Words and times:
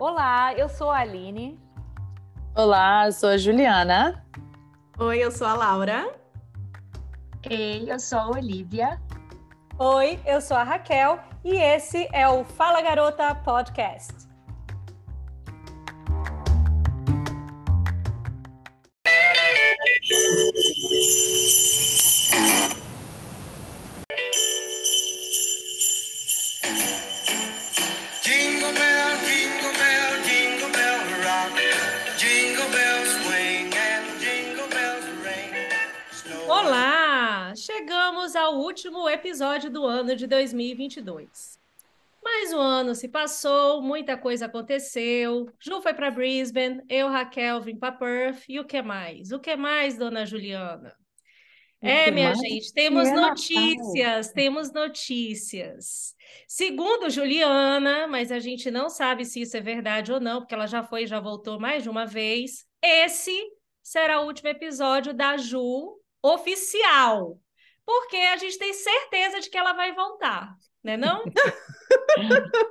Olá, 0.00 0.54
eu 0.54 0.68
sou 0.68 0.92
a 0.92 0.98
Aline. 0.98 1.58
Olá, 2.54 3.06
eu 3.06 3.12
sou 3.12 3.30
a 3.30 3.36
Juliana. 3.36 4.24
Oi, 4.96 5.18
eu 5.18 5.32
sou 5.32 5.44
a 5.44 5.54
Laura. 5.54 6.14
Ei, 7.50 7.90
eu 7.90 7.98
sou 7.98 8.16
a 8.20 8.28
Olivia. 8.28 9.02
Oi, 9.76 10.20
eu 10.24 10.40
sou 10.40 10.56
a 10.56 10.62
Raquel 10.62 11.18
e 11.42 11.56
esse 11.56 12.08
é 12.12 12.28
o 12.28 12.44
Fala 12.44 12.80
Garota 12.80 13.34
Podcast. 13.34 14.27
Ano 40.08 40.16
de 40.16 40.26
2022. 40.26 41.58
Mais 42.24 42.52
um 42.52 42.58
ano 42.58 42.94
se 42.94 43.08
passou, 43.08 43.82
muita 43.82 44.16
coisa 44.16 44.46
aconteceu. 44.46 45.50
Ju 45.60 45.82
foi 45.82 45.92
para 45.92 46.10
Brisbane, 46.10 46.82
eu, 46.88 47.08
Raquel, 47.08 47.60
vim 47.60 47.76
para 47.76 47.92
Perth. 47.92 48.44
E 48.48 48.58
o 48.58 48.64
que 48.64 48.80
mais? 48.80 49.32
O 49.32 49.38
que 49.38 49.54
mais, 49.54 49.98
dona 49.98 50.24
Juliana? 50.24 50.96
É, 51.80 52.10
minha 52.10 52.28
mais? 52.28 52.40
gente, 52.40 52.72
temos 52.72 53.06
É 53.06 53.12
notícias, 53.12 54.32
temos 54.32 54.72
notícias. 54.72 56.14
Segundo 56.46 57.10
Juliana, 57.10 58.06
mas 58.06 58.32
a 58.32 58.38
gente 58.38 58.70
não 58.70 58.88
sabe 58.88 59.26
se 59.26 59.42
isso 59.42 59.58
é 59.58 59.60
verdade 59.60 60.10
ou 60.10 60.18
não, 60.18 60.40
porque 60.40 60.54
ela 60.54 60.66
já 60.66 60.82
foi 60.82 61.02
e 61.02 61.06
já 61.06 61.20
voltou 61.20 61.60
mais 61.60 61.82
de 61.82 61.90
uma 61.90 62.06
vez. 62.06 62.66
Esse 62.82 63.38
será 63.82 64.22
o 64.22 64.26
último 64.26 64.48
episódio 64.48 65.12
da 65.12 65.36
Ju 65.36 66.00
oficial, 66.22 67.38
porque 67.88 68.16
a 68.18 68.36
gente 68.36 68.58
tem 68.58 68.74
certeza 68.74 69.40
de 69.40 69.48
que 69.48 69.56
ela 69.56 69.72
vai 69.72 69.94
voltar, 69.94 70.54
né 70.84 70.94
não? 70.98 71.24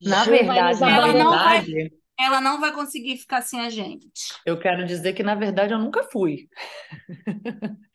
Na 0.00 0.24
vai 0.24 0.38
verdade, 0.38 0.70
nos 0.70 0.80
na 0.80 0.96
Ela 0.96 1.12
não 1.12 1.30
vai- 1.30 1.60
verdade, 1.60 1.92
Ela 2.18 2.40
não 2.40 2.60
vai 2.60 2.72
conseguir 2.72 3.18
ficar 3.18 3.42
sem 3.42 3.60
a 3.60 3.68
gente. 3.68 4.08
eu 4.46 4.58
quero 4.58 4.86
dizer 4.86 5.12
que 5.12 5.22
na 5.22 5.34
verdade 5.34 5.74
eu 5.74 5.78
nunca 5.78 6.02
fui. 6.04 6.48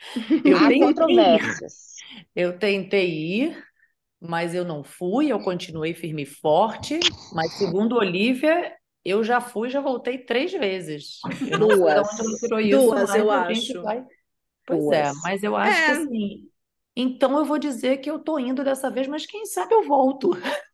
Eu 0.45 0.57
Há 0.57 0.67
tentei, 0.67 0.79
controvérsias. 0.79 1.95
eu 2.35 2.59
tentei 2.59 3.09
ir, 3.09 3.63
mas 4.21 4.53
eu 4.53 4.63
não 4.63 4.83
fui, 4.83 5.31
eu 5.31 5.39
continuei 5.39 5.93
firme 5.95 6.21
e 6.23 6.25
forte, 6.27 6.99
mas 7.33 7.51
segundo 7.53 7.95
Olivia, 7.95 8.71
eu 9.03 9.23
já 9.23 9.41
fui, 9.41 9.69
já 9.69 9.81
voltei 9.81 10.19
três 10.19 10.51
vezes. 10.53 11.19
Eu 11.49 11.57
Duas. 11.59 11.91
ela 11.91 12.01
isso, 12.61 12.79
Duas, 12.79 13.15
eu 13.15 13.31
acho. 13.31 13.81
vai- 13.81 14.03
Pois 14.65 14.91
é, 14.91 15.03
Duas. 15.03 15.17
mas 15.23 15.43
eu 15.43 15.55
acho 15.55 15.85
que 15.85 15.91
É. 15.91 15.93
assim, 15.93 16.49
então 16.95 17.37
eu 17.37 17.45
vou 17.45 17.59
dizer 17.59 17.97
que 17.97 18.09
eu 18.09 18.19
tô 18.19 18.39
indo 18.39 18.63
dessa 18.63 18.89
vez, 18.89 19.07
mas 19.07 19.25
quem 19.25 19.45
sabe 19.45 19.73
eu 19.73 19.83
volto. 19.83 20.31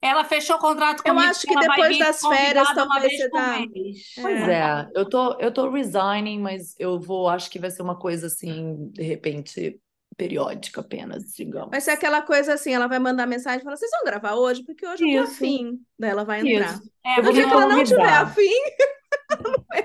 Ela 0.00 0.22
fechou 0.22 0.56
o 0.56 0.58
contrato 0.58 0.98
Eu 0.98 1.14
comigo 1.14 1.30
acho 1.30 1.46
que 1.46 1.54
depois 1.56 1.98
das 1.98 2.20
férias, 2.20 2.68
talvez 2.74 3.02
vez 3.02 3.16
você 3.22 3.28
dá- 3.30 3.58
mês. 3.58 4.12
Pois 4.14 4.48
é, 4.48 4.88
eu 4.94 5.08
tô, 5.08 5.38
eu 5.40 5.50
tô 5.50 5.70
resigning, 5.70 6.40
mas 6.40 6.74
eu 6.78 7.00
vou, 7.00 7.26
acho 7.26 7.50
que 7.50 7.58
vai 7.58 7.70
ser 7.70 7.80
uma 7.80 7.98
coisa 7.98 8.26
assim, 8.26 8.90
de 8.92 9.02
repente, 9.02 9.80
periódica 10.14 10.82
apenas, 10.82 11.32
digamos. 11.34 11.70
Vai 11.70 11.80
ser 11.80 11.92
aquela 11.92 12.20
coisa 12.20 12.52
assim, 12.52 12.74
ela 12.74 12.86
vai 12.86 12.98
mandar 12.98 13.26
mensagem 13.26 13.60
e 13.60 13.64
falar, 13.64 13.76
vocês 13.76 13.90
vão 13.92 14.04
gravar 14.04 14.34
hoje? 14.34 14.62
Porque 14.62 14.86
hoje 14.86 15.02
eu 15.04 15.10
tô 15.10 15.22
Isso. 15.22 15.32
afim. 15.44 15.80
Daí 15.98 16.10
ela 16.10 16.24
vai 16.24 16.40
entrar. 16.40 16.74
Isso, 16.74 16.90
É, 17.02 17.18
Eu 17.20 17.24
No 17.24 17.32
dia 17.32 17.46
que 17.46 17.52
ela 17.54 17.66
não 17.66 17.82
tiver 17.84 18.12
afim, 18.12 18.50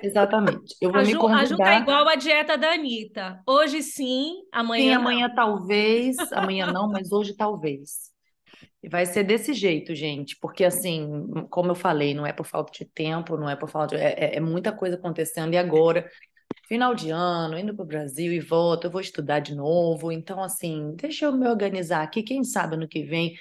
exatamente. 0.02 0.76
Eu 0.82 0.92
vou 0.92 1.02
A 1.02 1.04
me 1.04 1.12
Ju, 1.12 1.20
a 1.28 1.46
Ju 1.46 1.60
tá 1.62 1.74
convidar. 1.74 1.76
igual 1.76 2.08
a 2.08 2.16
dieta 2.16 2.58
da 2.58 2.74
Anitta. 2.74 3.42
Hoje 3.48 3.82
sim, 3.84 4.36
amanhã 4.52 4.98
Sim, 4.98 5.00
não. 5.00 5.00
amanhã 5.02 5.34
talvez, 5.34 6.32
amanhã 6.32 6.66
não, 6.68 6.90
mas 6.90 7.12
hoje 7.12 7.36
talvez. 7.36 8.10
E 8.84 8.90
vai 8.90 9.06
ser 9.06 9.24
desse 9.24 9.54
jeito, 9.54 9.96
gente, 9.96 10.38
porque 10.40 10.64
assim, 10.66 11.08
como 11.50 11.72
eu 11.72 11.76
falei, 11.76 12.14
não 12.14 12.26
é 12.26 12.34
por 12.34 12.46
falta 12.46 12.72
de 12.74 12.86
tempo, 12.86 13.38
não 13.38 13.50
é 13.50 13.56
por 13.56 13.70
falta 13.70 13.98
de... 13.98 14.04
é, 14.04 14.36
é- 14.36 14.38
é 14.38 14.40
muita 14.40 14.72
coisa 14.72 14.96
acontecendo 14.98 15.54
e 15.54 15.58
agora, 15.58 16.10
final 16.68 16.96
de 16.96 17.10
ano, 17.12 17.58
indo 17.60 17.76
para 17.76 17.84
o 17.84 17.88
Brasil 17.88 18.34
e 18.34 18.40
volto, 18.42 18.86
eu 18.86 18.92
vou 18.92 19.02
estudar 19.02 19.40
de 19.42 19.56
novo, 19.56 20.12
então 20.12 20.44
assim, 20.44 20.96
deixa 20.98 21.26
eu 21.26 21.34
me 21.34 21.48
organizar 21.48 22.04
aqui, 22.04 22.24
quem 22.24 22.44
sabe 22.44 22.76
ano 22.76 22.88
que 22.88 23.04
vem, 23.04 23.36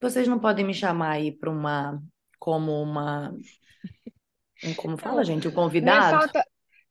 vocês 0.00 0.28
não 0.28 0.38
podem 0.38 0.64
me 0.64 0.74
chamar 0.74 1.12
aí 1.12 1.32
para 1.32 1.50
uma, 1.50 2.02
como 2.38 2.72
uma, 2.82 3.32
um- 3.32 3.40
como 4.72 4.96
fala, 4.96 5.24
gente, 5.24 5.48
um 5.48 5.50
Não 5.50 5.60
é 5.60 5.62
convidado? 5.62 6.18
falta, 6.18 6.44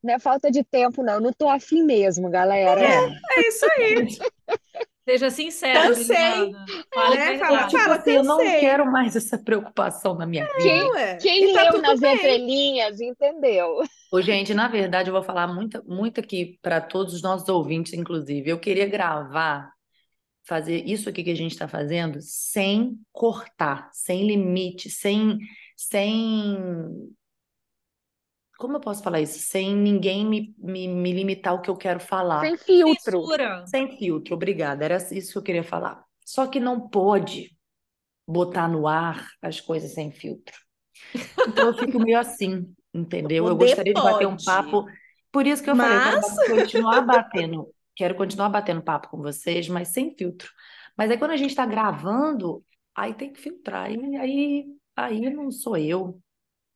não 0.03 0.13
é 0.13 0.19
falta 0.19 0.51
de 0.51 0.63
tempo, 0.63 1.01
não. 1.01 1.19
Não 1.19 1.31
tô 1.31 1.49
afim 1.49 1.83
mesmo, 1.83 2.29
galera. 2.29 2.79
É. 2.81 3.19
é 3.37 3.47
isso 3.47 3.65
aí. 3.77 4.07
Seja 5.05 5.29
sincera, 5.29 5.81
Cansei. 5.81 6.53
Fala 6.93 7.07
a 7.07 7.09
né? 7.09 7.25
verdade. 7.31 7.39
Fala, 7.39 7.69
fala, 7.69 7.95
Assim, 7.95 8.11
eu 8.11 8.23
não 8.23 8.37
quero 8.37 8.89
mais 8.89 9.15
essa 9.17 9.37
preocupação 9.37 10.15
na 10.15 10.25
minha 10.25 10.45
vida. 10.45 10.59
Quem, 10.61 10.91
Ué, 10.91 11.17
quem 11.17 11.53
tá 11.53 11.63
leu 11.63 11.71
tudo 11.73 11.81
nas 11.81 11.99
bem. 11.99 12.15
entrelinhas 12.15 13.01
entendeu. 13.01 13.81
Ô, 14.13 14.21
gente, 14.21 14.53
na 14.53 14.69
verdade, 14.69 15.09
eu 15.09 15.13
vou 15.13 15.21
falar 15.23 15.47
muito, 15.47 15.83
muito 15.85 16.21
aqui 16.21 16.57
para 16.61 16.79
todos 16.79 17.13
os 17.13 17.21
nossos 17.21 17.49
ouvintes, 17.49 17.91
inclusive. 17.91 18.49
Eu 18.49 18.57
queria 18.59 18.85
gravar, 18.87 19.73
fazer 20.45 20.85
isso 20.85 21.09
aqui 21.09 21.21
que 21.21 21.31
a 21.31 21.35
gente 21.35 21.51
está 21.51 21.67
fazendo 21.67 22.19
sem 22.21 22.97
cortar, 23.11 23.89
sem 23.91 24.25
limite, 24.25 24.89
sem, 24.89 25.37
sem. 25.75 26.57
Como 28.63 28.77
eu 28.77 28.79
posso 28.79 29.03
falar 29.03 29.19
isso? 29.19 29.39
Sem 29.39 29.75
ninguém 29.75 30.25
me, 30.25 30.55
me, 30.57 30.87
me 30.87 31.11
limitar 31.11 31.53
o 31.53 31.59
que 31.59 31.69
eu 31.69 31.75
quero 31.75 31.99
falar. 31.99 32.39
Sem 32.39 32.57
filtro. 32.57 33.19
Censura. 33.19 33.67
Sem 33.67 33.97
filtro, 33.97 34.35
obrigada. 34.35 34.85
Era 34.85 34.95
isso 35.11 35.33
que 35.33 35.37
eu 35.37 35.43
queria 35.43 35.65
falar. 35.65 36.01
Só 36.23 36.47
que 36.47 36.61
não 36.61 36.87
pode 36.87 37.53
botar 38.25 38.69
no 38.69 38.87
ar 38.87 39.27
as 39.41 39.59
coisas 39.59 39.93
sem 39.93 40.13
filtro. 40.13 40.55
Então 41.45 41.67
eu 41.67 41.73
fico 41.73 41.99
meio 41.99 42.17
assim, 42.17 42.73
entendeu? 42.93 43.49
Eu 43.49 43.55
gostaria 43.57 43.93
de 43.93 44.01
bater 44.01 44.27
um 44.27 44.37
pode. 44.37 44.45
papo. 44.45 44.85
Por 45.29 45.45
isso 45.45 45.61
que 45.61 45.69
eu 45.69 45.75
falei, 45.75 45.97
eu 45.97 46.01
quero 46.01 46.21
Mas- 46.21 46.49
continuar 46.61 47.01
batendo, 47.01 47.67
quero 47.93 48.15
continuar 48.15 48.47
batendo 48.47 48.81
papo 48.81 49.09
com 49.09 49.17
vocês, 49.17 49.67
mas 49.67 49.89
sem 49.89 50.15
filtro. 50.15 50.49
Mas 50.97 51.11
aí 51.11 51.17
quando 51.17 51.31
a 51.31 51.37
gente 51.37 51.49
está 51.49 51.65
gravando, 51.65 52.63
aí 52.95 53.13
tem 53.13 53.33
que 53.33 53.41
filtrar. 53.41 53.91
E 53.91 54.15
aí, 54.15 54.65
aí 54.95 55.29
não 55.29 55.51
sou 55.51 55.75
eu, 55.75 56.17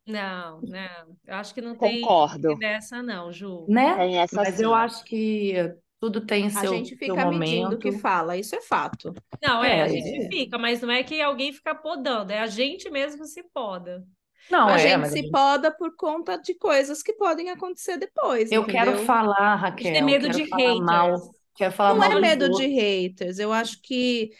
Não, 0.07 0.61
não. 0.61 1.17
Eu 1.25 1.35
acho 1.35 1.53
que 1.53 1.61
não 1.61 1.77
tem 1.77 2.01
Concordo. 2.01 2.55
dessa, 2.55 3.03
não, 3.03 3.31
Ju. 3.31 3.67
né? 3.67 3.95
Tem 3.95 4.17
essa 4.19 4.43
Mas 4.43 4.55
sim. 4.55 4.63
eu 4.63 4.73
acho 4.73 5.03
que 5.05 5.53
tudo 5.99 6.25
tem 6.25 6.49
A 6.53 6.61
seu, 6.61 6.73
gente 6.73 6.95
seu 6.97 6.97
fica 6.97 7.25
medindo 7.25 7.75
o 7.75 7.79
que 7.79 7.91
fala, 7.91 8.37
isso 8.37 8.55
é 8.55 8.61
fato. 8.61 9.13
Não, 9.41 9.63
é, 9.63 9.81
a 9.83 9.85
É, 9.85 9.89
gente 9.89 10.15
é. 10.15 10.27
fica, 10.29 10.57
mas 10.57 10.81
não 10.81 10.91
é 10.91 11.03
que 11.03 11.21
alguém 11.21 11.53
fica 11.53 11.75
podando, 11.75 12.31
é 12.31 12.39
a 12.39 12.47
gente 12.47 12.89
mesmo 12.89 13.25
se 13.25 13.43
poda. 13.53 14.05
Não, 14.49 14.73
a 14.73 14.77
é, 14.77 14.79
gente 14.79 15.03
a 15.03 15.05
se 15.05 15.23
gente- 15.23 15.31
poda 15.31 15.71
por 15.75 15.95
conta 15.95 16.37
de 16.37 16.55
coisas 16.55 17.03
que 17.03 17.13
podem 17.13 17.49
acontecer 17.49 17.97
depois, 17.97 18.51
Eu 18.51 18.65
quero 18.65 18.91
entendeu? 18.91 19.05
falar, 19.05 19.55
A 19.71 19.77
gente 19.79 19.91
tem 19.91 20.01
Raquel, 20.01 20.03
medo 20.03 20.29
quero 20.29 20.29
de 20.29 20.45
falar 20.47 20.75
haters. 20.75 20.79
mal, 20.79 21.35
quero 21.55 21.73
falar 21.73 21.93
Não 21.93 21.95
mal 21.95 22.11
é 22.11 22.15
medo 22.15 22.49
de 22.49 22.65
haters, 22.67 23.39
eu 23.39 23.51
acho 23.53 23.81
que 23.81 24.31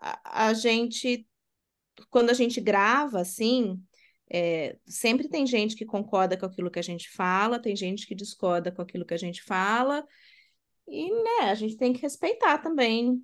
a, 0.00 0.48
a 0.48 0.54
gente, 0.54 1.26
quando 2.10 2.30
a 2.30 2.34
gente 2.34 2.60
grava 2.60 3.20
assim, 3.20 3.82
é, 4.32 4.76
sempre 4.86 5.28
tem 5.28 5.46
gente 5.46 5.74
que 5.76 5.84
concorda 5.84 6.36
com 6.36 6.46
aquilo 6.46 6.70
que 6.70 6.78
a 6.78 6.82
gente 6.82 7.10
fala, 7.10 7.58
tem 7.58 7.74
gente 7.74 8.06
que 8.06 8.14
discorda 8.14 8.70
com 8.70 8.82
aquilo 8.82 9.04
que 9.04 9.14
a 9.14 9.18
gente 9.18 9.42
fala, 9.42 10.04
e 10.88 11.10
né, 11.10 11.50
a 11.50 11.54
gente 11.54 11.76
tem 11.76 11.92
que 11.92 12.02
respeitar 12.02 12.58
também. 12.58 13.22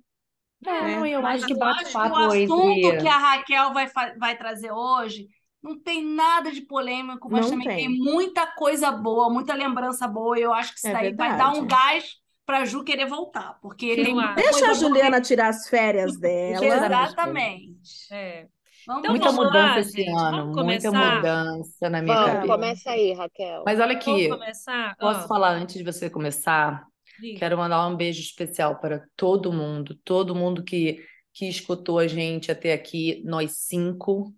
É, 0.65 0.81
né? 0.81 0.95
não, 0.95 1.05
eu 1.05 1.21
Mas 1.21 1.43
acho 1.43 1.53
que 1.53 1.59
bate-papo 1.59 2.15
o 2.15 2.25
assunto 2.25 2.97
que 3.01 3.07
a 3.07 3.17
Raquel 3.17 3.73
vai, 3.73 3.87
vai 4.17 4.37
trazer 4.37 4.71
hoje 4.71 5.27
não 5.61 5.77
tem 5.77 6.03
nada 6.03 6.51
de 6.51 6.61
polêmico, 6.61 7.29
mas 7.29 7.45
Não 7.45 7.51
também 7.51 7.67
tem. 7.67 7.77
tem 7.77 7.89
muita 7.89 8.47
coisa 8.47 8.91
boa, 8.91 9.29
muita 9.29 9.53
lembrança 9.53 10.07
boa. 10.07 10.37
E 10.39 10.41
eu 10.43 10.53
acho 10.53 10.71
que 10.73 10.79
isso 10.79 10.87
É 10.87 10.93
daí 10.93 11.13
vai 11.13 11.37
dar 11.37 11.49
um 11.49 11.61
verdade. 11.61 11.67
gás 11.67 12.15
para 12.45 12.63
Ju 12.65 12.83
querer 12.83 13.07
voltar, 13.07 13.57
porque 13.61 13.87
Eu 13.87 14.05
tem. 14.05 14.15
Deixa 14.35 14.59
a 14.59 14.61
boa. 14.61 14.73
Juliana 14.73 15.19
tirar 15.19 15.49
as 15.49 15.67
férias 15.67 16.17
dela. 16.17 16.63
Exatamente. 16.65 18.13
É. 18.13 18.47
Vamos 18.87 19.09
Muita 19.09 19.31
vamos 19.31 19.45
lá, 19.53 19.75
mudança 19.75 19.79
esse 19.81 20.03
gente, 20.03 20.09
ano, 20.09 20.53
vamos 20.53 20.63
muita 20.63 20.91
começar? 20.91 21.15
mudança 21.15 21.89
na 21.89 22.01
minha 22.01 22.15
Vamos, 22.15 22.31
cabeça. 22.33 22.47
começa 22.47 22.91
aí, 22.91 23.13
Raquel. 23.13 23.63
Mas 23.65 23.79
olha 23.79 23.99
Vamos 24.05 24.25
aqui, 24.25 24.29
começar? 24.29 24.95
posso 24.97 25.27
falar 25.27 25.51
antes 25.55 25.75
de 25.77 25.83
você 25.83 26.09
começar? 26.09 26.87
diga. 27.19 27.39
Quero 27.39 27.57
mandar 27.57 27.87
um 27.87 27.95
beijo 27.97 28.21
especial 28.21 28.79
para 28.79 29.05
todo 29.15 29.51
mundo, 29.53 29.95
todo 30.05 30.35
mundo 30.35 30.63
que, 30.63 31.03
que 31.33 31.47
escutou 31.47 31.99
a 31.99 32.07
gente 32.07 32.51
até 32.51 32.73
aqui, 32.73 33.21
nós 33.25 33.51
cinco. 33.59 34.33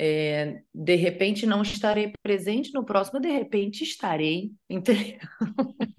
É, 0.00 0.62
de 0.72 0.94
repente 0.94 1.44
não 1.44 1.60
estarei 1.62 2.12
presente 2.22 2.72
no 2.72 2.84
próximo, 2.84 3.18
de 3.20 3.28
repente 3.30 3.82
estarei, 3.82 4.52
entendeu? 4.70 5.18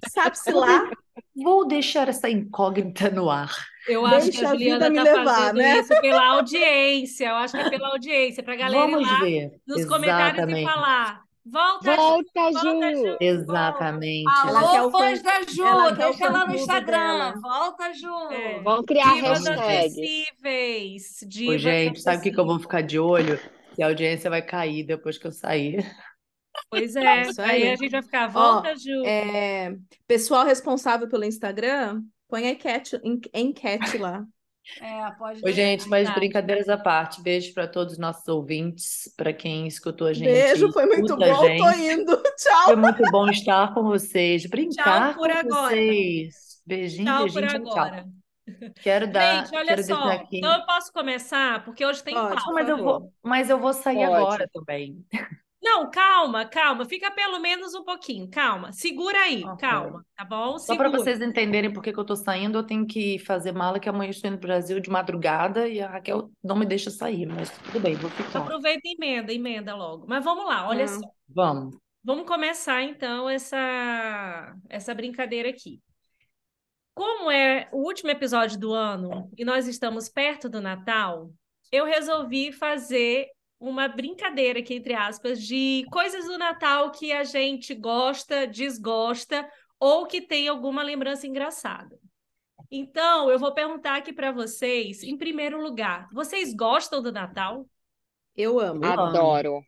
Sabe-se 0.10 0.52
lá. 0.54 0.90
Vou 1.36 1.68
deixar 1.68 2.08
essa 2.08 2.30
incógnita 2.30 3.10
no 3.10 3.30
ar. 3.30 3.54
Eu 3.90 4.06
acho 4.06 4.26
que 4.28 4.32
Deixa 4.32 4.48
a 4.48 4.50
a 4.50 4.54
Juliana 4.54 4.90
me 4.90 4.96
tá 4.98 5.04
levar, 5.04 5.26
fazendo 5.36 5.58
né? 5.58 5.80
isso 5.80 6.02
pela 6.02 6.26
audiência. 6.36 7.26
Eu 7.30 7.36
acho 7.36 7.54
que 7.58 7.64
é 7.64 7.70
pela 7.70 7.88
audiência, 7.90 8.44
para 8.44 8.54
a 8.54 8.58
galera 8.58 8.88
ir 8.88 8.92
Vamos 8.92 9.08
lá 9.12 9.20
ver. 9.22 9.52
nos 9.68 9.86
comentários 9.86 10.28
e 10.38 10.42
Exatamente. 10.42 10.72
falar. 10.72 11.24
Volta, 11.52 11.92
Ju, 11.92 11.98
Volta, 11.98 12.30
volta, 12.36 12.60
Ju! 12.60 12.96
Ju. 13.08 13.18
Exatamente. 13.20 14.26
Ela 14.48 14.72
quer 14.72 14.78
Alô, 14.78 14.88
o 14.88 14.92
fãs 14.92 15.20
fã- 15.22 15.24
da 15.24 15.42
Ju, 15.52 15.64
ela 15.66 15.90
deixa 15.92 16.30
lá 16.30 16.46
no 16.48 16.54
Instagram. 16.56 16.98
dela. 17.18 17.34
Volta, 17.42 17.94
Ju. 17.94 18.32
É. 18.32 18.60
Vamos 18.62 18.86
criar 18.86 19.14
Divas 19.16 19.46
hashtag. 19.48 19.78
acessíveis. 19.88 21.22
Ô, 21.24 21.28
Divas 21.28 21.62
gente, 21.62 22.02
sabe 22.02 22.18
o 22.18 22.22
que 22.22 22.32
que 22.32 22.40
eu 22.40 22.46
vou 22.46 22.60
ficar 22.60 22.82
de 22.82 23.00
olho? 23.00 23.40
Se 23.74 23.82
a 23.82 23.88
audiência 23.88 24.30
vai 24.30 24.42
cair 24.44 24.84
depois 24.84 25.18
que 25.18 25.26
eu 25.26 25.32
sair. 25.32 25.84
Pois 26.70 26.96
é. 26.98 27.22
Isso 27.24 27.42
aí. 27.42 27.64
aí. 27.64 27.72
a 27.72 27.76
gente 27.76 27.90
vai 27.92 28.04
ficar. 28.04 28.28
Ó, 28.28 28.32
Volta, 28.32 28.76
Ju. 28.76 29.04
É, 29.06 29.74
pessoal 30.08 30.46
responsável 30.46 31.08
pelo 31.10 31.24
Instagram, 31.24 32.02
põe 32.30 32.48
a 32.48 32.52
enquete, 32.52 32.96
en- 33.04 33.20
enquete 33.34 33.98
lá. 33.98 34.26
É, 34.80 35.10
pode 35.18 35.40
Ô, 35.40 35.44
deixar. 35.46 35.62
gente, 35.62 35.90
mas 35.90 36.02
verdade. 36.02 36.20
brincadeiras 36.20 36.70
à 36.70 36.78
parte, 36.78 37.24
beijo 37.24 37.52
para 37.56 37.68
todos 37.68 37.94
os 37.94 38.00
nossos 38.00 38.28
ouvintes, 38.28 39.12
para 39.18 39.34
quem 39.34 39.66
escutou 39.66 40.06
a 40.06 40.14
gente, 40.14 40.28
Beijo, 40.28 40.72
foi 40.72 40.86
muito 40.86 41.18
bom, 41.18 41.58
tô 41.58 41.72
gente. 41.72 41.92
indo. 41.92 42.22
Tchau. 42.38 42.66
Foi 42.66 42.76
muito 42.76 43.02
bom 43.10 43.28
estar 43.30 43.74
com 43.74 43.82
vocês, 43.82 44.46
brincar 44.46 45.16
por 45.16 45.28
com 45.28 45.34
agora. 45.38 45.70
vocês. 45.70 46.62
Beijinho, 46.68 47.06
Tchau 47.06 47.26
por 47.26 47.42
beijinho, 47.42 47.64
tchau, 47.64 47.74
tchau. 47.74 47.80
agora. 47.84 48.06
Quero 48.84 49.12
dar, 49.12 49.46
Gente, 49.48 49.56
olha 49.58 49.66
quero 49.70 49.84
só. 49.84 50.12
Então 50.32 50.54
eu 50.54 50.66
posso 50.68 50.94
começar, 50.94 51.66
porque 51.66 51.84
hoje 51.84 52.04
tem 52.04 52.14
Pode. 52.14 52.36
Não, 52.46 52.54
mas 52.54 52.70
eu 52.70 52.78
vou, 52.78 53.14
mas 53.24 53.50
eu 53.50 53.58
vou 53.60 53.74
sair 53.74 54.06
Pode. 54.06 54.14
agora 54.14 54.50
também. 54.54 55.04
Não, 55.62 55.92
calma, 55.92 56.46
calma. 56.46 56.86
Fica 56.86 57.12
pelo 57.12 57.38
menos 57.40 57.74
um 57.76 57.84
pouquinho. 57.84 58.30
Calma. 58.30 58.72
Segura 58.72 59.18
aí, 59.20 59.44
Ok. 59.44 59.58
calma. 59.58 60.06
Tá 60.16 60.24
bom? 60.24 60.58
Só 60.58 60.76
para 60.76 60.90
vocês 60.90 61.22
entenderem 61.22 61.72
por 61.72 61.84
que 61.84 61.92
que 61.92 62.00
eu 62.00 62.06
tô 62.06 62.16
saindo, 62.16 62.58
eu 62.58 62.64
tenho 62.64 62.88
que 62.88 63.20
fazer 63.20 63.52
mala, 63.52 63.80
que 63.80 63.90
amanhã 63.90 64.08
eu 64.08 64.12
estou 64.12 64.30
indo 64.30 64.40
pro 64.40 64.48
Brasil 64.48 64.80
de 64.80 64.90
madrugada 64.90 65.68
e 65.68 65.82
a 65.82 65.90
Raquel 65.90 66.32
não 66.42 66.56
me 66.56 66.66
deixa 66.66 66.90
sair, 66.90 67.26
mas 67.26 67.50
tudo 67.66 67.80
bem, 67.82 67.96
vou 67.96 68.10
ficar. 68.10 68.40
Aproveita 68.40 68.82
e 68.86 68.94
emenda, 68.96 69.34
emenda 69.34 69.76
logo. 69.76 70.06
Mas 70.08 70.24
vamos 70.24 70.46
lá, 70.46 70.68
olha 70.68 70.86
Hum. 70.86 70.88
só. 70.88 71.10
Vamos. 71.28 71.78
Vamos 72.02 72.26
começar 72.26 72.82
então 72.82 73.30
essa 73.30 74.56
essa 74.70 74.96
brincadeira 74.96 75.50
aqui. 75.50 75.82
Como 76.94 77.30
é 77.30 77.68
o 77.72 77.80
último 77.86 78.10
episódio 78.10 78.58
do 78.60 78.74
ano 78.74 79.30
e 79.38 79.44
nós 79.46 79.68
estamos 79.68 80.10
perto 80.10 80.50
do 80.50 80.62
Natal, 80.62 81.30
eu 81.72 81.86
resolvi 81.86 82.52
fazer 82.52 83.28
uma 83.60 83.88
brincadeira 83.88 84.60
aqui, 84.60 84.76
entre 84.76 84.94
aspas, 84.94 85.42
de 85.42 85.86
coisas 85.92 86.26
do 86.26 86.38
Natal 86.38 86.92
que 86.92 87.12
a 87.12 87.24
gente 87.24 87.76
gosta, 87.76 88.48
desgosta 88.48 89.48
ou 89.80 90.06
que 90.06 90.22
tem 90.22 90.48
alguma 90.48 90.82
lembrança 90.82 91.28
engraçada. 91.28 91.98
Então, 92.72 93.30
eu 93.32 93.40
vou 93.40 93.54
perguntar 93.54 93.98
aqui 93.98 94.14
para 94.14 94.32
vocês, 94.32 95.04
em 95.04 95.18
primeiro 95.18 95.62
lugar, 95.62 96.08
vocês 96.14 96.54
gostam 96.54 97.02
do 97.02 97.12
Natal? 97.12 97.68
Eu 98.36 98.60
amo. 98.60 98.86
Eu 98.86 98.92
amo. 98.92 99.02
Adoro. 99.02 99.62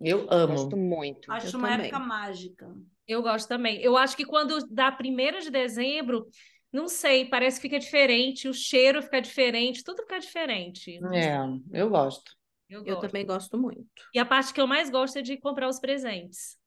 Eu 0.00 0.26
amo. 0.30 0.54
Gosto 0.54 0.76
muito. 0.76 1.32
Acho 1.32 1.56
Eu 1.56 1.58
uma 1.58 1.68
também. 1.70 1.86
época 1.86 1.98
mágica. 1.98 2.74
Eu 3.06 3.22
gosto 3.22 3.48
também. 3.48 3.80
Eu 3.82 3.96
acho 3.96 4.16
que 4.16 4.24
quando 4.24 4.58
dá 4.68 4.96
1 4.96 5.40
de 5.40 5.50
dezembro, 5.50 6.26
não 6.72 6.86
sei, 6.86 7.24
parece 7.24 7.56
que 7.56 7.62
fica 7.62 7.78
diferente, 7.78 8.48
o 8.48 8.54
cheiro 8.54 9.02
fica 9.02 9.20
diferente, 9.20 9.82
tudo 9.82 10.02
fica 10.02 10.20
diferente. 10.20 11.00
É, 11.12 11.38
eu 11.72 11.90
gosto. 11.90 12.38
Eu 12.70 12.84
Eu 12.84 12.96
gosto. 12.96 13.00
também 13.00 13.26
gosto 13.26 13.58
muito. 13.58 13.86
E 14.14 14.18
a 14.18 14.26
parte 14.26 14.52
que 14.54 14.60
eu 14.60 14.66
mais 14.66 14.90
gosto 14.90 15.18
é 15.18 15.22
de 15.22 15.36
comprar 15.38 15.68
os 15.68 15.80
presentes. 15.80 16.58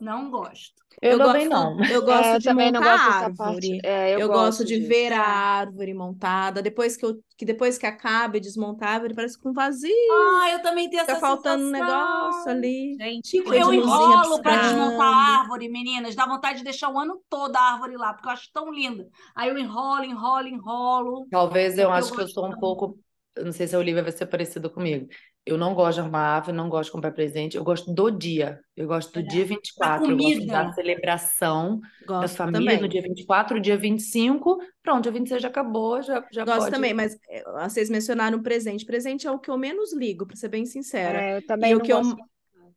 Não 0.00 0.30
gosto. 0.30 0.82
Eu, 1.00 1.16
também 1.16 1.48
gosto, 1.48 1.48
não. 1.48 1.76
Eu 1.88 2.02
gosto 2.04 2.34
É, 2.34 2.36
eu 2.36 2.40
de 2.40 2.44
também 2.44 2.70
não 2.72 2.82
montar 2.82 2.82
gosto 2.82 3.06
dessa 3.06 3.30
árvore. 3.30 3.36
parte. 3.36 3.80
É, 3.84 4.14
eu, 4.14 4.20
Eu 4.20 4.28
gosto 4.30 4.30
gosto 4.30 4.64
de 4.64 4.78
disso. 4.78 4.88
ver 4.88 5.12
a 5.12 5.22
árvore 5.22 5.94
montada. 5.94 6.62
Depois 6.62 6.96
que, 6.96 7.04
eu, 7.04 7.22
que 7.36 7.44
depois 7.44 7.78
que 7.78 7.86
acaba 7.86 8.36
e 8.36 8.40
desmontar 8.40 8.88
a 8.90 8.92
árvore, 8.94 9.14
parece 9.14 9.38
com 9.38 9.52
vazio. 9.52 9.92
Ah, 10.08 10.50
eu 10.52 10.62
também 10.62 10.88
tenho 10.90 11.02
Fica 11.02 11.12
essa 11.12 11.20
faltando 11.20 11.64
um 11.64 11.70
sensação. 11.70 11.70
negócio 11.70 12.50
ali. 12.50 13.00
Gente, 13.00 13.30
Fica 13.30 13.56
Eu 13.56 13.68
de 13.68 13.76
luzinha 13.76 14.16
enrolo 14.16 14.42
para 14.42 14.56
desmontar 14.56 15.06
a 15.06 15.40
árvore, 15.40 15.68
meninas. 15.68 16.14
Dá 16.14 16.26
vontade 16.26 16.58
de 16.58 16.64
deixar 16.64 16.90
o 16.90 16.98
ano 16.98 17.22
todo 17.28 17.56
a 17.56 17.60
árvore 17.72 17.96
lá, 17.96 18.12
porque 18.14 18.28
eu 18.28 18.32
acho 18.32 18.50
tão 18.52 18.70
linda. 18.72 19.08
Aí 19.34 19.48
eu 19.48 19.58
enrolo, 19.58 20.04
enrolo, 20.04 20.46
enrolo. 20.48 21.26
Talvez 21.30 21.78
eu 21.78 21.84
eu 21.84 21.90
acho 21.90 22.12
que 22.14 22.20
eu 22.20 22.28
sou 22.28 22.46
um 22.48 22.58
pouco. 22.58 22.98
Eu 23.36 23.44
não 23.46 23.52
sei 23.52 23.66
se 23.66 23.74
a 23.74 23.78
Olivia 23.78 24.02
vai 24.02 24.12
ser 24.12 24.26
parecida 24.26 24.68
comigo. 24.68 25.08
Eu 25.44 25.56
não 25.58 25.74
gosto 25.74 25.94
de 25.96 26.00
armar 26.02 26.36
árvore, 26.36 26.56
não 26.56 26.68
gosto 26.68 26.88
de 26.90 26.92
comprar 26.92 27.12
presente. 27.12 27.56
Eu 27.56 27.64
gosto 27.64 27.92
do 27.92 28.10
dia. 28.10 28.60
Eu 28.76 28.86
gosto 28.86 29.12
do 29.12 29.20
É. 29.20 29.22
dia 29.26 29.44
24. 29.44 30.12
Eu 30.12 30.18
gosto 30.18 30.44
comida. 30.44 30.46
da 30.46 30.72
celebração 30.72 31.80
da 32.18 32.28
Gosto 32.28 32.36
família 32.36 32.78
também. 32.78 32.80
no 32.80 32.88
dia 32.88 33.02
24, 33.02 33.60
dia 33.60 33.76
25. 33.76 34.58
Pronto, 34.82 35.02
dia 35.04 35.12
26 35.12 35.42
já 35.42 35.48
acabou, 35.48 36.02
já, 36.02 36.26
já 36.32 36.44
Gosto 36.44 36.68
pode. 36.68 36.70
também, 36.70 36.92
mas 36.94 37.16
é, 37.28 37.42
vocês 37.64 37.88
mencionaram 37.90 38.42
presente. 38.42 38.84
Presente 38.84 39.26
é 39.26 39.30
o 39.30 39.38
que 39.38 39.50
eu 39.50 39.56
menos 39.58 39.92
ligo, 39.94 40.26
para 40.26 40.36
ser 40.36 40.48
bem 40.48 40.66
sincera. 40.66 41.22
É, 41.22 41.36
eu 41.38 41.42
E 41.58 41.66
também 41.66 41.74
o 41.74 41.78
não 41.78 41.80
que 41.80 41.92
eu, 41.92 41.98
gosto. 41.98 42.16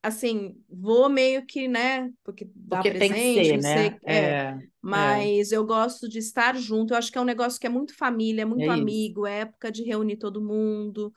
Assim, 0.08 0.56
vou 0.70 1.10
meio 1.10 1.46
que, 1.46 1.68
né? 1.68 2.12
Porque 2.24 2.50
dá 2.56 2.84
Porque 2.84 2.92
tem 2.92 3.14
que 3.14 3.24
presente, 3.24 3.32
ser, 3.32 3.58
não 3.58 3.62
né? 3.62 3.70
sei. 3.70 4.00
É, 4.06 4.42
É, 4.52 4.60
mas 4.82 5.52
eu 5.52 5.66
gosto 5.66 6.08
de 6.10 6.20
estar 6.20 6.56
junto. 6.58 6.94
Eu 6.94 6.98
acho 6.98 7.12
que 7.12 7.18
é 7.18 7.22
um 7.22 7.26
negócio 7.26 7.60
que 7.60 7.68
é 7.68 7.70
muito 7.70 7.96
família, 7.98 8.44
é 8.44 8.46
muito 8.46 8.70
É 8.70 8.70
amigo, 8.72 9.26
é 9.26 9.42
época 9.42 9.72
de 9.72 9.84
reunir 9.84 10.18
todo 10.18 10.42
mundo. 10.44 11.14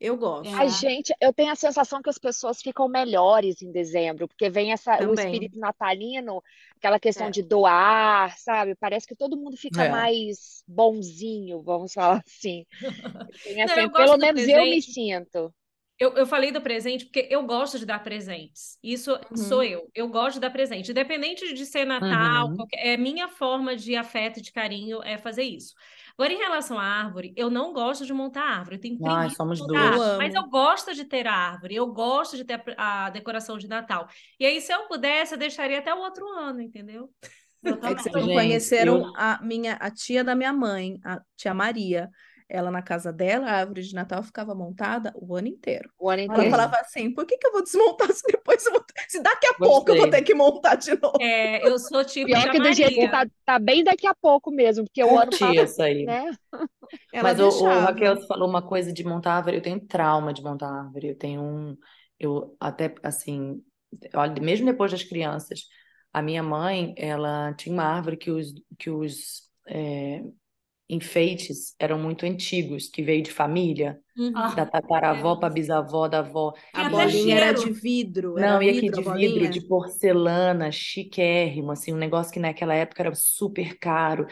Eu 0.00 0.16
gosto. 0.16 0.62
É. 0.62 0.68
gente, 0.68 1.14
eu 1.20 1.32
tenho 1.32 1.52
a 1.52 1.54
sensação 1.56 2.02
que 2.02 2.10
as 2.10 2.18
pessoas 2.18 2.60
ficam 2.60 2.88
melhores 2.88 3.62
em 3.62 3.70
dezembro, 3.70 4.26
porque 4.28 4.50
vem 4.50 4.72
essa, 4.72 5.00
o 5.04 5.14
espírito 5.14 5.58
natalino, 5.58 6.42
aquela 6.76 6.98
questão 6.98 7.28
É. 7.28 7.30
de 7.30 7.42
doar, 7.42 8.36
sabe? 8.38 8.74
Parece 8.74 9.06
que 9.06 9.14
todo 9.16 9.36
mundo 9.36 9.56
fica 9.56 9.84
É. 9.84 9.88
mais 9.88 10.64
bonzinho, 10.66 11.62
vamos 11.62 11.92
falar 11.92 12.22
assim. 12.26 12.66
Tem 13.42 13.54
Não, 13.64 13.90
pelo 13.92 14.16
menos 14.18 14.46
eu 14.48 14.66
me 14.66 14.80
presente. 14.80 14.82
sinto. 14.82 15.54
Eu, 16.02 16.12
eu 16.14 16.26
falei 16.26 16.50
do 16.50 16.60
presente 16.60 17.04
porque 17.04 17.28
eu 17.30 17.44
gosto 17.44 17.78
de 17.78 17.86
dar 17.86 18.02
presentes. 18.02 18.76
Isso 18.82 19.12
Uhum. 19.30 19.36
sou 19.36 19.62
eu. 19.62 19.88
Eu 19.94 20.08
gosto 20.08 20.34
de 20.34 20.40
dar 20.40 20.50
presente. 20.50 20.90
Independente 20.90 21.54
de 21.54 21.64
ser 21.64 21.84
Natal, 21.84 22.48
Uhum. 22.48 22.56
qualquer- 22.56 22.84
é 22.86 22.96
minha 22.96 23.28
forma 23.28 23.76
de 23.76 23.94
afeto 23.94 24.38
e 24.38 24.42
de 24.42 24.50
carinho 24.50 25.00
é 25.04 25.16
fazer 25.16 25.44
isso. 25.44 25.74
Agora, 26.18 26.32
em 26.32 26.38
relação 26.38 26.76
à 26.78 26.82
árvore, 26.84 27.32
eu 27.36 27.48
não 27.48 27.72
gosto 27.72 28.04
de 28.04 28.12
montar 28.12 28.42
árvore. 28.42 28.76
Eu 28.76 28.80
tenho 28.80 28.98
Ai, 29.06 29.14
preguiça 29.14 29.36
somos 29.36 29.58
de 29.58 29.62
montar 29.66 29.94
duas. 29.94 30.18
mas 30.18 30.34
eu 30.34 30.42
gosto 30.48 30.92
de 30.92 31.04
ter 31.04 31.26
a 31.28 31.32
árvore. 31.34 31.74
Eu 31.76 31.86
gosto 31.86 32.36
de 32.36 32.44
ter 32.44 32.60
a, 32.76 33.06
a 33.06 33.10
decoração 33.10 33.56
de 33.56 33.68
Natal. 33.68 34.08
E 34.40 34.44
aí, 34.44 34.60
se 34.60 34.72
eu 34.74 34.88
pudesse, 34.88 35.34
eu 35.34 35.38
deixaria 35.38 35.78
até 35.78 35.94
o 35.94 35.98
outro 36.00 36.26
ano, 36.28 36.60
entendeu? 36.60 37.10
Eu 37.62 37.74
É 37.80 37.94
que 37.94 38.02
vocês 38.02 38.12
não 38.14 38.22
Gente, 38.24 38.34
conheceram 38.34 38.96
eu- 39.06 39.12
a 39.16 39.40
minha 39.40 39.74
a 39.74 39.88
tia 39.88 40.24
da 40.24 40.34
minha 40.34 40.52
mãe, 40.52 40.98
a 41.04 41.20
tia 41.36 41.54
Maria. 41.54 42.10
Ela 42.48 42.70
na 42.70 42.82
casa 42.82 43.12
dela, 43.12 43.46
a 43.48 43.52
árvore 43.58 43.82
de 43.82 43.94
Natal 43.94 44.22
ficava 44.22 44.54
montada 44.54 45.12
o 45.16 45.34
ano 45.36 45.48
inteiro. 45.48 45.90
O 45.98 46.10
ano 46.10 46.22
Ela 46.28 46.36
inteiro. 46.36 46.50
falava 46.50 46.76
assim: 46.78 47.12
por 47.12 47.26
que 47.26 47.36
que 47.38 47.46
eu 47.46 47.52
vou 47.52 47.62
desmontar 47.62 48.12
se 48.12 48.22
depois 48.26 48.64
eu 48.66 48.72
vou 48.72 48.82
ter- 48.82 49.04
se 49.08 49.22
daqui 49.22 49.46
a 49.46 49.54
pouco 49.54 49.90
eu 49.90 49.96
vou 49.96 50.06
Gostei. 50.06 50.10
ter 50.10 50.22
que 50.22 50.34
montar 50.34 50.76
de 50.76 50.94
novo? 51.00 51.18
É, 51.18 51.66
eu 51.68 51.78
sou 51.78 52.04
tipo 52.04 52.26
Pior 52.26 52.50
que 52.50 52.58
do 52.60 52.72
jeito 52.72 52.98
que 52.98 53.08
Maria. 53.08 53.08
tá, 53.08 53.26
tá 53.44 53.58
bem 53.58 53.84
daqui 53.84 54.06
a 54.06 54.14
pouco 54.14 54.50
mesmo, 54.50 54.84
porque 54.84 55.02
o 55.04 55.16
ano 55.18 55.32
passa, 55.38 55.64
isso 55.64 55.82
aí. 55.82 56.06
né? 56.06 56.30
Ela 57.12 57.32
Mas 57.32 57.40
o, 57.40 57.48
o 57.48 57.78
deixava. 57.78 57.80
Raquel 57.80 58.20
falou 58.26 58.48
uma 58.48 58.62
coisa 58.66 58.92
de 58.92 59.04
montar 59.04 59.34
árvore. 59.36 59.56
Eu 59.58 59.62
tenho 59.62 59.80
trauma 59.86 60.32
de 60.32 60.42
montar 60.42 60.68
árvore. 60.70 61.08
Eu 61.10 61.18
tenho 61.18 61.42
um. 61.42 61.76
Eu 62.18 62.56
até 62.60 62.94
assim. 63.02 63.62
Olha, 64.14 64.40
mesmo 64.42 64.66
depois 64.66 64.90
das 64.90 65.02
crianças, 65.04 65.60
a 66.12 66.22
minha 66.22 66.42
mãe, 66.42 66.94
ela 66.96 67.52
tinha 67.54 67.72
uma 67.74 67.84
árvore 67.84 68.16
que 68.16 68.30
os, 68.30 68.52
que 68.78 68.90
os 68.90 69.42
é, 69.68 70.22
enfeites 70.94 71.74
eram 71.78 71.98
muito 71.98 72.26
antigos, 72.26 72.88
que 72.88 73.02
veio 73.02 73.22
de 73.22 73.32
família, 73.32 74.00
Uhum. 74.16 74.32
Ah, 74.36 74.56
da 74.56 74.66
tataravó 74.66 75.36
É. 75.36 75.40
para 75.40 75.50
bisavó, 75.54 76.08
da 76.08 76.18
avó. 76.20 76.52
A 76.74 76.84
bolinha 76.84 77.36
era 77.38 77.52
de 77.52 77.70
vidro, 77.70 78.36
era 78.38 78.56
Não, 78.56 78.62
e 78.62 78.70
aqui 78.70 78.90
de 78.90 79.02
vidro, 79.04 79.46
bolinha. 79.46 79.50
de 79.50 79.60
porcelana, 79.60 80.72
chiquérrimo, 80.72 81.70
assim, 81.72 81.92
um 81.92 81.98
negócio 81.98 82.32
que 82.32 82.40
naquela 82.40 82.74
época 82.74 83.02
era 83.02 83.14
super 83.14 83.78
caro. 83.78 84.26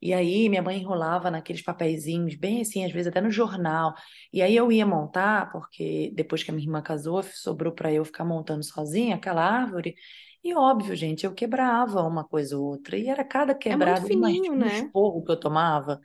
E 0.00 0.12
aí 0.14 0.48
minha 0.48 0.62
mãe 0.62 0.78
enrolava 0.80 1.30
naqueles 1.30 1.62
papeizinhos, 1.62 2.34
bem 2.34 2.62
assim, 2.62 2.84
às 2.84 2.92
vezes 2.92 3.08
até 3.08 3.20
no 3.20 3.30
jornal. 3.30 3.94
E 4.32 4.42
aí 4.42 4.56
eu 4.56 4.72
ia 4.72 4.86
montar, 4.86 5.50
porque 5.52 6.10
depois 6.14 6.42
que 6.42 6.50
a 6.50 6.54
minha 6.54 6.66
irmã 6.66 6.82
casou, 6.82 7.22
sobrou 7.22 7.72
para 7.74 7.92
eu 7.92 8.04
ficar 8.04 8.24
montando 8.24 8.64
sozinha 8.64 9.16
aquela 9.16 9.42
árvore. 9.44 9.94
E 10.44 10.54
óbvio, 10.54 10.96
gente, 10.96 11.24
eu 11.24 11.32
quebrava 11.34 12.02
uma 12.02 12.24
coisa 12.24 12.58
ou 12.58 12.64
outra. 12.66 12.96
E 12.98 13.08
era 13.08 13.24
cada 13.24 13.54
É 13.68 13.76
quebrada, 13.76 14.06
uma, 14.08 14.30
fininho, 14.30 14.54
um 14.56 14.66
né? 14.66 14.66
esporro 14.66 15.24
que 15.24 15.30
eu 15.30 15.38
tomava, 15.38 16.00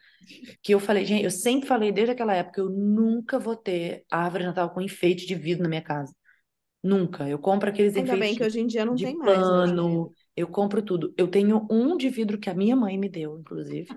que 0.64 0.74
eu 0.74 0.80
falei, 0.80 1.06
gente, 1.06 1.24
eu 1.26 1.32
sempre 1.32 1.68
falei 1.68 1.92
desde 1.92 2.14
aquela 2.14 2.36
época, 2.36 2.62
eu 2.62 2.70
nunca 2.70 3.40
vou 3.40 3.56
ter 3.56 4.06
árvore 4.12 4.44
de 4.44 4.50
Natal 4.50 4.72
com 4.72 4.82
enfeite 4.82 5.26
de 5.28 5.36
vidro 5.36 5.64
na 5.64 5.70
minha 5.70 5.82
casa. 5.84 6.14
Nunca. 6.84 7.28
Eu 7.30 7.40
compro 7.40 7.70
aqueles 7.70 7.96
Ainda 7.96 8.16
bem 8.16 8.34
enfeites 8.34 8.36
que 8.36 8.44
hoje 8.46 8.60
em 8.62 8.68
dia 8.68 8.86
não 8.86 8.98
de 8.98 9.08
tem 9.08 9.18
mais, 9.18 9.50
né? 9.52 9.62
pano, 9.64 10.12
eu 10.36 10.48
compro 10.48 10.82
tudo. 10.84 11.14
Eu 11.18 11.28
tenho 11.30 11.68
um 11.72 11.98
de 11.98 12.10
vidro 12.10 12.40
que 12.40 12.50
a 12.50 12.54
minha 12.56 12.76
mãe 12.76 12.98
me 12.98 13.10
deu, 13.10 13.40
inclusive, 13.40 13.90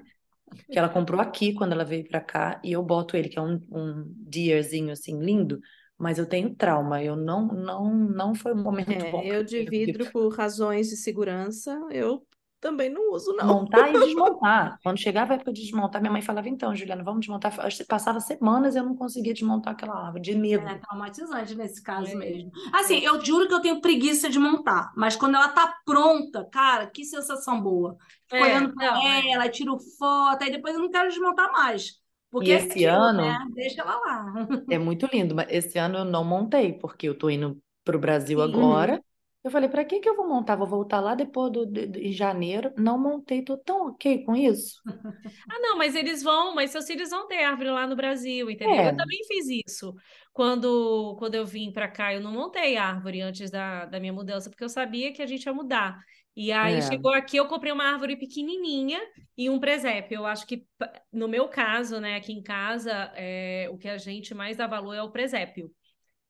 que 0.70 0.78
ela 0.78 0.88
comprou 0.88 1.20
aqui 1.20 1.52
quando 1.54 1.72
ela 1.72 1.84
veio 1.84 2.06
pra 2.08 2.20
cá, 2.20 2.60
e 2.64 2.72
eu 2.72 2.82
boto 2.82 3.16
ele, 3.16 3.28
que 3.28 3.38
é 3.38 3.42
um, 3.42 3.60
um 3.70 4.04
deerzinho 4.16 4.92
assim, 4.92 5.18
lindo, 5.20 5.60
mas 6.00 6.18
eu 6.18 6.26
tenho 6.26 6.54
trauma. 6.54 7.02
Eu 7.02 7.16
não, 7.16 7.46
não, 7.46 7.94
não 7.94 8.34
foi 8.34 8.52
um 8.54 8.62
momento 8.62 8.90
É, 8.92 9.10
bom 9.10 9.22
eu 9.22 9.44
de 9.44 9.64
vidro 9.64 10.10
por 10.10 10.34
razões 10.34 10.88
de 10.88 10.96
segurança, 10.96 11.78
eu 11.90 12.26
também 12.60 12.90
não 12.90 13.12
uso, 13.12 13.32
não. 13.34 13.46
Montar 13.46 13.88
e 13.88 13.92
desmontar. 13.98 14.78
Quando 14.82 14.98
chegava 14.98 15.32
a 15.32 15.36
época 15.36 15.52
de 15.52 15.62
desmontar, 15.62 16.00
minha 16.00 16.12
mãe 16.12 16.20
falava, 16.20 16.48
então, 16.48 16.74
Juliana, 16.76 17.02
vamos 17.02 17.20
desmontar. 17.20 17.52
Passava 17.88 18.20
semanas 18.20 18.74
e 18.74 18.78
eu 18.78 18.84
não 18.84 18.94
conseguia 18.94 19.32
desmontar 19.32 19.72
aquela 19.72 19.94
árvore, 20.06 20.22
de 20.22 20.34
medo. 20.34 20.66
É 20.66 20.78
traumatizante 20.78 21.54
nesse 21.54 21.82
caso 21.82 22.12
É. 22.12 22.14
mesmo. 22.16 22.50
Assim, 22.74 22.98
eu 23.00 23.24
juro 23.24 23.48
que 23.48 23.54
eu 23.54 23.60
tenho 23.62 23.80
preguiça 23.80 24.28
de 24.28 24.38
montar, 24.38 24.92
mas 24.96 25.16
quando 25.16 25.36
ela 25.36 25.48
tá 25.48 25.74
pronta, 25.86 26.44
cara, 26.52 26.86
que 26.86 27.04
sensação 27.04 27.62
boa. 27.62 27.96
Fico 28.28 28.36
É, 28.36 28.42
olhando 28.42 28.74
é. 28.82 29.30
ela, 29.32 29.48
tiro 29.48 29.78
foto, 29.98 30.42
aí 30.42 30.50
depois 30.50 30.74
eu 30.74 30.82
não 30.82 30.90
quero 30.90 31.08
desmontar 31.08 31.50
mais. 31.52 31.99
Porque 32.30 32.50
E 32.50 32.52
é 32.52 32.58
esse 32.58 32.84
ano-? 32.86 33.40
Deixa 33.54 33.82
ela 33.82 33.96
lá. 34.00 34.32
É 34.68 34.78
muito 34.78 35.06
lindo, 35.12 35.34
mas 35.34 35.48
esse 35.50 35.78
ano 35.78 35.98
eu 35.98 36.04
não 36.04 36.24
montei, 36.24 36.72
porque 36.72 37.08
eu 37.08 37.18
tô 37.18 37.28
indo 37.28 37.60
pro 37.84 37.98
Brasil 37.98 38.40
Sim. 38.40 38.40
agora. 38.40 39.02
Eu 39.42 39.50
falei, 39.50 39.68
pra 39.68 39.84
que 39.84 40.00
que 40.00 40.08
eu 40.08 40.16
vou 40.16 40.28
montar? 40.28 40.54
Vou 40.56 40.66
voltar 40.66 41.00
lá 41.00 41.14
depois 41.14 41.50
do, 41.52 41.66
de, 41.66 41.86
de- 41.86 42.00
em 42.08 42.12
janeiro. 42.12 42.72
Não 42.76 42.98
montei, 42.98 43.42
tô 43.42 43.56
tão 43.56 43.88
ok 43.88 44.24
com 44.24 44.36
isso. 44.36 44.80
Ah, 45.48 45.58
não, 45.60 45.76
mas 45.76 45.94
eles 45.94 46.22
vão, 46.22 46.54
mas 46.54 46.70
seus 46.70 46.86
filhos 46.86 47.10
vão 47.10 47.26
ter 47.26 47.44
árvore 47.44 47.70
lá 47.70 47.86
no 47.86 47.96
Brasil, 47.96 48.50
entendeu? 48.50 48.82
É. 48.82 48.90
Eu 48.90 48.94
também 48.96 49.18
fiz 49.26 49.46
isso. 49.66 49.94
Quando, 50.32 51.16
quando 51.18 51.34
eu 51.34 51.44
vim 51.46 51.72
para 51.72 51.88
cá, 51.88 52.12
eu 52.14 52.20
não 52.20 52.32
montei 52.32 52.76
árvore 52.76 53.20
antes 53.20 53.50
da, 53.50 53.84
da 53.86 54.00
minha 54.00 54.12
mudança, 54.12 54.48
porque 54.50 54.64
eu 54.64 54.68
sabia 54.68 55.12
que 55.12 55.22
a 55.22 55.26
gente 55.26 55.44
ia 55.44 55.52
mudar. 55.52 55.98
E 56.42 56.50
aí 56.52 56.76
É. 56.76 56.80
chegou 56.80 57.12
aqui, 57.12 57.36
eu 57.36 57.46
comprei 57.46 57.70
uma 57.70 57.84
árvore 57.84 58.16
pequenininha 58.16 58.98
e 59.36 59.50
um 59.50 59.60
presépio. 59.60 60.16
Eu 60.16 60.26
acho 60.26 60.46
que, 60.46 60.64
no 61.12 61.28
meu 61.28 61.48
caso, 61.48 62.00
né, 62.00 62.16
aqui 62.16 62.32
em 62.32 62.42
casa, 62.42 63.12
é, 63.14 63.68
o 63.70 63.76
que 63.76 63.86
a 63.86 63.98
gente 63.98 64.32
mais 64.34 64.56
dá 64.56 64.66
valor 64.66 64.94
é 64.94 65.02
o 65.02 65.10
presépio. 65.10 65.70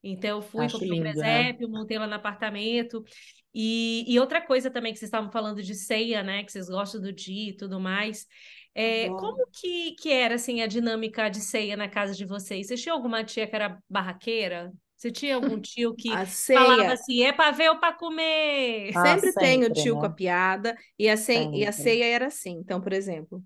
Então, 0.03 0.39
eu 0.39 0.41
fui, 0.41 0.65
Acho 0.65 0.73
comprei 0.79 0.91
um 0.91 0.95
lindo, 0.95 1.19
né? 1.21 1.53
presépio, 1.53 1.69
montei 1.69 1.97
lá 1.97 2.07
no 2.07 2.15
apartamento. 2.15 3.01
E, 3.53 4.03
e 4.05 4.19
outra 4.19 4.41
coisa 4.41 4.69
também 4.69 4.91
que 4.91 4.99
vocês 4.99 5.07
estavam 5.07 5.31
falando 5.31 5.63
de 5.63 5.75
ceia, 5.75 6.21
né? 6.21 6.43
Que 6.43 6.51
vocês 6.51 6.67
gostam 6.67 6.99
do 6.99 7.13
dia 7.13 7.51
e 7.51 7.55
tudo 7.55 7.79
mais. 7.79 8.27
É, 8.75 9.05
Adoro. 9.05 9.21
como 9.21 9.47
que, 9.49 9.93
que 9.95 10.11
era, 10.11 10.35
assim, 10.35 10.61
a 10.61 10.67
dinâmica 10.67 11.29
de 11.29 11.39
ceia 11.39 11.77
na 11.77 11.87
casa 11.87 12.13
de 12.13 12.25
vocês? 12.25 12.67
Vocês 12.67 12.81
tinham 12.81 12.97
alguma 12.97 13.23
tia 13.23 13.47
que 13.47 13.55
era 13.55 13.81
barraqueira? 13.89 14.73
Você 15.01 15.11
tinha 15.11 15.35
algum 15.35 15.59
tio 15.59 15.95
que 15.95 16.19
A 16.19 16.25
falava 16.53 16.93
ceia, 16.93 16.93
assim, 16.93 17.23
é 17.23 17.33
para 17.33 17.51
ver 17.51 17.69
ou 17.71 17.79
para 17.79 17.93
comer? 17.95 18.93
Ah, 18.93 19.17
sempre 19.17 19.33
tem 19.33 19.65
o 19.65 19.71
sempre, 19.71 19.73
tio 19.73 19.97
né? 19.97 19.99
com 19.99 20.05
a 20.05 20.09
piada, 20.11 20.77
e 20.99 21.09
a, 21.09 21.17
ce- 21.17 21.49
e 21.51 21.65
a 21.65 21.71
Sempre. 21.71 21.71
ceia 21.71 22.05
era 22.05 22.27
assim. 22.27 22.51
Então, 22.59 22.79
por 22.79 22.93
exemplo, 22.93 23.43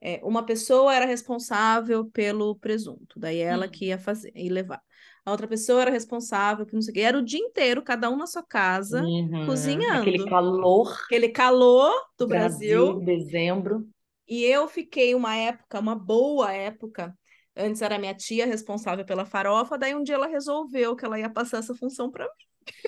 é, 0.00 0.20
uma 0.24 0.44
pessoa 0.46 0.94
era 0.94 1.06
responsável 1.06 2.06
pelo 2.10 2.56
presunto, 2.56 3.20
daí 3.20 3.38
ela 3.40 3.66
Hum. 3.66 3.70
que 3.70 3.86
ia 3.86 3.98
fazer 3.98 4.32
e 4.34 4.48
levar. 4.48 4.82
A 5.24 5.30
outra 5.32 5.48
pessoa 5.48 5.82
era 5.82 5.90
responsável 5.92 6.66
por 6.66 6.74
não 6.74 6.82
sei 6.82 6.92
o 6.92 6.94
quê. 6.94 7.00
Era 7.02 7.18
o 7.18 7.24
dia 7.24 7.40
inteiro, 7.40 7.82
cada 7.82 8.10
um 8.10 8.16
na 8.16 8.26
sua 8.26 8.42
casa, 8.44 9.10
Uhum. 9.10 9.44
cozinhando. 9.44 9.92
Aquele 9.92 10.24
calor 10.24 10.96
Aquele 11.06 11.28
calor 11.30 11.92
do 12.18 12.26
Brasil, 12.26 13.00
Brasil. 13.00 13.04
dezembro. 13.04 13.88
E 14.26 14.42
eu 14.44 14.68
fiquei 14.68 15.14
uma 15.14 15.36
época, 15.36 15.78
uma 15.80 15.94
boa 15.94 16.52
época. 16.52 17.16
Antes 17.56 17.82
era 17.82 17.98
minha 17.98 18.14
tia 18.14 18.46
responsável 18.46 19.04
pela 19.04 19.24
farofa, 19.24 19.78
daí 19.78 19.94
um 19.94 20.02
dia 20.02 20.16
ela 20.16 20.26
resolveu 20.26 20.96
que 20.96 21.04
ela 21.04 21.18
ia 21.18 21.30
passar 21.30 21.58
essa 21.58 21.74
função 21.74 22.10
para 22.10 22.24
mim. 22.24 22.30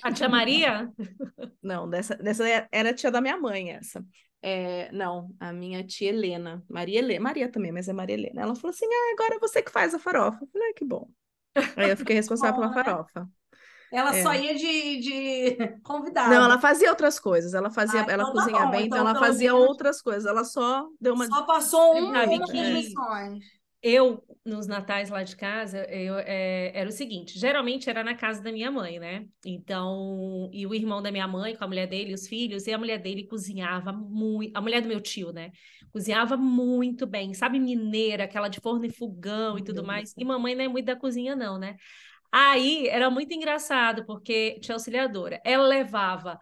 A 0.03 0.11
tia 0.11 0.27
Maria? 0.27 0.91
Não, 1.63 1.89
dessa, 1.89 2.15
dessa 2.15 2.47
é- 2.49 2.67
era 2.71 2.89
a 2.89 2.93
tia 2.93 3.11
da 3.11 3.21
minha 3.21 3.37
mãe, 3.37 3.71
essa. 3.71 4.03
É, 4.41 4.91
não, 4.91 5.29
a 5.39 5.51
minha 5.51 5.83
tia 5.83 6.09
Helena, 6.09 6.63
Maria 6.69 6.99
Helena, 6.99 7.19
Maria 7.23 7.51
também, 7.51 7.71
mas 7.71 7.87
é 7.89 7.93
Maria 7.93 8.13
Helena. 8.15 8.41
Ela 8.43 8.55
falou 8.55 8.69
assim: 8.69 8.85
ah, 8.85 9.13
agora 9.13 9.35
é 9.35 9.39
você 9.39 9.61
que 9.63 9.71
faz 9.71 9.93
a 9.95 9.99
farofa. 9.99 10.37
Eu 10.41 10.47
falei, 10.47 10.69
ah, 10.69 10.73
que 10.75 10.85
bom. 10.85 11.09
Aí 11.75 11.89
eu 11.89 11.97
fiquei 11.97 12.15
responsável 12.15 12.55
Bom, 12.61 12.69
pela 12.69 12.69
né? 12.75 12.83
farofa. 12.83 13.27
Ela 13.91 14.15
É. 14.15 14.21
só 14.21 14.33
ia 14.35 14.53
de, 14.55 14.99
de 14.99 15.57
convidada. 15.83 16.29
Não, 16.35 16.43
ela 16.45 16.59
fazia 16.59 16.89
outras 16.89 17.19
coisas. 17.19 17.53
Ela 17.55 17.71
fazia, 17.71 18.01
Ah, 18.01 18.05
ela 18.11 18.23
então 18.23 18.33
tá 18.33 18.41
cozinha 18.43 18.65
bom. 18.65 18.71
bem, 18.71 18.85
então 18.85 18.99
Então, 18.99 19.09
ela 19.09 19.19
fazia 19.19 19.51
menos- 19.53 19.67
outras 19.69 20.01
coisas. 20.01 20.25
Ela 20.25 20.43
só 20.43 20.85
deu 21.01 21.13
uma. 21.15 21.25
Só 21.25 21.43
passou 21.45 21.97
um, 21.97 22.11
Sabe 22.13 22.35
uma 22.35 22.39
das 22.45 22.51
missões. 22.51 23.45
Eu, 23.81 24.23
nos 24.43 24.65
natais 24.65 25.09
lá 25.09 25.21
de 25.21 25.35
casa, 25.35 25.85
eu, 25.89 26.17
é, 26.17 26.71
era 26.73 26.89
o 26.89 26.91
seguinte: 26.91 27.37
geralmente 27.37 27.89
era 27.89 28.03
na 28.03 28.15
casa 28.15 28.41
da 28.41 28.51
minha 28.51 28.71
mãe, 28.71 28.99
né? 28.99 29.27
Então, 29.45 30.49
e 30.51 30.65
o 30.65 30.73
irmão 30.73 31.01
da 31.01 31.11
minha 31.11 31.27
mãe, 31.27 31.55
com 31.55 31.63
a 31.63 31.67
mulher 31.67 31.87
dele, 31.87 32.13
os 32.13 32.27
filhos, 32.27 32.65
e 32.65 32.73
a 32.73 32.77
mulher 32.77 32.97
dele 32.97 33.27
cozinhava 33.27 33.93
muito. 33.93 34.55
A 34.57 34.61
mulher 34.61 34.81
do 34.81 34.87
meu 34.87 34.99
tio, 34.99 35.31
né? 35.31 35.51
Cozinhava 35.91 36.35
muito 36.35 37.05
bem, 37.05 37.33
sabe, 37.33 37.59
mineira, 37.59 38.23
aquela 38.23 38.47
de 38.47 38.59
forno 38.59 38.85
e 38.85 38.89
fogão 38.89 39.57
e 39.57 39.63
tudo 39.63 39.83
mais. 39.83 40.13
E 40.17 40.25
mamãe 40.25 40.55
não 40.55 40.65
é 40.65 40.67
muito 40.67 40.85
da 40.85 40.95
cozinha, 40.95 41.35
não, 41.35 41.59
né? 41.59 41.75
Aí 42.31 42.87
era 42.87 43.09
muito 43.09 43.33
engraçado, 43.33 44.05
porque 44.05 44.59
tinha 44.59 44.75
auxiliadora. 44.75 45.41
Ela 45.45 45.65
levava 45.67 46.39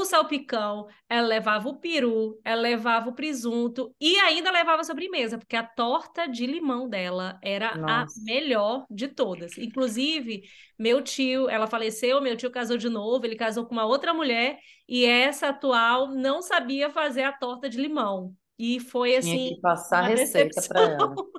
o 0.00 0.04
salpicão, 0.04 0.86
ela 1.08 1.26
levava 1.26 1.68
o 1.68 1.78
peru, 1.78 2.40
ela 2.44 2.60
levava 2.62 3.10
o 3.10 3.14
presunto 3.14 3.94
e 4.00 4.16
ainda 4.18 4.50
levava 4.50 4.80
a 4.82 4.84
sobremesa, 4.84 5.38
porque 5.38 5.56
a 5.56 5.62
torta 5.66 6.26
de 6.26 6.46
limão 6.46 6.88
dela 6.88 7.38
era 7.42 7.76
Nossa. 7.76 8.20
a 8.20 8.24
melhor 8.24 8.86
de 8.90 9.08
todas. 9.08 9.58
Inclusive, 9.58 10.42
meu 10.78 11.02
tio, 11.02 11.48
ela 11.48 11.66
faleceu, 11.66 12.20
meu 12.20 12.36
tio 12.36 12.50
casou 12.50 12.76
de 12.76 12.88
novo, 12.88 13.24
ele 13.26 13.36
casou 13.36 13.66
com 13.66 13.72
uma 13.74 13.84
outra 13.86 14.14
mulher 14.14 14.58
e 14.88 15.04
essa 15.04 15.48
atual 15.48 16.08
não 16.08 16.42
sabia 16.42 16.90
fazer 16.90 17.22
a 17.24 17.32
torta 17.32 17.68
de 17.68 17.78
limão. 17.80 18.34
E 18.58 18.78
foi 18.78 19.18
Tinha 19.18 19.18
assim, 19.18 19.54
que 19.54 19.60
passar 19.60 20.04
a 20.04 20.06
receita 20.08 20.60
para 20.68 20.80
ela. 20.82 21.14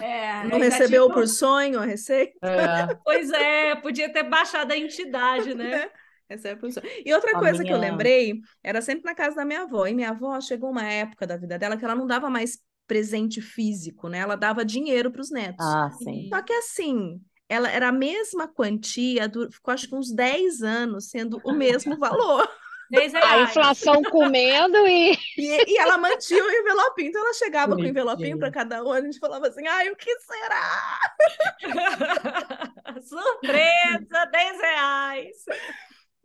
É, 0.00 0.44
Não 0.44 0.58
recebeu 0.58 1.04
tinha- 1.04 1.14
por 1.14 1.26
sonho 1.26 1.80
a 1.80 1.84
receita? 1.84 2.38
É. 2.42 2.94
Pois 3.04 3.30
é, 3.30 3.74
podia 3.76 4.12
ter 4.12 4.22
baixado 4.24 4.72
a 4.72 4.76
entidade, 4.76 5.54
né? 5.54 5.90
Recebe 6.28 6.60
por 6.60 6.70
sonho. 6.72 6.86
E 7.04 7.12
outra 7.14 7.30
A 7.36 7.38
coisa 7.40 7.62
que 7.64 7.70
eu 7.72 7.78
minha- 7.78 7.90
lembrei 7.90 8.34
era 8.62 8.82
sempre 8.82 9.04
na 9.04 9.14
casa 9.14 9.36
da 9.36 9.44
minha 9.44 9.62
avó. 9.62 9.86
E 9.86 9.94
minha 9.94 10.10
avó 10.10 10.40
chegou 10.40 10.70
uma 10.70 10.84
época 10.84 11.26
da 11.26 11.36
vida 11.36 11.58
dela 11.58 11.76
que 11.76 11.84
ela 11.84 11.94
não 11.94 12.06
dava 12.06 12.28
mais 12.28 12.58
presente 12.86 13.40
físico, 13.40 14.08
né? 14.08 14.18
Ela 14.18 14.36
dava 14.36 14.64
dinheiro 14.64 15.10
para 15.10 15.20
os 15.22 15.30
netos. 15.30 15.64
Ah, 15.64 15.90
sim. 15.90 16.28
Só 16.28 16.42
que 16.42 16.52
assim, 16.52 17.20
ela 17.48 17.70
era 17.70 17.88
a 17.88 17.92
mesma 17.92 18.46
quantia, 18.48 19.30
ficou 19.50 19.72
acho 19.72 19.88
que 19.88 19.94
uns 19.94 20.12
10 20.12 20.62
anos 20.62 21.08
sendo 21.10 21.40
o 21.44 21.52
mesmo 21.52 21.96
valor. 21.98 22.48
10 22.90 23.12
A 23.16 23.42
inflação 23.42 24.02
comendo 24.02 24.78
e 24.86 25.12
E, 25.36 25.72
e 25.74 25.78
ela 25.78 25.98
mantinha 25.98 26.42
o 26.42 26.50
enveloppinho. 26.50 27.08
Então 27.08 27.22
ela 27.22 27.34
chegava 27.34 27.74
com 27.76 27.82
o 27.82 27.86
envelopinho 27.86 28.36
Bonitinho. 28.36 28.38
para 28.38 28.50
cada 28.50 28.82
um, 28.82 28.90
a 28.92 29.00
gente 29.02 29.18
falava 29.18 29.46
assim: 29.48 29.66
ai, 29.66 29.90
o 29.90 29.96
que 29.96 30.10
será? 30.20 30.98
Surpresa, 33.02 34.24
10 34.32 34.60
reais. 34.60 35.36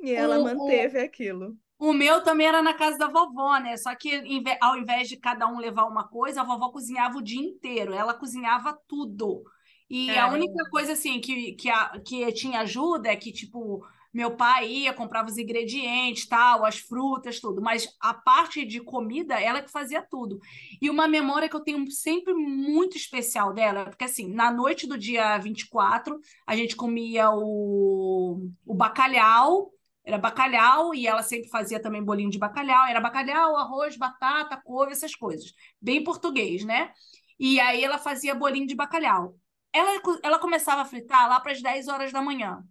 E 0.04 0.14
ela 0.14 0.38
O- 0.38 0.84
o- 0.86 0.94
manteve 0.94 1.00
aquilo. 1.00 1.58
O 1.80 1.92
meu 1.94 2.24
também 2.24 2.48
era 2.48 2.62
na 2.62 2.74
casa 2.74 2.98
da 2.98 3.08
vovó, 3.10 3.58
né? 3.60 3.76
Só 3.78 3.94
que 3.96 4.22
ao 4.62 4.78
invés 4.78 5.10
de 5.10 5.18
cada 5.18 5.48
um 5.48 5.60
levar 5.60 5.86
uma 5.86 6.08
coisa, 6.08 6.42
a 6.42 6.44
vovó 6.46 6.70
cozinhava 6.72 7.18
o 7.18 7.22
dia 7.22 7.42
inteiro. 7.42 7.94
Ela 7.94 8.14
cozinhava 8.14 8.78
tudo. 8.88 9.44
E 9.90 10.18
a 10.18 10.28
Caramba. 10.28 10.30
única 10.30 10.70
coisa, 10.70 10.94
assim, 10.94 11.20
que, 11.20 11.54
que, 11.54 11.70
a- 11.70 12.00
que 12.06 12.32
tinha 12.34 12.62
ajuda 12.62 13.10
é 13.12 13.16
que, 13.18 13.32
tipo, 13.34 13.86
meu 14.14 14.36
pai 14.38 14.68
ia, 14.70 14.94
comprava 14.94 15.28
os 15.30 15.38
ingredientes, 15.38 16.26
tal, 16.28 16.66
as 16.66 16.80
frutas, 16.80 17.40
tudo. 17.40 17.62
Mas 17.62 17.88
a 18.00 18.14
parte 18.14 18.66
de 18.66 18.80
comida, 18.82 19.40
ela 19.40 19.62
que 19.62 19.72
fazia 19.72 20.02
tudo. 20.02 20.40
E 20.82 20.90
uma 20.90 21.08
memória 21.08 21.50
que 21.50 21.56
eu 21.56 21.60
tenho 21.64 21.90
sempre 21.92 22.34
muito 22.34 22.98
especial 22.98 23.54
dela, 23.54 23.86
porque, 23.86 24.06
assim, 24.06 24.28
na 24.34 24.52
noite 24.52 24.88
do 24.88 24.98
dia 24.98 25.38
24, 25.38 26.20
a 26.48 26.56
gente 26.56 26.76
comia 26.76 27.30
o, 27.32 28.50
o 28.66 28.74
bacalhau, 28.76 29.72
era 30.06 30.18
bacalhau 30.18 30.94
e 30.94 31.08
ela 31.08 31.24
sempre 31.24 31.50
fazia 31.50 31.82
também 31.82 32.04
bolinho 32.04 32.30
de 32.30 32.38
bacalhau. 32.38 32.88
Era 32.88 33.00
bacalhau, 33.00 33.56
arroz, 33.56 33.96
batata, 33.96 34.62
couve, 34.64 34.92
essas 34.92 35.16
coisas. 35.16 35.54
Bem 35.82 36.04
português, 36.04 36.66
né? 36.66 36.92
E 37.40 37.60
aí 37.60 37.84
ela 37.84 37.98
fazia 37.98 38.36
bolinho 38.36 38.68
de 38.68 38.76
bacalhau. 38.76 39.36
Ela, 39.72 40.02
ela 40.22 40.40
começava 40.40 40.82
a 40.82 40.86
fritar 40.86 41.28
lá 41.28 41.40
para 41.40 41.52
as 41.52 41.62
10 41.62 41.88
horas 41.88 42.12
da 42.12 42.22
manhã, 42.22 42.62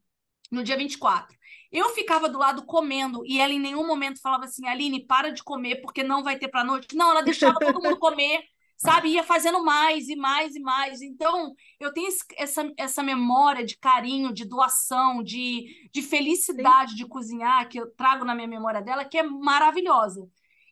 no 0.50 0.62
dia 0.62 0.76
24. 0.76 1.36
Eu 1.70 1.88
ficava 1.90 2.28
do 2.28 2.38
lado 2.38 2.64
comendo 2.66 3.24
e 3.26 3.40
ela 3.40 3.52
em 3.52 3.58
nenhum 3.58 3.86
momento 3.86 4.20
falava 4.20 4.44
assim, 4.44 4.66
Aline, 4.68 5.04
para 5.06 5.32
de 5.32 5.42
comer 5.42 5.80
porque 5.80 6.02
não 6.02 6.22
vai 6.22 6.38
ter 6.38 6.48
para 6.48 6.62
noite. 6.62 6.94
Não, 6.94 7.10
ela 7.10 7.22
deixava 7.22 7.58
todo 7.58 7.82
mundo 7.82 7.98
comer, 7.98 8.42
sabe? 8.82 9.10
Ia 9.10 9.22
fazendo 9.22 9.62
mais 9.62 10.08
e 10.08 10.16
mais 10.16 10.56
e 10.56 10.60
mais. 10.60 11.00
Então, 11.00 11.54
eu 11.78 11.92
tenho 11.92 12.08
essa, 12.36 12.72
essa 12.76 13.02
memória 13.02 13.64
de 13.64 13.78
carinho, 13.78 14.32
de 14.32 14.44
doação, 14.44 15.22
de, 15.22 15.88
de 15.92 16.02
felicidade 16.02 16.96
de 16.96 17.06
cozinhar, 17.06 17.68
que 17.68 17.78
eu 17.78 17.90
trago 17.94 18.24
na 18.24 18.34
minha 18.34 18.48
memória 18.48 18.82
dela, 18.82 19.04
que 19.04 19.16
é 19.16 19.22
maravilhosa. 19.22 20.28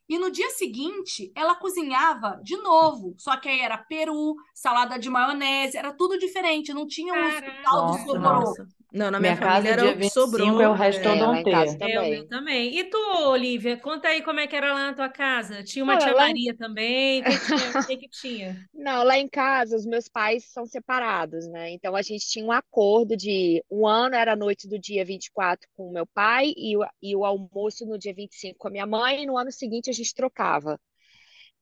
E 0.09 0.17
no 0.17 0.29
dia 0.29 0.49
seguinte, 0.49 1.31
ela 1.33 1.55
cozinhava 1.55 2.37
de 2.43 2.57
novo, 2.57 3.15
só 3.17 3.37
que 3.37 3.47
aí 3.47 3.61
era 3.61 3.77
peru, 3.77 4.35
salada 4.53 4.99
de 4.99 5.09
maionese, 5.09 5.77
era 5.77 5.93
tudo 5.93 6.19
diferente, 6.19 6.73
não 6.73 6.85
tinha 6.85 7.13
um 7.13 7.31
Caraca. 7.31 7.61
tal 7.63 7.91
do. 8.03 8.80
Não, 8.91 9.09
na 9.11 9.19
minha, 9.19 9.35
Minha 9.35 9.37
casa, 9.37 9.69
família 9.69 9.71
era 9.71 9.83
dia 9.83 9.91
o 9.91 9.97
que 9.97 10.09
25 10.09 10.09
sobrou. 10.09 10.61
é 10.61 10.67
o 10.69 10.73
resto 10.73 11.07
é. 11.07 11.11
É, 11.11 11.25
lá 11.25 11.39
em 11.39 11.45
casa 11.45 11.77
odontê. 11.77 11.85
É, 11.85 12.01
também. 12.01 12.09
meu 12.09 12.27
também. 12.27 12.77
E 12.77 12.83
tu, 12.89 12.97
Olivia, 13.29 13.77
conta 13.77 14.09
aí 14.09 14.21
como 14.21 14.39
é 14.39 14.47
que 14.47 14.55
era 14.55 14.73
lá 14.73 14.87
na 14.87 14.93
tua 14.93 15.09
casa. 15.09 15.63
Tinha 15.63 15.83
uma 15.83 15.97
Cara, 15.97 15.99
tia 15.99 16.13
lá 16.13 16.29
em 16.29 16.35
Maria 16.35 16.55
também? 16.57 17.21
O 17.21 17.25
que 17.25 17.37
tinha? 17.39 17.77
Que 17.87 17.97
que 17.97 18.09
tinha? 18.09 18.61
Não, 18.73 19.03
lá 19.03 19.17
em 19.17 19.27
casa, 19.29 19.75
os 19.75 19.85
meus 19.85 20.07
pais 20.09 20.45
são 20.51 20.65
separados, 20.65 21.47
né? 21.47 21.71
Então 21.71 21.95
a 21.95 22.01
gente 22.01 22.27
tinha 22.27 22.45
um 22.45 22.51
acordo 22.51 23.15
de 23.17 23.63
um 23.69 23.87
ano 23.87 24.15
era 24.15 24.33
a 24.33 24.35
noite 24.35 24.67
do 24.67 24.79
dia 24.79 25.05
24 25.05 25.67
com 25.75 25.89
o 25.89 25.93
meu 25.93 26.05
pai 26.07 26.53
e 26.57 26.77
o, 26.77 26.85
e 27.01 27.15
o 27.15 27.25
almoço 27.25 27.85
no 27.85 27.97
dia 27.97 28.13
25 28.13 28.57
com 28.59 28.67
a 28.67 28.71
minha 28.71 28.85
mãe, 28.85 29.23
e 29.23 29.25
no 29.25 29.37
ano 29.37 29.51
seguinte 29.51 29.89
a 29.89 29.93
gente 29.93 30.13
trocava. 30.13 30.79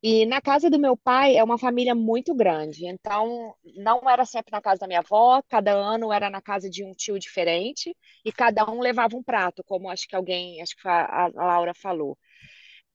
E 0.01 0.25
na 0.25 0.41
casa 0.41 0.69
do 0.69 0.79
meu 0.79 0.95
pai 0.95 1.35
é 1.35 1.43
uma 1.43 1.57
família 1.57 1.93
muito 1.93 2.33
grande, 2.33 2.85
então 2.85 3.53
não 3.75 4.01
era 4.09 4.23
sempre 4.25 4.49
na 4.51 4.61
casa 4.61 4.79
da 4.79 4.87
minha 4.87 4.99
avó, 4.99 5.41
cada 5.49 5.73
ano 5.73 6.13
era 6.13 6.29
na 6.29 6.41
casa 6.41 6.69
de 6.69 6.85
um 6.85 6.93
tio 6.93 7.19
diferente 7.19 7.93
e 8.23 8.31
cada 8.31 8.69
um 8.71 8.79
levava 8.79 9.17
um 9.17 9.23
prato, 9.23 9.61
como 9.65 9.89
acho 9.89 10.07
que 10.07 10.15
alguém, 10.15 10.61
acho 10.61 10.75
que 10.77 10.87
a, 10.87 11.27
Laura 11.35 11.73
falou. 11.73 12.17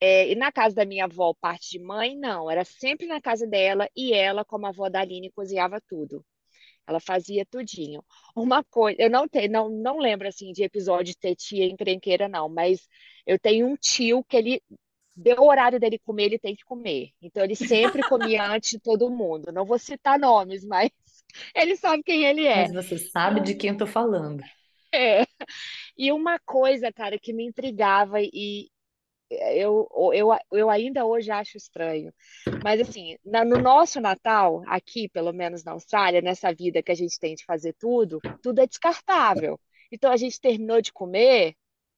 É, 0.01 0.31
e 0.31 0.35
na 0.35 0.51
casa 0.53 0.75
da 0.77 0.87
minha 0.87 1.05
avó, 1.05 1.35
parte 1.41 1.71
de 1.73 1.79
mãe, 1.79 2.17
não, 2.17 2.51
era 2.51 2.65
sempre 2.65 3.07
na 3.07 3.21
casa 3.21 3.47
dela 3.47 3.89
e 3.97 4.15
ela, 4.15 4.45
como 4.45 4.67
a 4.67 4.71
avó 4.71 4.89
da 4.89 5.01
Aline, 5.01 5.31
cozinhava 5.31 5.81
tudo. 5.87 6.25
Ela 6.87 7.01
fazia 7.01 7.47
tudinho. 7.47 8.05
Uma 8.37 8.65
coisa, 8.65 9.01
eu 9.01 9.11
não 9.11 9.29
tenho, 9.29 9.51
não, 9.51 9.69
não 9.71 9.99
lembro 9.99 10.29
assim 10.29 10.53
de 10.53 10.63
episódio 10.65 11.07
de 11.13 11.19
ter 11.19 11.35
tia 11.37 11.67
encrenqueira, 11.67 12.29
não, 12.29 12.49
mas 12.49 12.89
eu 13.27 13.39
tenho 13.39 13.67
um 13.67 13.77
tio 13.77 14.25
que 14.25 14.37
ele 14.37 14.63
deu 15.17 15.37
o 15.39 15.49
horário 15.49 15.79
dele 15.81 15.99
comer, 15.99 16.25
ele 16.25 16.39
tem 16.39 16.55
que 16.55 16.65
comer. 16.65 17.11
Então 17.23 17.43
ele 17.45 17.55
sempre 17.57 18.03
comia 18.09 18.47
antes 18.47 18.71
de 18.71 18.81
todo 18.81 19.11
mundo. 19.11 19.53
Não 19.53 19.65
vou 19.65 19.79
citar 19.79 20.19
nomes, 20.19 20.65
mas 20.65 20.91
ele 21.55 21.77
sabe 21.77 22.03
quem 22.03 22.25
ele 22.25 22.47
é. 22.47 22.69
Mas 22.69 22.87
você 22.87 22.99
sabe 22.99 23.41
de 23.41 23.55
quem 23.55 23.71
eu 23.71 23.77
tô 23.77 23.87
falando. 23.87 24.43
É. 24.93 25.27
E 25.97 26.13
uma 26.13 26.39
coisa, 26.41 26.93
cara, 26.93 27.19
que 27.19 27.33
me 27.33 27.45
intrigava 27.45 28.21
e 28.21 28.69
eu, 29.31 29.89
eu, 30.13 30.29
eu 30.53 30.71
ainda 30.71 31.05
hoje 31.05 31.31
acho 31.31 31.57
estranho. 31.57 32.13
Mas 32.63 32.81
assim, 32.81 33.17
na- 33.25 33.45
no 33.45 33.59
nosso 33.59 34.01
Natal, 34.01 34.63
aqui, 34.67 35.09
pelo 35.09 35.33
menos 35.33 35.65
na 35.65 35.73
Austrália, 35.73 36.21
nessa 36.21 36.53
vida 36.53 36.83
que 36.83 36.93
a 36.93 36.95
gente 36.95 37.19
tem 37.19 37.35
de 37.35 37.45
fazer 37.45 37.75
tudo, 37.75 38.21
tudo 38.43 38.61
é 38.61 38.67
descartável. 38.67 39.59
Então 39.91 40.11
a 40.11 40.17
gente 40.17 40.41
terminou 40.41 40.81
de 40.81 40.93
comer, 40.93 41.55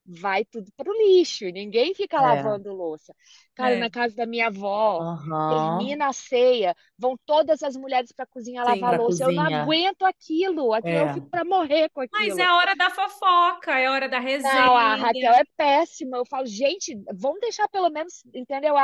vai 0.06 0.44
tudo 0.44 0.70
pro 0.76 0.92
lixo. 0.92 1.44
Ninguém 1.46 1.94
fica 1.94 2.20
É. 2.20 2.20
lavando 2.20 2.72
louça. 2.72 3.14
Cara, 3.54 3.74
É. 3.74 3.78
na 3.78 3.90
casa 3.90 4.14
da 4.16 4.26
minha 4.26 4.48
avó, 4.48 5.00
Aham. 5.00 5.48
termina 5.48 6.08
a 6.08 6.12
ceia, 6.12 6.74
vão 6.98 7.16
todas 7.26 7.62
as 7.62 7.76
mulheres 7.76 8.12
para 8.12 8.26
cozinha 8.26 8.62
Sim. 8.64 8.70
lavar 8.70 8.94
Pra 8.94 8.98
louça. 9.02 9.24
Eu 9.24 9.32
não 9.32 9.44
cozinha. 9.44 9.62
aguento 9.62 10.02
aquilo. 10.04 10.72
Aquilo 10.72 10.98
eu 10.98 11.08
É. 11.08 11.12
fico 11.14 11.28
para 11.28 11.44
morrer 11.44 11.88
com 11.90 12.00
Mas 12.12 12.36
aquilo. 12.36 12.40
é 12.40 12.44
a 12.44 12.56
hora 12.56 12.74
da 12.76 12.90
fofoca, 12.90 13.78
é 13.78 13.86
a 13.86 13.92
hora 13.92 14.08
da 14.08 14.20
Não, 14.42 14.76
a 14.76 14.94
resenha. 14.94 14.96
Raquel 14.96 15.32
é 15.32 15.44
péssima. 15.56 16.16
Eu 16.18 16.26
falo, 16.26 16.46
gente, 16.46 16.94
vamos 17.14 17.40
deixar 17.40 17.68
pelo 17.68 17.90
menos, 17.90 18.22
entendeu? 18.34 18.74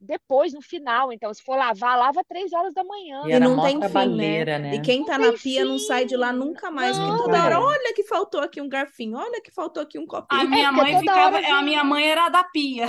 Depois, 0.00 0.52
no 0.52 0.62
final, 0.62 1.12
então, 1.12 1.32
se 1.34 1.42
for 1.42 1.56
lavar, 1.56 1.98
lava 1.98 2.22
três 2.24 2.52
horas 2.52 2.72
da 2.72 2.84
manhã. 2.84 3.22
E 3.26 3.32
E 3.32 3.38
não 3.40 3.60
tem 3.60 3.82
fim, 3.82 4.16
né? 4.16 4.44
né? 4.58 4.74
E 4.76 4.80
quem 4.80 5.04
tá 5.04 5.18
Não 5.18 5.26
na 5.26 5.32
tem 5.32 5.38
pia 5.42 5.64
não 5.64 5.78
sai 5.78 6.04
de 6.04 6.16
lá 6.16 6.32
fim. 6.32 6.38
nunca 6.38 6.70
mais, 6.70 6.98
porque 6.98 7.12
Não. 7.12 7.16
toda 7.16 7.42
hora, 7.44 7.54
É. 7.54 7.58
olha 7.58 7.94
que 7.94 8.04
faltou 8.04 8.40
aqui 8.40 8.60
um 8.60 8.68
garfinho, 8.68 9.18
olha 9.18 9.40
que 9.42 9.50
faltou 9.50 9.82
aqui 9.82 9.98
um 9.98 10.06
A 10.28 10.44
copinho. 10.44 10.48
minha 10.48 10.70
porque 10.72 10.72
mãe 10.72 10.96
ficava. 10.98 11.36
hora 11.36 11.48
A 11.58 11.62
minha 11.62 11.84
mãe 11.84 12.08
era 12.10 12.28
da 12.28 12.44
pia. 12.44 12.86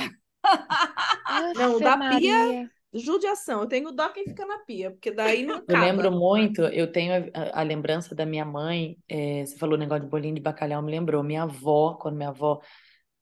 Não, 1.55 1.81
da 1.81 1.95
Maria. 1.95 2.55
Judiação, 2.93 3.61
eu 3.61 3.67
tenho 3.67 3.91
dó 3.91 4.09
quem 4.09 4.25
fica 4.27 4.45
na 4.45 4.59
pia, 4.59 4.89
porque 4.91 5.11
daí 5.11 5.43
não 5.45 5.57
Eu 5.67 5.77
acaba. 5.77 5.77
lembro 5.77 6.11
muito, 6.11 6.61
eu 6.63 6.91
tenho 6.91 7.13
a, 7.33 7.59
a 7.59 7.63
lembrança 7.63 8.15
da 8.15 8.25
minha 8.25 8.43
mãe, 8.43 8.97
eh, 9.07 9.45
você 9.45 9.55
falou 9.57 9.77
negócio 9.77 10.03
de 10.03 10.09
bolinho 10.09 10.33
de 10.35 10.41
bacalhau, 10.41 10.81
me 10.81 10.89
lembrou, 10.91 11.23
minha 11.23 11.43
avó, 11.43 11.93
quando 11.95 12.15
minha 12.17 12.29
avó 12.29 12.59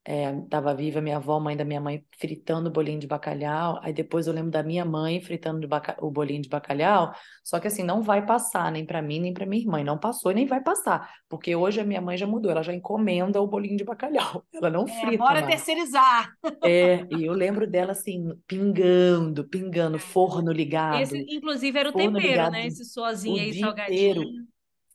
estava 0.07 0.73
viva, 0.73 1.01
minha 1.01 1.17
avó, 1.17 1.39
mãe 1.39 1.57
da 1.57 1.65
minha 1.65 1.81
mãe, 1.81 2.05
fritando 2.17 2.69
o 2.69 2.71
bolinho 2.71 2.99
de 2.99 3.07
bacalhau, 3.07 3.79
aí 3.83 3.91
depois 3.93 4.25
eu 4.27 4.33
lembro 4.33 4.51
da 4.51 4.63
minha 4.63 4.85
mãe 4.85 5.19
fritando 5.21 5.67
o 5.99 6.11
bolinho 6.11 6.41
de 6.41 6.49
bacalhau, 6.49 7.13
só 7.43 7.59
que 7.59 7.67
assim, 7.67 7.83
não 7.83 8.01
vai 8.01 8.25
passar 8.25 8.71
nem 8.71 8.85
para 8.85 9.01
mim, 9.01 9.19
nem 9.19 9.33
para 9.33 9.45
minha 9.45 9.61
irmã, 9.61 9.83
não 9.83 9.97
passou 9.99 10.31
e 10.31 10.35
nem 10.35 10.45
vai 10.45 10.61
passar, 10.63 11.13
porque 11.27 11.55
hoje 11.55 11.81
a 11.81 11.83
minha 11.85 12.01
mãe 12.01 12.17
já 12.17 12.25
mudou, 12.25 12.51
ela 12.51 12.63
já 12.63 12.73
encomenda 12.73 13.41
o 13.41 13.47
bolinho 13.47 13.77
de 13.77 13.83
bacalhau, 13.83 14.45
ela 14.53 14.69
não 14.69 14.87
É, 14.87 15.11
frita 15.11 15.17
bora 15.17 15.43
mais. 15.43 15.45
terceirizar. 15.45 16.31
É, 16.63 17.05
e 17.11 17.23
eu 17.25 17.33
lembro 17.33 17.67
dela 17.69 17.91
assim, 17.93 18.35
pingando, 18.47 19.47
pingando, 19.47 19.99
forno 19.99 20.51
ligado, 20.51 21.09
Esse, 21.09 21.17
inclusive, 21.29 21.77
era 21.79 21.89
o 21.89 21.93
tempero, 21.95 22.47
ligado 22.47 22.49
né? 22.49 22.67
Esse 22.67 22.85
sozinho 22.85 23.41
aí, 23.41 23.53
dia 23.53 23.63
inteiro, 23.63 24.33
salgadinho. 24.33 24.47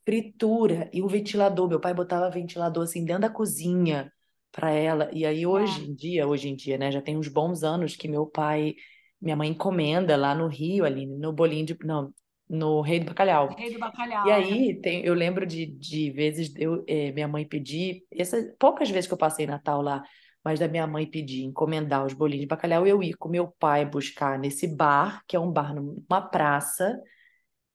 fritura 0.04 0.90
e 0.92 1.02
o 1.02 1.08
ventilador. 1.08 1.68
Meu 1.68 1.80
pai 1.80 1.94
botava 1.94 2.30
ventilador 2.30 2.84
assim 2.84 3.04
dentro 3.04 3.22
da 3.22 3.30
cozinha 3.30 4.12
para 4.52 4.70
ela. 4.70 5.10
E 5.12 5.24
aí 5.24 5.46
hoje 5.46 5.88
em 5.88 5.94
dia, 5.94 6.28
hoje 6.28 6.48
em 6.48 6.54
dia, 6.54 6.76
né, 6.76 6.92
já 6.92 7.00
tem 7.00 7.16
uns 7.16 7.28
bons 7.28 7.64
anos 7.64 7.96
que 7.96 8.06
meu 8.06 8.26
pai, 8.26 8.74
minha 9.20 9.34
mãe 9.34 9.50
encomenda 9.50 10.16
lá 10.16 10.34
no 10.34 10.46
Rio, 10.46 10.84
ali 10.84 11.06
no 11.06 11.32
bolinho 11.32 11.66
de, 11.66 11.76
não, 11.82 12.12
no 12.48 12.82
Rei 12.82 13.00
do 13.00 13.06
Bacalhau. 13.06 13.54
Rei 13.56 13.72
do 13.72 13.78
bacalhau. 13.78 14.26
E 14.26 14.30
é. 14.30 14.34
aí 14.34 14.80
tem, 14.80 15.04
eu 15.04 15.14
lembro 15.14 15.46
de, 15.46 15.66
de 15.66 16.10
vezes 16.10 16.52
eu, 16.56 16.84
eh, 16.86 17.10
minha 17.12 17.26
mãe 17.26 17.46
pedir, 17.46 18.04
essas 18.12 18.44
poucas 18.58 18.90
vezes 18.90 19.08
que 19.08 19.14
eu 19.14 19.18
passei 19.18 19.46
Natal 19.46 19.80
lá, 19.80 20.02
mas 20.44 20.60
da 20.60 20.68
minha 20.68 20.86
mãe 20.86 21.06
pedir, 21.06 21.44
encomendar 21.44 22.04
os 22.04 22.12
bolinhos 22.12 22.42
de 22.42 22.46
bacalhau, 22.46 22.86
eu 22.86 23.02
ir 23.02 23.14
com 23.14 23.28
meu 23.28 23.48
pai 23.58 23.86
buscar 23.86 24.38
nesse 24.38 24.66
bar, 24.66 25.22
que 25.26 25.34
é 25.34 25.40
um 25.40 25.50
bar 25.50 25.74
numa 25.74 26.20
praça, 26.20 27.00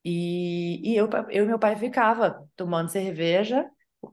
e, 0.04 0.92
e 0.92 0.96
eu, 0.96 1.08
eu 1.30 1.44
e 1.44 1.46
meu 1.46 1.58
pai 1.58 1.76
ficava 1.76 2.46
tomando 2.54 2.88
cerveja, 2.88 3.68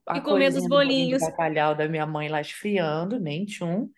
a 0.05 0.17
E 0.17 0.21
comendo 0.21 0.57
os 0.57 0.67
bolinhos. 0.67 1.21
bacalhau 1.21 1.75
da 1.75 1.87
minha 1.87 2.05
mãe 2.05 2.27
lá 2.29 2.41
esfriando, 2.41 3.19
nem 3.19 3.45
tchum. 3.45 3.89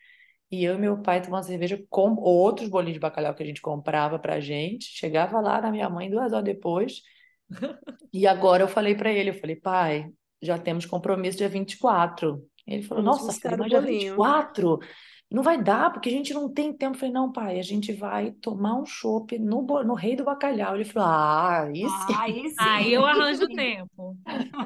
E 0.52 0.64
eu 0.64 0.76
e 0.76 0.78
meu 0.78 1.02
pai 1.02 1.22
tomando 1.22 1.44
cerveja 1.46 1.82
com 1.90 2.16
outros 2.16 2.70
bolinhos 2.70 2.94
de 2.96 3.00
bacalhau 3.00 3.36
que 3.36 3.44
a 3.44 3.46
gente 3.46 3.62
comprava 3.62 4.18
pra 4.20 4.40
gente. 4.40 4.86
Chegava 4.86 5.40
lá 5.42 5.62
na 5.62 5.72
minha 5.72 5.90
mãe 5.90 6.10
duas 6.10 6.32
horas 6.34 6.46
depois. 6.46 7.02
E 8.14 8.26
agora 8.26 8.64
eu 8.64 8.68
falei 8.68 8.96
pra 8.96 9.12
ele, 9.12 9.30
eu 9.30 9.34
falei, 9.40 9.56
pai, 9.56 10.10
já 10.42 10.58
temos 10.58 10.86
compromisso 10.86 11.38
dia 11.38 11.50
24. 11.50 12.42
Ele 12.66 12.84
falou, 12.84 13.04
Vamos 13.04 13.22
nossa, 13.22 13.34
filha, 13.34 13.56
o 13.56 13.66
dia 13.66 13.82
bolinho. 13.82 14.16
24? 14.16 14.80
Não 15.30 15.44
vai 15.44 15.62
dar, 15.62 15.92
porque 15.92 16.08
a 16.08 16.12
gente 16.12 16.34
não 16.34 16.52
tem 16.52 16.72
tempo. 16.72 16.96
Eu 16.96 17.00
falei, 17.00 17.14
não, 17.14 17.32
pai, 17.32 17.60
a 17.60 17.64
gente 17.64 17.92
vai 17.92 18.32
tomar 18.32 18.76
um 18.76 18.86
chopp 18.86 19.38
no, 19.38 19.62
no 19.84 19.94
Rei 19.94 20.16
do 20.16 20.24
Bacalhau. 20.24 20.76
Ele 20.76 20.86
falou, 20.86 21.10
ah, 21.10 21.66
sim. 21.74 21.86
Ah, 21.86 22.26
aí 22.58 22.94
eu 22.94 23.06
arranjo 23.06 23.46
tempo. 23.48 24.18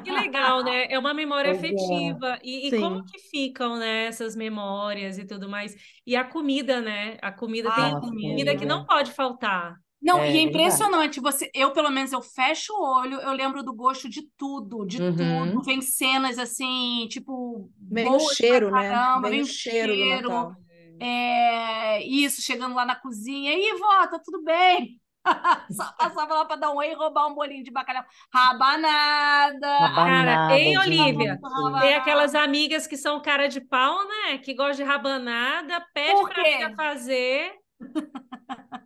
Que 0.04 0.10
legal, 0.12 0.62
né? 0.62 0.86
É 0.88 0.98
uma 0.98 1.12
memória 1.12 1.50
Pois 1.50 1.62
é. 1.62 1.66
afetiva. 1.66 2.38
E, 2.44 2.68
e 2.68 2.80
como 2.80 3.04
que 3.04 3.18
ficam, 3.18 3.76
né, 3.76 4.06
essas 4.06 4.36
memórias 4.36 5.18
e 5.18 5.24
tudo 5.26 5.48
mais? 5.48 5.74
E 6.06 6.14
a 6.14 6.24
comida, 6.24 6.80
né? 6.80 7.18
A 7.20 7.32
comida 7.32 7.68
Ah, 7.70 7.74
tem 7.74 7.90
Nossa, 7.90 8.08
comida 8.08 8.56
que 8.56 8.64
não 8.66 8.84
pode 8.84 9.12
faltar. 9.12 9.76
Não, 10.02 10.24
É 10.24 10.26
e 10.26 10.36
é 10.36 10.40
verdade. 10.40 10.42
impressionante, 10.42 11.20
você, 11.20 11.50
eu 11.54 11.72
pelo 11.72 11.90
menos 11.90 12.12
eu 12.12 12.20
fecho 12.22 12.72
o 12.74 12.82
olho, 13.00 13.20
eu 13.20 13.32
lembro 13.32 13.62
do 13.62 13.72
gosto 13.72 14.08
de 14.08 14.28
tudo, 14.36 14.84
de 14.84 15.00
Uhum. 15.00 15.14
tudo. 15.14 15.62
Vem 15.62 15.80
cenas 15.80 16.38
assim, 16.38 17.06
tipo, 17.08 17.70
Vem 17.90 18.08
o 18.14 18.18
cheiro, 18.18 18.70
né? 18.72 19.06
caramba, 19.10 19.30
Vem 19.30 19.30
vem 19.30 19.42
o 19.42 19.46
cheiro 19.48 19.96
do 19.96 20.06
cheiro, 20.06 20.06
Natal. 20.06 20.56
é, 21.00 22.02
isso, 22.06 22.42
chegando 22.42 22.74
lá 22.74 22.84
na 22.84 22.96
cozinha, 22.96 23.52
e 23.52 23.54
aí, 23.72 23.78
vó, 23.78 24.06
tá 24.08 24.18
tudo 24.24 24.42
bem? 24.42 25.00
Só 25.70 25.92
passava 25.98 26.34
lá 26.34 26.44
pra 26.44 26.56
dar 26.56 26.70
um 26.72 26.76
oi 26.76 26.90
e 26.90 26.94
roubar 26.94 27.28
um 27.28 27.34
bolinho 27.34 27.64
de 27.64 27.70
bacalhau. 27.70 28.04
Rabanada! 28.32 29.68
Cara, 29.78 30.40
hein, 30.48 30.76
Olivia? 30.78 31.38
Tem 31.78 31.94
aquelas 31.94 32.34
amigas 32.34 32.86
que 32.86 32.96
são 32.96 33.20
cara 33.20 33.48
de 33.48 33.60
pau, 33.60 34.06
né? 34.08 34.38
Que 34.38 34.54
gostam 34.54 34.84
de 34.86 34.90
rabanada, 34.92 35.84
pede 35.94 36.22
amiga 36.30 36.70
fazer. 36.76 37.52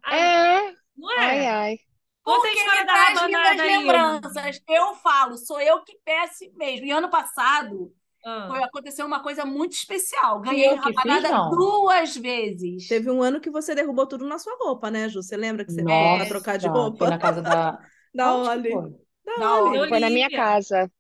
Aí, 0.03 0.63
É, 0.63 0.77
não 0.97 1.11
ai, 1.17 1.45
é? 1.45 1.47
ai. 1.47 1.79
Conta 2.23 2.49
a 2.49 2.51
Porque 2.51 2.59
história 2.59 2.83
me 2.83 2.87
da 2.87 2.93
traz 2.93 3.23
lindas 3.23 3.59
rabanada 3.59 3.63
aí, 3.63 3.77
Olivia. 3.77 3.79
lembranças. 3.79 4.61
Eu 4.69 4.95
falo, 4.97 5.37
sou 5.37 5.61
eu 5.61 5.83
que 5.85 5.99
peço 6.05 6.45
mesmo. 6.57 6.87
E 6.87 6.91
ano 6.93 7.11
passado 7.11 7.93
Ah. 8.25 8.49
foi, 8.49 8.63
aconteceu 8.63 9.07
uma 9.07 9.23
coisa 9.23 9.45
muito 9.45 9.73
especial. 9.75 10.41
Ganhei 10.41 10.71
eu 10.71 10.79
fiz, 10.79 10.85
rabanada 10.97 11.29
não? 11.29 11.51
duas 11.51 12.17
vezes. 12.17 12.87
Teve 12.87 13.11
um 13.11 13.23
ano 13.23 13.41
que 13.41 13.51
você 13.51 13.75
derrubou 13.75 14.07
tudo 14.07 14.27
na 14.27 14.39
sua 14.39 14.57
roupa, 14.59 14.91
né, 14.91 15.09
Ju? 15.09 15.23
Você 15.23 15.37
lembra 15.37 15.65
que 15.65 15.73
você 15.73 15.83
veio 15.85 16.13
pra 16.13 16.25
trocar 16.27 16.57
de 16.59 16.69
foi 16.97 17.09
roupa? 17.09 17.09
na 17.09 17.19
casa 17.19 17.43
da... 17.43 17.79
Da 18.15 18.35
Oli. 18.35 18.71
foi? 18.71 18.93
Da 19.37 19.55
Oli. 19.63 19.85
Foi 19.89 20.01
na 20.01 20.11
minha 20.11 20.31
casa. 20.33 20.91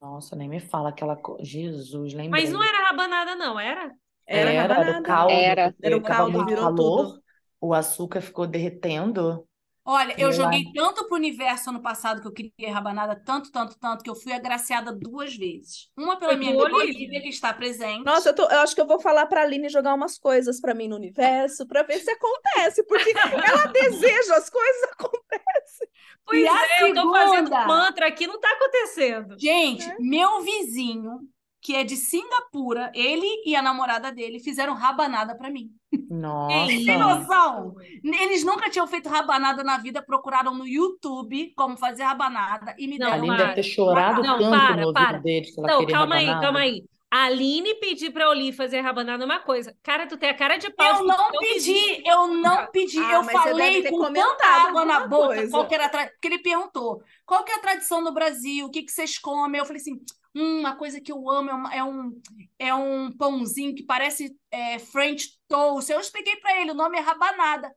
Nossa, 0.00 0.36
nem 0.36 0.48
me 0.48 0.60
fala 0.60 0.90
aquela 0.90 1.16
coisa. 1.16 1.44
Jesus, 1.44 2.12
Mas 2.28 2.48
lembrei. 2.48 2.50
não 2.50 2.62
era 2.62 2.86
rabanada, 2.88 3.34
não, 3.36 3.58
era? 3.60 3.94
Era 4.26 4.50
Era, 4.50 4.74
era 4.74 4.92
o 4.92 4.94
rabanada. 4.94 5.02
caldo, 5.02 5.30
Era. 5.30 5.74
Era 5.82 5.96
o 5.96 6.02
caldo, 6.02 6.44
virou 6.44 6.64
calor, 6.64 6.74
tudo. 6.74 7.21
O 7.62 7.72
açúcar 7.72 8.20
ficou 8.20 8.46
derretendo. 8.46 9.46
Olha, 9.84 10.14
eu 10.16 10.32
joguei 10.32 10.64
tanto 10.72 11.06
pro 11.08 11.16
universo 11.16 11.70
ano 11.70 11.82
passado 11.82 12.20
que 12.20 12.28
eu 12.28 12.32
queria 12.32 12.72
rabanada, 12.72 13.16
tanto, 13.24 13.50
tanto, 13.50 13.76
tanto, 13.80 14.04
que 14.04 14.08
eu 14.10 14.14
fui 14.14 14.32
agraciada 14.32 14.92
duas 14.92 15.34
vezes. 15.34 15.88
Uma 15.98 16.16
pela 16.16 16.30
Foi 16.32 16.38
minha 16.38 16.52
amiga 16.52 16.64
Olivia? 16.76 16.94
Olivia, 16.94 17.20
que 17.20 17.28
está 17.28 17.52
presente. 17.52 18.04
Nossa, 18.04 18.28
eu, 18.28 18.34
tô- 18.34 18.44
eu 18.48 18.60
acho 18.60 18.76
que 18.76 18.80
eu 18.80 18.86
vou 18.86 19.00
falar 19.00 19.26
pra 19.26 19.42
Aline 19.42 19.68
jogar 19.68 19.94
umas 19.94 20.16
coisas 20.18 20.60
pra 20.60 20.72
mim 20.72 20.86
no 20.86 20.94
universo, 20.94 21.66
pra 21.66 21.82
ver 21.82 21.98
se 21.98 22.08
acontece, 22.12 22.84
porque 22.84 23.10
ela 23.44 23.66
deseja, 23.72 24.36
as 24.36 24.48
coisas 24.48 24.82
acontecem. 24.92 25.88
Pois 26.24 26.44
E 26.44 26.46
a 26.46 26.62
é, 26.78 26.82
eu 26.90 26.94
tô 26.94 27.10
fazendo 27.10 27.48
segunda? 27.48 27.66
mantra 27.66 28.06
aqui, 28.06 28.26
não 28.28 28.38
tá 28.38 28.52
acontecendo. 28.52 29.36
Gente, 29.36 29.82
É. 29.82 29.96
meu 29.98 30.42
vizinho, 30.42 31.18
que 31.62 31.76
é 31.76 31.84
de 31.84 31.96
Singapura, 31.96 32.90
ele 32.92 33.26
e 33.46 33.54
a 33.54 33.62
namorada 33.62 34.10
dele 34.10 34.40
fizeram 34.40 34.74
rabanada 34.74 35.36
pra 35.36 35.48
mim. 35.48 35.70
Nossa. 36.10 36.66
Tem 36.66 36.98
noção? 36.98 37.76
Eles 38.02 38.42
nunca 38.42 38.68
tinham 38.68 38.86
feito 38.88 39.08
rabanada 39.08 39.62
na 39.62 39.78
vida, 39.78 40.02
procuraram 40.02 40.54
no 40.54 40.66
YouTube 40.66 41.52
como 41.54 41.76
fazer 41.76 42.02
rabanada 42.02 42.74
e 42.78 42.88
me 42.88 42.98
Não, 42.98 43.06
A 43.06 43.10
deram. 43.10 43.22
Aline 43.22 43.36
para. 43.36 43.44
deve 43.44 43.54
ter 43.54 43.62
chorado 43.62 44.22
Não, 44.22 44.38
tanto 44.38 44.50
para, 44.50 44.76
no 44.82 44.92
para. 44.92 45.18
deles 45.18 45.54
que 45.54 45.60
ela 45.60 45.68
Não, 45.68 45.86
calma 45.86 46.16
aí, 46.16 46.24
rabanada. 46.26 46.46
calma 46.46 46.58
aí. 46.60 46.84
A 47.14 47.24
Aline 47.24 47.74
pedir 47.74 48.10
pra 48.10 48.28
Oli 48.30 48.52
fazer 48.52 48.80
rabanada 48.80 49.22
é 49.22 49.26
uma 49.26 49.38
coisa. 49.38 49.76
Cara, 49.82 50.06
tu 50.06 50.16
tem 50.16 50.30
a 50.30 50.34
cara 50.34 50.56
de 50.56 50.70
pau. 50.70 51.00
Eu 51.00 51.04
não 51.04 51.30
pedi, 51.30 51.54
vizinho. 51.54 52.02
eu 52.06 52.26
não 52.28 52.66
pedi. 52.72 52.98
Ah, 52.98 53.12
eu 53.12 53.24
falei 53.24 53.82
com 53.90 54.12
tanta 54.14 54.46
água 54.46 54.84
na 54.86 55.06
boca 55.06 55.26
coisa. 55.34 55.50
qual 55.50 55.68
que 55.68 55.74
era 55.74 55.84
a 55.86 55.88
tra... 55.90 56.06
Porque 56.06 56.26
ele 56.28 56.38
perguntou, 56.38 57.02
qual 57.26 57.44
que 57.44 57.52
é 57.52 57.56
a 57.56 57.60
tradição 57.60 58.00
no 58.00 58.12
Brasil? 58.14 58.64
O 58.64 58.70
que 58.70 58.82
que 58.82 58.90
vocês 58.90 59.18
comem? 59.18 59.58
Eu 59.58 59.66
falei 59.66 59.80
assim, 59.82 60.00
hum, 60.34 60.60
uma 60.60 60.76
coisa 60.76 61.00
que 61.00 61.12
eu 61.12 61.28
amo 61.30 61.50
é, 61.50 61.54
uma- 61.54 61.74
é 61.74 61.84
um, 61.84 62.20
é 62.58 62.74
um 62.74 63.10
pãozinho 63.12 63.74
que 63.74 63.82
parece 63.84 64.36
é, 64.50 64.78
French 64.78 65.38
toast. 65.48 65.90
Eu 65.90 66.00
expliquei 66.00 66.36
pra 66.36 66.60
ele, 66.60 66.70
o 66.72 66.74
nome 66.74 66.98
é 66.98 67.00
rabanada. 67.00 67.74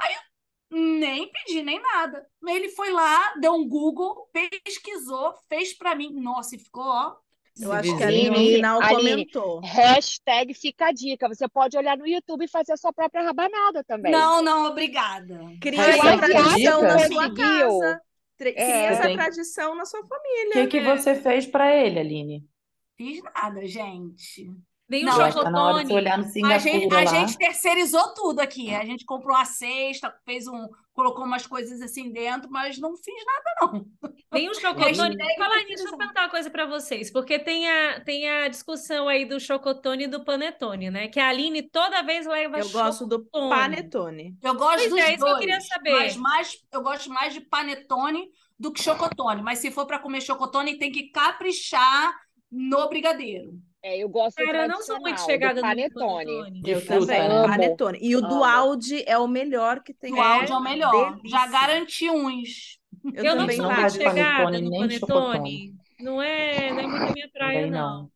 Aí 0.00 0.14
eu 0.14 0.78
nem 0.78 1.30
pedi, 1.30 1.62
nem 1.62 1.80
nada. 1.80 2.26
Ele 2.46 2.68
foi 2.70 2.90
lá, 2.92 3.34
deu 3.40 3.54
um 3.54 3.66
Google, 3.68 4.28
pesquisou, 4.32 5.34
fez 5.48 5.74
pra 5.76 5.94
mim. 5.94 6.12
Nossa, 6.12 6.56
e 6.56 6.58
ficou, 6.58 6.84
ó. 6.84 7.16
Eu 7.60 7.72
acho 7.72 7.96
que 7.96 8.04
a 8.04 8.06
Aline 8.06 8.30
no 8.30 8.36
final 8.36 8.80
Aline, 8.82 9.10
comentou. 9.10 9.60
Hashtag 9.60 10.54
fica 10.54 10.86
a 10.86 10.92
dica. 10.92 11.26
Você 11.28 11.48
pode 11.48 11.76
olhar 11.76 11.96
no 11.96 12.06
YouTube 12.06 12.44
e 12.44 12.48
fazer 12.48 12.72
a 12.72 12.76
sua 12.76 12.92
própria 12.92 13.24
rabanada 13.24 13.82
também. 13.82 14.12
Não, 14.12 14.40
não, 14.42 14.66
obrigada. 14.66 15.40
Cria 15.60 15.80
essa 15.82 16.18
tradição 16.18 16.82
na 16.82 16.98
sua 17.00 17.34
casa. 17.34 18.00
Tre- 18.38 18.52
Cria 18.52 18.64
É. 18.64 18.84
essa 18.86 19.02
Tem- 19.02 19.16
tradição 19.16 19.74
na 19.74 19.84
sua 19.84 20.00
O 20.00 20.06
família. 20.06 20.66
que 20.66 20.66
que 20.68 20.80
você 20.80 21.14
fez 21.16 21.44
pra 21.46 21.74
ele, 21.74 21.98
Aline? 21.98 22.48
Fiz 22.96 23.20
nada, 23.22 23.66
gente. 23.66 24.50
Nem 24.88 25.02
o 25.02 25.06
Não, 25.06 25.18
tá 25.18 25.30
você 25.30 25.38
chocotone. 25.38 25.84
no 25.84 26.46
A 26.46 26.58
gente, 26.58 26.94
a 26.94 27.04
gente 27.04 27.36
terceirizou 27.36 28.14
tudo 28.14 28.40
aqui. 28.40 28.74
A 28.74 28.84
gente 28.86 29.04
comprou 29.04 29.36
a 29.36 29.44
cesta, 29.44 30.14
fez 30.24 30.48
um, 30.48 30.66
colocou 30.94 31.26
umas 31.26 31.46
coisas 31.46 31.82
assim 31.82 32.10
dentro, 32.10 32.50
mas 32.50 32.78
não 32.78 32.96
fiz 32.96 33.14
nada, 33.24 33.72
não. 33.72 34.10
Nem 34.32 34.48
o 34.48 34.54
chocotone. 34.54 35.16
Falar 35.38 35.56
nisso, 35.64 35.84
deixa 35.84 35.88
eu 35.94 35.98
perguntar 35.98 36.22
uma 36.22 36.30
coisa 36.30 36.50
pra 36.50 36.64
vocês, 36.64 37.10
porque 37.10 37.38
tem 37.38 37.68
a, 37.68 38.00
tem 38.00 38.28
a 38.28 38.48
discussão 38.48 39.08
aí 39.08 39.26
do 39.26 39.38
chocotone 39.38 40.04
e 40.04 40.08
do 40.08 40.24
panetone, 40.24 40.90
né? 40.90 41.08
Que 41.08 41.20
a 41.20 41.28
Aline 41.28 41.62
toda 41.62 42.02
vez 42.02 42.26
leva 42.26 42.58
Eu 42.58 42.70
gosto 42.70 43.06
do 43.06 43.16
chocotone. 43.16 43.50
panetone. 43.50 44.38
Eu 44.42 44.54
gosto 44.54 44.78
Pois 44.78 44.90
dos 44.90 44.98
é, 45.00 45.14
isso 45.14 45.24
que 45.24 45.30
eu 45.30 45.38
queria 45.38 45.60
saber. 45.60 45.90
mas 45.90 46.16
mais, 46.16 46.64
eu 46.72 46.82
gosto 46.82 47.10
mais 47.10 47.34
de 47.34 47.42
panetone 47.42 48.30
do 48.58 48.72
que 48.72 48.82
chocotone. 48.82 49.42
Mas 49.42 49.58
se 49.58 49.70
for 49.70 49.86
para 49.86 49.98
comer 49.98 50.22
chocotone, 50.22 50.78
tem 50.78 50.90
que 50.90 51.10
caprichar 51.10 52.12
no 52.50 52.88
brigadeiro. 52.88 53.52
É, 53.82 53.96
eu 53.98 54.08
gosto 54.08 54.36
do 54.38 54.44
Cara, 54.44 54.64
eu 54.64 54.68
não 54.68 54.82
sou 54.82 55.00
muito 55.00 55.20
chegada 55.20 55.54
do 55.54 55.62
no 55.62 55.68
panetone. 55.68 56.24
panetone. 56.24 56.62
De 56.62 56.70
Eu 56.70 56.84
também, 56.84 57.28
né? 57.28 57.28
Amo. 57.28 57.48
panetone. 57.48 57.98
E 58.02 58.16
o 58.16 58.20
do 58.20 58.26
Amo. 58.34 58.44
Aldi 58.44 59.04
é 59.06 59.16
o 59.18 59.28
melhor 59.28 59.82
que 59.82 59.94
tem. 59.94 60.12
O 60.12 60.20
áudio 60.20 60.54
é 60.54 60.56
o 60.56 60.60
melhor. 60.60 61.16
delícia. 61.16 61.28
Já 61.28 61.46
garanti 61.46 62.10
uns. 62.10 62.78
Eu, 63.14 63.24
Eu 63.24 63.36
não 63.36 63.42
também 63.42 63.56
sou 63.56 63.66
não 63.66 63.74
muito 63.74 63.92
chegada 63.92 64.44
panetone, 64.44 64.60
no 64.62 64.70
panetone. 64.78 65.74
Não 66.00 66.22
é, 66.22 66.70
não 66.72 66.80
é 66.80 66.86
muito 66.86 67.04
a 67.10 67.12
minha 67.12 67.30
praia, 67.30 67.54
Também 67.58 67.70
não. 67.70 68.02
não. 68.02 68.12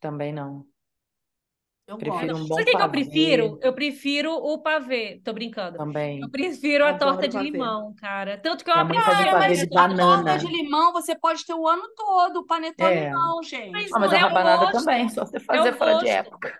Também 0.00 0.32
não. 0.32 0.66
Eu 1.86 1.98
Prefiro 1.98 2.32
gosto. 2.32 2.44
um 2.44 2.46
bom 2.48 2.54
Sabe 2.54 2.62
o 2.62 2.64
que 2.64 2.76
que 2.76 2.82
eu 2.82 2.90
pavê. 2.90 2.90
prefiro? 2.90 3.58
Eu 3.62 3.74
prefiro 3.74 4.32
o 4.32 4.58
pavê. 4.62 5.20
Tô 5.24 5.32
brincando. 5.32 5.78
Também. 5.78 6.20
Eu 6.20 6.30
prefiro 6.30 6.84
a 6.86 6.94
torta 6.94 7.28
de 7.28 7.36
pavê. 7.36 7.50
limão, 7.50 7.94
cara. 7.96 8.38
Tanto 8.38 8.64
que 8.64 8.70
eu 8.70 8.74
fazia 9.02 9.02
Cara, 9.04 9.30
pavê 9.30 9.48
mas 9.48 9.58
de 9.58 9.64
a 9.64 9.68
torta 9.68 9.88
banana. 9.88 10.38
de 10.38 10.46
limão 10.46 10.92
você 10.92 11.14
pode 11.18 11.44
ter 11.44 11.54
o 11.54 11.68
ano 11.68 11.82
todo. 11.94 12.38
O 12.40 12.46
panetone 12.46 13.04
É. 13.06 13.10
não, 13.10 13.42
gente. 13.42 13.70
Mas 13.70 13.92
Ah, 13.92 13.98
mas 13.98 14.12
não 14.12 14.14
a 14.14 14.18
é 14.18 14.24
o 14.24 14.28
rabanada 14.28 14.66
gosto. 14.66 14.72
também, 14.72 15.08
só 15.08 15.24
você 15.26 15.38
É 15.50 15.58
fazer 15.58 15.70
o 15.70 15.76
fora 15.76 15.94
de 15.94 16.06
gosto. 16.06 16.06
época. 16.06 16.58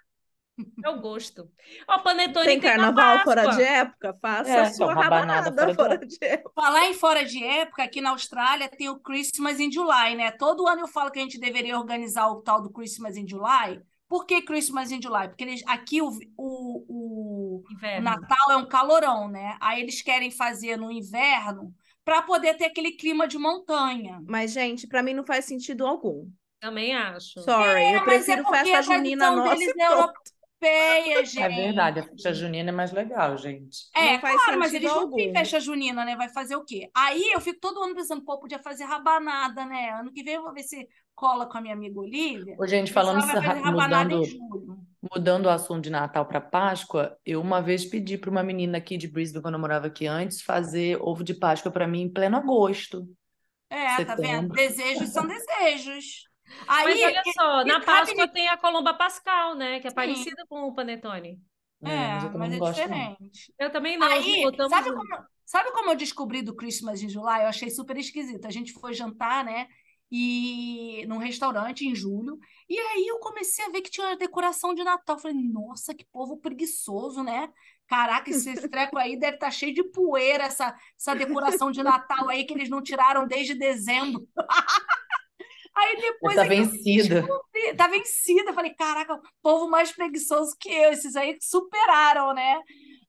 É 0.85 0.89
o 0.91 1.01
gosto. 1.01 1.51
Ó, 1.89 1.99
panetone 2.01 2.45
Tem 2.45 2.61
tem 2.61 2.75
na 2.77 2.93
carnaval 2.93 3.19
fora 3.25 3.47
de 3.49 3.63
época? 3.63 4.17
Faça 4.21 4.49
É, 4.49 4.61
a 4.61 4.67
sua 4.67 4.95
rabanada 4.95 5.51
rabanada 5.51 5.75
fora 5.75 5.75
fora, 5.75 5.99
de 5.99 6.07
de 6.07 6.19
época. 6.25 6.55
Falar 6.55 6.87
em 6.87 6.95
fora 6.95 7.25
de 7.25 7.43
época, 7.45 7.83
aqui 7.85 8.01
na 8.01 8.11
Austrália 8.11 8.69
tem 8.69 8.89
o 8.89 8.99
Christmas 9.01 9.61
in 9.61 9.71
July, 9.73 10.15
né? 10.17 10.31
Todo 10.33 10.67
ano 10.69 10.83
eu 10.83 10.89
falo 10.89 11.11
que 11.11 11.19
a 11.19 11.23
gente 11.23 11.39
deveria 11.41 11.79
organizar 11.79 12.29
o 12.29 12.43
tal 12.43 12.63
do 12.63 12.71
Christmas 12.73 13.17
in 13.17 13.27
July. 13.29 13.81
Por 14.15 14.27
que 14.27 14.43
Christmas 14.43 14.93
in 14.93 15.03
July? 15.03 15.27
Porque 15.27 15.43
eles, 15.43 15.61
aqui 15.67 16.01
o, 16.01 16.09
o, 16.37 16.85
o. 16.89 17.65
Natal 18.01 18.53
é 18.53 18.57
um 18.57 18.65
calorão, 18.65 19.27
né? 19.29 19.59
Aí 19.61 19.83
eles 19.83 20.01
querem 20.03 20.31
fazer 20.31 20.77
no 20.77 20.89
inverno 20.89 21.75
para 22.05 22.23
poder 22.23 22.55
ter 22.55 22.67
aquele 22.67 22.93
clima 22.93 23.27
de 23.27 23.37
montanha. 23.39 24.23
Mas, 24.25 24.53
gente, 24.53 24.87
pra 24.87 25.03
mim 25.03 25.15
não 25.15 25.27
faz 25.27 25.47
sentido 25.47 25.85
algum. 25.85 26.31
Também 26.61 26.95
acho. 26.95 27.41
Sorry, 27.41 27.81
É, 27.83 27.97
eu 27.97 27.99
é 27.99 28.05
prefiro 28.05 28.45
porque 28.45 28.71
festa 28.71 28.79
a 28.79 28.83
junina 28.83 29.31
nossa 29.33 29.57
deles 29.57 29.77
é 29.77 29.87
europeia, 29.89 31.25
gente. 31.25 31.41
É 31.41 31.49
verdade, 31.49 31.99
a 31.99 32.03
festa 32.05 32.33
junina 32.33 32.71
é 32.71 32.73
mais 32.73 32.93
legal, 32.93 33.37
gente. 33.37 33.79
É, 33.97 34.13
Não 34.13 34.21
faz 34.21 34.37
claro, 34.37 34.61
mas 34.61 34.75
eles 34.75 34.95
não 34.95 35.11
têm 35.13 35.27
algum. 35.27 35.33
festa 35.33 35.61
junina, 35.61 36.05
né? 36.05 36.17
Vai 36.17 36.29
fazer 36.29 36.57
o 36.57 36.65
quê? 36.65 36.89
Aí 36.95 37.33
eu 37.33 37.41
fico 37.41 37.59
todo 37.61 37.83
ano 37.83 37.95
pensando, 37.95 38.25
pô, 38.25 38.39
podia 38.39 38.59
fazer 38.59 38.85
rabanada, 38.85 39.65
né? 39.67 39.91
Ano 39.91 40.13
que 40.13 40.23
vem 40.23 40.35
eu 40.35 40.43
vou 40.43 40.53
ver 40.55 40.63
se 40.63 40.89
cola 41.15 41.47
com 41.47 41.59
a 41.59 41.61
minha 41.61 41.75
amiga 41.75 42.01
Olivia. 42.01 42.57
Ô, 42.59 42.67
gente, 42.67 42.93
falando 42.93 43.19
isso, 43.19 43.33
mudando, 43.73 44.23
mudando 45.15 45.47
o 45.47 45.51
assunto 45.51 45.83
de 45.83 45.91
Natal 45.91 46.27
para 46.27 46.41
Páscoa, 46.41 47.17
eu 47.25 47.41
uma 47.41 47.61
vez 47.61 47.85
pedi 47.85 48.19
para 48.19 48.31
uma 48.31 48.43
menina 48.43 48.79
aqui 48.79 48.97
de 48.97 49.09
Brisbane, 49.09 49.43
quando 49.43 49.55
eu 49.55 49.61
morava 49.61 49.87
aqui 49.87 50.07
antes, 50.07 50.43
fazer 50.43 50.99
ovo 51.01 51.23
de 51.23 51.35
Páscoa 51.35 51.71
para 51.71 51.87
mim 51.87 52.03
em 52.03 52.13
pleno 52.13 52.37
agosto. 52.37 53.09
É, 53.71 54.05
tá 54.05 54.15
vendo? 54.15 54.27
Setembro. 54.27 54.57
Desejos 54.57 55.09
são 55.11 55.27
desejos. 55.27 56.29
Mas 56.67 56.87
Aí, 56.87 57.05
olha 57.05 57.23
só, 57.33 57.65
na 57.65 57.81
Páscoa 57.81 58.29
tem 58.29 58.49
a 58.49 58.57
Colomba 58.57 58.95
Pascal, 58.95 59.55
né? 59.55 59.81
Que 59.81 59.87
é 59.87 59.91
Sim. 59.91 59.97
parecida 59.97 60.45
com 60.49 60.65
o 60.65 60.75
panetone. 60.75 61.41
É, 61.83 61.91
é, 61.91 62.15
mas 62.15 62.35
mas 62.35 62.49
não 62.49 62.57
é 62.57 62.59
gosto, 62.59 62.79
não. 62.79 62.87
diferente. 62.87 63.55
Eu 63.59 63.71
também 63.71 63.99
não. 63.99 64.07
Aí, 64.07 64.43
botamos 64.43 64.71
sabe 64.71 64.91
como, 64.91 65.25
sabe 65.45 65.73
como 65.73 65.91
eu 65.91 65.97
descobri 65.97 66.43
do 66.43 66.55
Christmas 66.55 67.03
em 67.03 67.09
July? 67.09 67.43
Eu 67.43 67.49
achei 67.49 67.69
super 67.71 67.97
esquisito. 67.97 68.47
A 68.47 68.51
gente 68.51 68.73
foi 68.73 68.95
jantar, 68.95 69.45
né? 69.45 69.69
E 70.17 71.05
num 71.09 71.19
restaurante 71.19 71.85
em 71.85 71.93
julho. 71.95 72.39
E 72.69 72.79
aí 72.79 73.05
eu 73.09 73.19
comecei 73.19 73.65
a 73.65 73.69
ver 73.71 73.81
que 73.83 73.91
tinha 73.91 74.07
uma 74.07 74.17
decoração 74.17 74.73
de 74.73 74.85
Natal. 74.85 75.19
Falei, 75.19 75.37
nossa, 75.37 75.93
que 75.93 76.05
povo 76.13 76.37
preguiçoso, 76.37 77.23
né? 77.25 77.49
Caraca, 77.89 78.31
esse 78.31 78.55
treco 78.71 78.97
aí 78.97 79.19
deve 79.19 79.35
estar 79.37 79.51
cheio 79.51 79.75
de 79.75 79.83
poeira, 79.91 80.45
essa, 80.45 80.73
essa 80.97 81.17
decoração 81.17 81.71
de 81.73 81.83
Natal 81.83 82.29
aí 82.29 82.45
que 82.45 82.55
eles 82.55 82.69
não 82.71 82.81
tiraram 82.81 83.27
desde 83.27 83.55
dezembro. 83.55 84.25
Aí 85.77 85.97
depois 86.01 86.37
Tá 86.37 86.45
vencida. 86.45 87.21
descobri, 87.23 87.75
tá 87.77 87.89
vencida. 87.89 88.53
Falei, 88.53 88.73
caraca, 88.75 89.21
povo 89.43 89.69
mais 89.69 89.91
preguiçoso 89.91 90.57
que 90.59 90.69
eu. 90.69 90.93
Esses 90.93 91.17
aí 91.17 91.37
superaram, 91.41 92.33
né? 92.33 92.61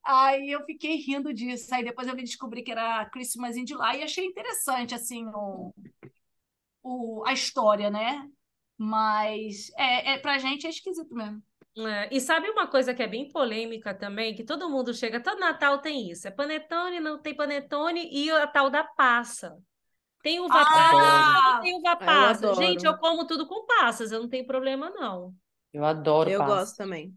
Aí 0.03 0.49
eu 0.51 0.63
fiquei 0.65 0.95
rindo 0.95 1.33
disso. 1.33 1.73
Aí 1.73 1.83
depois 1.83 2.07
eu 2.07 2.15
me 2.15 2.23
descobri 2.23 2.63
que 2.63 2.71
era 2.71 3.05
Christmas 3.11 3.55
in 3.55 3.67
July 3.67 3.99
e 3.99 4.03
achei 4.03 4.25
interessante, 4.25 4.95
assim, 4.95 5.25
o, 5.27 5.73
o, 6.85 7.23
a 7.25 7.33
história, 7.33 7.89
né? 7.89 8.29
Mas 8.77 9.71
é, 9.77 10.13
é, 10.13 10.17
pra 10.19 10.37
gente 10.37 10.67
é 10.67 10.69
esquisito 10.69 11.13
mesmo. 11.13 11.41
É, 11.77 12.09
e 12.15 12.21
sabe 12.21 12.49
uma 12.49 12.67
coisa 12.67 12.93
que 12.93 13.03
é 13.03 13.07
bem 13.07 13.29
polêmica 13.29 13.93
também, 13.93 14.33
que 14.35 14.43
todo 14.45 14.69
mundo 14.69 14.93
chega, 14.93 15.21
todo 15.21 15.39
Natal 15.39 15.79
tem 15.79 16.09
isso, 16.09 16.25
é 16.27 16.31
panetone, 16.31 17.01
não 17.01 17.21
tem 17.21 17.35
panetone 17.35 18.07
e 18.13 18.31
a 18.31 18.47
tal 18.47 18.69
da 18.69 18.83
passa. 18.83 19.57
Tem 20.23 20.39
uva 20.39 20.53
passa, 20.53 20.97
Ah! 20.97 21.53
não 21.55 21.61
tem 21.61 21.75
uva 21.77 21.89
eu 21.91 21.97
passa. 21.97 22.47
adoro. 22.47 22.55
Gente, 22.55 22.85
eu 22.85 22.97
como 22.97 23.27
tudo 23.27 23.45
com 23.47 23.65
passas, 23.65 24.11
eu 24.11 24.21
não 24.21 24.29
tenho 24.29 24.47
problema 24.47 24.89
não. 24.91 25.33
Eu 25.73 25.83
adoro 25.83 26.29
Eu 26.29 26.39
passa. 26.39 26.55
gosto 26.55 26.77
também. 26.77 27.13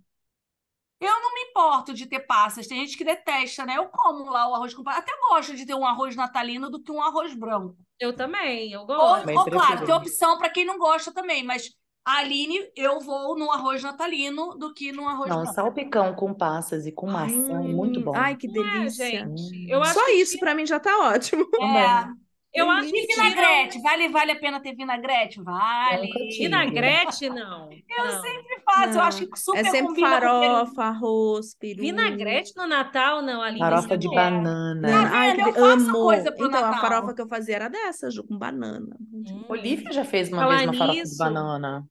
Eu 1.01 1.13
não 1.21 1.35
me 1.35 1.43
importo 1.51 1.95
de 1.95 2.07
ter 2.07 2.21
passas. 2.21 2.67
Tem 2.67 2.81
gente 2.85 2.99
que 2.99 3.05
detesta, 3.05 3.65
né? 3.65 3.77
Eu 3.79 3.89
como 3.89 4.29
lá 4.31 4.49
o 4.51 4.55
arroz 4.55 4.75
com 4.75 4.83
passas. 4.83 5.03
Até 5.03 5.13
gosto 5.29 5.55
de 5.55 5.65
ter 5.65 5.75
um 5.75 5.87
arroz 5.87 6.17
natalino 6.17 6.69
do 6.69 6.83
que 6.83 6.91
um 6.91 7.01
arroz 7.01 7.33
branco. 7.35 7.77
Eu 8.01 8.15
também, 8.15 8.73
eu 8.73 8.85
Ou, 8.97 9.15
gosto. 9.15 9.29
Também 9.29 9.39
ou, 9.39 9.49
claro, 9.51 9.85
tem 9.85 9.95
opção 9.95 10.39
para 10.39 10.51
quem 10.51 10.65
não 10.65 10.79
gosta 10.79 11.13
também, 11.13 11.43
mas 11.45 11.71
a 12.05 12.19
Aline, 12.19 12.71
eu 12.77 13.01
vou 13.01 13.37
no 13.39 13.51
arroz 13.53 13.83
natalino 13.83 14.57
do 14.57 14.73
que 14.75 14.93
no 14.93 15.09
arroz 15.09 15.35
Não, 15.35 15.45
branco. 15.45 15.59
salpicão 15.63 16.15
com 16.15 16.33
passas 16.35 16.87
e 16.87 16.93
com 16.93 17.07
maçã 17.07 17.63
é 17.63 17.69
muito 17.69 18.01
Hum, 18.01 18.03
bom. 18.03 18.25
Ai, 18.25 18.37
que 18.37 18.49
É, 18.57 18.91
delícia. 18.93 19.33
gente, 19.33 19.65
eu 19.69 19.83
acho 19.83 20.05
Só 20.05 20.09
que 20.09 20.13
isso 20.13 20.39
pra 20.39 20.55
mim 20.55 20.67
já 20.67 20.81
tá 20.81 20.91
ótimo. 21.11 21.45
É. 21.61 22.09
eu 22.55 22.71
acho 22.71 22.91
que 22.91 23.07
vinagrete? 23.07 23.81
Vale, 23.83 24.09
vale 24.09 24.33
a 24.33 24.37
pena 24.41 24.61
ter 24.61 24.75
vinagrete? 24.75 25.41
Vale. 25.43 26.07
Nunca 26.07 26.19
tive. 26.21 26.39
Vinagrete, 26.45 27.29
não. 27.31 27.71
Eu 27.71 28.05
não. 28.05 28.23
sempre 28.23 28.61
faço, 28.65 28.89
eu 28.89 28.95
Não, 28.95 29.01
acho 29.03 29.27
que 29.27 29.39
super 29.39 29.59
É 29.61 29.65
sempre 29.71 29.87
combina 29.89 30.09
com 30.15 30.21
peru. 30.21 30.31
farofa, 30.41 30.83
arroz, 30.85 31.55
peru. 31.55 31.81
Vinagrete 31.81 32.53
no 32.57 32.67
Natal, 32.67 33.23
não, 33.23 33.43
Aline. 33.43 33.59
Farofa 33.61 33.97
de 33.99 34.07
não. 34.07 34.15
banana. 34.15 34.81
Banana. 34.89 35.11
Ai, 35.17 35.35
que 35.37 35.41
Eu 35.43 35.53
faço 35.55 35.65
amo. 35.65 35.93
coisa 35.93 36.33
pro 36.33 36.47
Então, 36.47 36.59
a 36.65 36.71
Natal. 36.71 36.81
farofa 36.81 37.15
que 37.15 37.23
eu 37.23 37.29
fazia 37.29 37.57
era 37.57 37.69
dessa, 37.69 38.11
Ju, 38.11 38.25
com 38.25 38.37
banana. 38.39 38.97
Hum. 39.13 39.45
Olivia 39.49 39.93
já 39.93 40.05
fez 40.05 40.29
uma 40.29 40.43
Falar 40.43 40.57
vez 40.59 40.69
uma 40.69 40.75
farofa 40.75 40.93
de 40.95 41.01
nisso, 41.01 41.19
banana. 41.19 41.87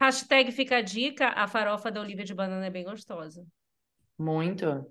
Hashtag 0.00 0.52
fica 0.52 0.76
a 0.78 0.80
dica, 0.82 1.28
a 1.28 1.46
farofa 1.48 1.90
da 1.90 2.00
Olivia 2.00 2.24
de 2.24 2.32
banana 2.34 2.64
é 2.66 2.70
bem 2.70 2.84
gostosa. 2.84 3.44
Muito. 4.18 4.86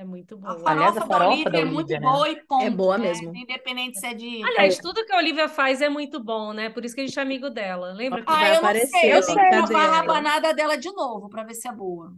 É 0.00 0.04
muito 0.04 0.36
A 0.36 0.54
boa. 0.54 0.70
Aliás, 0.70 0.94
farofa 0.94 0.96
a 0.96 1.00
da 1.00 1.06
farofa 1.06 1.26
Olivia 1.32 1.50
da 1.50 1.58
é 1.58 1.64
muito 1.64 1.76
Olivia, 1.78 2.00
né? 2.00 2.06
boa 2.06 2.28
e 2.28 2.36
ponto, 2.46 2.64
É 2.64 2.70
boa 2.70 2.98
né? 2.98 3.08
mesmo. 3.08 3.34
Independente 3.34 3.98
se 3.98 4.06
é 4.06 4.14
de... 4.14 4.44
Aliás, 4.44 4.78
tudo 4.78 5.04
que 5.04 5.12
a 5.12 5.16
Olivia 5.16 5.48
faz 5.48 5.82
é 5.82 5.88
muito 5.88 6.22
bom, 6.22 6.52
né? 6.52 6.70
Por 6.70 6.84
isso 6.84 6.94
que 6.94 7.00
a 7.00 7.04
gente 7.06 7.18
é 7.18 7.22
amigo 7.22 7.50
dela. 7.50 7.92
Lembra 7.94 8.22
que 8.22 8.30
Ah, 8.30 8.36
vai 8.36 8.48
eu 8.50 8.52
não 8.52 8.58
aparecer, 8.60 8.86
sei. 8.86 9.12
Eu 9.12 9.26
tenho 9.26 9.38
que 9.38 9.48
provar 9.48 9.84
a 9.88 9.92
rabanada 9.96 10.54
dela 10.54 10.76
de 10.78 10.92
novo 10.92 11.28
pra 11.28 11.42
ver 11.42 11.54
se 11.54 11.66
é 11.66 11.72
boa. 11.72 12.12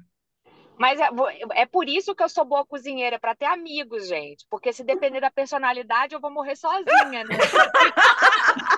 Mas 0.78 1.00
é, 1.00 1.08
é 1.54 1.64
por 1.66 1.88
isso 1.88 2.14
que 2.14 2.22
eu 2.22 2.28
sou 2.28 2.44
boa 2.44 2.66
cozinheira, 2.66 3.18
para 3.18 3.34
ter 3.34 3.46
amigos, 3.46 4.08
gente. 4.08 4.46
Porque 4.50 4.74
se 4.74 4.84
depender 4.84 5.20
da 5.20 5.30
personalidade, 5.30 6.14
eu 6.14 6.20
vou 6.20 6.30
morrer 6.30 6.56
sozinha, 6.56 7.24
né? 7.24 7.36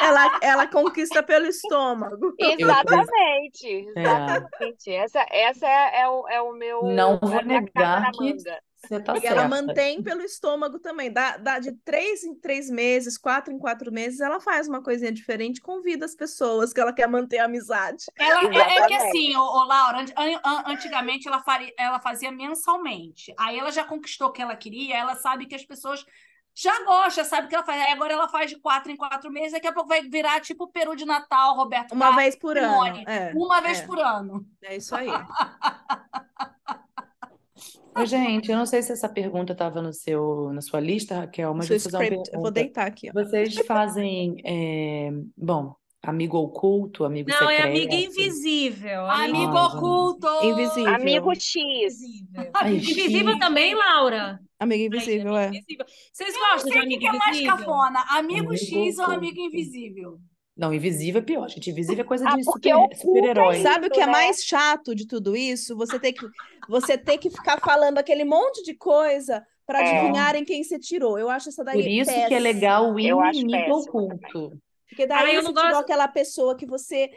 Ela, 0.00 0.38
ela 0.42 0.66
conquista 0.66 1.22
pelo 1.22 1.46
estômago. 1.46 2.34
Exatamente, 2.38 3.88
É. 3.96 4.02
exatamente. 4.02 4.90
Essa, 4.90 5.26
essa 5.30 5.66
é, 5.66 6.00
é 6.02 6.08
o, 6.08 6.28
é 6.28 6.42
o 6.42 6.52
meu. 6.52 6.82
Não 6.84 7.14
é 7.14 7.18
vou 7.26 7.44
negar 7.44 8.10
que 8.12 8.34
você 8.76 8.98
tá 8.98 9.12
E 9.18 9.26
ela 9.26 9.42
certa. 9.42 9.48
mantém 9.48 10.02
pelo 10.02 10.22
estômago 10.22 10.78
também. 10.78 11.12
Dá, 11.12 11.36
dá 11.36 11.58
de 11.58 11.72
três 11.84 12.24
em 12.24 12.34
três 12.34 12.70
meses, 12.70 13.18
quatro 13.18 13.52
em 13.52 13.58
quatro 13.58 13.92
meses, 13.92 14.20
ela 14.20 14.40
faz 14.40 14.66
uma 14.68 14.82
coisinha 14.82 15.12
diferente, 15.12 15.60
convida 15.60 16.06
as 16.06 16.14
pessoas 16.14 16.72
que 16.72 16.80
ela 16.80 16.92
quer 16.92 17.06
manter 17.06 17.38
a 17.38 17.44
amizade. 17.44 18.04
Ela, 18.18 18.42
é, 18.54 18.76
é 18.78 18.86
que 18.86 18.94
assim, 18.94 19.36
ô, 19.36 19.42
ô, 19.42 19.64
Laura, 19.64 19.98
an- 20.00 20.04
an- 20.16 20.40
an- 20.44 20.62
antigamente 20.68 21.28
ela, 21.28 21.42
faria, 21.42 21.72
ela 21.78 22.00
fazia 22.00 22.32
mensalmente. 22.32 23.34
Aí 23.38 23.58
ela 23.58 23.70
já 23.70 23.84
conquistou 23.84 24.28
o 24.28 24.32
que 24.32 24.40
ela 24.40 24.56
queria, 24.56 24.96
ela 24.96 25.14
sabe 25.16 25.46
que 25.46 25.54
as 25.54 25.64
pessoas 25.64 26.04
já 26.54 26.84
gostam, 26.84 27.24
sabe 27.24 27.46
o 27.46 27.48
que 27.48 27.54
ela 27.54 27.64
faz. 27.64 27.80
Aí 27.80 27.92
agora 27.92 28.12
ela 28.12 28.28
faz 28.28 28.50
de 28.50 28.58
quatro 28.58 28.90
em 28.90 28.96
quatro 28.96 29.30
meses, 29.30 29.52
daqui 29.52 29.66
a 29.66 29.72
pouco 29.72 29.88
vai 29.88 30.02
virar 30.02 30.40
tipo 30.40 30.64
o 30.64 30.68
peru 30.68 30.94
de 30.96 31.04
Natal, 31.06 31.56
Roberto 31.56 31.92
Uma 31.92 32.06
Carlos, 32.06 32.22
vez 32.22 32.36
por 32.36 32.58
ano. 32.58 32.72
Simone. 32.72 33.04
É, 33.06 33.32
uma 33.34 33.60
vez 33.60 33.80
é, 33.80 33.86
por 33.86 33.98
ano. 33.98 34.46
é 34.62 34.76
isso 34.76 34.94
aí. 34.94 35.08
Ô, 37.96 38.04
gente, 38.06 38.50
eu 38.50 38.56
não 38.56 38.66
sei 38.66 38.82
se 38.82 38.92
essa 38.92 39.08
pergunta 39.08 39.52
estava 39.52 39.82
no 39.82 39.92
seu, 39.92 40.50
na 40.52 40.60
sua 40.62 40.78
lista, 40.80 41.16
Raquel, 41.20 41.52
mas 41.54 41.68
script, 41.70 42.30
eu 42.32 42.40
vou 42.40 42.50
deitar 42.50 42.86
aqui, 42.86 43.10
ó. 43.10 43.12
Vocês 43.12 43.54
fazem, 43.66 44.36
é, 44.44 45.10
bom, 45.36 45.74
amigo 46.02 46.38
oculto, 46.38 47.04
amigo 47.04 47.28
Não, 47.28 47.50
é 47.50 47.62
amiga 47.62 47.92
secreto? 47.92 48.12
invisível. 48.12 49.10
Amigo 49.10 49.56
Ah, 49.58 49.64
gente. 49.68 49.76
oculto! 49.76 50.28
Invisível. 50.42 50.94
Amigo 50.94 51.34
X. 51.34 51.56
invisível. 51.56 52.50
Ai, 52.54 52.76
Invisível 52.76 53.38
também, 53.40 53.74
Laura? 53.74 54.40
Amiga 54.60 54.82
Ai, 54.82 54.86
invisível, 54.86 55.36
é. 55.36 55.48
invisível. 55.48 55.86
Vocês 56.12 56.34
Eu 56.34 56.40
gostam 56.40 56.70
de 56.70 56.70
sei 56.70 56.70
o 56.70 56.72
que 56.72 56.78
amigo 56.86 57.00
que 57.00 57.06
é 57.06 57.12
mais 57.12 57.36
invisível? 57.38 57.56
cafona, 57.56 58.04
amigo 58.10 58.38
Amigo 58.50 58.56
X 58.56 58.98
ou 58.98 59.04
amigo 59.06 59.40
invisível? 59.40 60.18
Não, 60.56 60.74
invisível 60.74 61.22
é 61.22 61.24
pior, 61.24 61.48
gente. 61.48 61.70
Invisível 61.70 62.04
é 62.04 62.06
coisa 62.06 62.26
Ah, 62.28 62.36
de 62.36 62.44
super, 62.44 62.68
é 62.68 62.94
super-herói. 62.94 63.54
isso. 63.54 63.62
Sabe 63.62 63.86
o 63.86 63.90
que 63.90 64.00
é 64.00 64.06
né? 64.06 64.12
mais 64.12 64.44
chato 64.44 64.94
de 64.94 65.06
tudo 65.06 65.34
isso? 65.34 65.74
Você 65.76 65.98
ter 65.98 66.12
que, 66.12 66.26
você 66.68 66.98
ter 66.98 67.16
que 67.16 67.30
ficar 67.30 67.58
falando 67.58 67.96
aquele 67.96 68.24
monte 68.24 68.62
de 68.62 68.74
coisa 68.74 69.42
para 69.66 69.80
É. 69.82 69.98
adivinharem 70.00 70.44
quem 70.44 70.62
você 70.62 70.78
tirou. 70.78 71.18
Eu 71.18 71.30
acho 71.30 71.48
essa 71.48 71.64
daí 71.64 71.80
Por 71.82 71.88
isso 71.90 72.10
que 72.10 72.16
é 72.18 72.22
péssima. 72.28 72.40
legal 72.40 72.92
o 72.92 73.00
inimigo 73.00 73.78
oculto. 73.78 74.52
Porque 74.90 75.06
daí 75.06 75.30
Ah, 75.30 75.34
eu 75.34 75.40
você 75.42 75.48
não 75.48 75.54
tirou 75.54 75.70
gosto. 75.70 75.82
aquela 75.82 76.08
pessoa 76.08 76.54
que 76.54 76.66
você, 76.66 77.08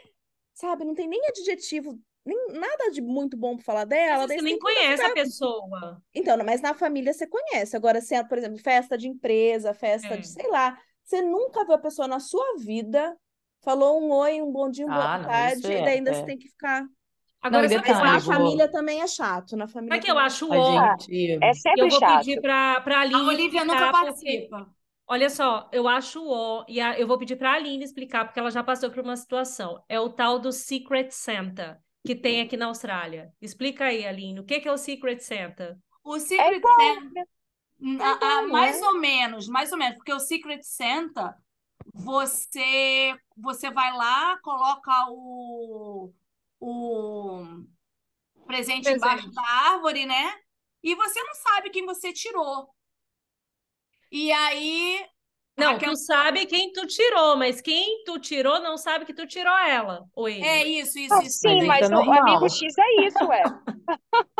sabe, 0.54 0.84
não 0.86 0.94
tem 0.94 1.06
nem 1.08 1.20
adjetivo, 1.28 1.98
nem 2.24 2.46
nada 2.52 2.90
de 2.90 3.00
muito 3.02 3.36
bom 3.36 3.56
para 3.56 3.64
falar 3.64 3.84
dela. 3.84 4.26
Mas 4.26 4.36
você 4.36 4.42
nem 4.42 4.58
conhece 4.58 5.02
a 5.02 5.12
pessoa. 5.14 6.02
Então, 6.14 6.36
mas 6.44 6.60
na 6.60 6.74
família 6.74 7.12
você 7.12 7.26
conhece. 7.26 7.76
Agora, 7.76 8.00
se 8.00 8.14
é, 8.14 8.22
por 8.24 8.38
exemplo, 8.38 8.58
festa 8.58 8.96
de 8.96 9.08
empresa, 9.08 9.74
festa 9.74 10.14
É. 10.14 10.16
de, 10.16 10.26
sei 10.28 10.48
lá, 10.48 10.78
você 11.02 11.20
nunca 11.20 11.64
viu 11.64 11.74
a 11.74 11.78
pessoa 11.78 12.06
na 12.08 12.20
sua 12.20 12.56
vida, 12.58 13.16
falou 13.62 14.00
um 14.00 14.10
oi, 14.12 14.40
um 14.40 14.50
bom 14.52 14.70
dia, 14.70 14.86
uma 14.86 14.94
boa 14.94 15.08
Ah, 15.08 15.18
não, 15.18 15.28
tarde, 15.28 15.60
isso 15.60 15.66
e 15.72 15.74
é, 15.74 15.82
daí 15.82 15.94
ainda 15.98 16.14
você 16.14 16.22
é. 16.22 16.24
tem 16.24 16.38
que 16.38 16.48
ficar. 16.48 16.86
Agora, 17.42 17.66
e 17.66 17.68
sabe 17.68 17.82
o 17.82 17.86
que 17.86 17.90
Mas 17.90 17.98
eu 17.98 18.04
detalhe, 18.04 18.12
na 18.12 18.20
família 18.20 18.70
também 18.70 19.00
é 19.02 19.06
chato. 19.06 19.56
Na 19.56 19.68
família 19.68 19.98
o 19.98 20.00
que 20.00 20.10
eu 20.10 20.18
também. 20.18 20.18
acho 20.18 20.46
A 20.48 20.56
ó? 20.56 20.80
gente... 20.98 21.38
É 21.40 21.52
E 21.52 21.54
sempre 21.54 21.82
eu 21.82 21.88
vou 21.90 22.00
chato. 22.00 22.24
pedir 22.24 22.40
para 22.40 22.80
para 22.80 22.98
A 22.98 23.00
Aline 23.02 23.28
Olivia 23.28 23.64
nunca 23.64 23.88
porque 23.88 24.06
participa. 24.06 24.74
Olha 25.06 25.28
só, 25.30 25.68
eu 25.72 25.86
acho 25.86 26.26
ó, 26.26 26.64
e 26.68 26.80
a- 26.80 26.98
eu 26.98 27.06
vou 27.06 27.18
pedir 27.18 27.36
para 27.36 27.50
a 27.52 27.54
Aline 27.54 27.84
explicar, 27.84 28.24
porque 28.24 28.40
ela 28.40 28.50
já 28.50 28.62
passou 28.64 28.90
por 28.90 29.00
uma 29.00 29.16
situação. 29.16 29.82
É 29.88 30.00
o 30.00 30.10
tal 30.10 30.38
do 30.38 30.50
Secret 30.52 31.10
Santa 31.10 31.82
que 32.04 32.14
tem 32.14 32.40
aqui 32.42 32.56
na 32.56 32.66
Austrália. 32.66 33.32
Explica 33.40 33.86
aí, 33.86 34.06
Aline, 34.06 34.40
o 34.40 34.44
que 34.44 34.60
que 34.60 34.68
é 34.68 34.72
o 34.72 34.78
Secret 34.78 35.20
Santa? 35.20 35.80
O 36.04 36.18
É 36.36 36.46
Secret 36.50 36.54
igual, 36.54 36.74
Santa, 36.76 37.26
a- 37.98 38.38
a- 38.40 38.42
igual, 38.42 38.46
mais 38.48 38.80
né? 38.80 38.82
ou 38.82 38.98
menos, 39.00 39.48
mais 39.48 39.72
ou 39.72 39.78
menos, 39.78 39.96
porque 39.96 40.12
o 40.12 40.20
Secret 40.20 40.62
Santa, 40.62 41.36
você 41.94 43.16
você 43.36 43.70
vai 43.70 43.92
lá, 43.96 44.38
coloca 44.40 44.92
o, 45.10 46.12
o 46.60 47.64
presente 48.46 48.92
embaixo 48.94 49.26
Presente. 49.26 49.34
da 49.34 49.42
árvore, 49.72 50.06
né? 50.06 50.34
E 50.82 50.94
você 50.96 51.22
não 51.22 51.34
sabe 51.36 51.70
quem 51.70 51.86
você 51.86 52.12
tirou. 52.12 52.68
E 54.10 54.32
aí, 54.32 55.04
Não, 55.56 55.66
Raquel, 55.72 55.80
tu 55.80 55.94
sabe 55.96 56.46
quem 56.46 56.72
tu 56.72 56.86
tirou, 56.86 57.36
mas 57.36 57.60
quem 57.60 58.02
tu 58.04 58.18
tirou 58.18 58.60
não 58.60 58.76
sabe 58.76 59.04
que 59.04 59.14
tu 59.14 59.26
tirou 59.26 59.56
ela 59.58 60.04
ou 60.14 60.28
ele. 60.28 60.46
é 60.46 60.64
isso, 60.64 60.98
isso, 60.98 61.20
Ah, 61.20 61.22
isso. 61.22 61.38
sim, 61.40 61.62
isso 61.66 61.66
mas 61.66 61.84
é 61.84 61.88
o 61.90 61.90
normal. 61.90 62.10
amigo 62.12 62.48
X 62.48 62.76
é 62.78 63.06
isso, 63.06 63.26
ué. 63.26 63.42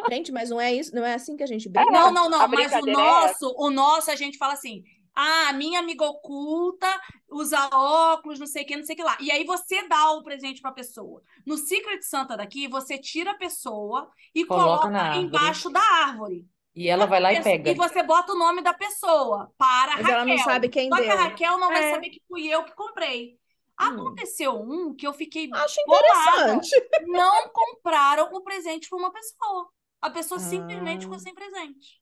Gente, 0.07 0.33
mas 0.33 0.51
não 0.51 0.61
é 0.61 0.73
isso, 0.75 0.95
não 0.95 1.05
é 1.05 1.15
assim 1.15 1.37
que 1.37 1.43
a 1.43 1.47
gente 1.47 1.69
É, 1.77 1.85
brinca? 1.85 1.91
Não, 1.91 2.13
não, 2.13 2.29
não, 2.31 2.45
a 2.45 2.49
mas 2.49 2.75
o 2.77 2.87
é 2.87 2.93
nosso, 2.93 3.53
o 3.59 3.71
nosso 3.71 4.11
a 4.11 4.17
gente 4.17 4.39
fala 4.39 4.53
assim: 4.53 4.85
"Ah, 5.15 5.53
minha 5.53 5.81
amiga 5.81 6.05
oculta 6.05 6.87
usa 7.29 7.69
óculos, 7.73 8.39
não 8.39 8.47
sei 8.47 8.63
o 8.63 8.67
que, 8.67 8.77
não 8.77 8.85
sei 8.85 8.95
o 8.95 8.97
que 8.97 9.03
lá". 9.03 9.17
E 9.21 9.31
aí 9.31 9.45
você 9.45 9.87
dá 9.89 10.13
o 10.13 10.23
presente 10.23 10.61
para 10.61 10.71
a 10.71 10.75
pessoa. 10.75 11.23
No 11.45 11.57
Secret 11.59 12.03
Santa 12.03 12.37
daqui, 12.37 12.69
você 12.69 12.99
tira 12.99 13.33
a 13.33 13.39
pessoa 13.39 14.09
e 14.35 14.45
Coloca 14.47 14.89
coloca 14.89 14.89
árvore. 14.89 15.21
embaixo 15.21 15.69
da 15.71 15.81
árvore. 15.81 16.47
E 16.75 16.89
ela 16.89 17.07
vai 17.07 17.21
lá 17.21 17.33
e 17.33 17.43
pega. 17.43 17.71
E 17.71 17.75
você 17.75 18.03
bota 18.03 18.33
o 18.33 18.39
nome 18.39 18.61
da 18.63 18.75
pessoa 18.75 19.53
para 19.57 19.93
a 19.95 19.97
Mas 20.03 20.09
ela 20.09 20.25
não 20.25 20.37
Raquel. 20.37 20.45
sabe 20.53 20.69
quem 20.69 20.89
Só 20.89 20.97
que 20.97 21.09
a 21.09 21.15
deu. 21.15 21.25
Raquel 21.25 21.59
não 21.59 21.69
vai 21.69 21.85
É. 21.85 21.91
saber 21.93 22.11
que 22.11 22.23
fui 22.29 22.47
eu 22.49 22.65
que 22.65 22.75
comprei. 22.75 23.39
Hum. 23.81 23.85
Aconteceu 23.87 24.61
um 24.61 24.95
que 24.95 25.07
eu 25.07 25.13
fiquei 25.13 25.49
Acho 25.53 25.81
bolada. 25.87 26.55
interessante. 26.55 26.71
Não 27.09 27.49
compraram 27.49 28.33
o 28.33 28.41
presente 28.43 28.89
para 28.89 28.99
uma 28.99 29.13
pessoa. 29.13 29.69
A 30.01 30.11
pessoa 30.11 30.39
simplesmente 30.39 30.99
Ah. 30.99 31.03
ficou 31.03 31.19
sem 31.19 31.35
presente. 31.35 32.01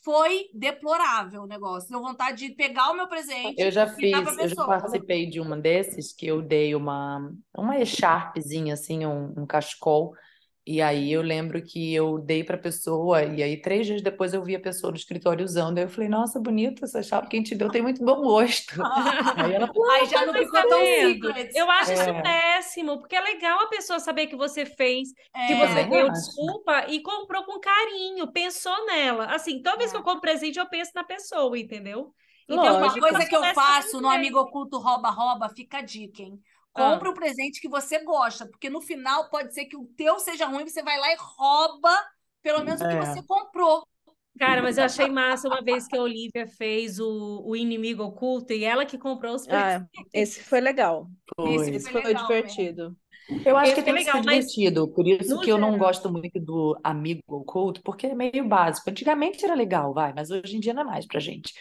Foi 0.00 0.46
deplorável 0.54 1.42
o 1.42 1.46
negócio. 1.46 1.88
Deu 1.90 2.00
vontade 2.00 2.48
de 2.48 2.54
pegar 2.54 2.90
o 2.90 2.94
meu 2.94 3.08
presente 3.08 3.60
Eu 3.60 3.70
já 3.70 3.86
fiz, 3.86 4.12
eu 4.38 4.48
já 4.48 4.64
participei 4.66 5.28
de 5.28 5.40
uma 5.40 5.56
desses 5.56 6.12
que 6.12 6.26
eu 6.26 6.40
dei 6.40 6.74
uma, 6.74 7.32
uma 7.56 7.78
echarpezinha, 7.78 8.74
assim, 8.74 9.04
um, 9.06 9.34
um 9.36 9.46
cachecol. 9.46 10.14
E 10.70 10.82
aí 10.82 11.10
eu 11.10 11.22
lembro 11.22 11.62
que 11.62 11.94
eu 11.94 12.18
dei 12.18 12.44
pra 12.44 12.58
pessoa, 12.58 13.24
e 13.24 13.42
aí 13.42 13.56
três 13.56 13.86
dias 13.86 14.02
depois 14.02 14.34
eu 14.34 14.42
vi 14.44 14.54
a 14.54 14.60
pessoa 14.60 14.90
no 14.90 14.98
escritório 14.98 15.42
usando. 15.42 15.78
Aí 15.78 15.84
eu 15.84 15.88
falei, 15.88 16.10
nossa, 16.10 16.38
bonito 16.38 16.84
essa 16.84 17.02
charpe, 17.02 17.30
quem 17.30 17.42
te 17.42 17.54
deu 17.54 17.70
tem 17.70 17.80
muito 17.80 18.04
bom 18.04 18.20
gosto. 18.20 18.74
Aí 19.34 19.54
ela 19.54 19.66
falou, 19.66 19.90
Aí 19.92 20.04
já 20.04 20.26
não 20.26 20.34
ficou 20.34 20.68
tão 20.68 20.84
secret. 20.84 21.50
Eu 21.54 21.70
acho 21.70 21.92
isso 21.94 22.02
É. 22.02 22.20
péssimo, 22.22 22.98
porque 22.98 23.16
é 23.16 23.20
legal 23.22 23.60
a 23.60 23.68
pessoa 23.68 23.98
saber 23.98 24.26
que 24.26 24.36
você 24.36 24.66
fez, 24.66 25.08
que 25.46 25.54
É. 25.54 25.56
você 25.56 25.84
Também 25.84 25.88
deu 25.88 26.10
desculpa 26.12 26.84
e 26.88 27.00
comprou 27.00 27.44
com 27.44 27.58
carinho, 27.58 28.30
pensou 28.30 28.84
nela. 28.84 29.24
Assim, 29.34 29.62
toda 29.62 29.78
vez 29.78 29.90
que 29.90 29.96
eu 29.96 30.02
compro 30.02 30.20
presente, 30.20 30.58
eu 30.58 30.68
penso 30.68 30.90
na 30.94 31.02
pessoa, 31.02 31.58
entendeu? 31.58 32.12
Então, 32.46 32.62
Uma 32.76 32.86
Lógico. 32.86 33.00
coisa 33.00 33.24
que 33.26 33.34
eu 33.36 33.42
faço 33.54 34.00
no 34.02 34.08
vez. 34.08 34.18
Amigo 34.20 34.38
Oculto 34.38 34.78
Rouba-Rouba, 34.78 35.48
fica 35.48 35.78
a 35.78 35.82
dica, 35.82 36.22
hein? 36.22 36.38
Ah. 36.74 36.92
Compre 36.92 37.08
o 37.08 37.14
presente 37.14 37.60
que 37.60 37.68
você 37.68 38.04
gosta, 38.04 38.46
porque 38.46 38.70
no 38.70 38.80
final 38.80 39.28
pode 39.30 39.52
ser 39.54 39.64
que 39.66 39.76
o 39.76 39.84
teu 39.96 40.18
seja 40.20 40.46
ruim, 40.46 40.66
você 40.66 40.82
vai 40.82 40.98
lá 40.98 41.12
e 41.12 41.16
rouba 41.18 41.90
pelo 42.42 42.64
menos 42.64 42.80
o 42.80 42.88
que 42.88 42.94
É. 42.94 43.00
você 43.00 43.22
comprou. 43.26 43.86
Cara, 44.38 44.62
mas 44.62 44.78
eu 44.78 44.84
achei 44.84 45.08
massa 45.10 45.48
uma 45.48 45.60
vez 45.60 45.88
que 45.88 45.96
a 45.96 46.00
Olivia 46.02 46.46
fez 46.56 47.00
o, 47.00 47.42
o 47.44 47.56
inimigo 47.56 48.04
oculto 48.04 48.52
e 48.52 48.62
ela 48.62 48.86
que 48.86 48.96
comprou 48.96 49.34
os 49.34 49.44
presentes. 49.44 49.88
Ah, 49.98 50.02
esse 50.14 50.44
foi 50.44 50.60
legal. 50.60 51.08
foi. 51.34 51.54
Esse 51.74 51.90
Foi 51.90 52.00
foi 52.02 52.12
legal 52.12 52.26
divertido. 52.28 52.96
Eu 53.44 53.56
acho 53.58 53.72
Esse 53.72 53.74
que 53.74 53.80
é 53.80 53.92
tem 53.92 53.94
que 53.96 54.04
ser 54.04 54.06
legal, 54.14 54.20
divertido, 54.22 54.88
por 54.94 55.06
isso 55.06 55.40
que 55.40 55.50
eu 55.50 55.58
não 55.58 55.72
geral- 55.72 55.86
gosto 55.86 56.10
muito 56.10 56.38
do 56.40 56.78
amigo 56.84 57.20
oculto, 57.26 57.82
porque 57.82 58.06
é 58.06 58.14
meio 58.14 58.46
básico. 58.48 58.88
Antigamente 58.88 59.44
era 59.44 59.54
legal, 59.54 59.92
vai, 59.92 60.14
mas 60.14 60.30
hoje 60.30 60.56
em 60.56 60.60
dia 60.60 60.72
não 60.72 60.82
é 60.82 60.84
mais 60.86 61.04
pra 61.06 61.18
gente. 61.20 61.52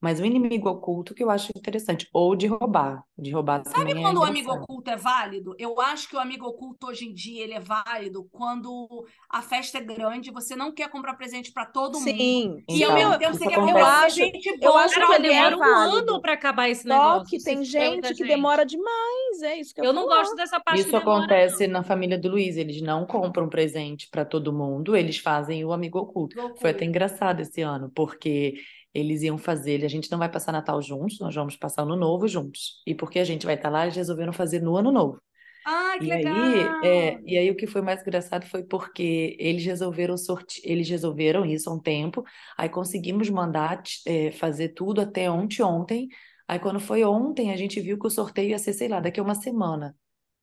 Mas 0.00 0.20
o 0.20 0.24
inimigo 0.26 0.68
oculto 0.68 1.14
que 1.14 1.24
eu 1.24 1.30
acho 1.30 1.50
interessante, 1.56 2.06
ou 2.12 2.36
de 2.36 2.46
roubar. 2.46 3.02
De 3.16 3.30
roubar 3.30 3.62
Sabe 3.66 3.92
é 3.92 4.02
quando 4.02 4.18
o 4.18 4.24
amigo 4.24 4.52
oculto 4.52 4.90
é 4.90 4.96
válido? 4.96 5.54
Eu 5.58 5.80
acho 5.80 6.08
que 6.08 6.14
o 6.14 6.18
amigo 6.20 6.46
oculto 6.46 6.86
hoje 6.88 7.06
em 7.06 7.14
dia 7.14 7.42
ele 7.42 7.54
é 7.54 7.60
válido 7.60 8.28
quando 8.30 9.06
a 9.30 9.40
festa 9.40 9.78
é 9.78 9.80
grande, 9.80 10.30
você 10.30 10.54
não 10.54 10.70
quer 10.72 10.88
comprar 10.90 11.14
presente 11.14 11.50
para 11.52 11.64
todo 11.66 11.94
mundo. 11.98 12.04
Sim, 12.10 12.62
E 12.68 12.84
ao 12.84 12.92
Então, 12.92 12.94
mesmo 12.94 13.18
tempo 13.18 13.34
você 13.34 13.46
quer 13.48 13.54
comprar 13.56 13.80
eu 13.80 13.86
acho- 13.86 14.16
presente 14.16 14.58
eu 14.60 14.72
bom 14.72 14.76
acho 14.76 14.94
Cara, 14.94 15.06
que 15.06 15.12
é 15.14 15.18
demora 15.18 15.56
um 15.56 15.62
ano 15.64 16.20
para 16.20 16.32
acabar 16.34 16.68
esse 16.68 16.82
Só 16.82 16.88
negócio. 16.88 17.26
que 17.30 17.38
se 17.40 17.44
tem 17.44 17.64
gente 17.64 18.14
que 18.14 18.24
demora 18.24 18.64
demais, 18.66 19.42
é 19.42 19.56
isso 19.58 19.74
que 19.74 19.80
eu 19.80 19.84
Eu 19.86 19.92
não 19.92 20.02
falar. 20.04 20.16
gosto 20.20 20.36
dessa 20.36 20.60
parte 20.60 20.82
que 20.82 20.88
Isso 20.88 20.90
demora, 20.90 21.20
acontece 21.20 21.66
na 21.66 21.82
família 21.82 22.18
do 22.18 22.28
Luiz. 22.30 22.56
Eles 22.56 22.80
não 22.82 23.06
compram 23.06 23.48
presente 23.48 24.08
para 24.10 24.24
todo 24.24 24.52
mundo, 24.52 24.94
eles 24.96 25.18
fazem 25.18 25.64
o 25.64 25.72
amigo 25.72 25.98
oculto. 25.98 26.36
Foi 26.56 26.70
até 26.70 26.84
Loucura. 26.84 26.84
engraçado 26.84 27.40
esse 27.40 27.60
ano, 27.62 27.90
porque 27.94 28.54
eles 28.96 29.22
iam 29.22 29.38
fazer. 29.38 29.84
A 29.84 29.88
gente 29.88 30.10
não 30.10 30.18
vai 30.18 30.30
passar 30.30 30.52
Natal 30.52 30.80
juntos, 30.82 31.18
nós 31.20 31.34
vamos 31.34 31.56
passar 31.56 31.82
Ano 31.82 31.96
Novo 31.96 32.28
juntos. 32.28 32.82
E 32.86 32.94
porque 32.94 33.18
a 33.18 33.24
gente 33.24 33.46
vai 33.46 33.54
estar 33.56 33.70
lá, 33.70 33.84
eles 33.84 33.96
resolveram 33.96 34.32
fazer 34.32 34.60
no 34.62 34.76
Ano 34.76 34.92
Novo. 34.92 35.20
Ah, 35.64 35.98
que 36.00 36.06
E 36.06 36.12
aí, 36.12 36.24
legal! 36.24 36.80
é, 36.82 37.20
e 37.24 37.36
aí 37.38 37.50
o 37.50 37.56
que 37.56 37.66
foi 37.66 37.82
mais 37.82 38.00
engraçado 38.02 38.46
foi 38.46 38.62
porque 38.64 39.36
eles 39.40 39.64
resolveram 39.64 40.16
sorte... 40.16 40.60
eles 40.64 40.88
resolveram 40.88 41.44
isso 41.44 41.68
há 41.70 41.74
um 41.74 41.80
tempo, 41.80 42.22
aí 42.56 42.68
conseguimos 42.68 43.28
mandar 43.30 43.82
é, 44.06 44.30
fazer 44.32 44.70
tudo 44.70 45.00
até 45.00 45.30
ontem, 45.30 45.62
ontem. 45.62 46.08
Aí 46.48 46.58
quando 46.60 46.78
foi 46.80 47.04
ontem, 47.04 47.52
a 47.52 47.56
gente 47.56 47.80
viu 47.80 47.98
que 47.98 48.06
o 48.06 48.10
sorteio 48.10 48.50
ia 48.50 48.58
ser, 48.58 48.72
sei 48.74 48.88
lá, 48.88 49.00
daqui 49.00 49.18
a 49.18 49.22
uma 49.22 49.34
semana. 49.34 49.96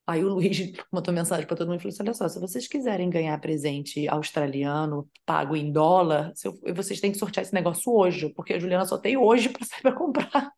Aí 0.05 0.23
o 0.23 0.29
Luiz 0.29 0.57
mandou 0.91 1.13
mensagem 1.13 1.47
para 1.47 1.55
todo 1.55 1.67
mundo 1.67 1.79
e 1.79 1.81
falou 1.81 1.93
assim: 1.93 2.03
olha 2.03 2.13
só, 2.13 2.27
se 2.27 2.39
vocês 2.39 2.67
quiserem 2.67 3.09
ganhar 3.09 3.39
presente 3.39 4.07
australiano 4.07 5.09
pago 5.25 5.55
em 5.55 5.71
dólar, 5.71 6.33
eu- 6.43 6.75
vocês 6.75 6.99
têm 6.99 7.11
que 7.11 7.17
sortear 7.17 7.43
esse 7.43 7.53
negócio 7.53 7.91
hoje, 7.93 8.29
porque 8.33 8.53
a 8.53 8.59
Juliana 8.59 8.85
só 8.85 8.97
tem 8.97 9.17
hoje 9.17 9.49
para 9.53 9.65
sair 9.65 9.81
para 9.81 9.93
comprar. 9.93 10.51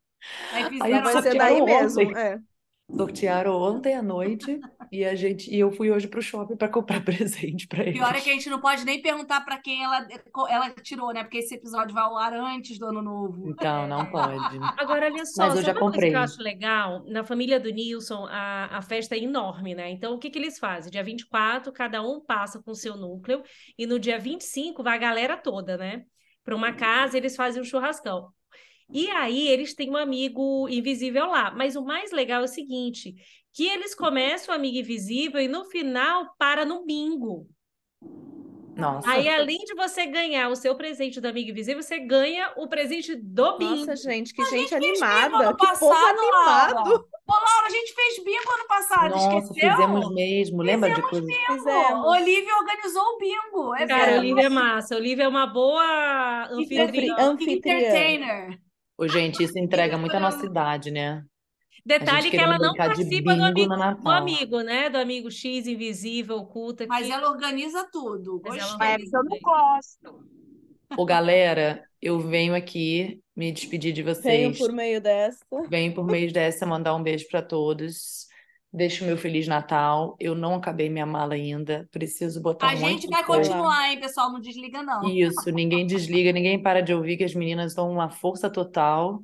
Aí 0.52 0.64
Aí 0.64 0.70
fizeram 0.72 1.04
Vai 1.04 1.14
só 1.14 1.22
ser 1.22 1.38
daí 1.38 1.62
mesmo. 1.62 2.18
É. 2.18 2.40
Sortearam 2.90 3.56
ontem 3.56 3.96
à 3.96 4.02
noite 4.02 4.60
e 4.92 5.04
a 5.04 5.16
gente 5.16 5.54
e 5.54 5.60
eu 5.60 5.72
fui 5.72 5.92
hoje 5.92 6.08
pro 6.08 6.22
shopping 6.22 6.56
para 6.56 6.70
comprar 6.70 7.04
presente 7.04 7.68
para 7.68 7.84
Pior 7.92 8.16
é 8.16 8.22
que 8.22 8.30
a 8.30 8.34
eles. 8.34 8.44
gente 8.44 8.50
não 8.50 8.62
pode 8.62 8.86
nem 8.86 9.02
perguntar 9.02 9.42
para 9.42 9.58
quem 9.60 9.84
ela, 9.84 10.08
ela 10.50 10.70
tirou, 10.72 11.12
né? 11.14 11.24
Porque 11.24 11.40
esse 11.40 11.56
episódio 11.56 11.94
vai 11.94 12.04
ao 12.04 12.18
ar 12.18 12.34
antes 12.34 12.78
do 12.78 12.86
ano 12.86 13.02
novo. 13.02 13.50
Então, 13.50 13.88
não 13.88 14.06
pode. 14.10 14.58
Agora, 14.78 15.06
olha 15.08 15.26
só, 15.26 15.48
Mas 15.48 15.56
eu 15.56 15.62
sabe 15.62 15.64
já 15.64 15.74
uma 15.74 15.84
coisa 15.90 16.08
que 16.08 16.14
comprei. 16.14 16.16
eu 16.16 16.20
acho 16.20 16.42
legal? 16.42 17.04
Na 17.08 17.24
família 17.24 17.60
do 17.60 17.70
Nilson, 17.72 18.26
a, 18.30 18.78
a 18.78 18.82
festa 18.82 19.16
é 19.16 19.20
enorme, 19.20 19.74
né? 19.76 19.90
Então, 19.92 20.14
o 20.14 20.20
que 20.20 20.30
que 20.30 20.38
eles 20.40 20.60
fazem? 20.60 20.92
Dia 20.92 21.04
24, 21.04 21.72
cada 21.74 22.02
um 22.02 22.22
passa 22.22 22.62
com 22.62 22.72
o 22.72 22.76
seu 22.76 22.96
núcleo, 22.96 23.44
e 23.78 23.86
no 23.88 24.00
dia 24.00 24.20
25 24.20 24.84
vai 24.84 24.96
a 24.96 25.00
galera 25.00 25.38
toda, 25.38 25.78
né? 25.78 26.06
Para 26.44 26.56
uma 26.56 26.74
casa, 26.74 27.18
eles 27.18 27.36
fazem 27.36 27.62
um 27.62 27.66
churrascão. 27.66 28.30
E 28.92 29.10
aí, 29.10 29.48
eles 29.48 29.74
têm 29.74 29.90
um 29.90 29.98
amigo 29.98 30.68
invisível 30.70 31.26
lá. 31.28 31.52
Mas 31.52 31.76
o 31.76 31.84
mais 31.84 32.12
legal 32.12 32.42
é 32.42 32.46
o 32.46 32.48
seguinte: 32.48 33.16
que 33.54 33.68
eles 33.68 33.96
começam 33.96 34.54
o 34.54 34.58
amigo 34.58 34.78
invisível 34.78 35.40
e 35.42 35.48
no 35.48 35.66
final 35.66 36.34
para 36.38 36.64
no 36.66 36.86
bingo. 36.86 37.48
Nossa. 38.76 39.10
Aí, 39.10 39.30
além 39.30 39.60
de 39.60 39.74
você 39.74 40.06
ganhar 40.06 40.50
o 40.50 40.56
seu 40.56 40.76
presente 40.76 41.22
do 41.22 41.28
amigo 41.30 41.50
invisível, 41.50 41.82
você 41.82 41.98
ganha 41.98 42.52
o 42.58 42.68
presente 42.68 43.16
do 43.16 43.58
bingo. 43.58 43.86
Nossa, 43.86 43.96
gente, 43.96 44.34
que 44.34 44.44
gente 44.48 44.70
gente 44.70 44.76
animada. 44.76 45.54
Que 45.54 45.66
povo 45.66 45.90
passado, 45.90 46.18
Laura. 46.22 46.64
animado. 46.82 47.06
Ô, 47.26 47.32
Laura, 47.34 47.68
a 47.68 47.70
gente 47.70 47.94
fez 47.94 48.22
bingo 48.22 48.52
ano 48.54 48.68
passado, 48.68 49.12
Nossa, 49.12 49.38
esqueceu? 49.38 49.72
fizemos 49.72 50.14
mesmo. 50.14 50.62
Lembra 50.62 50.90
de 50.90 50.96
Fizemos 50.96 51.10
coisa? 51.10 51.26
bingo. 51.26 51.54
Fizemos. 51.64 52.06
Olivia 52.06 52.56
organizou 52.58 53.02
o 53.04 53.18
bingo. 53.18 53.76
É 53.76 53.88
Cara. 53.88 54.18
Olivia 54.20 54.44
é 54.44 54.50
massa. 54.50 54.96
Olivia 54.98 55.24
é 55.24 55.28
uma 55.30 55.48
boa 55.48 56.48
Anfitri- 56.52 56.80
anfitriã. 56.82 57.16
Anfitriã. 57.18 57.78
Entertainer. 57.78 58.60
Ô, 58.98 59.08
gente, 59.08 59.44
isso 59.44 59.58
entrega 59.60 59.98
muito 59.98 60.16
a 60.16 60.20
nossa 60.20 60.46
idade, 60.46 60.90
né? 60.92 61.24
Detalhe 61.86 62.32
que 62.32 62.38
ela 62.38 62.58
não 62.58 62.74
participa 62.74 63.36
do 63.36 63.44
amigo, 63.44 63.76
do 63.76 64.10
amigo, 64.10 64.62
né? 64.62 64.90
Do 64.90 64.98
amigo 64.98 65.30
X 65.30 65.68
invisível, 65.68 66.38
oculta. 66.38 66.86
Mas 66.88 67.06
que- 67.06 67.12
ela 67.12 67.30
organiza 67.30 67.88
tudo. 67.92 68.42
Mas 68.44 68.58
ela 68.58 68.72
Gostei. 68.78 68.88
É 68.88 69.18
eu 69.18 69.24
não 69.24 69.40
gosto. 69.40 70.26
Ô, 70.98 71.06
galera, 71.06 71.84
eu 72.02 72.20
venho 72.20 72.56
aqui 72.56 73.22
me 73.36 73.52
despedir 73.52 73.94
de 73.94 74.02
Venho 74.02 74.16
vocês. 74.16 74.58
por 74.58 74.72
meio 74.72 75.02
desta. 75.02 75.46
Venho 75.68 75.94
por 75.94 76.06
meio 76.06 76.32
dessa 76.32 76.66
mandar 76.66 76.96
um 76.96 77.04
beijo 77.04 77.28
para 77.30 77.42
todos. 77.42 78.28
Deixo 78.76 79.04
o 79.04 79.08
meu 79.08 79.18
Feliz 79.18 79.48
Natal. 79.48 80.16
Eu 80.20 80.36
não 80.36 80.56
acabei 80.56 80.90
minha 80.90 81.06
mala 81.06 81.34
ainda. 81.36 81.88
Preciso 81.92 82.42
botar 82.42 82.70
A 82.70 82.74
um 82.74 82.78
gente 82.78 83.08
vai 83.08 83.24
coisa. 83.24 83.50
continuar, 83.50 83.90
hein, 83.90 84.00
pessoal? 84.00 84.32
Não 84.32 84.40
desliga, 84.40 84.84
não. 84.84 85.02
Isso, 85.08 85.50
ninguém 85.52 85.88
desliga, 85.88 86.32
ninguém 86.34 86.62
para 86.62 86.82
de 86.82 86.94
ouvir, 86.94 87.16
que 87.18 87.24
as 87.24 87.34
meninas 87.34 87.74
dão 87.74 87.90
uma 87.90 88.10
força 88.10 88.50
total. 88.50 89.20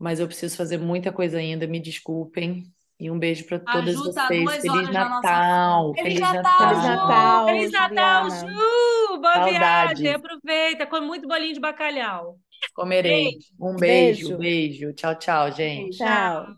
Mas 0.00 0.20
eu 0.20 0.26
preciso 0.26 0.56
fazer 0.56 0.78
muita 0.78 1.12
coisa 1.12 1.38
ainda, 1.38 1.66
me 1.66 1.80
desculpem. 1.80 2.64
E 3.00 3.10
um 3.10 3.18
beijo 3.18 3.44
para 3.46 3.60
todas 3.60 3.94
Ju 3.94 4.12
tá 4.12 4.26
vocês. 4.26 4.42
duas 4.44 4.56
Feliz 4.56 4.72
horas 4.74 4.90
na 4.90 5.08
nossa 5.08 5.20
Natal! 5.30 5.94
Feliz 5.94 6.14
Feliz 6.14 6.20
Natal, 6.20 6.58
Feliz 6.58 6.82
Natal! 6.82 7.06
Natal, 7.06 7.46
Feliz 7.46 7.70
Natal. 7.72 8.30
Ju! 8.30 9.20
Boa 9.20 9.34
Saudades. 9.34 10.00
viagem, 10.00 10.14
aproveita, 10.14 10.86
come 10.86 11.06
muito 11.06 11.28
bolinho 11.28 11.54
de 11.54 11.60
bacalhau. 11.60 12.38
Comerei. 12.74 13.36
Um 13.60 13.76
beijo, 13.76 14.36
Beijo. 14.36 14.38
beijo. 14.38 14.92
Tchau, 14.94 15.14
tchau, 15.18 15.52
gente. 15.52 15.96
Tchau. 15.98 16.56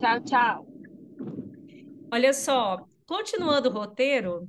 Tchau, 0.00 0.20
tchau. 0.24 0.73
Olha 2.14 2.32
só, 2.32 2.86
continuando 3.06 3.68
o 3.68 3.72
roteiro, 3.72 4.48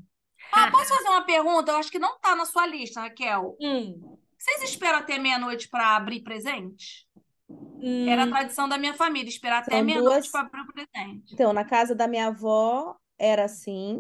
Ah, 0.54 0.70
posso 0.70 0.90
fazer 0.90 1.10
uma 1.10 1.24
pergunta? 1.26 1.72
Eu 1.72 1.78
acho 1.78 1.90
que 1.92 1.98
não 1.98 2.20
tá 2.20 2.36
na 2.36 2.46
sua 2.46 2.68
lista, 2.68 3.02
Raquel. 3.02 3.58
hum, 3.60 4.18
Vocês 4.38 4.70
esperam 4.70 5.00
até 5.00 5.18
meia-noite 5.18 5.68
para 5.68 5.96
abrir 5.96 6.22
presente? 6.22 7.08
hum, 7.50 8.08
Era 8.08 8.26
a 8.26 8.28
tradição 8.28 8.70
da 8.70 8.78
minha 8.78 8.94
família, 8.94 9.28
esperar 9.28 9.64
até 9.64 9.82
meia-noite 9.82 10.10
duas- 10.10 10.32
para 10.32 10.42
abrir 10.42 10.62
o 10.62 10.68
presente. 10.74 11.34
Então, 11.34 11.52
na 11.54 11.66
casa 11.66 11.96
da 11.96 12.08
minha 12.08 12.28
avó 12.28 12.96
era 13.18 13.46
assim, 13.46 14.00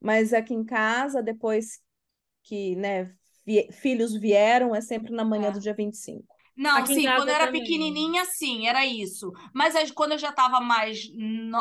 mas 0.00 0.32
aqui 0.32 0.54
em 0.54 0.64
casa, 0.64 1.20
depois 1.20 1.80
que, 2.44 2.76
né, 2.76 3.12
vi- 3.44 3.68
filhos 3.72 4.14
vieram, 4.14 4.76
é 4.76 4.80
sempre 4.80 5.10
na 5.12 5.24
manhã 5.24 5.48
É. 5.48 5.50
do 5.50 5.58
dia 5.58 5.74
25. 5.74 6.35
Não, 6.56 6.78
Aqui 6.78 6.94
sim, 6.94 7.12
quando 7.12 7.28
eu 7.28 7.34
era 7.34 7.46
também. 7.46 7.62
pequenininha, 7.62 8.24
sim, 8.24 8.66
era 8.66 8.84
isso. 8.86 9.30
Mas 9.54 9.76
aí, 9.76 9.90
quando 9.92 10.12
eu 10.12 10.18
já 10.18 10.30
estava 10.30 10.60
mais, 10.60 11.00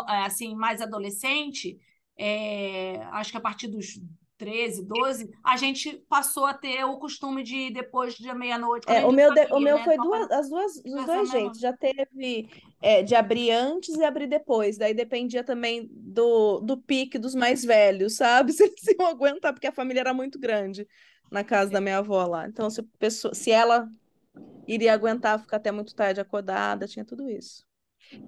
é, 0.10 0.18
assim, 0.26 0.56
mais 0.56 0.82
adolescente, 0.82 1.78
é, 2.18 2.98
acho 3.12 3.32
que 3.32 3.38
a 3.38 3.42
partir 3.42 3.68
dos 3.68 4.00
13, 4.38 4.86
12, 4.86 5.30
a 5.44 5.58
gente 5.58 5.98
passou 6.10 6.46
a 6.46 6.54
ter 6.54 6.84
o 6.86 6.98
costume 6.98 7.44
de 7.44 7.70
depois 7.72 8.16
de 8.16 8.34
meia-noite. 8.34 8.88
É, 8.88 9.04
o 9.06 9.12
meu, 9.12 9.32
de- 9.32 9.48
o 9.52 9.60
meu 9.60 9.78
né? 9.78 9.84
foi 9.84 9.98
duas, 9.98 10.30
as 10.32 10.50
duas, 10.50 10.74
Essa 10.84 11.06
dois 11.06 11.30
jeitos. 11.30 11.60
Já 11.60 11.74
teve 11.74 12.48
é, 12.82 13.02
de 13.02 13.16
abrir 13.16 13.52
antes 13.52 13.96
e 13.96 14.04
abrir 14.04 14.28
depois. 14.28 14.78
Daí 14.78 14.94
dependia 14.94 15.44
também 15.44 15.88
do, 15.92 16.60
do 16.60 16.78
pique 16.78 17.18
dos 17.18 17.34
mais 17.34 17.64
velhos, 17.64 18.16
sabe? 18.16 18.52
Se 18.54 18.64
eles 18.64 18.84
iam 19.00 19.08
aguentar, 19.08 19.54
porque 19.54 19.68
a 19.68 19.72
família 19.72 20.02
era 20.02 20.14
muito 20.14 20.38
grande 20.40 20.88
na 21.32 21.44
casa 21.44 21.72
da 21.72 21.82
minha 21.82 21.98
avó 21.98 22.26
lá. 22.28 22.48
Então, 22.48 22.70
se, 22.70 22.84
pessoa, 23.00 23.34
se 23.34 23.50
ela 23.52 23.90
iria 24.68 24.94
aguentar 24.94 25.40
ficar 25.40 25.58
até 25.58 25.72
muito 25.72 25.96
tarde 25.96 26.20
acordada, 26.20 26.88
tinha 26.88 27.06
tudo 27.06 27.30
isso. 27.30 27.66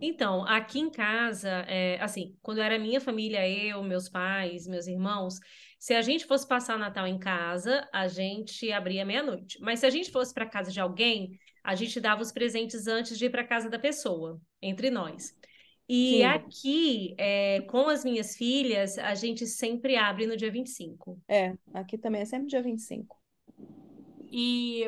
Então, 0.02 0.44
aqui 0.46 0.80
em 0.80 0.90
casa, 0.90 1.50
é, 1.68 2.00
assim, 2.02 2.36
quando 2.42 2.60
era 2.60 2.80
minha 2.80 3.00
família, 3.00 3.48
eu, 3.48 3.84
meus 3.84 4.10
pais, 4.10 4.68
meus 4.68 4.88
irmãos, 4.88 5.36
se 5.80 5.94
a 5.94 6.02
gente 6.02 6.26
fosse 6.26 6.48
passar 6.48 6.80
Natal 6.80 7.06
em 7.06 7.20
casa, 7.20 7.88
a 7.94 8.08
gente 8.08 8.72
abria 8.72 9.06
meia-noite. 9.06 9.60
Mas 9.62 9.80
se 9.80 9.86
a 9.86 9.90
gente 9.90 10.12
fosse 10.12 10.34
para 10.34 10.48
casa 10.48 10.72
de 10.72 10.80
alguém, 10.80 11.38
a 11.64 11.76
gente 11.76 12.00
dava 12.00 12.22
os 12.22 12.32
presentes 12.32 12.88
antes 12.88 13.18
de 13.18 13.26
ir 13.26 13.30
para 13.30 13.44
casa 13.44 13.70
da 13.70 13.78
pessoa, 13.78 14.42
entre 14.62 14.90
nós. 14.90 15.36
E 15.90 16.18
Sim. 16.18 16.24
aqui, 16.24 17.16
é, 17.18 17.62
com 17.62 17.88
as 17.88 18.04
minhas 18.04 18.36
filhas, 18.36 18.98
a 18.98 19.16
gente 19.16 19.46
sempre 19.46 19.96
abre 19.96 20.28
no 20.28 20.36
dia 20.36 20.52
25. 20.52 21.22
É, 21.28 21.54
aqui 21.74 21.98
também 21.98 22.22
é 22.22 22.26
sempre 22.26 22.48
dia 22.48 22.62
25. 22.62 23.16
E. 24.32 24.84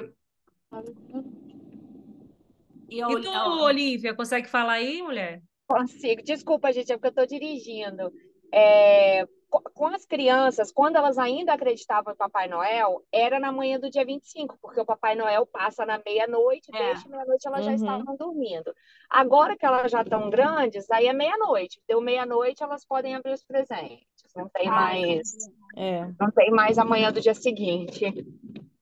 E, 2.89 3.01
a 3.01 3.10
E 3.10 3.21
tu, 3.21 3.29
a- 3.29 3.63
Olivia, 3.63 4.13
consegue 4.15 4.47
falar 4.47 4.73
aí, 4.73 5.01
mulher? 5.01 5.41
Consigo. 5.67 6.23
Desculpa, 6.23 6.71
gente, 6.73 6.91
é 6.91 6.95
porque 6.97 7.08
eu 7.08 7.23
estou 7.23 7.25
dirigindo. 7.27 8.12
É, 8.51 9.27
co- 9.47 9.62
com 9.75 9.86
as 9.88 10.05
crianças, 10.05 10.71
quando 10.71 10.95
elas 10.95 11.19
ainda 11.19 11.53
acreditavam 11.53 12.12
em 12.13 12.17
Papai 12.17 12.47
Noel, 12.47 13.03
era 13.12 13.39
na 13.39 13.51
manhã 13.51 13.79
do 13.79 13.91
dia 13.91 14.03
25, 14.03 14.58
porque 14.60 14.82
o 14.82 14.86
Papai 14.86 15.13
Noel 15.13 15.45
passa 15.45 15.86
na 15.86 16.01
meia-noite, 16.03 16.71
É. 16.73 16.79
desde 16.79 17.08
meia-noite 17.08 17.47
elas 17.47 17.63
já 17.63 17.69
Uhum. 17.71 17.75
estavam 17.77 18.15
dormindo. 18.17 18.73
Agora 19.08 19.55
que 19.55 19.65
elas 19.65 19.91
já 19.91 20.01
estão 20.01 20.32
grandes, 20.32 20.89
aí 20.89 21.05
é 21.05 21.13
meia-noite. 21.13 21.79
Deu 21.88 22.01
meia-noite, 22.01 22.63
elas 22.63 22.84
podem 22.84 23.13
abrir 23.13 23.34
os 23.34 23.43
presentes. 23.43 24.08
Não 24.36 24.49
tem 24.49 24.67
Ah, 24.67 24.71
mais, 24.71 25.32
É. 25.77 26.08
não 26.19 26.32
tem 26.32 26.49
mais 26.49 26.79
amanhã 26.79 27.12
do 27.12 27.21
dia 27.21 27.36
seguinte. 27.36 28.03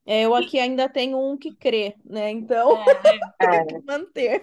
É, 0.07 0.21
eu 0.23 0.33
aqui 0.33 0.57
ainda 0.57 0.87
tenho 0.87 1.19
um 1.19 1.37
que 1.37 1.53
crê, 1.53 1.95
né? 2.05 2.31
Então, 2.31 2.77
É. 2.81 2.85
tem 3.65 3.67
que 3.67 3.85
manter. 3.85 4.41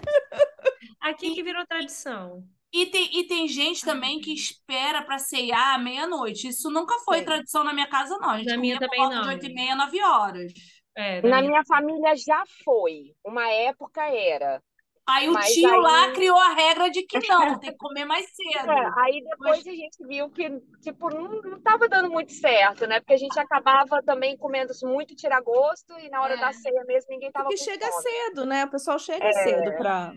Aqui 1.00 1.34
que 1.34 1.42
virou 1.42 1.66
tradição. 1.66 2.44
E 2.72 2.86
tem, 2.86 3.20
e 3.20 3.24
tem 3.26 3.46
gente 3.48 3.82
também 3.84 4.20
que 4.20 4.32
espera 4.34 5.02
para 5.02 5.18
ceiar 5.18 5.74
à 5.74 5.78
meia-noite. 5.78 6.48
Isso 6.48 6.68
nunca 6.70 6.94
foi 7.04 7.20
Sim. 7.20 7.24
tradição 7.24 7.64
na 7.64 7.72
minha 7.72 7.88
casa, 7.88 8.18
não. 8.18 8.30
A 8.30 8.38
gente 8.38 8.48
Na 8.48 8.56
minha 8.56 8.78
também 8.78 8.98
volta 9.00 9.14
de 9.16 9.22
não. 9.22 9.28
oito 9.32 9.46
e 9.46 9.54
meia, 9.54 9.76
nove 9.76 10.02
horas. 10.02 10.52
É, 10.96 11.22
Na 11.22 11.38
minha- 11.40 11.50
minha 11.50 11.62
família 11.66 12.16
já 12.16 12.42
foi. 12.64 13.14
Uma 13.24 13.48
época 13.48 14.02
era. 14.04 14.60
Aí 15.06 15.28
o 15.28 15.32
Mas 15.34 15.52
tio 15.52 15.68
aí- 15.68 15.80
lá 15.80 16.12
criou 16.12 16.38
a 16.38 16.54
regra 16.54 16.88
de 16.90 17.02
que 17.02 17.18
não, 17.28 17.58
tem 17.58 17.70
que 17.72 17.76
comer 17.76 18.06
mais 18.06 18.24
cedo. 18.34 18.70
É, 18.70 18.90
aí 19.02 19.22
depois 19.22 19.66
a 19.66 19.70
gente 19.70 20.06
viu 20.06 20.30
que, 20.30 20.48
tipo, 20.80 21.10
não, 21.10 21.42
não 21.42 21.60
tava 21.60 21.86
dando 21.88 22.10
muito 22.10 22.32
certo, 22.32 22.86
né? 22.86 23.00
Porque 23.00 23.12
a 23.12 23.18
gente 23.18 23.38
acabava 23.38 24.02
também 24.02 24.34
comendo 24.36 24.72
muito 24.84 25.14
tiragosto 25.14 25.92
e 25.98 26.08
na 26.08 26.22
hora 26.22 26.34
É. 26.34 26.40
da 26.40 26.52
ceia 26.54 26.84
mesmo 26.86 27.10
ninguém 27.10 27.30
tava 27.30 27.48
Porque 27.48 27.58
com 27.62 27.70
chega 27.70 27.86
fome. 27.86 28.02
cedo, 28.02 28.46
né? 28.46 28.64
O 28.64 28.70
pessoal 28.70 28.98
chega 28.98 29.26
É. 29.26 29.32
cedo 29.32 29.76
pra. 29.76 30.14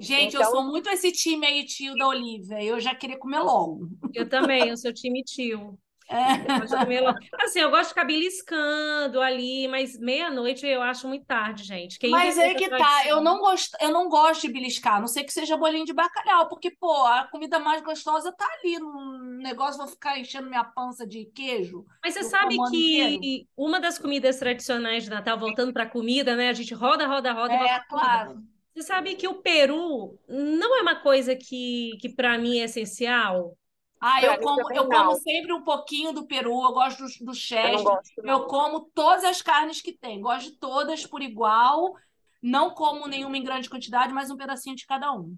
Gente, 0.00 0.34
eu 0.34 0.40
Então- 0.40 0.52
sou 0.52 0.64
muito 0.64 0.88
esse 0.88 1.12
time 1.12 1.46
aí, 1.46 1.64
tio 1.64 1.94
da 1.94 2.08
Olivia. 2.08 2.62
Eu 2.64 2.80
já 2.80 2.94
queria 2.94 3.18
comer 3.18 3.38
logo. 3.40 3.86
Eu 4.14 4.28
também, 4.28 4.70
eu 4.70 4.76
sou 4.76 4.92
time 4.92 5.22
tio. 5.22 5.78
Longe. 6.10 7.30
Assim, 7.40 7.60
eu 7.60 7.70
gosto 7.70 7.82
de 7.84 7.88
ficar 7.90 8.04
beliscando 8.04 9.20
ali, 9.20 9.68
mas 9.68 9.98
meia-noite 9.98 10.66
eu 10.66 10.82
acho 10.82 11.06
muito 11.06 11.24
tarde, 11.24 11.62
gente. 11.64 11.98
Quem 11.98 12.10
Mas 12.10 12.38
aí 12.38 12.54
que 12.54 12.68
tá, 12.68 13.06
eu 13.06 13.20
não 13.20 13.38
gosto, 13.38 13.76
eu 13.80 13.92
não 13.92 14.08
gosto 14.08 14.42
de 14.42 14.52
beliscar, 14.52 14.96
a 14.96 15.00
não 15.00 15.06
sei 15.06 15.24
que 15.24 15.32
seja 15.32 15.56
bolinho 15.56 15.84
de 15.84 15.92
bacalhau, 15.92 16.48
porque, 16.48 16.70
pô, 16.70 16.92
a 17.06 17.28
comida 17.30 17.58
mais 17.58 17.80
gostosa 17.82 18.32
tá 18.32 18.46
ali 18.58 18.78
no 18.78 19.38
negócio, 19.38 19.78
vou 19.78 19.86
ficar 19.86 20.18
enchendo 20.18 20.48
minha 20.48 20.64
pança 20.64 21.06
de 21.06 21.26
queijo. 21.26 21.84
Mas 22.02 22.14
você 22.14 22.24
sabe 22.24 22.56
que 22.70 23.46
uma 23.56 23.80
das 23.80 23.98
comidas 23.98 24.38
tradicionais 24.38 25.04
de 25.04 25.10
Natal, 25.10 25.38
voltando 25.38 25.72
para 25.72 25.86
comida, 25.86 26.34
né? 26.34 26.48
A 26.48 26.52
gente 26.52 26.74
roda, 26.74 27.06
roda, 27.06 27.32
roda 27.32 27.54
É, 27.54 27.58
pra 27.58 27.84
comida. 27.84 27.86
claro. 27.88 28.42
Você 28.74 28.82
sabe 28.82 29.14
que 29.16 29.26
o 29.26 29.34
peru 29.34 30.18
não 30.28 30.78
é 30.78 30.82
uma 30.82 30.96
coisa 30.96 31.34
que, 31.34 31.98
que 32.00 32.08
para 32.08 32.38
mim 32.38 32.60
é 32.60 32.64
essencial? 32.64 33.56
Ah, 34.00 34.22
eu 34.22 34.38
como, 34.40 34.72
eu 34.72 34.88
como 34.88 35.14
sempre 35.16 35.52
um 35.52 35.62
pouquinho 35.62 36.12
do 36.12 36.26
peru, 36.26 36.62
eu 36.64 36.72
gosto 36.72 37.04
do, 37.04 37.24
do 37.26 37.30
Eu 37.30 37.34
chester, 37.34 37.82
gosto, 37.82 38.12
eu 38.24 38.46
como 38.46 38.90
todas 38.94 39.24
as 39.24 39.42
carnes 39.42 39.82
que 39.82 39.92
tem, 39.92 40.22
gosto 40.22 40.50
de 40.50 40.58
todas 40.58 41.04
por 41.04 41.20
igual, 41.20 41.94
não 42.42 42.70
como 42.70 43.06
nenhuma 43.06 43.36
em 43.36 43.44
grande 43.44 43.68
quantidade, 43.68 44.14
mas 44.14 44.30
um 44.30 44.38
pedacinho 44.38 44.74
de 44.74 44.86
cada 44.86 45.12
um. 45.12 45.36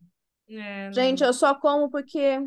É, 0.48 0.92
Gente, 0.92 1.24
eu 1.24 1.32
só 1.32 1.54
como 1.54 1.90
porque. 1.90 2.38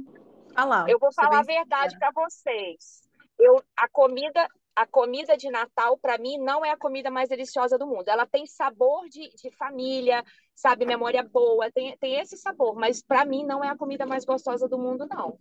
Ah 0.56 0.64
lá, 0.64 0.90
Eu 0.90 0.98
vou 0.98 1.12
falar 1.12 1.40
a 1.40 1.44
verdade 1.44 1.98
para 2.00 2.12
vocês. 2.12 3.02
Eu, 3.38 3.62
a 3.76 3.90
comida, 3.90 4.48
a 4.74 4.88
comida 4.88 5.36
de 5.36 5.50
Natal, 5.50 5.98
para 5.98 6.18
mim, 6.18 6.38
não 6.38 6.64
é 6.64 6.72
a 6.72 6.78
comida 6.78 7.12
mais 7.12 7.28
deliciosa 7.28 7.78
do 7.78 7.86
mundo. 7.86 8.08
Ela 8.08 8.26
tem 8.26 8.46
sabor 8.46 9.10
de, 9.10 9.30
de 9.36 9.52
família, 9.52 10.24
sabe, 10.54 10.86
memória 10.86 11.22
boa, 11.24 11.70
tem, 11.72 11.98
tem 11.98 12.16
esse 12.16 12.38
sabor, 12.38 12.76
mas 12.76 13.02
para 13.02 13.26
mim 13.26 13.44
não 13.44 13.62
é 13.62 13.68
a 13.68 13.78
comida 13.78 14.06
mais 14.06 14.24
gostosa 14.24 14.70
do 14.70 14.78
mundo, 14.78 15.06
não. 15.06 15.38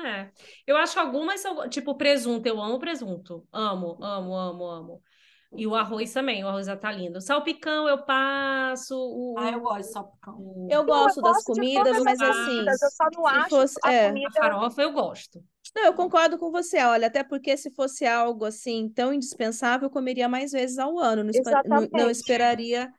É. 0.00 0.30
Eu 0.66 0.76
acho 0.76 0.94
que 0.94 0.98
algumas 0.98 1.40
são, 1.40 1.68
tipo, 1.68 1.94
presunto, 1.96 2.46
eu 2.46 2.60
amo 2.60 2.78
presunto. 2.78 3.46
Amo, 3.52 3.96
amo, 4.02 4.34
amo, 4.36 4.64
amo. 4.64 5.02
E 5.56 5.66
o 5.68 5.74
arroz 5.74 6.12
também, 6.12 6.42
o 6.42 6.48
arroz 6.48 6.66
tá 6.80 6.90
lindo. 6.90 7.20
Salpicão 7.20 7.88
eu 7.88 8.04
passo, 8.04 8.96
o, 8.96 9.36
Ah, 9.38 9.50
eu 9.52 9.60
gosto 9.60 9.86
de 9.86 9.92
salpicão. 9.92 10.34
o- 10.36 10.68
Eu 10.68 10.84
gosto 10.84 11.22
das 11.22 11.32
gosto 11.34 11.52
de 11.52 11.60
comidas, 11.60 12.02
mas 12.02 12.20
as 12.20 12.28
assim, 12.28 12.44
comidas, 12.56 12.82
eu 12.82 12.90
só 12.90 13.04
não 13.14 13.24
se 13.24 13.36
acho 13.36 13.48
fosse. 13.50 13.80
a 13.84 13.92
É. 13.92 14.06
a 14.06 14.08
comida. 14.08 14.30
farofa 14.32 14.82
eu 14.82 14.92
gosto. 14.92 15.44
Não, 15.76 15.84
eu 15.84 15.94
concordo 15.94 16.38
com 16.38 16.50
você, 16.50 16.78
olha, 16.82 17.06
até 17.06 17.22
porque 17.22 17.56
se 17.56 17.70
fosse 17.70 18.04
algo 18.04 18.44
assim 18.44 18.88
tão 18.88 19.12
indispensável, 19.14 19.86
eu 19.86 19.90
comeria 19.90 20.28
mais 20.28 20.50
vezes 20.52 20.78
ao 20.78 20.98
ano, 20.98 21.22
não, 21.24 21.32
não- 21.64 21.88
não 21.92 22.10
esperaria, 22.10 22.92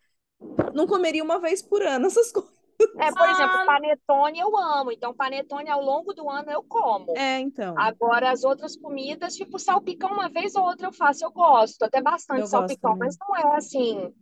não 0.74 0.88
comeria 0.88 1.24
uma 1.24 1.40
vez 1.40 1.62
por 1.62 1.82
ano 1.84 2.08
essas 2.08 2.32
coisas. 2.34 2.55
É, 2.98 3.12
por 3.12 3.28
exemplo, 3.30 3.60
Ah. 3.60 3.66
panetone 3.66 4.40
eu 4.40 4.58
amo, 4.58 4.92
então 4.92 5.14
panetone 5.14 5.70
ao 5.70 5.82
longo 5.82 6.14
do 6.14 6.30
ano 6.30 6.50
eu 6.52 6.64
como. 6.64 7.14
É, 7.18 7.40
então, 7.40 7.76
Agora, 7.76 8.32
as 8.32 8.44
outras 8.46 8.76
comidas, 8.78 9.36
tipo 9.36 9.60
salpicão, 9.60 10.12
uma 10.14 10.30
vez 10.30 10.56
ou 10.56 10.64
outra 10.64 10.88
eu 10.88 10.94
faço, 10.94 11.26
eu 11.26 11.32
gosto, 11.32 11.84
até 11.84 12.02
bastante 12.02 12.42
eu 12.42 12.48
salpicão, 12.48 12.96
mas 12.98 13.18
não 13.20 13.36
é 13.36 13.58
assim, 13.58 14.14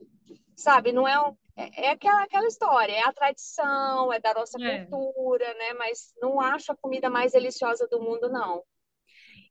sabe? 0.56 0.91
Não 0.91 1.08
é, 1.08 1.20
um- 1.22 1.36
é, 1.56 1.88
é 1.88 1.91
aquela, 1.91 2.24
aquela 2.24 2.47
história, 2.47 2.93
é 2.93 3.04
a 3.04 3.14
tradição, 3.14 4.12
é 4.14 4.20
da 4.20 4.34
nossa 4.34 4.60
É. 4.60 4.88
cultura, 4.89 5.54
né? 5.56 5.74
Mas 5.74 6.14
não 6.22 6.41
acho 6.41 6.72
a 6.72 6.78
comida 6.78 7.10
mais 7.10 7.34
deliciosa 7.34 7.88
do 7.88 8.01
mundo, 8.01 8.30
não. 8.30 8.64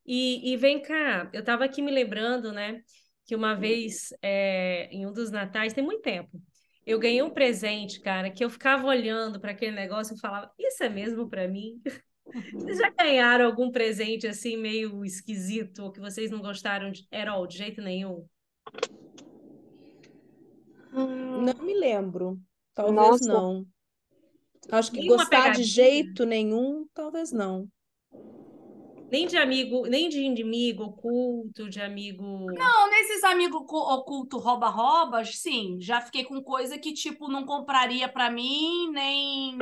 E, 0.07 0.53
e 0.53 0.57
vem 0.57 0.80
cá, 0.82 1.30
eu 1.32 1.44
tava 1.44 1.64
aqui 1.64 1.80
me 1.82 1.90
lembrando, 1.90 2.53
né, 2.53 2.82
que 3.24 3.34
uma 3.36 3.55
vez, 3.55 4.09
é, 4.20 4.88
em 4.90 5.07
um 5.07 5.12
dos 5.12 5.30
natais, 5.30 5.72
tem 5.72 5.84
muito 5.84 6.03
tempo, 6.03 6.40
eu 6.87 6.99
ganhei 6.99 7.22
um 7.22 7.30
presente, 7.30 8.01
cara, 8.01 8.30
que 8.30 8.45
eu 8.45 8.51
ficava 8.51 8.87
olhando 8.87 9.41
para 9.41 9.53
aquele 9.53 9.72
negócio 9.72 10.14
e 10.14 10.20
falava, 10.20 10.51
isso 10.59 10.83
é 10.83 10.89
mesmo 10.89 11.28
para 11.28 11.47
mim? 11.47 11.80
Vocês 12.55 12.78
já 12.78 12.91
ganharam 12.91 13.45
algum 13.45 13.70
presente 13.70 14.26
assim 14.26 14.57
meio 14.57 15.05
esquisito 15.05 15.83
ou 15.83 15.93
que 15.93 16.01
vocês 16.01 16.30
não 16.30 16.41
gostaram 16.41 16.91
de, 16.91 17.07
all, 17.28 17.47
de 17.47 17.59
jeito 17.59 17.83
nenhum? 17.83 18.24
Não 20.93 21.64
me 21.64 21.74
lembro, 21.74 22.41
talvez 22.72 22.97
Nossa. 22.97 23.33
não. 23.33 23.66
Acho 24.70 24.93
que 24.93 25.01
Nenhuma 25.01 25.18
gostar 25.18 25.37
de 25.37 25.43
pegadinha? 25.43 25.66
jeito 25.66 26.24
nenhum, 26.24 26.87
talvez 26.95 27.33
não. 27.33 27.68
Nem 29.12 29.26
de 29.28 29.36
amigo, 29.36 29.86
nem 29.86 30.08
de 30.08 30.20
inimigo 30.20 30.84
oculto, 30.84 31.68
de 31.68 31.80
amigo. 31.80 32.24
Não, 32.58 32.90
nesses 32.90 33.22
amigos 33.24 33.60
ocu- 33.62 33.76
oculto 33.94 34.38
rouba-roubas, 34.38 35.38
sim, 35.38 35.78
já 35.80 36.00
fiquei 36.00 36.24
com 36.24 36.42
coisa 36.42 36.78
que, 36.78 36.92
tipo, 36.92 37.28
não 37.28 37.44
compraria 37.46 38.08
pra 38.08 38.30
mim, 38.30 38.90
nem, 38.90 39.58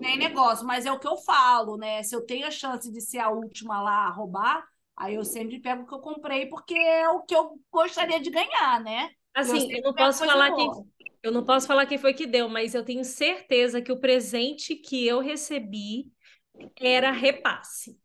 nem 0.00 0.18
negócio, 0.18 0.66
mas 0.66 0.86
é 0.86 0.92
o 0.92 0.98
que 0.98 1.06
eu 1.08 1.16
falo, 1.18 1.76
né? 1.76 2.02
Se 2.02 2.14
eu 2.14 2.24
tenho 2.24 2.46
a 2.46 2.50
chance 2.50 2.90
de 2.90 3.00
ser 3.00 3.18
a 3.18 3.30
última 3.30 3.80
lá 3.82 4.06
a 4.06 4.10
roubar, 4.10 4.64
aí 4.96 5.14
eu 5.14 5.24
sempre 5.24 5.60
pego 5.60 5.82
o 5.82 5.86
que 5.86 5.94
eu 5.94 6.00
comprei, 6.00 6.46
porque 6.46 6.74
é 6.74 7.08
o 7.10 7.22
que 7.22 7.34
eu 7.34 7.60
gostaria 7.72 8.20
de 8.20 8.30
ganhar, 8.30 8.80
né? 8.82 9.10
Assim, 9.34 9.60
sempre 9.60 9.78
eu 9.78 9.82
não 9.82 9.94
posso 9.94 10.24
falar 10.24 10.50
quem, 10.52 10.70
eu 11.22 11.30
não 11.32 11.44
posso 11.44 11.66
falar 11.66 11.86
quem 11.86 11.98
foi 11.98 12.12
que 12.14 12.26
deu, 12.26 12.48
mas 12.48 12.74
eu 12.74 12.84
tenho 12.84 13.04
certeza 13.04 13.80
que 13.82 13.92
o 13.92 14.00
presente 14.00 14.74
que 14.76 15.06
eu 15.06 15.20
recebi 15.20 16.10
era 16.80 17.12
repasse. 17.12 17.98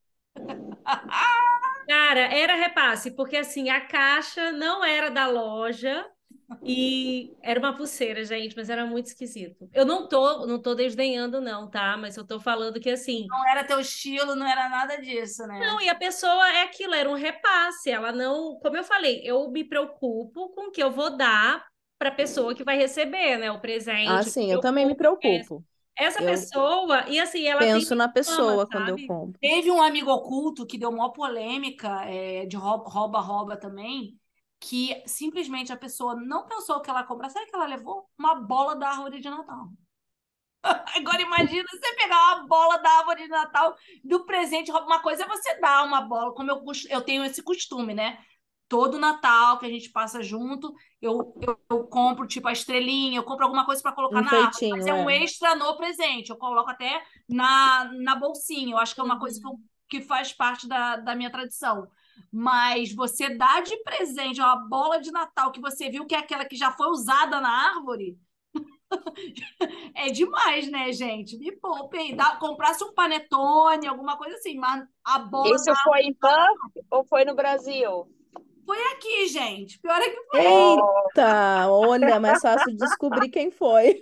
Cara, 1.88 2.22
era 2.34 2.56
repasse, 2.56 3.12
porque 3.12 3.36
assim, 3.38 3.70
a 3.70 3.82
caixa 3.86 4.52
não 4.52 4.84
era 4.84 5.10
da 5.12 5.28
loja 5.28 6.06
e 6.64 7.36
era 7.42 7.60
uma 7.60 7.76
pulseira, 7.76 8.24
gente, 8.24 8.56
mas 8.56 8.70
era 8.70 8.86
muito 8.86 9.08
esquisito. 9.08 9.70
Eu 9.74 9.86
não 9.86 10.08
tô, 10.08 10.46
não 10.48 10.62
tô 10.62 10.74
desdenhando 10.76 11.42
não, 11.42 11.70
tá? 11.70 11.98
Mas 11.98 12.16
eu 12.16 12.26
tô 12.26 12.40
falando 12.40 12.80
que 12.80 12.90
assim, 12.90 13.28
Não 13.28 13.46
era 13.50 13.64
teu 13.66 13.80
estilo, 13.80 14.36
não 14.36 14.48
era 14.48 14.70
nada 14.70 14.98
disso, 15.02 15.46
né? 15.48 15.60
não, 15.60 15.82
e 15.82 15.90
a 15.90 15.96
pessoa 15.96 16.48
é 16.54 16.64
aquilo, 16.64 16.94
era 16.94 17.10
um 17.10 17.14
repasse, 17.16 17.90
ela 17.92 18.12
não, 18.12 18.60
como 18.60 18.78
eu 18.78 18.84
falei, 18.84 19.22
eu 19.24 19.50
me 19.52 19.64
preocupo 19.64 20.50
com 20.50 20.68
o 20.68 20.72
que 20.72 20.82
eu 20.82 20.92
vou 20.92 21.16
dar 21.16 21.66
para 21.98 22.10
a 22.10 22.12
pessoa 22.16 22.56
que 22.56 22.64
vai 22.64 22.78
receber, 22.78 23.38
né, 23.38 23.52
o 23.52 23.62
presente. 23.62 23.94
Ah, 24.04 24.24
sim, 24.24 24.52
eu 24.52 24.58
Eu 24.58 24.60
também 24.60 24.86
me 24.86 24.96
preocupo 24.96 25.54
preocupo. 25.56 25.66
Essa 25.98 26.22
Eu 26.22 26.24
pessoa, 26.24 27.08
e 27.10 27.20
assim, 27.20 27.46
ela 27.48 27.68
tem 27.68 27.82
Penso 27.82 27.96
na 27.96 28.08
pessoa 28.08 28.68
quando 28.68 28.90
eu 28.90 29.00
sabe? 29.00 29.08
compro. 29.08 29.40
Teve 29.40 29.70
um 29.72 29.82
amigo 29.82 30.10
oculto 30.12 30.66
que 30.66 30.78
deu 30.78 30.92
maior 30.92 31.10
polêmica 31.10 32.06
é, 32.06 32.46
de 32.46 32.56
rou- 32.56 32.84
rouba-rouba 32.88 33.58
também, 33.58 34.20
que 34.60 35.04
simplesmente 35.08 35.72
a 35.74 35.78
pessoa 35.78 36.16
não 36.16 36.48
pensou 36.48 36.82
que 36.82 36.90
ela 36.90 37.04
comprar. 37.04 37.30
Sabe 37.30 37.46
o 37.46 37.50
que 37.50 37.56
ela 37.56 37.66
levou? 37.68 38.10
Uma 38.18 38.36
bola 38.36 38.76
da 38.76 38.90
árvore 38.90 39.20
de 39.20 39.30
Natal. 39.30 39.70
Agora 40.96 41.22
imagina 41.22 41.64
você 41.70 41.96
pegar 41.96 42.36
uma 42.38 42.48
bola 42.48 42.78
da 42.78 42.90
árvore 43.00 43.24
de 43.24 43.28
Natal 43.30 43.76
do 44.04 44.26
presente. 44.26 44.72
Uma 44.72 45.02
coisa 45.02 45.24
é 45.24 45.28
você 45.28 45.60
dar 45.60 45.84
uma 45.86 46.02
bola, 46.02 46.34
como 46.34 46.52
eu, 46.52 46.64
eu 46.90 47.02
tenho 47.02 47.24
esse 47.26 47.42
costume, 47.44 47.94
né? 47.94 48.18
Todo 48.68 48.98
Natal 48.98 49.60
que 49.60 49.66
a 49.66 49.70
gente 49.70 49.90
passa 49.90 50.24
junto, 50.24 50.74
eu, 51.02 51.36
eu, 51.42 51.60
eu 51.70 51.84
compro 51.88 52.26
tipo 52.26 52.48
a 52.48 52.52
estrelinha, 52.52 53.20
eu 53.20 53.24
compro 53.24 53.46
alguma 53.46 53.66
coisa 53.66 53.82
para 53.82 53.92
colocar 53.92 54.22
na 54.22 54.32
árvore, 54.32 54.70
mas 54.70 54.88
é 54.88 54.94
um 54.94 55.10
é. 55.10 55.24
extra 55.24 55.56
no 55.56 55.76
presente. 55.78 56.30
Eu 56.30 56.38
coloco 56.38 56.70
até 56.70 57.04
na, 57.30 57.92
na 57.94 58.16
bolsinha. 58.16 58.74
Eu 58.74 58.78
acho 58.78 58.96
que 58.96 59.02
é 59.02 59.04
uma 59.04 59.20
coisa 59.20 59.40
que, 59.40 59.46
eu- 59.48 59.60
que 59.90 60.02
faz 60.02 60.34
parte 60.34 60.68
da, 60.68 60.96
da 60.98 61.16
minha 61.16 61.32
tradição. 61.32 61.88
Mas 62.32 62.94
você 62.94 63.30
dá 63.30 63.62
de 63.62 63.76
presente 63.84 64.42
uma 64.42 64.56
bola 64.56 65.00
de 65.00 65.12
Natal 65.12 65.52
que 65.52 65.62
você 65.62 65.90
viu 65.90 66.06
que 66.06 66.16
é 66.16 66.20
aquela 66.20 66.46
que 66.46 66.56
já 66.56 66.72
foi 66.72 66.88
usada 66.88 67.40
na 67.40 67.50
árvore. 67.76 68.18
É 69.96 70.10
demais, 70.10 70.70
né, 70.70 70.92
gente? 70.92 71.38
Me 71.38 71.52
poupem. 71.52 72.16
Dá, 72.16 72.36
comprasse 72.38 72.84
um 72.84 72.94
panetone, 72.94 73.88
alguma 73.88 74.18
coisa 74.18 74.36
assim, 74.36 74.56
mas 74.56 74.86
a 75.04 75.20
bola 75.20 75.56
Isso 75.56 75.66
da 75.66 75.76
foi 75.84 76.02
em 76.02 76.14
Buff 76.14 76.86
ou 76.92 77.04
foi 77.06 77.26
no 77.26 77.36
Brasil? 77.36 78.08
Foi 78.66 78.84
aqui, 78.92 79.28
gente. 79.28 79.80
Pior 79.80 80.02
é 80.02 80.10
que 80.10 80.24
foi. 80.30 80.40
Eita, 80.40 81.70
olha, 81.70 82.20
mais 82.20 82.42
fácil 82.42 82.68
de 82.68 82.78
descobrir 82.78 83.30
quem 83.30 83.52
foi. 83.52 84.00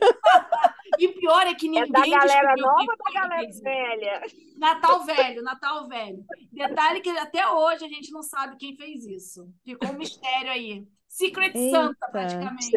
E 0.97 1.07
pior 1.07 1.47
é 1.47 1.53
que 1.53 1.67
É 1.67 1.69
ninguém 1.69 1.91
da 1.91 2.01
galera 2.01 2.53
descobriu 2.53 2.65
nova 2.65 2.91
ou 2.91 3.13
da 3.13 3.21
galera 3.21 3.47
velha? 3.63 4.21
Natal 4.57 5.03
velho, 5.05 5.41
Natal 5.41 5.87
velho. 5.87 6.25
Detalhe 6.51 7.01
que 7.01 7.09
até 7.09 7.47
hoje 7.47 7.85
a 7.85 7.87
gente 7.87 8.11
não 8.11 8.21
sabe 8.21 8.57
quem 8.57 8.75
fez 8.75 9.05
isso. 9.05 9.49
Ficou 9.63 9.89
um 9.89 9.97
mistério 9.97 10.51
aí. 10.51 10.85
Secret 11.07 11.53
Santa, 11.53 12.05
Eita. 12.05 12.11
praticamente. 12.11 12.71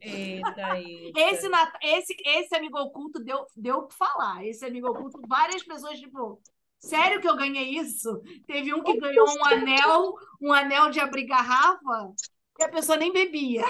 Eita, 0.00 0.78
eita. 0.78 1.20
Esse, 1.20 1.48
esse, 1.82 2.16
esse 2.24 2.54
amigo 2.54 2.78
oculto 2.78 3.22
deu, 3.22 3.44
deu 3.56 3.78
o 3.78 3.86
que 3.88 3.94
falar. 3.94 4.44
Esse 4.44 4.64
amigo 4.64 4.88
oculto, 4.88 5.20
várias 5.26 5.62
pessoas, 5.62 5.98
tipo, 5.98 6.40
sério 6.78 7.20
que 7.20 7.28
eu 7.28 7.36
ganhei 7.36 7.70
isso? 7.78 8.20
Teve 8.46 8.72
um 8.74 8.82
que 8.82 8.98
ganhou 8.98 9.26
um 9.28 9.44
anel, 9.44 10.14
um 10.40 10.52
anel 10.52 10.90
de 10.90 11.00
abrir 11.00 11.24
garrafa, 11.26 12.12
e 12.58 12.64
a 12.64 12.68
pessoa 12.68 12.96
nem 12.98 13.12
bebia. 13.12 13.64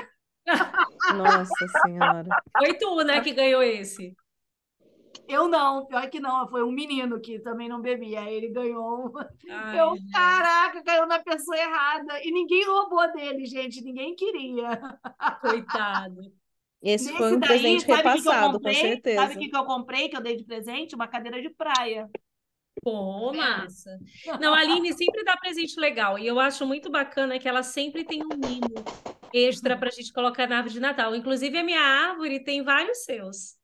Nossa 1.16 1.66
Senhora. 1.82 2.28
Foi 2.58 2.74
tu, 2.74 2.96
né, 3.02 3.20
que 3.20 3.32
ganhou 3.32 3.62
esse. 3.62 4.14
Eu 5.28 5.48
não, 5.48 5.86
pior 5.86 6.08
que 6.08 6.20
não, 6.20 6.46
foi 6.48 6.62
um 6.62 6.70
menino 6.70 7.20
que 7.20 7.40
também 7.40 7.68
não 7.68 7.80
bebia. 7.80 8.20
Aí 8.20 8.34
ele 8.34 8.48
ganhou. 8.50 9.06
um- 9.08 9.12
Ai, 9.50 9.80
Eu, 9.80 9.96
gente. 9.96 10.12
caraca, 10.12 10.84
caiu 10.84 11.04
na 11.06 11.18
pessoa 11.18 11.56
errada. 11.56 12.22
E 12.22 12.30
ninguém 12.30 12.64
roubou 12.64 13.12
dele, 13.12 13.44
gente, 13.44 13.82
ninguém 13.82 14.14
queria. 14.14 14.78
Coitado. 15.40 16.20
Esse 16.80 17.06
Nesse 17.06 17.16
foi 17.18 17.34
um 17.34 17.40
daí, 17.40 17.48
presente 17.48 17.86
repassado, 17.86 18.46
com 18.46 18.52
comprei? 18.52 18.74
certeza. 18.74 19.20
Sabe 19.22 19.34
o 19.34 19.38
que 19.38 19.48
que 19.48 19.56
eu 19.56 19.64
comprei 19.64 20.08
que 20.08 20.16
eu 20.16 20.20
dei 20.20 20.36
de 20.36 20.44
presente? 20.44 20.94
Uma 20.94 21.08
cadeira 21.08 21.42
de 21.42 21.50
praia. 21.50 22.08
Pô, 22.82 23.32
massa. 23.32 23.98
Não, 24.40 24.54
a 24.54 24.58
Aline 24.60 24.92
sempre 24.92 25.24
dá 25.24 25.36
presente 25.36 25.78
legal. 25.80 26.18
E 26.18 26.26
eu 26.26 26.38
acho 26.38 26.66
muito 26.66 26.90
bacana 26.90 27.38
que 27.38 27.48
ela 27.48 27.62
sempre 27.62 28.04
tem 28.04 28.22
um 28.24 28.28
mimo 28.36 28.84
extra 29.32 29.76
pra 29.76 29.90
gente 29.90 30.12
colocar 30.12 30.46
na 30.46 30.56
árvore 30.58 30.74
de 30.74 30.80
Natal. 30.80 31.14
Inclusive, 31.14 31.58
a 31.58 31.64
minha 31.64 31.80
árvore 31.80 32.40
tem 32.44 32.62
vários 32.62 32.98
seus. 33.04 33.56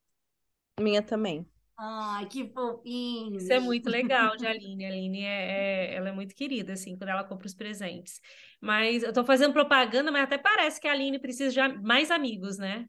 Minha 0.81 1.03
também. 1.03 1.47
Ai, 1.79 2.27
que 2.27 2.49
fofinho. 2.49 3.37
Isso 3.37 3.53
é 3.53 3.59
muito 3.61 3.89
legal 3.89 4.37
de 4.37 4.47
Aline. 4.47 4.85
A 4.85 4.89
Aline 4.89 5.23
é, 5.25 5.91
é- 5.91 5.95
ela 5.95 6.09
é 6.09 6.13
muito 6.13 6.35
querida, 6.35 6.73
assim, 6.73 6.97
quando 6.97 7.11
ela 7.11 7.25
compra 7.25 7.47
os 7.47 7.55
presentes. 7.55 8.21
Mas 8.61 9.03
eu 9.03 9.13
tô 9.13 9.25
fazendo 9.25 9.53
propaganda, 9.53 10.11
mas 10.11 10.23
até 10.25 10.39
parece 10.39 10.81
que 10.81 10.89
a 10.89 10.93
Aline 10.93 11.19
precisa 11.19 11.51
de 11.51 11.61
a- 11.61 11.69
mais 11.81 12.11
amigos, 12.11 12.59
né? 12.59 12.89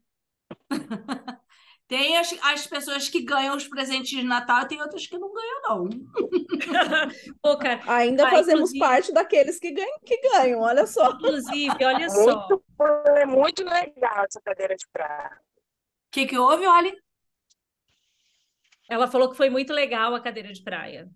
Tem 1.86 2.16
as, 2.16 2.34
as 2.42 2.66
pessoas 2.66 3.08
que 3.10 3.22
ganham 3.22 3.54
os 3.56 3.68
presentes 3.68 4.08
de 4.10 4.22
Natal 4.22 4.62
e 4.62 4.68
tem 4.68 4.80
outras 4.80 5.06
que 5.06 5.18
não 5.18 5.32
ganham, 5.32 5.60
não. 5.62 5.88
Pô, 7.42 7.58
cara, 7.58 7.80
Ainda 7.92 8.26
Ah, 8.26 8.30
fazemos 8.30 8.76
parte 8.78 9.12
daqueles 9.12 9.58
que 9.58 9.70
ganham, 9.70 9.98
que 10.00 10.16
ganham, 10.22 10.60
olha 10.60 10.86
só. 10.86 11.10
inclusive, 11.10 11.84
olha 11.84 12.08
só. 12.08 12.48
Muito, 12.48 12.64
é 13.18 13.26
muito 13.26 13.64
legal 13.64 14.24
essa 14.24 14.40
cadeira 14.40 14.74
de 14.76 14.86
praia. 14.90 15.38
O 15.38 16.10
que 16.10 16.26
que 16.26 16.38
houve, 16.38 16.66
Oli? 16.66 16.96
Ela 18.88 19.06
falou 19.06 19.30
que 19.30 19.36
foi 19.36 19.50
muito 19.50 19.72
legal 19.72 20.14
a 20.14 20.20
cadeira 20.20 20.52
de 20.52 20.62
praia. 20.62 21.08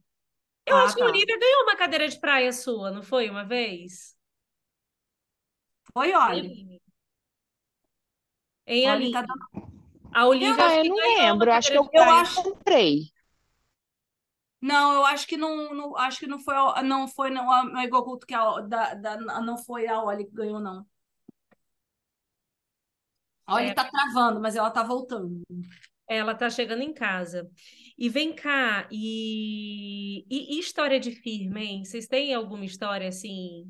Eu 0.66 0.77
Ah, 0.77 0.85
acho 0.85 0.95
que 0.95 1.01
a 1.01 1.05
tá. 1.07 1.11
Olivia 1.11 1.39
ganhou 1.39 1.62
uma 1.62 1.77
cadeira 1.77 2.07
de 2.07 2.21
praia 2.21 2.53
sua, 2.53 2.91
não 2.91 3.03
foi 3.03 3.31
uma 3.31 3.45
vez? 3.45 4.14
Foi? 5.95 6.11
Hein, 6.11 6.81
Oli 8.87 8.89
Aline? 8.89 9.12
tá 9.12 9.23
dando- 9.23 9.68
A 10.13 10.27
Olivia 10.27 10.55
Ah, 10.59 10.77
eu 10.77 10.85
não 10.85 10.97
lembro. 10.97 11.53
Acho 11.53 11.71
que 11.71 11.79
eu, 11.79 11.89
Eu 11.93 12.03
acho- 12.03 12.43
comprei. 12.43 13.11
Não, 14.61 14.93
eu 14.95 15.07
acho 15.07 15.27
que 15.27 15.37
não, 15.37 15.73
não- 15.73 15.97
acho 15.97 16.19
que 16.19 16.27
não 16.27 16.41
foi, 16.41 16.55
não 16.83 17.07
foi 17.09 17.31
não, 17.31 17.51
a, 17.51 17.89
culto 18.03 18.27
que 18.27 18.35
a, 18.35 18.61
da, 18.61 18.95
da, 18.95 19.41
não 19.41 19.57
foi 19.57 19.87
a 19.87 20.03
Oli 20.03 20.25
que 20.25 20.33
ganhou, 20.35 20.59
não. 20.61 20.85
A 23.47 23.55
Oli 23.57 23.69
É. 23.69 23.75
tá 23.75 23.85
travando, 23.85 24.41
mas 24.41 24.57
ela 24.57 24.71
tá 24.71 24.83
voltando. 24.83 25.43
Ela 26.09 26.35
tá 26.35 26.51
chegando 26.51 26.83
em 26.83 26.93
casa. 26.93 27.49
E 27.97 28.09
vem 28.09 28.35
cá, 28.35 28.89
e, 28.91 30.25
e, 30.29 30.57
e 30.57 30.59
história 30.61 30.99
de 30.99 31.13
firma, 31.13 31.61
hein? 31.61 31.85
Vocês 31.85 32.07
têm 32.07 32.35
alguma 32.35 32.65
história 32.65 33.09
assim? 33.09 33.65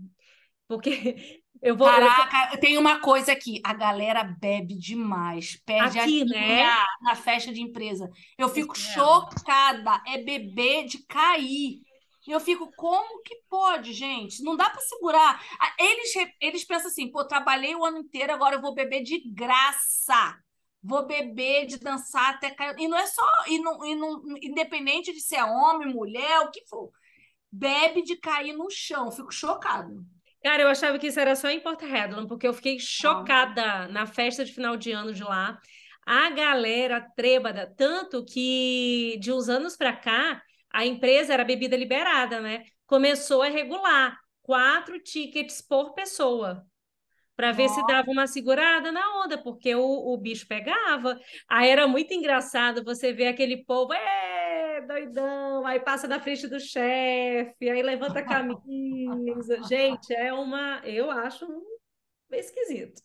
Porque 0.66 1.42
eu 1.62 1.76
vou. 1.76 1.88
eu- 1.88 1.94
Caraca, 1.94 2.56
tem 2.58 2.78
uma 2.78 3.00
coisa 3.00 3.32
aqui, 3.32 3.60
a 3.64 3.72
galera 3.72 4.22
bebe 4.24 4.74
demais, 4.74 5.60
perde 5.64 5.98
a 5.98 6.02
Aqui, 6.02 6.24
né? 6.24 6.64
na 7.02 7.14
festa 7.14 7.52
de 7.52 7.60
empresa. 7.60 8.10
Eu 8.36 8.48
fico 8.48 8.74
é. 8.76 8.80
chocada, 8.80 10.02
é 10.06 10.18
beber 10.18 10.86
de 10.86 10.98
cair. 11.06 11.80
Eu 12.26 12.40
fico, 12.40 12.70
como 12.76 13.22
que 13.22 13.34
pode, 13.48 13.94
gente? 13.94 14.42
Não 14.42 14.54
dá 14.54 14.68
para 14.68 14.82
segurar. 14.82 15.42
Eles, 15.78 16.12
eles 16.38 16.64
pensam 16.64 16.88
assim, 16.88 17.10
pô, 17.10 17.24
trabalhei 17.26 17.74
o 17.74 17.84
ano 17.84 17.98
inteiro, 17.98 18.32
agora 18.34 18.56
eu 18.56 18.60
vou 18.60 18.74
beber 18.74 19.02
de 19.02 19.18
graça. 19.32 20.38
Vou 20.82 21.06
beber, 21.06 21.66
de 21.66 21.78
dançar 21.78 22.34
até 22.34 22.50
cair. 22.50 22.78
E 22.78 22.86
não 22.86 22.98
é 22.98 23.06
só, 23.06 23.26
e 23.48 23.58
não, 23.58 23.84
e 23.84 23.94
não, 23.94 24.22
independente 24.42 25.12
de 25.12 25.20
ser 25.20 25.42
homem, 25.42 25.92
mulher, 25.92 26.40
o 26.40 26.50
que 26.50 26.64
for. 26.66 26.90
Bebe 27.50 28.02
de 28.02 28.16
cair 28.16 28.52
no 28.52 28.70
chão. 28.70 29.10
Fico 29.10 29.32
chocada. 29.32 29.90
Cara, 30.42 30.62
eu 30.62 30.68
achava 30.68 30.98
que 30.98 31.08
isso 31.08 31.18
era 31.18 31.34
só 31.34 31.48
em 31.50 31.60
Porto 31.60 31.84
Redland, 31.84 32.28
porque 32.28 32.46
eu 32.46 32.54
fiquei 32.54 32.78
chocada 32.78 33.88
na 33.88 34.06
festa 34.06 34.44
de 34.44 34.52
final 34.52 34.76
de 34.76 34.92
ano 34.92 35.12
de 35.12 35.22
lá. 35.22 35.58
A 36.06 36.30
galera 36.30 37.06
trêbada, 37.16 37.72
tanto 37.76 38.24
que 38.24 39.18
de 39.20 39.32
uns 39.32 39.48
anos 39.48 39.76
para 39.76 39.94
cá, 39.94 40.40
a 40.70 40.86
empresa 40.86 41.34
era 41.34 41.44
bebida 41.44 41.76
liberada, 41.76 42.40
né? 42.40 42.64
Começou 42.86 43.42
a 43.42 43.48
regular 43.48 44.16
quatro 44.42 44.98
tickets 45.02 45.60
por 45.60 45.92
pessoa, 45.92 46.64
para 47.36 47.52
ver 47.52 47.68
se 47.68 47.86
dava 47.86 48.10
uma 48.10 48.26
segurada 48.26 48.90
na 48.90 49.22
onda, 49.22 49.36
porque 49.38 49.74
o, 49.74 49.82
o 49.82 50.16
bicho 50.16 50.46
pegava. 50.48 51.20
Aí 51.48 51.68
era 51.68 51.86
muito 51.86 52.12
engraçado 52.14 52.82
você 52.82 53.12
ver 53.12 53.28
aquele 53.28 53.64
povo, 53.64 53.92
é, 53.92 54.27
doidão, 54.80 55.66
aí 55.66 55.80
passa 55.80 56.06
na 56.08 56.20
frente 56.20 56.46
do 56.46 56.58
chefe, 56.60 57.68
aí 57.68 57.82
levanta 57.82 58.20
a 58.20 58.24
camisa. 58.24 59.62
Gente, 59.68 60.12
é 60.14 60.32
uma, 60.32 60.80
eu 60.84 61.10
acho 61.10 61.44
um 61.46 61.62
meio 62.30 62.40
esquisito. 62.40 63.02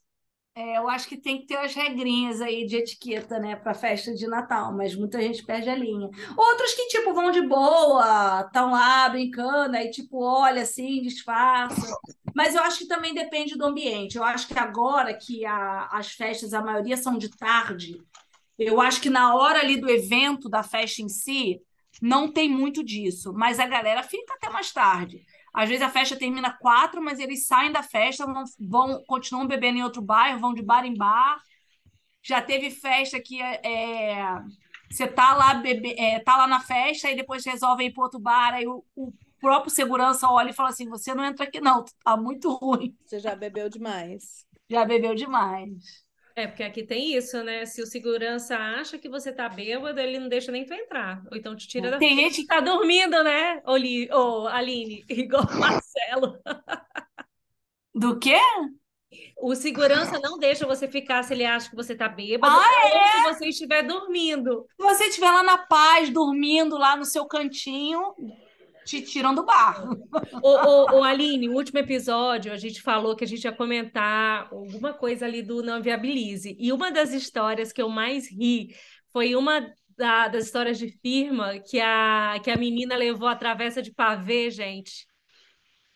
É, 0.56 0.78
eu 0.78 0.88
acho 0.88 1.08
que 1.10 1.18
tem 1.18 1.40
que 1.40 1.48
ter 1.48 1.58
as 1.58 1.74
regrinhas 1.74 2.40
aí 2.40 2.64
de 2.68 2.76
etiqueta, 2.78 3.40
né, 3.40 3.56
para 3.56 3.74
festa 3.74 4.14
de 4.14 4.28
Natal, 4.28 4.72
mas 4.72 4.96
muita 4.96 5.20
gente 5.20 5.44
perde 5.44 5.68
a 5.68 5.76
linha. 5.76 6.08
Outros 6.38 6.74
que, 6.76 6.88
tipo, 6.90 7.12
vão 7.12 7.32
de 7.32 7.42
boa, 7.42 8.42
estão 8.46 8.70
lá 8.72 9.10
brincando, 9.10 9.76
aí, 9.76 9.90
tipo, 9.90 10.24
olha 10.24 10.62
assim, 10.62 11.02
disfarça. 11.02 11.98
Mas 12.36 12.54
eu 12.54 12.62
acho 12.62 12.78
que 12.80 12.88
também 12.88 13.16
depende 13.16 13.58
do 13.58 13.66
ambiente. 13.66 14.16
Eu 14.16 14.24
acho 14.24 14.48
que 14.48 14.58
agora 14.58 15.16
que 15.18 15.44
a- 15.44 15.88
as 15.92 16.12
festas, 16.12 16.54
a 16.54 16.62
maioria 16.62 16.98
são 16.98 17.18
de 17.18 17.30
tarde, 17.36 18.00
eu 18.66 18.82
acho 18.82 19.02
que 19.02 19.10
na 19.10 19.36
hora 19.36 19.60
ali 19.60 19.80
do 19.80 19.90
evento, 19.90 20.50
da 20.50 20.64
festa 20.64 21.02
em 21.02 21.10
si, 21.10 21.60
não 22.02 22.32
tem 22.32 22.50
muito 22.50 22.84
disso, 22.84 23.34
mas 23.34 23.60
a 23.60 23.68
galera 23.68 24.04
fica 24.04 24.34
até 24.34 24.50
mais 24.50 24.72
tarde. 24.72 25.26
Às 25.54 25.70
vezes 25.70 25.84
a 25.84 25.90
festa 25.90 26.18
termina 26.18 26.52
quatro, 26.52 27.02
mas 27.02 27.20
eles 27.20 27.46
saem 27.46 27.72
da 27.72 27.84
festa, 27.84 28.26
vão, 28.26 28.44
vão 28.60 29.04
continuam 29.06 29.46
bebendo 29.48 29.78
em 29.78 29.84
outro 29.84 30.02
bairro, 30.02 30.40
vão 30.40 30.54
de 30.54 30.64
bar 30.64 30.86
em 30.86 30.96
bar. 30.96 31.40
Já 32.24 32.42
teve 32.42 32.72
festa 32.72 33.20
que 33.20 33.42
é, 33.42 33.62
é, 33.64 34.42
você 34.90 35.08
tá 35.08 35.36
lá, 35.36 35.54
bebe, 35.54 35.94
é, 35.98 36.20
tá 36.20 36.38
lá 36.38 36.48
na 36.48 36.60
festa 36.60 37.12
e 37.12 37.16
depois 37.16 37.46
resolve 37.46 37.84
ir 37.86 37.94
para 37.94 38.04
outro 38.04 38.20
bar, 38.20 38.54
aí 38.54 38.68
o, 38.68 38.84
o 38.96 39.14
próprio 39.40 39.72
segurança 39.72 40.30
olha 40.30 40.50
e 40.50 40.54
fala 40.54 40.70
assim: 40.70 40.90
você 40.90 41.14
não 41.14 41.24
entra 41.24 41.46
aqui, 41.46 41.62
não, 41.62 41.86
tá 42.04 42.18
muito 42.18 42.52
ruim. 42.54 42.98
Você 43.06 43.20
já 43.20 43.36
bebeu 43.36 43.70
demais. 43.70 44.46
Já 44.70 44.86
bebeu 44.86 45.14
demais. 45.14 46.03
É, 46.36 46.48
porque 46.48 46.64
aqui 46.64 46.84
tem 46.84 47.16
isso, 47.16 47.44
né? 47.44 47.66
Se 47.66 47.82
o 47.82 47.86
segurança 47.86 48.58
acha 48.58 48.98
que 48.98 49.08
você 49.08 49.32
tá 49.32 49.48
bêbado, 49.48 50.00
ele 50.00 50.20
não 50.20 50.28
deixa 50.28 50.52
nem 50.52 50.66
tu 50.66 50.74
entrar. 50.74 51.22
Ou 51.32 51.38
então 51.38 51.56
te 51.56 51.68
tira 51.68 51.92
da 51.92 51.98
Tem 52.00 52.16
gente 52.16 52.42
que 52.42 52.48
Tá 52.48 52.60
dormindo, 52.60 53.24
né, 53.24 53.62
Oli, 53.66 54.10
ou 54.12 54.48
Aline? 54.48 55.06
Igual 55.10 55.44
o 55.44 55.60
Marcelo. 55.60 56.40
do 57.94 58.18
quê? 58.20 58.40
O 59.38 59.54
segurança 59.56 60.20
não 60.20 60.40
deixa 60.40 60.66
você 60.66 60.88
ficar 60.88 61.22
se 61.24 61.34
ele 61.34 61.46
acha 61.46 61.70
que 61.70 61.76
você 61.76 61.96
tá 61.96 62.10
bêbado 62.10 62.52
Ah, 62.52 63.26
ou 63.26 63.34
se 63.34 63.40
você 63.40 63.50
estiver 63.50 63.84
dormindo. 63.84 64.66
Se 64.76 64.84
você 64.84 65.04
estiver 65.06 65.32
lá 65.32 65.44
na 65.44 65.58
paz, 65.60 66.10
dormindo 66.10 66.78
lá 66.78 66.96
no 66.96 67.06
seu 67.06 67.26
cantinho, 67.26 68.16
te 68.86 69.02
tiram 69.02 69.34
do 69.34 69.46
bar. 69.46 69.84
Ô, 70.42 70.50
ô, 70.50 71.00
ô, 71.00 71.04
Aline, 71.04 71.50
o 71.50 71.54
último 71.54 71.80
episódio 71.80 72.52
a 72.52 72.58
gente 72.58 72.82
falou 72.82 73.16
que 73.16 73.24
a 73.24 73.28
gente 73.28 73.44
ia 73.44 73.52
comentar 73.52 74.48
alguma 74.52 74.94
coisa 74.94 75.26
ali 75.26 75.42
do 75.42 75.64
Não 75.64 75.82
Viabilize. 75.82 76.56
E 76.60 76.72
uma 76.72 76.92
das 76.92 77.12
histórias 77.14 77.72
que 77.72 77.82
eu 77.82 77.90
mais 77.90 78.30
ri 78.30 78.76
foi 79.12 79.36
uma 79.36 79.62
da- 79.98 80.28
das 80.28 80.46
histórias 80.46 80.78
de 80.78 80.90
firma 81.02 81.60
que 81.60 81.80
a, 81.80 82.40
que 82.44 82.52
a 82.52 82.58
menina 82.58 82.96
levou 82.96 83.28
a 83.28 83.36
travessa 83.36 83.82
de 83.82 83.94
pavê, 83.94 84.50
gente. 84.50 85.06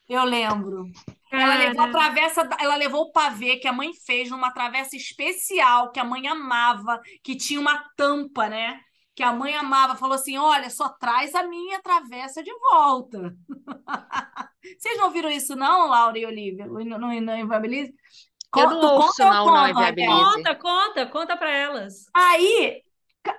Eu 0.07 0.23
lembro. 0.23 0.85
Ela 1.31 1.57
Cara, 1.57 1.59
levou 1.67 1.83
a 1.83 1.91
travessa, 1.91 2.49
ela 2.59 2.75
levou 2.77 3.01
o 3.01 3.11
pavê 3.11 3.57
que 3.57 3.67
a 3.67 3.73
mãe 3.73 3.91
fez 4.05 4.29
numa 4.29 4.51
travessa 4.51 4.95
especial 4.95 5.91
que 5.91 5.99
a 5.99 6.05
mãe 6.05 6.25
amava, 6.27 7.01
que 7.21 7.35
tinha 7.35 7.59
uma 7.59 7.83
tampa, 7.97 8.47
né? 8.47 8.79
Que 9.17 9.23
a 9.23 9.33
mãe 9.33 9.55
amava, 9.55 9.95
falou 9.95 10.13
assim: 10.13 10.37
"Olha, 10.37 10.69
só 10.69 10.89
traz 10.89 11.33
a 11.33 11.41
minha 11.41 11.81
travessa 11.81 12.43
de 12.43 12.53
volta". 12.59 13.35
Vocês 14.77 14.95
não 14.99 15.09
viram 15.09 15.31
isso 15.31 15.55
não, 15.55 15.87
Laura 15.87 16.19
e 16.19 16.23
Olivia? 16.23 16.67
No, 16.67 16.83
no, 16.85 16.99
no 16.99 17.35
Inviabilize? 17.35 17.95
Eu 18.55 18.69
não 18.69 18.79
ouço, 18.79 19.23
conta 19.23 19.25
ou 19.25 19.33
não, 19.33 19.45
não 19.45 19.73
conta. 19.73 19.79
Raquel? 19.79 20.11
Conta, 20.11 20.55
conta, 20.55 21.05
conta 21.07 21.35
para 21.35 21.49
elas. 21.49 22.05
Aí, 22.13 22.83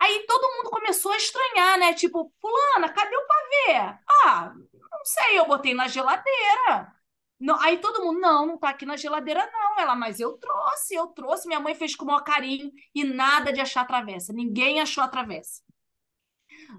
aí 0.00 0.24
todo 0.26 0.56
mundo 0.56 0.68
começou 0.68 1.12
a 1.12 1.16
estranhar, 1.16 1.78
né? 1.78 1.94
Tipo, 1.94 2.32
fulana, 2.40 2.92
cadê 2.92 3.16
o 3.16 3.26
pavê? 3.26 3.98
Ah, 4.24 4.52
não 4.90 5.04
sei, 5.04 5.38
eu 5.38 5.46
botei 5.46 5.74
na 5.74 5.86
geladeira. 5.86 6.92
Não, 7.38 7.56
aí 7.60 7.78
todo 7.78 8.04
mundo, 8.04 8.18
não, 8.18 8.46
não 8.46 8.58
tá 8.58 8.70
aqui 8.70 8.84
na 8.84 8.96
geladeira, 8.96 9.48
não. 9.52 9.78
Ela, 9.78 9.94
mas 9.94 10.18
eu 10.18 10.32
trouxe, 10.38 10.96
eu 10.96 11.06
trouxe. 11.06 11.46
Minha 11.46 11.60
mãe 11.60 11.76
fez 11.76 11.94
com 11.94 12.04
o 12.04 12.08
maior 12.08 12.24
carinho 12.24 12.72
e 12.92 13.04
nada 13.04 13.52
de 13.52 13.60
achar 13.60 13.82
a 13.82 13.86
travessa. 13.86 14.32
Ninguém 14.32 14.80
achou 14.80 15.04
a 15.04 15.08
travessa. 15.08 15.67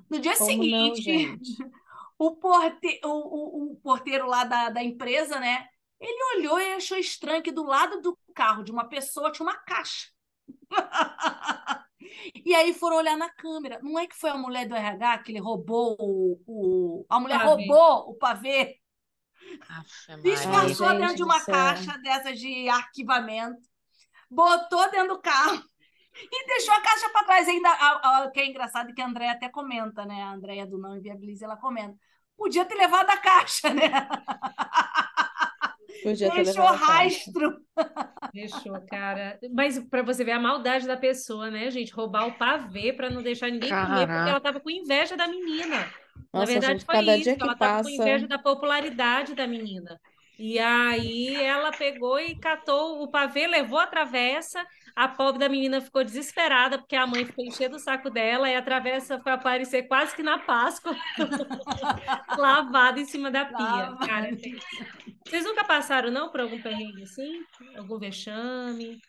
No 0.10 0.20
dia 0.20 0.36
Como 0.38 0.50
não, 0.50 0.62
seguinte, 0.62 1.02
gente? 1.02 1.58
o, 2.18 2.36
porte, 2.36 3.00
o, 3.04 3.10
o, 3.10 3.72
o 3.72 3.76
porteiro 3.78 4.28
lá 4.28 4.44
da, 4.44 4.70
da 4.70 4.84
empresa, 4.84 5.40
né? 5.40 5.68
Ele 6.00 6.38
olhou 6.38 6.60
e 6.60 6.74
achou 6.74 6.98
estranho 6.98 7.44
que 7.44 7.52
do 7.52 7.64
lado 7.64 8.02
do 8.02 8.18
carro 8.34 8.64
de 8.64 8.72
uma 8.72 8.88
pessoa 8.88 9.32
tinha 9.32 9.46
uma 9.48 9.58
caixa. 9.58 10.08
E 12.46 12.56
aí 12.56 12.74
foram 12.74 12.98
olhar 12.98 13.18
na 13.18 13.30
câmera. 13.30 13.80
Não 13.84 14.00
é 14.00 14.08
que 14.08 14.16
foi 14.16 14.30
a 14.30 14.38
mulher 14.38 14.68
do 14.68 14.76
RH 14.76 15.20
que 15.20 15.32
ele 15.32 15.40
roubou 15.40 15.96
o. 16.00 16.42
o- 16.48 17.06
A 17.10 17.20
mulher 17.20 17.38
Pavê. 17.40 17.50
roubou 17.50 18.10
o 18.12 18.16
pavê, 18.16 18.80
disfarçou 20.24 20.90
dentro 20.98 21.16
de 21.16 21.24
uma 21.24 21.40
caixa 21.44 21.98
dessas 22.00 22.40
de 22.40 22.68
arquivamento, 22.70 23.62
botou 24.30 24.90
dentro 24.92 25.16
do 25.16 25.22
carro 25.22 25.62
e 26.16 26.48
deixou 26.48 26.74
a 26.74 26.82
caixa 26.82 27.10
para 27.10 27.26
trás. 27.26 27.48
Ainda, 27.48 27.70
a- 27.70 28.20
a- 28.22 28.26
o 28.26 28.32
que 28.32 28.40
é 28.40 28.46
engraçado 28.48 28.90
é 28.90 28.94
que 28.94 29.02
a 29.02 29.08
Andréia 29.08 29.32
até 29.34 29.50
comenta, 29.50 30.06
né? 30.06 30.22
A 30.24 30.32
Andréia 30.34 30.66
do 30.66 30.78
Não 30.78 30.98
Inviabilize, 30.98 31.44
ela 31.44 31.58
comenta. 31.58 31.96
Podia 32.38 32.66
ter 32.66 32.76
levado 32.76 33.10
a 33.10 33.18
caixa, 33.18 33.70
né? 33.74 33.84
Podia 36.02 36.32
ter 36.32 36.44
Deixou 36.44 36.46
levado 36.46 36.76
a 36.76 36.80
caixa. 36.80 37.26
rastro. 37.30 37.58
Deixou, 38.34 38.82
cara. 38.88 39.40
Mas 39.54 39.80
para 39.90 40.02
você 40.04 40.24
ver 40.24 40.32
a 40.34 40.40
maldade 40.40 40.88
da 40.88 40.98
pessoa, 40.98 41.50
né, 41.52 41.70
gente? 41.72 41.94
Roubar 41.94 42.28
o 42.28 42.38
pavê 42.38 42.94
para 42.94 43.10
não 43.10 43.22
deixar 43.24 43.50
ninguém 43.52 43.76
comer, 43.76 44.08
porque 44.08 44.08
Caraca. 44.08 44.30
ela 44.30 44.42
tava 44.42 44.60
com 44.60 44.70
inveja 44.70 45.18
da 45.18 45.28
menina. 45.28 45.92
Na 46.34 46.46
Nossa, 46.46 46.46
verdade, 46.46 46.80
gente, 46.80 46.86
foi 46.86 46.96
cada 46.96 47.18
isso. 47.18 47.24
dia 47.24 47.38
que 47.38 47.44
Ela 47.44 47.56
tava 47.56 47.78
com 47.78 47.90
passa. 47.90 47.90
inveja 47.90 48.28
da 48.28 48.40
popularidade 48.40 49.36
da 49.36 49.48
menina. 49.48 50.00
E 50.38 50.58
aí 50.60 51.36
ela 51.36 51.72
pegou 51.72 52.20
e 52.20 52.40
catou 52.40 53.04
o 53.04 53.10
pavê, 53.12 53.48
levou 53.48 53.80
a 53.80 53.88
travessa. 53.88 54.66
A 54.96 55.08
pobre 55.08 55.40
da 55.40 55.50
menina 55.50 55.82
ficou 55.82 56.04
desesperada, 56.04 56.78
porque 56.78 56.96
a 56.96 57.08
mãe 57.08 57.26
ficou 57.26 57.46
enchendo 57.46 57.76
o 57.76 57.80
saco 57.80 58.10
dela, 58.10 58.50
e 58.50 58.56
a 58.56 58.62
travessa 58.62 59.20
foi 59.20 59.32
aparecer 59.32 59.84
quase 59.84 60.16
que 60.16 60.24
na 60.24 60.40
Páscoa, 60.40 60.96
lavada 62.38 63.00
em 63.00 63.06
cima 63.06 63.32
da 63.32 63.46
pia. 63.46 64.08
Cara, 64.08 64.30
vocês 65.26 65.44
nunca 65.44 65.64
passaram, 65.64 66.12
não, 66.12 66.30
por 66.30 66.42
algum 66.42 66.62
perrengue 66.62 67.04
assim? 67.04 67.44
Algum 67.78 68.00
vexame? 68.00 69.00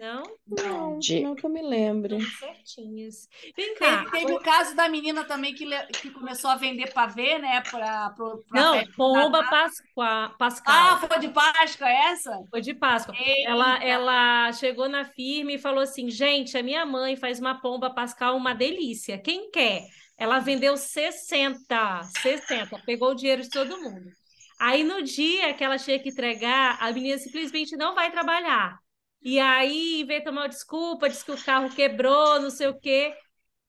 Não? 0.00 0.22
Não, 0.46 0.98
De- 0.98 1.20
não 1.20 1.34
que 1.34 1.44
eu 1.44 1.50
me 1.50 1.60
lembre. 1.60 2.18
Certinhas. 2.38 3.28
Vem 3.54 3.74
cá. 3.74 3.98
Teve, 4.04 4.10
teve 4.12 4.32
o 4.32 4.40
caso 4.40 4.74
da 4.74 4.88
menina 4.88 5.24
também 5.24 5.52
que, 5.54 5.66
le- 5.66 5.86
que 5.88 6.10
começou 6.10 6.48
a 6.48 6.56
vender 6.56 6.90
pavê, 6.94 7.38
né? 7.38 7.60
Pra, 7.70 8.08
pra, 8.10 8.36
pra 8.48 8.60
Não, 8.60 8.82
pomba. 8.96 9.44
Pascoa, 9.44 10.34
Pascal. 10.38 10.74
Ah, 10.74 10.96
foi 11.06 11.18
de 11.18 11.28
Páscoa 11.28 11.88
essa? 11.88 12.42
Foi 12.50 12.62
de 12.62 12.72
Páscoa. 12.72 13.14
Eita. 13.14 13.50
Ela, 13.50 13.84
ela 13.84 14.52
chegou 14.54 14.88
na 14.88 15.04
firma 15.04 15.52
e 15.52 15.58
falou 15.58 15.80
assim: 15.82 16.08
gente, 16.08 16.56
a 16.56 16.62
minha 16.62 16.86
mãe 16.86 17.14
faz 17.14 17.38
uma 17.38 17.60
pomba 17.60 17.90
pascal 17.90 18.36
uma 18.36 18.54
delícia. 18.54 19.18
Quem 19.18 19.50
quer? 19.50 19.82
Ela 20.16 20.38
vendeu 20.38 20.76
60, 20.78 22.02
60, 22.22 22.78
pegou 22.86 23.10
o 23.10 23.14
dinheiro 23.14 23.42
de 23.42 23.50
todo 23.50 23.80
mundo. 23.80 24.10
Aí 24.58 24.82
no 24.82 25.02
dia 25.02 25.52
que 25.54 25.64
ela 25.64 25.78
tinha 25.78 25.98
que 25.98 26.08
entregar, 26.10 26.78
a 26.80 26.90
menina 26.92 27.18
simplesmente 27.18 27.76
não 27.76 27.94
vai 27.94 28.10
trabalhar. 28.10 28.78
E 29.22 29.38
aí 29.38 30.00
inventa 30.00 30.30
uma 30.30 30.48
desculpa, 30.48 31.08
diz 31.08 31.22
que 31.22 31.32
o 31.32 31.42
carro 31.44 31.74
quebrou, 31.74 32.40
não 32.40 32.50
sei 32.50 32.68
o 32.68 32.78
quê. 32.80 33.14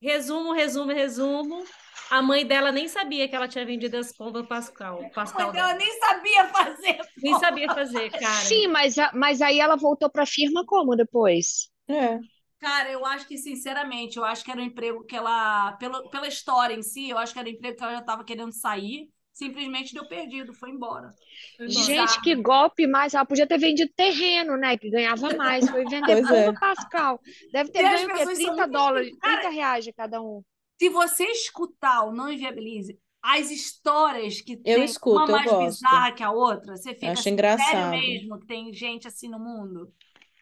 Resumo, 0.01 0.53
resumo, 0.53 0.91
resumo. 0.93 1.63
A 2.09 2.21
mãe 2.21 2.45
dela 2.45 2.71
nem 2.71 2.87
sabia 2.87 3.27
que 3.29 3.35
ela 3.35 3.47
tinha 3.47 3.65
vendido 3.65 3.97
as 3.97 4.13
pombas 4.13 4.47
pascal, 4.47 5.09
pascal 5.13 5.53
ela 5.55 5.73
dela. 5.73 5.75
nem 5.75 5.99
sabia 5.99 6.47
fazer. 6.49 6.99
Nem 7.21 7.35
sabia 7.35 7.69
fazer, 7.69 8.11
cara. 8.15 8.49
Sim, 8.49 8.67
mas, 8.67 8.97
a- 8.97 9.11
mas 9.13 9.41
aí 9.41 9.59
ela 9.59 9.75
voltou 9.75 10.09
para 10.09 10.23
a 10.23 10.25
firma 10.25 10.65
como 10.65 10.95
depois? 10.95 11.69
É. 11.87 12.19
Cara, 12.59 12.91
eu 12.91 13.03
acho 13.05 13.27
que, 13.27 13.37
sinceramente, 13.37 14.17
eu 14.17 14.23
acho 14.25 14.43
que 14.43 14.51
era 14.51 14.61
um 14.61 14.63
emprego 14.63 15.03
que 15.03 15.15
ela, 15.15 15.73
pela, 15.73 16.07
pela 16.09 16.27
história 16.27 16.75
em 16.75 16.83
si, 16.83 17.09
eu 17.09 17.17
acho 17.17 17.33
que 17.33 17.39
era 17.39 17.49
um 17.49 17.51
emprego 17.51 17.75
que 17.77 17.83
ela 17.83 17.93
já 17.93 17.99
estava 18.01 18.23
querendo 18.23 18.51
sair, 18.53 19.09
simplesmente 19.45 19.93
deu 19.93 20.07
perdido, 20.07 20.53
foi 20.53 20.69
embora. 20.69 21.09
Foi 21.57 21.65
embora. 21.67 21.83
Gente, 21.85 22.21
que 22.21 22.35
golpe 22.35 22.85
mais. 22.87 23.13
Ela 23.13 23.25
podia 23.25 23.47
ter 23.47 23.57
vendido 23.57 23.91
terreno, 23.95 24.57
né? 24.57 24.77
Que 24.77 24.89
ganhava 24.89 25.35
mais. 25.35 25.69
Foi 25.69 25.83
vender 25.85 26.21
Pois 26.21 26.29
é. 26.31 26.53
Pascal. 26.53 27.19
Deve 27.51 27.71
ter 27.71 27.79
E 27.79 27.83
ganho 27.83 28.05
o 28.05 28.07
quê? 28.11 28.17
pessoas 28.19 28.37
são 28.37 28.45
30 28.47 28.53
muito- 28.61 28.71
dólares, 28.71 29.17
Cara, 29.17 29.41
30 29.41 29.49
reais 29.55 29.85
de 29.85 29.93
cada 29.93 30.21
um. 30.21 30.41
Se 30.79 30.89
você 30.89 31.25
escutar 31.25 32.03
o 32.05 32.11
Não 32.11 32.31
Inviabilize, 32.31 32.97
as 33.23 33.51
histórias 33.51 34.41
que 34.41 34.57
tem 34.57 34.83
escuto, 34.83 35.17
uma 35.17 35.25
eu 35.27 35.31
mais 35.31 35.49
gosto. 35.51 35.65
bizarra 35.65 36.11
que 36.11 36.23
a 36.23 36.31
outra, 36.31 36.75
você 36.75 36.93
fica 36.95 37.11
acho 37.11 37.21
assim, 37.21 37.29
engraçado. 37.31 37.69
sério 37.69 37.89
mesmo 37.91 38.39
que 38.39 38.47
tem 38.47 38.73
gente 38.73 39.07
assim 39.07 39.29
no 39.29 39.39
mundo? 39.39 39.91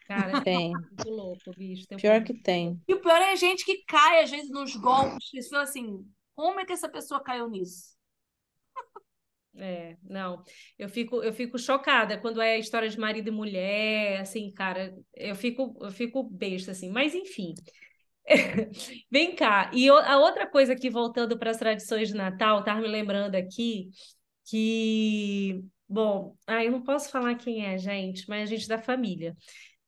Cara, 0.08 0.40
Tem. 0.40 0.72
muito 0.72 1.08
louco, 1.08 1.50
bicho. 1.56 1.86
Tem 1.86 1.96
um 1.96 2.00
Pior 2.00 2.20
povo- 2.20 2.24
que 2.26 2.42
tem. 2.42 2.80
E 2.88 2.94
o 2.94 3.00
pior 3.00 3.20
é 3.20 3.30
a 3.32 3.36
gente 3.36 3.64
que 3.64 3.84
cai, 3.86 4.22
às 4.24 4.30
vezes, 4.30 4.50
nos 4.50 4.74
golpes, 4.74 5.30
que 5.30 5.40
você 5.40 5.48
fala 5.50 5.62
assim, 5.62 6.04
como 6.34 6.58
é 6.58 6.64
que 6.64 6.72
essa 6.72 6.88
pessoa 6.88 7.22
caiu 7.22 7.48
nisso? 7.48 7.90
É, 9.56 9.96
não. 10.02 10.42
Eu 10.78 10.88
fico, 10.88 11.22
eu 11.22 11.32
fico 11.32 11.58
chocada 11.58 12.16
quando 12.18 12.40
é 12.40 12.58
história 12.58 12.88
de 12.88 12.98
marido 12.98 13.28
e 13.28 13.30
mulher, 13.30 14.20
assim, 14.20 14.50
cara, 14.52 14.94
eu 15.14 15.34
fico, 15.34 15.76
eu 15.80 15.90
fico 15.90 16.22
besta, 16.22 16.70
assim. 16.72 16.90
Mas, 16.90 17.14
enfim. 17.14 17.54
Vem 19.10 19.34
cá. 19.34 19.70
E 19.74 19.88
a 19.88 20.18
outra 20.18 20.46
coisa 20.48 20.72
aqui, 20.72 20.88
voltando 20.90 21.38
para 21.38 21.50
as 21.50 21.56
tradições 21.58 22.08
de 22.08 22.14
Natal, 22.14 22.62
tava 22.64 22.80
me 22.80 22.88
lembrando 22.88 23.34
aqui 23.34 23.90
que, 24.46 25.62
bom, 25.88 26.36
ah, 26.46 26.64
eu 26.64 26.72
não 26.72 26.82
posso 26.82 27.10
falar 27.10 27.34
quem 27.36 27.64
é, 27.66 27.78
gente, 27.78 28.28
mas 28.28 28.42
a 28.44 28.46
gente 28.54 28.68
da 28.68 28.78
família. 28.78 29.36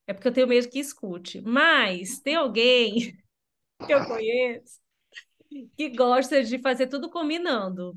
É 0.07 0.13
porque 0.13 0.29
eu 0.29 0.33
tenho 0.33 0.49
medo 0.49 0.69
que 0.71 0.79
escute. 0.81 1.41
Mas 1.43 2.21
tem 2.21 2.35
alguém 2.37 3.17
que 3.87 3.93
eu 3.95 4.05
conheço 4.07 4.81
que 5.77 5.91
gosta 5.91 6.43
de 6.43 6.59
fazer 6.61 6.87
tudo 6.89 7.11
combinando. 7.11 7.97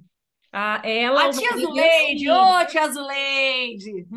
Ah, 0.58 0.82
ela, 0.86 1.24
A 1.24 1.28
o 1.28 1.32
tia 1.32 1.51
marido 1.51 1.76
e 1.76 1.84
a 1.84 1.93
Zuleide, 1.97 2.20
filha. 2.20 2.62
ô 2.62 2.66
tia 2.66 2.88
Zuleide! 2.89 4.08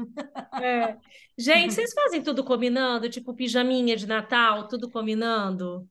É. 0.62 0.97
Gente, 1.36 1.74
vocês 1.74 1.93
fazem 1.93 2.22
tudo 2.22 2.45
combinando? 2.45 3.11
Tipo, 3.11 3.34
pijaminha 3.34 3.97
de 3.97 4.07
Natal, 4.07 4.68
tudo 4.68 4.89
combinando? 4.89 5.89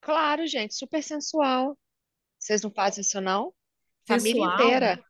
Claro, 0.00 0.46
gente, 0.46 0.74
super 0.74 1.02
sensual. 1.02 1.76
Vocês 2.38 2.62
não 2.62 2.70
fazem 2.70 3.02
isso, 3.02 3.20
não? 3.20 3.52
Família 4.06 4.42
Sensual? 4.42 4.54
inteira. 4.54 5.04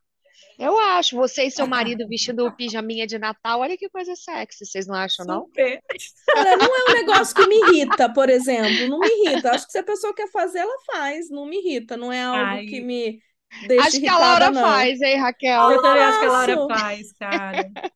Eu 0.59 0.79
acho. 0.79 1.17
Você 1.17 1.45
e 1.45 1.51
seu 1.51 1.67
marido 1.69 2.07
vestindo 2.09 2.51
pijaminha 2.57 3.07
de 3.07 3.19
Natal, 3.19 3.61
olha 3.61 3.77
que 3.79 3.89
coisa 3.89 4.15
sexy. 4.17 4.67
Vocês 4.67 4.87
não 4.89 4.97
acham, 4.97 5.25
não? 5.25 5.47
Super. 5.47 5.81
Cara, 6.27 6.57
não 6.57 6.67
é 6.77 6.91
um 6.91 6.95
negócio 6.95 7.35
que 7.37 7.47
me 7.47 7.57
irrita, 7.57 8.13
por 8.13 8.29
exemplo. 8.29 8.89
Não 8.89 8.99
me 8.99 9.09
irrita. 9.09 9.53
Acho 9.53 9.65
que 9.67 9.73
se 9.73 9.79
a 9.79 9.85
pessoa 9.85 10.13
quer 10.15 10.29
fazer, 10.31 10.59
ela 10.59 10.77
faz. 10.93 11.31
Não 11.31 11.47
me 11.47 11.59
irrita. 11.59 11.97
Não 11.97 12.13
é 12.13 12.23
algo 12.25 12.45
Ai. 12.45 12.67
que 12.67 12.81
me 12.81 13.21
deixa 13.69 13.89
Acho 13.89 14.01
que 14.01 14.09
a 14.09 14.19
Laura 14.19 14.51
não. 14.51 14.63
faz, 14.63 15.01
hein, 15.01 15.17
Raquel? 15.19 15.71
Eu 15.71 15.83
também 15.83 16.03
acho 16.03 16.21
que 16.21 16.27
a 16.27 16.31
Laura 16.33 16.69
faz, 16.69 17.13
cara. 17.13 17.71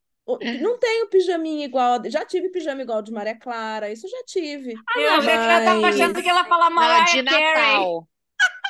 Não 0.61 0.77
tenho 0.81 1.09
pijaminha 1.09 1.65
igual. 1.65 2.01
Já 2.07 2.25
tive 2.25 2.49
pijama 2.49 2.83
igual 2.83 3.01
de 3.01 3.13
Maria 3.13 3.39
Clara. 3.39 3.93
Isso 3.93 4.07
eu 4.07 4.11
já 4.11 4.25
tive. 4.27 4.75
Ah, 4.89 4.99
Eu 5.01 5.11
não, 5.13 5.19
achei 5.19 5.31
que 5.31 5.39
ela 5.39 5.65
tava 5.65 5.81
Mas- 5.81 5.95
achando 6.01 6.21
que 6.23 6.29
ela 6.29 6.41
ia 6.41 6.45
falar 6.47 6.69
Não, 6.69 6.75
Mariah 6.77 7.05
de 7.05 7.23
Carey. 7.23 7.53
Natal. 7.55 8.09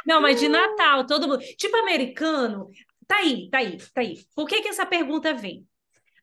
não, 0.06 0.20
mas 0.20 0.38
de 0.38 0.48
Natal, 0.48 1.06
todo 1.06 1.26
mundo. 1.26 1.38
Tipo 1.56 1.74
americano. 1.78 2.68
Tá 3.06 3.16
aí, 3.16 3.48
tá 3.48 3.58
aí, 3.58 3.78
tá 3.78 4.02
aí. 4.02 4.18
Por 4.34 4.46
que 4.46 4.60
que 4.60 4.68
essa 4.68 4.84
pergunta 4.84 5.32
vem? 5.32 5.66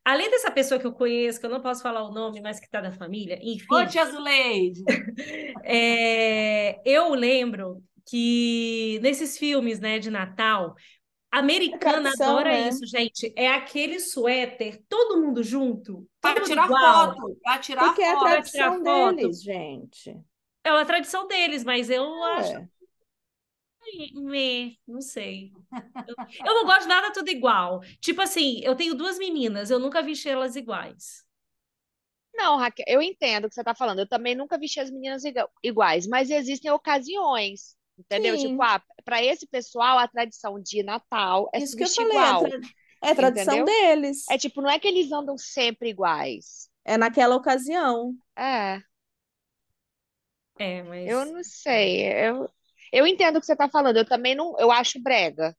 Além 0.06 0.30
dessa 0.30 0.52
pessoa 0.52 0.80
que 0.80 0.86
eu 0.86 0.94
conheço, 0.94 1.40
que 1.40 1.46
eu 1.48 1.50
não 1.50 1.62
posso 1.62 1.82
falar 1.82 2.04
o 2.04 2.12
nome, 2.14 2.40
mas 2.40 2.60
que 2.60 2.70
tá 2.70 2.80
da 2.80 2.92
família, 2.92 3.40
enfim. 3.42 3.66
Ô 3.72 3.84
tia 3.88 4.06
Zuleide! 4.06 4.84
É, 5.64 6.80
eu 6.86 7.14
lembro 7.16 7.82
que 8.06 9.00
nesses 9.02 9.38
filmes, 9.38 9.80
né, 9.80 10.00
de 10.00 10.10
Natal, 10.12 10.76
americana 11.32 12.12
tradição, 12.12 12.14
adora 12.14 12.58
né? 12.58 12.60
isso, 12.60 12.86
gente. 12.88 13.34
É 13.38 13.50
aquele 13.52 14.00
suéter, 14.00 14.84
todo 14.90 15.22
mundo 15.22 15.44
junto, 15.44 16.08
Para 16.22 16.42
tirar 16.42 16.70
igual. 16.70 17.16
foto, 17.16 17.38
para 17.44 17.60
tirar 17.60 17.94
Porque 17.94 18.02
é 18.02 18.12
a 18.12 18.18
foto. 18.18 18.20
tra- 18.20 18.42
tradição 18.42 18.44
tirar 18.44 18.82
foto. 18.82 19.30
deles, 19.30 19.42
gente. 19.44 20.16
É 20.64 20.72
uma 20.72 20.86
tradição 20.86 21.28
deles, 21.28 21.64
mas 21.64 21.90
eu 21.90 22.04
acho 22.24 22.58
É. 22.62 22.68
me, 24.14 24.80
não 24.88 25.02
sei. 25.02 25.56
Eu, 26.08 26.16
eu 26.46 26.56
não 26.56 26.66
gosto 26.66 26.84
de 26.84 26.88
nada 26.90 27.14
tudo 27.14 27.30
igual. 27.30 27.82
Tipo 28.02 28.22
assim, 28.22 28.62
eu 28.64 28.76
tenho 28.76 28.96
duas 28.96 29.18
meninas, 29.20 29.70
eu 29.72 29.80
nunca 29.80 30.02
vi 30.02 30.14
elas 30.28 30.56
iguais. 30.56 31.26
Não, 32.34 32.58
Raquel, 32.58 32.86
eu 32.88 33.02
entendo 33.02 33.46
o 33.46 33.50
que 33.50 33.56
você 33.56 33.62
está 33.62 33.76
falando. 33.76 34.00
Eu 34.00 34.08
também 34.08 34.36
nunca 34.36 34.58
vesti 34.58 34.80
as 34.80 34.90
meninas 34.92 35.24
iguais, 35.64 36.08
mas 36.08 36.30
existem 36.30 36.70
ocasiões, 36.72 37.76
entendeu? 37.98 38.38
Sim. 38.38 38.48
Tipo, 38.50 38.62
ah, 38.64 38.82
para 39.06 39.24
esse 39.24 39.48
pessoal, 39.48 39.98
a 40.00 40.08
tradição 40.08 40.60
de 40.62 40.84
Natal 40.84 41.50
é 41.54 41.60
Isso 41.60 41.76
que 41.76 41.84
eu 41.84 41.90
falei. 41.90 42.18
É, 43.04 43.12
é 43.12 43.16
tradição 43.16 43.56
Entendeu? 43.56 43.66
deles. 43.66 44.26
É 44.30 44.38
tipo, 44.38 44.62
não 44.62 44.70
é 44.70 44.80
que 44.80 44.88
eles 44.88 45.12
andam 45.12 45.38
sempre 45.38 45.90
iguais. 45.90 46.70
É 46.86 46.98
naquela 46.98 47.36
ocasião. 47.36 48.16
É, 48.36 48.84
É, 50.58 50.84
mas 50.84 51.08
eu 51.08 51.26
não 51.26 51.44
sei. 51.44 52.04
Eu, 52.28 52.50
eu 52.92 53.08
entendo 53.08 53.38
o 53.38 53.40
que 53.40 53.46
você 53.46 53.54
está 53.54 53.70
falando. 53.70 53.98
Eu 53.98 54.06
também 54.08 54.36
não, 54.36 54.58
eu 54.60 54.72
acho 54.72 55.02
brega. 55.02 55.56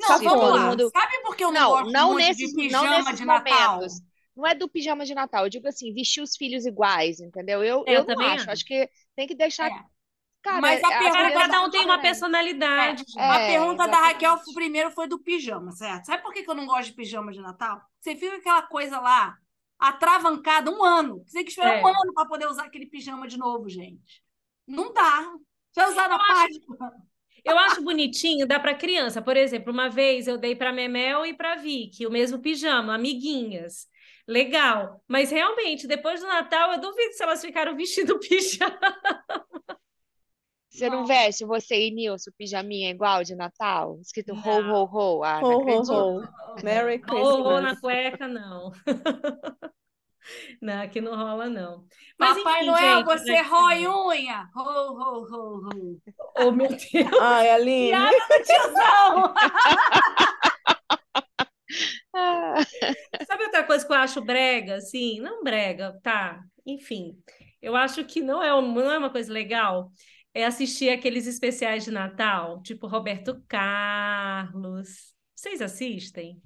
Não, 0.00 0.08
Sabe 0.08 0.24
vamos 0.24 0.50
lá. 0.50 0.70
mundo- 0.70 0.90
Sabe 0.92 1.22
por 1.22 1.36
que 1.36 1.44
eu 1.44 1.52
não, 1.52 1.70
Não, 1.70 1.70
gosto 1.70 1.92
não 1.92 2.14
nesses, 2.14 2.52
de 2.52 2.70
não 2.70 2.86
pijama 2.86 2.88
nesses 2.88 3.18
de 3.18 3.24
Natal? 3.24 3.80
momentos. 3.80 4.02
Não 4.36 4.46
é 4.46 4.54
do 4.54 4.68
pijama 4.68 5.04
de 5.06 5.14
Natal. 5.14 5.44
Eu 5.46 5.50
digo 5.50 5.68
assim, 5.68 5.92
vestir 5.94 6.22
os 6.22 6.36
filhos 6.36 6.66
iguais, 6.66 7.20
entendeu? 7.20 7.64
Eu, 7.64 7.84
É, 7.84 7.96
eu 7.96 8.00
eu 8.00 8.06
não 8.06 8.06
também 8.06 8.28
acho. 8.32 8.50
acho. 8.50 8.50
Acho 8.50 8.64
que 8.64 8.90
tem 9.16 9.26
que 9.28 9.34
deixar. 9.34 9.72
É. 9.72 9.95
Cara, 10.46 10.60
Mas 10.60 10.82
a 10.84 10.88
as 10.88 10.96
pergunta 10.98 11.12
Cara, 11.12 11.30
crianças 11.30 11.48
cada 11.50 11.62
um 11.62 11.70
tem 11.70 11.84
uma 11.84 12.00
personalidade. 12.00 13.04
gente. 13.04 13.18
A 13.26 13.38
É, 13.38 13.46
pergunta 13.46 13.86
da 13.88 13.98
exatamente. 13.98 13.98
Raquel 13.98 14.38
primeiro 14.54 14.90
foi 14.90 15.08
do 15.08 15.18
pijama, 15.18 15.72
certo? 15.72 16.06
Sabe 16.06 16.22
por 16.22 16.32
que 16.32 16.48
eu 16.48 16.54
não 16.54 16.66
gosto 16.66 16.86
de 16.90 16.94
pijama 16.94 17.32
de 17.32 17.40
Natal? 17.40 17.80
Você 18.00 18.14
fica 18.16 18.36
aquela 18.36 18.62
coisa 18.62 19.00
lá, 19.00 19.36
atravancada 19.78 20.70
um 20.70 20.84
ano. 20.84 21.22
Você 21.26 21.34
tem 21.38 21.44
que 21.44 21.50
esperar 21.50 21.76
É. 21.78 21.82
um 21.82 21.86
ano 21.86 22.14
para 22.14 22.26
poder 22.28 22.46
usar 22.48 22.64
aquele 22.66 22.86
pijama 22.86 23.26
de 23.26 23.36
novo, 23.38 23.68
gente. 23.68 24.22
Não 24.66 24.92
dá. 24.92 25.22
Você 25.72 25.80
vai 25.80 25.90
usar 25.90 26.08
na 26.08 26.18
Páscoa. 26.18 26.92
Eu 27.44 27.58
acho 27.58 27.82
bonitinho, 27.82 28.46
dá 28.46 28.58
para 28.58 28.74
criança. 28.74 29.22
Por 29.22 29.36
exemplo, 29.36 29.72
uma 29.72 29.88
vez 29.88 30.26
eu 30.26 30.36
dei 30.38 30.56
para 30.56 30.72
Memel 30.72 31.24
e 31.26 31.34
para 31.34 31.56
Vicky 31.56 32.06
o 32.06 32.10
mesmo 32.10 32.40
pijama, 32.40 32.94
amiguinhas. 32.94 33.86
legal. 34.26 35.02
Mas 35.06 35.30
realmente, 35.30 35.86
depois 35.86 36.20
do 36.20 36.26
Natal, 36.26 36.72
eu 36.72 36.80
duvido 36.80 37.12
se 37.14 37.22
elas 37.22 37.40
ficaram 37.40 37.76
vestindo 37.76 38.18
pijama. 38.20 38.78
Você 40.76 40.90
não 40.90 40.98
Não. 40.98 41.06
veste, 41.06 41.44
você 41.46 41.88
e 41.88 41.90
Nilson, 41.90 42.30
pijaminha 42.36 42.90
igual 42.90 43.24
de 43.24 43.34
Natal? 43.34 43.98
Escrito 44.02 44.34
ho, 44.34 44.60
ho, 44.60 44.84
ho. 44.84 45.24
Ah, 45.24 45.40
não 45.40 45.48
Ho, 45.48 45.62
ho, 45.62 46.18
ho. 46.18 46.22
Merry 46.62 47.00
Ou, 47.10 47.44
ou 47.44 47.60
na 47.60 47.68
Christmas. 47.68 47.80
cueca, 47.80 48.28
não. 48.28 48.72
Não, 50.60 50.82
aqui 50.82 51.00
não 51.00 51.14
rola, 51.14 51.48
não. 51.48 51.84
Mas 52.18 52.36
Papai 52.36 52.54
enfim, 52.62 52.66
Noel, 52.66 52.98
gente, 52.98 53.06
você 53.06 53.42
rói 53.42 53.86
unha. 53.86 54.48
Ho, 54.56 54.60
ho, 54.60 55.22
ho, 55.22 55.68
ho. 55.68 55.98
Oh, 56.36 56.50
meu 56.50 56.66
Deus. 56.66 57.20
Ai, 57.20 57.48
Aline. 57.50 57.90
Piada 57.90 58.16
do 58.28 58.44
tiozão. 58.44 59.34
Sabe 63.26 63.44
outra 63.44 63.64
coisa 63.64 63.86
que 63.86 63.92
eu 63.92 63.96
acho 63.96 64.20
brega, 64.20 64.76
assim? 64.76 65.20
Não 65.20 65.42
brega, 65.44 65.98
tá? 66.02 66.40
Enfim, 66.66 67.16
eu 67.62 67.76
acho 67.76 68.04
que 68.04 68.20
não 68.20 68.42
é, 68.42 68.48
não 68.50 68.90
é 68.90 68.98
uma 68.98 69.10
coisa 69.10 69.32
legal. 69.32 69.90
É 70.36 70.44
assistir 70.44 70.90
aqueles 70.90 71.26
especiais 71.26 71.82
de 71.84 71.90
Natal, 71.90 72.60
tipo 72.60 72.86
Roberto 72.86 73.42
Carlos. 73.48 75.14
Vocês 75.34 75.62
assistem? 75.62 76.40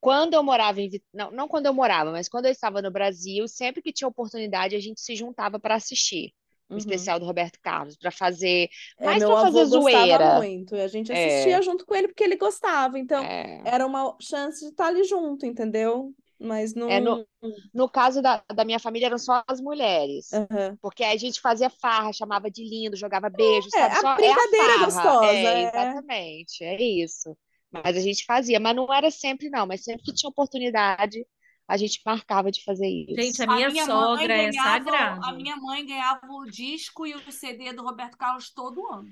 Quando 0.00 0.32
eu 0.32 0.42
morava 0.42 0.80
em... 0.80 0.90
Não, 1.12 1.30
não 1.30 1.46
quando 1.46 1.66
eu 1.66 1.74
morava, 1.74 2.10
mas 2.12 2.30
quando 2.30 2.46
eu 2.46 2.50
estava 2.50 2.80
no 2.80 2.90
Brasil, 2.90 3.46
sempre 3.46 3.82
que 3.82 3.92
tinha 3.92 4.08
oportunidade, 4.08 4.74
a 4.74 4.80
gente 4.80 5.02
se 5.02 5.14
juntava 5.14 5.60
para 5.60 5.74
assistir 5.74 6.32
o 6.66 6.72
Uhum. 6.72 6.78
especial 6.78 7.20
do 7.20 7.26
Roberto 7.26 7.58
Carlos, 7.62 7.94
para 7.94 8.10
fazer... 8.10 8.70
É, 8.98 9.04
Mais 9.04 9.18
meu 9.18 9.32
para 9.32 9.42
fazer 9.42 9.60
avô 9.60 9.80
gostava 9.82 10.06
zoeira. 10.06 10.34
muito. 10.36 10.74
E 10.74 10.80
a 10.80 10.88
gente 10.88 11.12
É. 11.12 11.26
assistia 11.26 11.60
junto 11.60 11.84
com 11.84 11.94
ele 11.94 12.08
porque 12.08 12.24
ele 12.24 12.36
gostava. 12.36 12.98
Então, 12.98 13.22
É. 13.22 13.60
era 13.66 13.84
uma 13.86 14.16
chance 14.18 14.60
de 14.64 14.70
estar 14.70 14.86
ali 14.86 15.04
junto, 15.04 15.44
entendeu? 15.44 16.14
Mas 16.44 16.74
não. 16.74 16.88
É, 16.90 17.00
no, 17.00 17.26
no 17.72 17.88
caso 17.88 18.20
da, 18.22 18.42
da 18.54 18.64
minha 18.64 18.78
família, 18.78 19.06
eram 19.06 19.18
só 19.18 19.42
as 19.48 19.60
mulheres. 19.60 20.28
Aham. 20.32 20.78
Porque 20.80 21.02
a 21.04 21.16
gente 21.16 21.40
fazia 21.40 21.70
farra, 21.70 22.12
chamava 22.12 22.50
de 22.50 22.62
lindo, 22.62 22.96
jogava 22.96 23.30
beijo, 23.30 23.68
É, 23.74 23.78
sabe? 23.78 23.94
a 23.94 24.00
Só 24.00 24.12
é 24.14 24.16
brincadeira 24.16 24.56
farra. 24.56 24.86
gostosa, 24.86 25.24
É, 25.24 25.62
é. 25.62 25.62
exatamente, 25.62 26.62
é 26.64 26.80
isso. 26.82 27.36
Mas 27.70 27.96
a 27.96 28.00
gente 28.00 28.24
fazia, 28.24 28.60
mas 28.60 28.76
não 28.76 28.92
era 28.92 29.10
sempre, 29.10 29.50
não. 29.50 29.66
Mas 29.66 29.82
sempre 29.84 30.02
que 30.04 30.12
tinha 30.14 30.28
oportunidade, 30.30 31.26
a 31.66 31.76
gente 31.76 32.00
marcava 32.04 32.50
de 32.50 32.62
fazer 32.64 32.86
isso. 32.88 33.14
Gente, 33.14 33.42
a 33.42 33.46
A 33.46 33.56
minha 33.56 33.70
minha 33.70 33.86
mãe 33.86 33.86
sogra 33.86 34.34
é 34.34 34.46
ganhava, 34.50 34.90
a 35.22 35.32
minha 35.32 35.56
mãe 35.56 35.86
ganhava 35.86 36.26
o 36.32 36.44
disco 36.46 37.06
e 37.06 37.14
o 37.14 37.32
CD 37.32 37.72
do 37.72 37.82
Roberto 37.82 38.16
Carlos 38.18 38.50
todo 38.50 38.86
ano. 38.92 39.10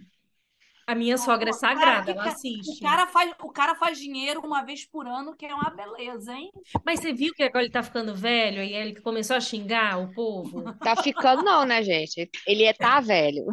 A 0.86 0.94
minha 0.94 1.16
sogra 1.16 1.50
é. 1.50 1.52
Cara, 1.52 1.58
sagrada, 1.58 2.12
que 2.12 2.18
ela 2.18 2.28
assiste. 2.28 2.78
O 2.78 2.80
cara 2.80 3.06
faz, 3.06 3.32
o 3.42 3.50
cara 3.50 3.74
faz 3.74 3.98
dinheiro 3.98 4.40
uma 4.44 4.62
vez 4.64 4.84
por 4.84 5.06
ano, 5.06 5.36
que 5.36 5.46
é 5.46 5.54
uma 5.54 5.70
beleza, 5.70 6.34
hein? 6.34 6.50
Mas 6.84 7.00
você 7.00 7.12
viu 7.12 7.32
que 7.34 7.42
agora 7.42 7.64
ele 7.64 7.72
tá 7.72 7.82
ficando 7.82 8.14
velho 8.14 8.62
e 8.62 8.74
ele 8.74 9.00
começou 9.00 9.36
a 9.36 9.40
xingar 9.40 9.98
o 10.00 10.12
povo? 10.12 10.64
Tá 10.78 10.96
ficando, 10.96 11.42
não, 11.42 11.64
né, 11.64 11.82
gente? 11.82 12.28
Ele 12.46 12.64
é 12.64 12.72
tá 12.72 13.00
velho. 13.00 13.46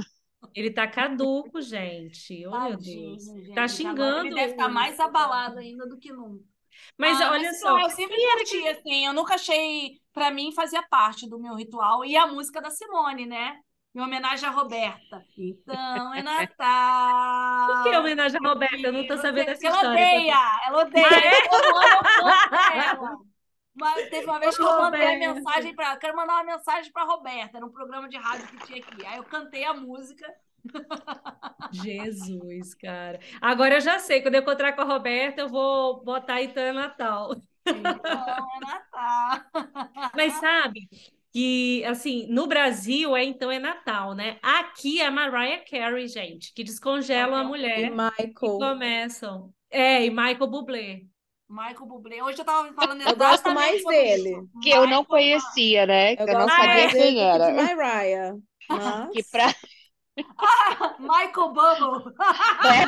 Ele 0.55 0.71
tá 0.71 0.87
caduco, 0.87 1.61
gente. 1.61 2.45
Oh, 2.47 2.51
meu 2.51 2.71
Tadinho, 2.71 3.17
Deus. 3.17 3.23
gente. 3.23 3.53
Tá 3.53 3.67
xingando. 3.67 4.27
Ele 4.27 4.35
deve 4.35 4.51
estar 4.53 4.69
mais 4.69 4.99
abalado 4.99 5.59
ainda 5.59 5.87
do 5.87 5.97
que 5.97 6.11
nunca. 6.11 6.43
Mas 6.97 7.19
Ah, 7.21 7.31
olha 7.31 7.49
mas 7.49 7.59
só, 7.59 7.77
eu 7.79 7.89
sempre 7.89 8.15
curti, 8.15 8.67
assim, 8.67 9.05
eu 9.05 9.13
nunca 9.13 9.35
achei, 9.35 9.99
pra 10.13 10.31
mim 10.31 10.51
fazia 10.53 10.81
parte 10.83 11.29
do 11.29 11.37
meu 11.39 11.55
ritual, 11.55 12.05
e 12.05 12.15
a 12.15 12.25
música 12.25 12.61
da 12.61 12.71
Simone, 12.71 13.25
né? 13.25 13.59
Em 13.95 13.99
homenagem 14.01 14.47
a 14.47 14.51
Roberta. 14.51 15.25
Então 15.37 16.13
é 16.13 16.21
Natal. 16.23 17.67
por 17.67 17.83
que 17.83 17.97
homenagem 17.97 18.39
a 18.43 18.47
Roberta? 18.49 18.77
Eu 18.87 18.93
não 18.93 19.07
tô 19.07 19.17
sabendo 19.17 19.45
Porque 19.47 19.67
dessa 19.67 19.67
ela 19.67 19.75
história. 19.77 19.91
odeia, 19.91 20.61
ela 20.67 20.81
odeia. 20.83 21.07
Ah, 21.07 22.75
é? 22.75 22.75
Eu 22.75 22.81
ela. 22.81 23.17
Mas 23.75 24.09
teve 24.09 24.25
uma 24.25 24.39
vez 24.39 24.55
que 24.57 24.61
eu 24.61 24.77
mandei 24.77 25.15
a 25.15 25.33
mensagem 25.33 25.73
pra 25.75 25.85
ela. 25.87 25.97
Quero 25.97 26.15
mandar 26.15 26.33
uma 26.33 26.43
mensagem 26.43 26.91
pra 26.91 27.03
Roberta. 27.03 27.57
Era 27.57 27.65
um 27.65 27.71
programa 27.71 28.09
de 28.09 28.17
rádio 28.17 28.47
que 28.47 28.65
tinha 28.67 28.79
aqui. 28.79 29.05
Aí 29.05 29.17
eu 29.17 29.23
cantei 29.23 29.63
a 29.63 29.73
música. 29.73 30.25
Jesus, 31.71 32.73
cara. 32.75 33.19
Agora 33.41 33.75
eu 33.75 33.81
já 33.81 33.97
sei, 33.99 34.21
quando 34.21 34.35
eu 34.35 34.41
encontrar 34.41 34.73
com 34.73 34.81
a 34.81 34.85
Roberta, 34.85 35.41
eu 35.41 35.49
vou 35.49 36.03
botar 36.03 36.41
Então 36.41 36.61
é 36.63 36.73
Natal. 36.73 37.35
Então 37.65 38.47
é 38.55 38.59
Natal. 38.59 39.39
Mas 40.15 40.33
sabe 40.33 40.89
que, 41.31 41.83
assim, 41.85 42.27
no 42.29 42.47
Brasil 42.47 43.15
é 43.15 43.23
Então 43.23 43.51
é 43.51 43.59
Natal, 43.59 44.15
né? 44.15 44.39
Aqui 44.41 45.01
é 45.01 45.09
Mariah 45.09 45.63
Carey, 45.69 46.07
gente, 46.07 46.53
que 46.53 46.63
descongelam 46.63 47.35
a 47.39 47.43
E 47.43 47.43
mulher 47.43 47.79
e 47.79 47.89
Michael. 47.89 48.35
começam. 48.57 49.53
É, 49.69 50.05
e 50.05 50.09
Michael 50.09 50.47
Bublé. 50.47 51.01
Michael 51.49 51.85
Bublé. 51.87 52.23
Hoje 52.23 52.39
eu 52.41 52.45
tava 52.45 52.71
falando 52.73 53.01
Eu 53.01 53.15
gosto 53.15 53.51
mais 53.51 53.83
dele. 53.85 54.47
Que 54.61 54.69
eu 54.69 54.87
não 54.87 55.03
conhecia, 55.05 55.85
né? 55.85 56.15
Que 56.15 56.23
Eu 56.23 56.27
eu 56.29 56.35
não 56.35 56.45
gosto 56.45 56.49
Ah, 56.49 56.57
sabia 56.57 56.75
mais 56.75 56.93
dele 56.93 57.19
quem 57.19 57.19
era. 57.21 57.45
de 57.45 57.51
Mariah. 57.51 58.35
Mas... 58.69 59.09
Que 59.11 59.23
pra... 59.23 59.53
Michael 60.99 61.53
Bubble. 61.53 62.13
É 62.63 62.85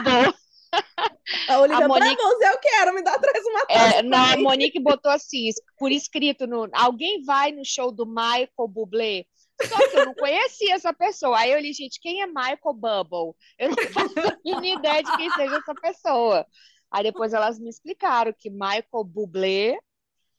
A 1.47 1.59
Olivia, 1.59 1.85
A 1.85 1.87
Monique- 1.87 2.15
vamos, 2.15 2.41
eu 2.41 2.57
quero, 2.59 2.93
me 2.93 3.03
dá 3.03 3.13
atrás 3.15 3.43
uma 3.45 3.61
É, 3.69 3.73
taça 3.77 4.01
na, 4.03 4.23
a 4.23 4.29
também. 4.31 4.43
Monique 4.43 4.79
botou 4.79 5.11
assim, 5.11 5.49
por 5.77 5.91
escrito 5.91 6.47
no. 6.47 6.69
Alguém 6.73 7.23
vai 7.23 7.51
no 7.51 7.63
show 7.65 7.91
do 7.91 8.05
Michael 8.05 8.67
Bublé? 8.69 9.25
Só 9.63 9.77
que 9.89 9.97
eu 9.97 10.05
não 10.07 10.15
conhecia 10.15 10.73
essa 10.75 10.93
pessoa. 10.93 11.37
Aí 11.39 11.51
eu 11.51 11.59
li, 11.59 11.71
gente, 11.73 11.99
quem 12.01 12.21
é 12.21 12.27
Michael 12.27 12.73
Bubble? 12.73 13.35
Eu 13.59 13.69
não 13.69 13.75
faço 13.93 14.19
a 14.19 14.37
mínima 14.43 14.79
ideia 14.79 15.03
de 15.03 15.15
quem 15.17 15.29
seja 15.31 15.55
essa 15.57 15.75
pessoa. 15.75 16.45
Aí 16.89 17.03
depois 17.03 17.31
elas 17.33 17.59
me 17.59 17.69
explicaram 17.69 18.33
que 18.37 18.49
Michael 18.49 19.03
Bublé 19.05 19.77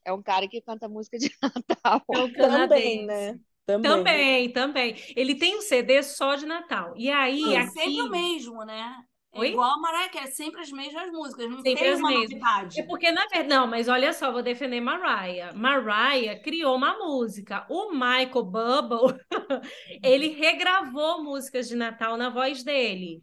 é 0.04 0.12
um 0.12 0.22
cara 0.22 0.48
que 0.48 0.60
canta 0.60 0.88
música 0.88 1.16
de 1.18 1.30
Natal. 1.42 2.02
É 2.12 2.18
o 2.18 2.32
Também, 2.32 3.06
né? 3.06 3.38
Também. 3.64 3.90
Também, 3.90 4.52
também. 4.52 4.96
Ele 5.14 5.36
tem 5.36 5.56
um 5.56 5.60
CD 5.62 6.02
só 6.02 6.34
de 6.34 6.44
Natal. 6.44 6.92
E 6.96 7.08
aí, 7.08 7.54
É 7.54 7.58
aqui. 7.58 7.70
sempre 7.70 8.00
o 8.02 8.10
mesmo, 8.10 8.64
né? 8.64 8.92
É 9.34 9.38
Oi? 9.40 9.48
igual 9.48 9.70
a 9.70 9.78
Mariah 9.78 10.10
Carey, 10.10 10.28
é 10.28 10.30
sempre 10.30 10.60
as 10.60 10.70
mesmas 10.70 11.10
músicas, 11.10 11.48
não 11.50 11.62
Sempre 11.62 11.84
tem 11.84 11.94
uma 11.94 12.08
mesmas. 12.10 12.30
novidade. 12.30 12.80
É 12.80 12.82
porque, 12.84 13.10
na 13.10 13.22
verdade, 13.22 13.48
não, 13.48 13.66
mas 13.66 13.88
olha 13.88 14.12
só, 14.12 14.30
vou 14.30 14.42
defender 14.42 14.80
Mariah. 14.80 15.52
Mariah 15.54 16.38
criou 16.42 16.76
uma 16.76 16.98
música. 16.98 17.66
O 17.70 17.92
Michael 17.92 18.44
Bubble, 18.44 19.18
ele 20.02 20.28
regravou 20.28 21.22
músicas 21.22 21.68
de 21.68 21.76
Natal 21.76 22.16
na 22.16 22.28
voz 22.30 22.62
dele. 22.62 23.22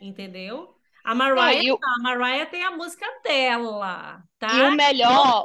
Entendeu? 0.00 0.74
A 1.04 1.14
Mariah, 1.14 1.62
e 1.62 1.72
o- 1.72 1.78
não, 1.80 1.94
a 1.96 2.02
Mariah 2.02 2.46
tem 2.46 2.64
a 2.64 2.70
música 2.72 3.06
dela, 3.24 4.22
tá? 4.38 4.48
E 4.54 4.62
o 4.62 4.70
melhor, 4.70 5.44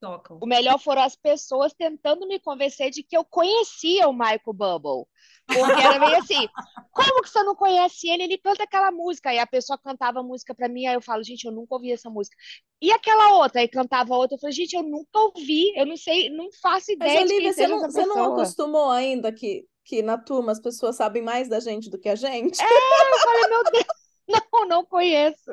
Tocam. 0.00 0.38
o 0.40 0.46
melhor 0.46 0.78
foram 0.78 1.02
as 1.02 1.16
pessoas 1.16 1.72
tentando 1.74 2.26
me 2.26 2.38
convencer 2.40 2.90
de 2.90 3.02
que 3.02 3.16
eu 3.16 3.24
conhecia 3.24 4.08
o 4.08 4.12
Michael 4.12 4.52
Bubble. 4.54 5.06
Porque 5.48 5.82
era 5.82 5.98
meio 5.98 6.18
assim, 6.18 6.46
como 6.92 7.22
que 7.22 7.30
você 7.30 7.42
não 7.42 7.56
conhece 7.56 8.08
ele? 8.08 8.24
Ele 8.24 8.38
canta 8.38 8.64
aquela 8.64 8.90
música. 8.90 9.30
Aí 9.30 9.38
a 9.38 9.46
pessoa 9.46 9.78
cantava 9.78 10.20
a 10.20 10.22
música 10.22 10.54
pra 10.54 10.68
mim, 10.68 10.86
aí 10.86 10.94
eu 10.94 11.00
falo, 11.00 11.24
gente, 11.24 11.46
eu 11.46 11.52
nunca 11.52 11.74
ouvi 11.74 11.90
essa 11.90 12.10
música. 12.10 12.36
E 12.82 12.92
aquela 12.92 13.34
outra? 13.34 13.60
Aí 13.60 13.68
cantava 13.68 14.14
outra, 14.14 14.36
eu 14.36 14.40
falei, 14.40 14.54
gente, 14.54 14.76
eu 14.76 14.82
nunca 14.82 15.18
ouvi, 15.18 15.72
eu 15.74 15.86
não 15.86 15.96
sei, 15.96 16.28
não 16.28 16.50
faço 16.60 16.86
Mas, 16.98 17.12
ideia 17.12 17.24
de 17.24 17.28
quem 17.28 17.36
Olivia, 17.36 17.52
você 17.54 17.66
não, 17.66 17.80
você 17.80 18.06
não 18.06 18.32
acostumou 18.34 18.90
ainda 18.90 19.32
que, 19.32 19.64
que 19.84 20.02
na 20.02 20.18
turma 20.18 20.52
as 20.52 20.60
pessoas 20.60 20.96
sabem 20.96 21.22
mais 21.22 21.48
da 21.48 21.60
gente 21.60 21.88
do 21.88 21.98
que 21.98 22.10
a 22.10 22.14
gente? 22.14 22.60
Eu 22.62 23.18
falei, 23.20 23.48
meu 23.48 23.64
Deus, 23.64 23.86
não, 24.52 24.68
não 24.68 24.84
conheço. 24.84 25.50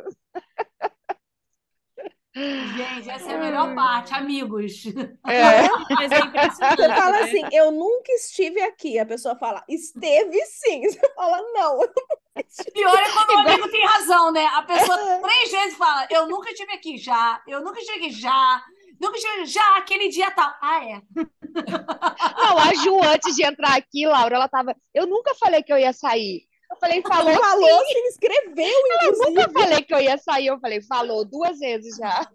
Gente, 2.36 3.10
essa 3.10 3.32
é 3.32 3.36
a 3.36 3.40
melhor 3.40 3.74
parte, 3.74 4.14
amigos. 4.14 4.84
É. 5.26 5.68
Mas 5.90 6.12
é 6.12 6.20
impressionante, 6.20 6.76
Você 6.76 6.90
fala 6.90 7.12
né? 7.12 7.22
assim, 7.22 7.42
eu 7.54 7.72
nunca 7.72 8.12
estive 8.12 8.62
aqui. 8.62 9.00
A 9.00 9.06
pessoa 9.06 9.36
fala, 9.38 9.64
esteve 9.70 10.38
sim. 10.46 10.84
Você 10.90 11.00
fala, 11.16 11.42
não. 11.54 11.80
Pior 12.74 12.98
é 12.98 13.12
quando 13.12 13.30
o 13.30 13.38
amigo 13.38 13.70
tem 13.70 13.86
razão, 13.86 14.34
né? 14.34 14.46
A 14.48 14.64
pessoa 14.64 14.98
três 15.22 15.50
vezes 15.50 15.78
fala, 15.78 16.06
eu 16.12 16.28
nunca 16.28 16.52
estive 16.52 16.74
aqui 16.74 16.98
já, 16.98 17.42
eu 17.48 17.62
nunca 17.64 17.80
estive 17.80 17.98
aqui 17.98 18.12
já, 18.12 18.62
nunca 19.00 19.18
estive 19.18 19.46
já, 19.46 19.78
aquele 19.78 20.10
dia 20.10 20.30
tal. 20.32 20.54
Ah, 20.62 20.84
é. 20.84 21.02
Não, 22.38 22.58
a 22.58 22.74
Ju, 22.74 23.02
antes 23.02 23.34
de 23.36 23.46
entrar 23.46 23.78
aqui, 23.78 24.06
Laura, 24.06 24.36
ela 24.36 24.50
tava. 24.50 24.76
Eu 24.94 25.08
nunca 25.08 25.34
falei 25.36 25.64
que 25.64 25.72
eu 25.72 25.78
ia 25.78 25.94
sair. 25.94 26.46
Eu 26.70 26.78
falei, 26.78 27.02
falou, 27.02 27.34
Falou, 27.34 27.86
se 27.86 28.00
inscreveu, 28.08 28.66
Eu 28.66 29.12
inclusive. 29.12 29.30
nunca 29.32 29.50
falei 29.52 29.82
que 29.84 29.94
eu 29.94 30.00
ia 30.02 30.18
sair. 30.18 30.48
Eu 30.48 30.60
falei, 30.60 30.82
falou 30.82 31.24
duas 31.24 31.60
vezes 31.60 31.96
já. 31.96 32.28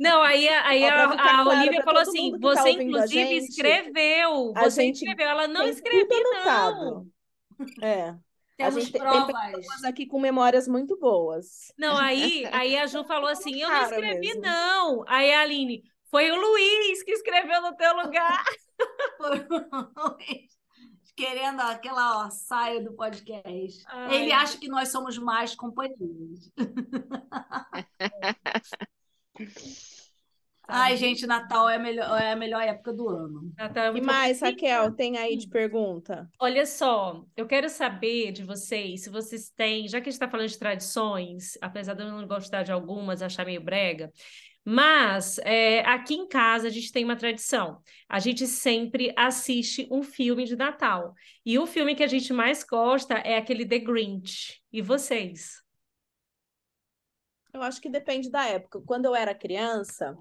Não, 0.00 0.22
aí, 0.22 0.48
a- 0.48 0.66
aí 0.66 0.84
a, 0.88 1.04
a 1.40 1.48
Olivia 1.48 1.82
falou 1.82 2.00
assim: 2.00 2.32
tá 2.32 2.38
você 2.40 2.68
a 2.68 2.72
inclusive 2.72 3.28
gente, 3.40 3.50
escreveu. 3.50 4.52
a 4.56 4.62
Você 4.64 4.82
gente 4.82 4.96
escreveu. 4.96 5.28
Ela 5.28 5.46
não 5.46 5.62
Tem 5.62 5.70
escrevi, 5.70 6.06
tudo 6.08 6.22
não. 6.22 6.40
anotado. 6.40 7.06
É. 7.82 8.08
A 8.10 8.18
Temos 8.56 8.74
gente 8.84 8.92
tem, 8.92 9.02
tem 9.02 9.10
provas. 9.10 9.50
pessoas 9.52 9.84
aqui 9.84 10.06
com 10.06 10.20
memórias 10.20 10.66
muito 10.68 10.96
boas. 10.98 11.72
Não, 11.76 11.96
aí, 11.96 12.46
aí 12.52 12.76
a 12.78 12.86
Ju 12.86 13.04
falou 13.04 13.28
assim: 13.28 13.60
eu 13.60 13.68
não 13.68 13.82
escrevi, 13.82 14.20
mesmo. 14.20 14.40
não. 14.42 15.04
Aí 15.08 15.32
a 15.32 15.40
Aline, 15.42 15.82
foi 16.10 16.30
o 16.30 16.36
Luiz 16.36 17.02
que 17.02 17.10
escreveu 17.12 17.60
no 17.62 17.74
teu 17.76 17.94
lugar. 17.96 18.42
Querendo 21.16 21.60
aquela 21.60 22.26
ó, 22.26 22.30
saia 22.30 22.82
do 22.82 22.92
podcast. 22.94 23.82
Ai. 23.86 24.14
Ele 24.16 24.32
acha 24.32 24.58
que 24.58 24.68
nós 24.68 24.88
somos 24.90 25.16
mais 25.18 25.54
companhias. 25.54 26.50
Ai, 30.66 30.96
gente, 30.96 31.26
Natal 31.26 31.68
é 31.68 31.76
a 31.76 31.78
melhor, 31.78 32.20
é 32.20 32.32
a 32.32 32.36
melhor 32.36 32.62
época 32.62 32.92
do 32.92 33.08
ano. 33.08 33.52
Natal 33.56 33.84
é 33.84 33.92
E 33.92 33.92
muito 33.92 34.10
bom. 34.10 34.12
mais, 34.12 34.40
Raquel, 34.40 34.92
tem 34.94 35.18
aí 35.18 35.36
de 35.36 35.46
pergunta? 35.48 36.28
Olha 36.40 36.64
só, 36.64 37.22
eu 37.36 37.46
quero 37.46 37.68
saber 37.68 38.32
de 38.32 38.42
vocês 38.42 39.04
se 39.04 39.10
vocês 39.10 39.50
têm, 39.50 39.86
já 39.86 40.00
que 40.00 40.08
a 40.08 40.10
gente 40.10 40.14
está 40.14 40.28
falando 40.28 40.48
de 40.48 40.58
tradições, 40.58 41.58
apesar 41.60 41.92
de 41.94 42.02
eu 42.02 42.10
não 42.10 42.26
gostar 42.26 42.62
de 42.62 42.72
algumas, 42.72 43.20
achar 43.20 43.44
meio 43.44 43.62
brega, 43.62 44.10
mas 44.64 45.38
é, 45.40 45.80
aqui 45.80 46.14
em 46.14 46.26
casa 46.26 46.68
a 46.68 46.70
gente 46.70 46.90
tem 46.90 47.04
uma 47.04 47.16
tradição. 47.16 47.82
A 48.08 48.18
gente 48.18 48.46
sempre 48.46 49.12
assiste 49.16 49.86
um 49.90 50.02
filme 50.02 50.44
de 50.44 50.56
Natal. 50.56 51.14
E 51.44 51.58
o 51.58 51.66
filme 51.66 51.94
que 51.94 52.02
a 52.02 52.06
gente 52.06 52.32
mais 52.32 52.64
gosta 52.64 53.14
é 53.14 53.36
aquele 53.36 53.66
The 53.66 53.78
Grinch. 53.80 54.62
E 54.72 54.80
vocês? 54.80 55.62
Eu 57.52 57.62
acho 57.62 57.80
que 57.80 57.90
depende 57.90 58.30
da 58.30 58.46
época. 58.46 58.80
Quando 58.80 59.04
eu 59.04 59.14
era 59.14 59.34
criança, 59.34 60.16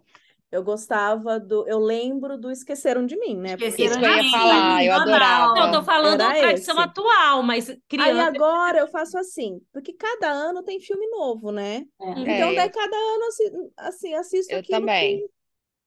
eu 0.54 0.64
gostava 0.64 1.40
do. 1.40 1.68
Eu 1.68 1.80
lembro 1.80 2.38
do 2.38 2.52
Esqueceram 2.52 3.06
de 3.06 3.18
Mim, 3.18 3.36
né? 3.38 3.54
Esqueceram 3.54 4.00
que 4.00 4.08
de 4.10 4.22
Mim, 4.24 4.32
falar, 4.32 4.84
eu 4.86 4.94
adorava. 4.94 5.54
Não, 5.54 5.66
eu 5.68 5.72
tô 5.72 5.84
falando 5.84 6.22
Era 6.22 6.34
da 6.34 6.40
tradição 6.40 6.76
esse. 6.76 6.84
atual, 6.84 7.44
mas 7.44 7.70
Aí 7.70 7.78
criança. 7.90 8.24
agora 8.28 8.80
eu 8.80 8.88
faço 8.88 9.18
assim, 9.18 9.60
porque 9.74 9.94
cada 9.94 10.30
ano 10.32 10.64
tem 10.64 10.80
filme 10.80 11.08
novo, 11.10 11.52
né? 11.52 11.84
É. 12.02 12.10
Então, 12.12 12.50
É. 12.52 12.56
daí 12.56 12.70
cada 12.70 12.96
ano 12.96 13.26
assi- 13.28 13.52
assim, 13.78 14.14
assisto 14.14 14.54
Eu 14.54 14.60
aquilo 14.60 14.80
também. 14.80 15.20
que 15.20 15.26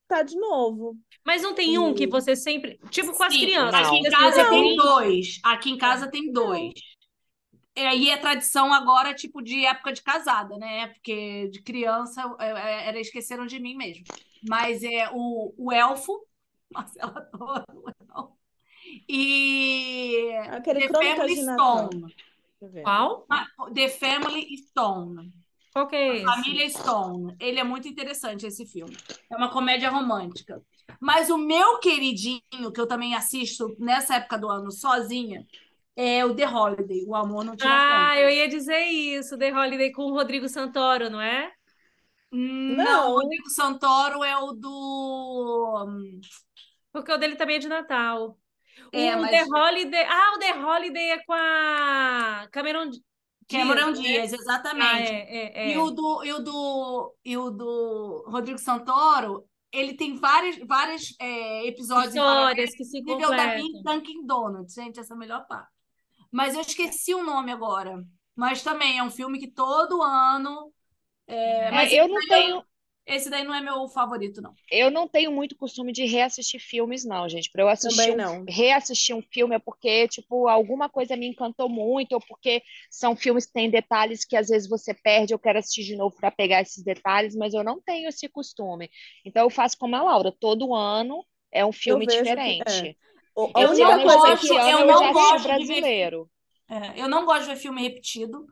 tá 0.08 0.22
de 0.22 0.36
novo. 0.38 0.96
Mas 1.24 1.42
não 1.42 1.54
tem 1.54 1.78
um 1.78 1.94
que 1.94 2.04
E- 2.04 2.06
você 2.08 2.36
sempre. 2.36 2.78
Tipo 2.90 3.12
com 3.12 3.22
as 3.24 3.32
Sim, 3.32 3.40
crianças. 3.40 3.80
não. 3.82 3.88
Aqui 3.88 3.96
em 3.98 4.10
casa 4.10 4.44
você 4.44 4.50
tem 4.50 4.76
dois. 4.76 5.40
Aqui 5.44 5.70
em 5.70 5.78
casa 5.78 6.10
tem 6.10 6.32
dois. 6.32 6.72
E 7.76 7.80
aí 7.80 8.08
é 8.08 8.16
tradição 8.16 8.72
agora, 8.72 9.12
tipo, 9.14 9.42
de 9.42 9.66
época 9.66 9.92
de 9.92 10.02
casada, 10.02 10.56
né? 10.56 10.86
Porque 10.88 11.48
de 11.50 11.60
criança 11.62 12.22
é, 12.40 12.50
é, 12.50 12.88
era 12.88 12.98
Esqueceram 13.00 13.46
de 13.46 13.58
Mim 13.60 13.76
mesmo. 13.76 14.04
Mas 14.48 14.82
é 14.82 15.08
o, 15.12 15.54
o 15.56 15.72
Elfo, 15.72 16.20
Marcela 16.72 17.28
adora 17.32 17.66
o 17.74 17.88
Elfo, 17.88 18.36
e 19.08 20.30
Aquele 20.50 20.88
The 20.88 20.92
Family. 20.92 21.36
Stone. 21.36 22.00
Deixa 22.00 22.16
eu 22.62 22.68
ver. 22.70 22.82
Qual? 22.82 23.26
The 23.74 23.88
Family 23.88 24.58
Stone. 24.58 25.32
Qual 25.72 25.86
que 25.86 25.96
é 25.96 26.16
esse? 26.16 26.24
Família 26.24 26.70
Stone. 26.70 27.36
Ele 27.38 27.60
é 27.60 27.64
muito 27.64 27.86
interessante, 27.86 28.46
esse 28.46 28.64
filme. 28.64 28.96
É 29.30 29.36
uma 29.36 29.50
comédia 29.50 29.90
romântica. 29.90 30.62
Mas 30.98 31.28
o 31.28 31.36
meu 31.36 31.78
queridinho, 31.80 32.72
que 32.72 32.80
eu 32.80 32.86
também 32.86 33.14
assisto 33.14 33.76
nessa 33.78 34.16
época 34.16 34.38
do 34.38 34.48
ano 34.48 34.72
sozinha, 34.72 35.46
é 35.94 36.24
o 36.24 36.34
The 36.34 36.48
Holiday. 36.48 37.04
O 37.06 37.14
Amor 37.14 37.44
Não 37.44 37.54
Tira 37.54 37.68
Ah, 37.70 38.18
eu 38.18 38.30
ia 38.30 38.48
dizer 38.48 38.84
isso, 38.84 39.36
The 39.36 39.52
Holiday 39.52 39.92
com 39.92 40.04
o 40.04 40.14
Rodrigo 40.14 40.48
Santoro, 40.48 41.10
não 41.10 41.20
é? 41.20 41.52
Não, 42.36 42.84
Não. 42.84 43.10
o 43.12 43.20
Rodrigo 43.20 43.48
Santoro 43.50 44.22
é 44.22 44.36
o 44.36 44.52
do. 44.52 45.86
Porque 46.92 47.12
o 47.12 47.16
dele 47.18 47.36
também 47.36 47.56
é 47.56 47.58
de 47.58 47.68
Natal. 47.68 48.38
É, 48.92 49.16
o 49.16 49.20
mas- 49.22 49.30
The 49.30 49.44
Holiday. 49.44 50.04
Ah, 50.04 50.32
o 50.34 50.38
The 50.38 50.52
Holiday 50.64 51.10
é 51.12 51.24
com 51.24 51.32
a 51.32 52.48
Cameron 52.52 52.90
Cameron 53.48 53.86
né? 53.86 53.92
Diaz, 53.92 54.32
Ah, 54.32 54.36
exatamente. 54.36 55.10
é, 55.12 55.36
é, 55.36 55.70
é. 55.70 55.74
E 55.74 55.78
o 55.78 55.90
do, 55.90 56.24
e 56.24 56.32
o 56.32 56.38
do, 56.40 57.16
e 57.24 57.36
o 57.36 57.50
do 57.50 58.24
Rodrigo 58.28 58.58
Santoro, 58.58 59.44
ele 59.72 59.94
tem 59.94 60.16
vários, 60.16 60.58
vários 60.66 61.14
é, 61.20 61.64
episódios. 61.66 62.14
Histórias 62.14 62.74
que 62.74 62.84
se 62.84 63.00
Nível 63.00 63.18
da 63.30 63.36
completam. 63.36 63.62
Big 63.62 63.82
Dunkin' 63.84 64.26
Donuts, 64.26 64.74
gente, 64.74 64.98
essa 64.98 65.14
é 65.14 65.16
a 65.16 65.18
melhor 65.18 65.46
parte. 65.46 65.70
Mas 66.32 66.54
eu 66.54 66.60
esqueci 66.60 67.14
o 67.14 67.22
nome 67.22 67.52
agora. 67.52 68.04
Mas 68.34 68.62
também 68.62 68.98
é 68.98 69.02
um 69.02 69.10
filme 69.10 69.38
que 69.38 69.48
todo 69.50 70.02
ano. 70.02 70.72
É, 71.26 71.66
É, 71.66 71.70
mas 71.70 71.92
eu 71.92 72.04
esse 72.04 72.12
não 72.14 72.20
daí- 72.28 72.42
tenho, 72.42 72.64
Esse 73.08 73.30
daí 73.30 73.44
não 73.44 73.54
é 73.54 73.60
meu 73.60 73.86
favorito, 73.88 74.42
não. 74.42 74.52
eu 74.68 74.90
não 74.90 75.06
tenho 75.06 75.30
muito 75.30 75.54
costume 75.56 75.92
de 75.92 76.04
reassistir 76.06 76.58
filmes, 76.60 77.04
não, 77.04 77.28
gente. 77.28 77.48
Para 77.52 77.62
eu 77.62 77.68
assistir 77.68 77.96
Também 77.96 78.14
um- 78.14 78.16
não. 78.38 78.44
reassistir 78.48 79.14
um 79.14 79.22
filme 79.22 79.54
é 79.54 79.60
porque, 79.60 80.08
tipo, 80.08 80.48
alguma 80.48 80.88
coisa 80.88 81.16
me 81.16 81.26
encantou 81.28 81.68
muito, 81.68 82.14
ou 82.14 82.20
porque 82.20 82.62
são 82.90 83.14
filmes 83.14 83.46
que 83.46 83.52
têm 83.52 83.70
detalhes 83.70 84.24
que 84.24 84.36
às 84.36 84.48
vezes 84.48 84.68
você 84.68 84.92
perde, 84.92 85.32
eu 85.32 85.38
quero 85.38 85.58
assistir 85.60 85.84
de 85.84 85.94
novo 85.94 86.16
para 86.16 86.32
pegar 86.32 86.62
esses 86.62 86.82
detalhes, 86.82 87.36
mas 87.36 87.54
eu 87.54 87.62
não 87.62 87.80
tenho 87.80 88.08
esse 88.08 88.28
costume. 88.28 88.90
Então 89.24 89.44
eu 89.44 89.50
faço 89.50 89.78
como 89.78 89.94
a 89.94 90.02
Laura, 90.02 90.32
todo 90.40 90.74
ano 90.74 91.24
é 91.52 91.64
um 91.64 91.72
filme 91.72 92.08
que- 92.08 92.16
diferente. 92.16 92.96
Eu 93.36 93.76
não 93.84 94.02
gosto- 94.02 94.42
de 94.42 94.48
ver- 94.48 95.44
brasileiro. 95.44 96.28
É, 96.68 97.00
eu 97.00 97.08
não 97.08 97.24
gosto 97.24 97.42
de 97.42 97.48
ver 97.54 97.56
filme 97.56 97.82
repetido, 97.82 98.46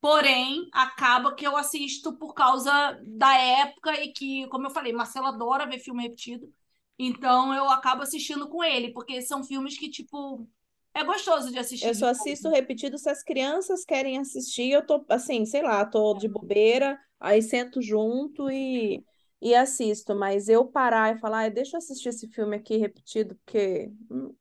porém, 0.00 0.68
acaba 0.72 1.34
que 1.34 1.46
eu 1.46 1.56
assisto 1.56 2.16
por 2.18 2.34
causa 2.34 2.70
da 3.06 3.34
época 3.36 3.92
e 4.02 4.12
que, 4.12 4.46
como 4.48 4.66
eu 4.66 4.70
falei, 4.70 4.92
Marcelo 4.92 5.26
adora 5.26 5.66
ver 5.68 5.78
filme 5.78 6.02
repetido. 6.02 6.52
Então 6.98 7.54
eu 7.54 7.68
acabo 7.70 8.02
assistindo 8.02 8.48
com 8.48 8.62
ele, 8.64 8.92
porque 8.92 9.22
são 9.22 9.42
filmes 9.44 9.78
que, 9.78 9.90
tipo, 9.90 10.46
é 10.94 11.04
gostoso 11.04 11.50
de 11.50 11.58
assistir. 11.58 11.88
Eu 11.88 11.94
só 11.94 12.06
assisto 12.08 12.48
repetido 12.50 12.98
se 12.98 13.08
as 13.08 13.22
crianças 13.22 13.84
querem 13.84 14.18
assistir. 14.18 14.70
Eu 14.72 14.86
tô 14.86 15.04
assim, 15.08 15.46
sei 15.46 15.62
lá, 15.62 15.84
tô 15.86 16.14
de 16.14 16.28
bobeira, 16.28 16.98
aí 17.18 17.40
sento 17.42 17.80
junto 17.80 18.50
e, 18.50 19.04
e 19.40 19.54
assisto. 19.54 20.14
Mas 20.14 20.48
eu 20.48 20.66
parar 20.66 21.16
e 21.16 21.18
falar, 21.20 21.38
"Ai, 21.40 21.50
deixa 21.50 21.76
eu 21.76 21.78
assistir 21.78 22.10
esse 22.10 22.28
filme 22.28 22.56
aqui 22.56 22.76
repetido, 22.76 23.34
porque. 23.44 23.90
hum, 24.10 24.34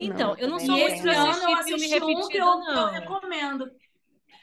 Então, 0.00 0.28
Não, 0.28 0.36
eu 0.38 0.48
não 0.48 0.58
sou 0.60 0.78
não 0.78 0.78
muito 0.78 1.00
de 1.02 1.08
eu 1.12 1.30
assistir 1.32 1.56
filme 1.64 1.86
assisti 1.86 2.02
um 2.02 2.28
que 2.28 2.36
repetido, 2.36 2.38
eu, 2.38 2.64
que 2.66 2.76
eu 2.76 2.86
não. 2.86 3.00
recomendo. 3.00 3.70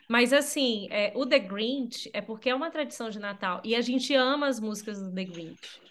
Mas 0.08 0.34
assim, 0.34 0.88
é, 0.92 1.12
o 1.16 1.26
The 1.26 1.40
Grinch 1.40 2.10
é 2.14 2.22
porque 2.22 2.50
é 2.50 2.56
uma 2.56 2.70
tradição 2.70 3.10
de 3.10 3.20
Natal 3.20 3.62
e 3.64 3.76
a 3.76 3.82
gente 3.82 4.14
ama 4.14 4.48
as 4.48 4.60
músicas 4.60 5.02
do 5.02 5.14
The 5.14 5.24
Grinch. 5.24 5.82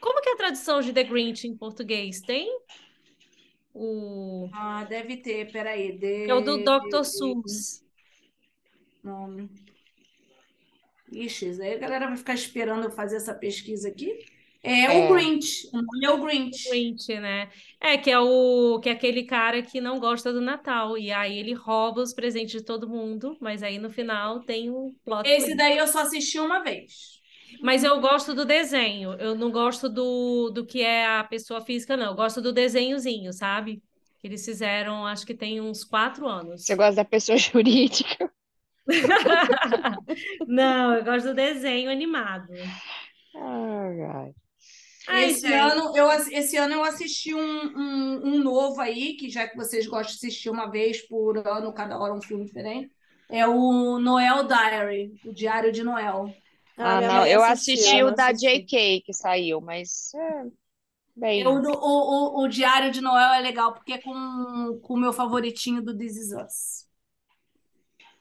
Como 0.00 0.20
que 0.22 0.30
é 0.30 0.32
a 0.32 0.36
tradição 0.36 0.80
de 0.80 0.92
The 0.92 1.04
Grinch 1.04 1.46
em 1.46 1.56
português? 1.56 2.20
Tem? 2.20 2.48
O... 3.74 4.48
Ah, 4.52 4.84
deve 4.84 5.16
ter, 5.18 5.50
peraí. 5.52 5.98
É 6.26 6.34
o 6.34 6.40
do 6.40 6.58
Dr. 6.58 7.00
De... 7.00 7.04
Seuss. 7.06 7.84
Nome. 9.02 9.48
Ixi, 11.12 11.60
aí 11.60 11.74
a 11.74 11.78
galera 11.78 12.06
vai 12.06 12.16
ficar 12.16 12.34
esperando 12.34 12.84
eu 12.84 12.90
fazer 12.90 13.16
essa 13.16 13.34
pesquisa 13.34 13.88
aqui. 13.88 14.24
É, 14.62 14.86
É. 14.86 15.06
o 15.06 15.08
Grinch. 15.14 15.68
O 15.72 15.76
nome 15.82 16.04
é 16.06 16.10
o 16.10 16.18
Grinch. 16.22 16.68
Grinch, 16.68 17.08
né? 17.20 17.50
É, 17.80 17.96
que 17.98 18.10
é 18.10 18.18
o 18.18 18.78
que 18.80 18.88
é 18.88 18.92
aquele 18.92 19.24
cara 19.24 19.62
que 19.62 19.80
não 19.80 19.98
gosta 19.98 20.32
do 20.32 20.40
Natal. 20.40 20.98
E 20.98 21.10
aí 21.12 21.38
ele 21.38 21.54
rouba 21.54 22.02
os 22.02 22.12
presentes 22.12 22.52
de 22.60 22.62
todo 22.64 22.88
mundo, 22.88 23.36
mas 23.40 23.62
aí 23.62 23.78
no 23.78 23.90
final 23.90 24.40
tem 24.44 24.70
o 24.70 24.94
plot 25.04 25.24
Esse 25.24 25.54
twist. 25.54 25.56
daí 25.56 25.78
eu 25.78 25.86
só 25.86 26.00
assisti 26.00 26.38
uma 26.38 26.62
vez. 26.62 27.20
Mas 27.62 27.84
eu 27.84 28.00
gosto 28.00 28.34
do 28.34 28.44
desenho. 28.44 29.14
Eu 29.14 29.34
não 29.34 29.50
gosto 29.50 29.88
do, 29.88 30.50
do 30.50 30.64
que 30.66 30.82
é 30.82 31.06
a 31.06 31.24
pessoa 31.24 31.60
física, 31.60 31.96
não. 31.96 32.06
Eu 32.06 32.14
gosto 32.14 32.40
do 32.40 32.52
desenhozinho, 32.52 33.32
sabe? 33.32 33.82
Que 34.18 34.28
eles 34.28 34.44
fizeram, 34.44 35.06
acho 35.06 35.26
que 35.26 35.34
tem 35.34 35.60
uns 35.60 35.84
quatro 35.84 36.28
anos. 36.28 36.62
Você 36.62 36.76
gosta 36.76 36.96
da 36.96 37.04
pessoa 37.04 37.36
jurídica? 37.38 38.30
Não, 40.46 40.94
eu 40.94 41.04
gosto 41.04 41.28
do 41.28 41.34
desenho 41.34 41.90
animado. 41.90 42.48
Ai, 43.34 44.00
ai. 44.02 44.34
Ai, 45.06 45.30
esse 45.30 45.40
gente. 45.40 45.52
ano 45.52 45.96
eu, 45.96 46.08
esse 46.10 46.56
ano 46.56 46.74
eu 46.74 46.84
assisti 46.84 47.34
um, 47.34 47.40
um, 47.40 48.26
um 48.36 48.38
novo 48.42 48.80
aí, 48.80 49.14
que 49.16 49.28
já 49.30 49.48
que 49.48 49.56
vocês 49.56 49.86
gostam 49.86 50.12
de 50.12 50.16
assistir 50.18 50.50
uma 50.50 50.70
vez 50.70 51.02
por 51.08 51.38
ano, 51.46 51.72
cada 51.72 51.98
hora 51.98 52.14
um 52.14 52.22
filme 52.22 52.44
diferente, 52.46 52.92
é 53.28 53.46
o 53.46 53.98
Noel 53.98 54.44
Diary, 54.46 55.14
o 55.24 55.32
Diário 55.32 55.72
de 55.72 55.82
Noel. 55.82 56.36
Ah, 56.76 56.98
Ah, 56.98 57.00
não, 57.00 57.26
eu 57.26 57.42
assisti 57.44 57.98
eu 57.98 58.06
o 58.06 58.10
da 58.10 58.32
assisti. 58.32 58.32
JK 58.32 59.02
que 59.02 59.12
saiu, 59.12 59.60
mas 59.60 60.12
é, 60.14 60.44
bem, 61.16 61.42
É 61.42 61.48
O, 61.48 61.52
o, 61.62 62.42
o, 62.42 62.48
Diário 62.48 62.90
de 62.92 63.00
Noel 63.00 63.34
é 63.34 63.40
legal, 63.40 63.74
porque 63.74 63.92
é 63.94 63.98
com, 63.98 64.78
com 64.82 64.94
o 64.94 64.96
meu 65.00 65.12
favoritinho 65.12 65.82
do 65.82 65.96
This 65.96 66.16
Is 66.16 66.32
Us. 66.32 66.88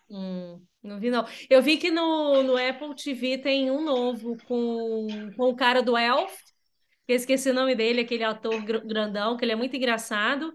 Hum, 0.09 0.65
não 0.81 0.99
vi, 0.99 1.09
não. 1.11 1.25
Eu 1.49 1.61
vi 1.61 1.77
que 1.77 1.91
no, 1.91 2.41
no 2.43 2.57
Apple 2.57 2.95
TV 2.95 3.37
tem 3.37 3.69
um 3.71 3.83
novo 3.83 4.37
com, 4.47 5.07
com 5.35 5.49
o 5.49 5.55
cara 5.55 5.81
do 5.83 5.95
Elf, 5.97 6.33
eu 7.13 7.17
esqueci 7.17 7.49
o 7.49 7.53
nome 7.53 7.75
dele, 7.75 8.01
aquele 8.01 8.23
ator 8.23 8.61
gr- 8.63 8.85
grandão, 8.85 9.37
que 9.37 9.45
ele 9.45 9.51
é 9.53 9.55
muito 9.55 9.75
engraçado. 9.75 10.53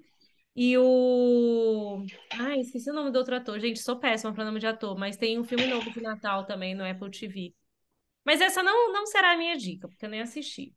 E 0.56 0.76
o. 0.78 2.04
Ai, 2.32 2.60
esqueci 2.60 2.90
o 2.90 2.94
nome 2.94 3.10
do 3.12 3.18
outro 3.18 3.36
ator. 3.36 3.58
Gente, 3.60 3.80
sou 3.80 3.98
péssima 3.98 4.32
para 4.34 4.44
nome 4.44 4.60
de 4.60 4.66
ator, 4.66 4.96
mas 4.98 5.16
tem 5.16 5.38
um 5.38 5.44
filme 5.44 5.66
novo 5.66 5.90
de 5.92 6.00
Natal 6.02 6.46
também 6.46 6.74
no 6.74 6.84
Apple 6.88 7.10
TV. 7.10 7.54
Mas 8.24 8.40
essa 8.40 8.62
não, 8.62 8.92
não 8.92 9.06
será 9.06 9.32
a 9.32 9.36
minha 9.36 9.56
dica, 9.56 9.88
porque 9.88 10.06
eu 10.06 10.10
nem 10.10 10.22
assisti. 10.22 10.74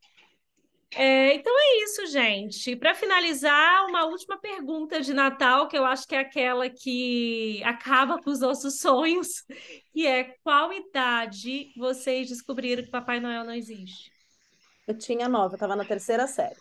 É, 0.91 1.34
então 1.36 1.53
é 1.59 1.84
isso, 1.84 2.05
gente. 2.07 2.75
Para 2.75 2.95
finalizar, 2.95 3.86
uma 3.88 4.05
última 4.05 4.39
pergunta 4.39 5.01
de 5.01 5.13
Natal, 5.13 5.67
que 5.67 5.78
eu 5.78 5.86
acho 5.86 6.07
que 6.07 6.15
é 6.15 6.19
aquela 6.19 6.69
que 6.69 7.61
acaba 7.63 8.21
com 8.21 8.32
os 8.32 8.39
nossos 8.39 8.80
sonhos, 8.80 9.43
que 9.93 10.07
é 10.07 10.36
qual 10.43 10.71
idade 10.73 11.71
vocês 11.78 12.30
descobriram 12.30 12.84
que 12.84 12.89
Papai 12.89 13.19
Noel 13.19 13.43
não 13.43 13.53
existe? 13.53 14.11
Eu 14.88 14.97
tinha 14.97 15.29
nove, 15.29 15.53
eu 15.55 15.59
tava 15.59 15.75
na 15.75 15.85
terceira 15.85 16.25
série. 16.27 16.59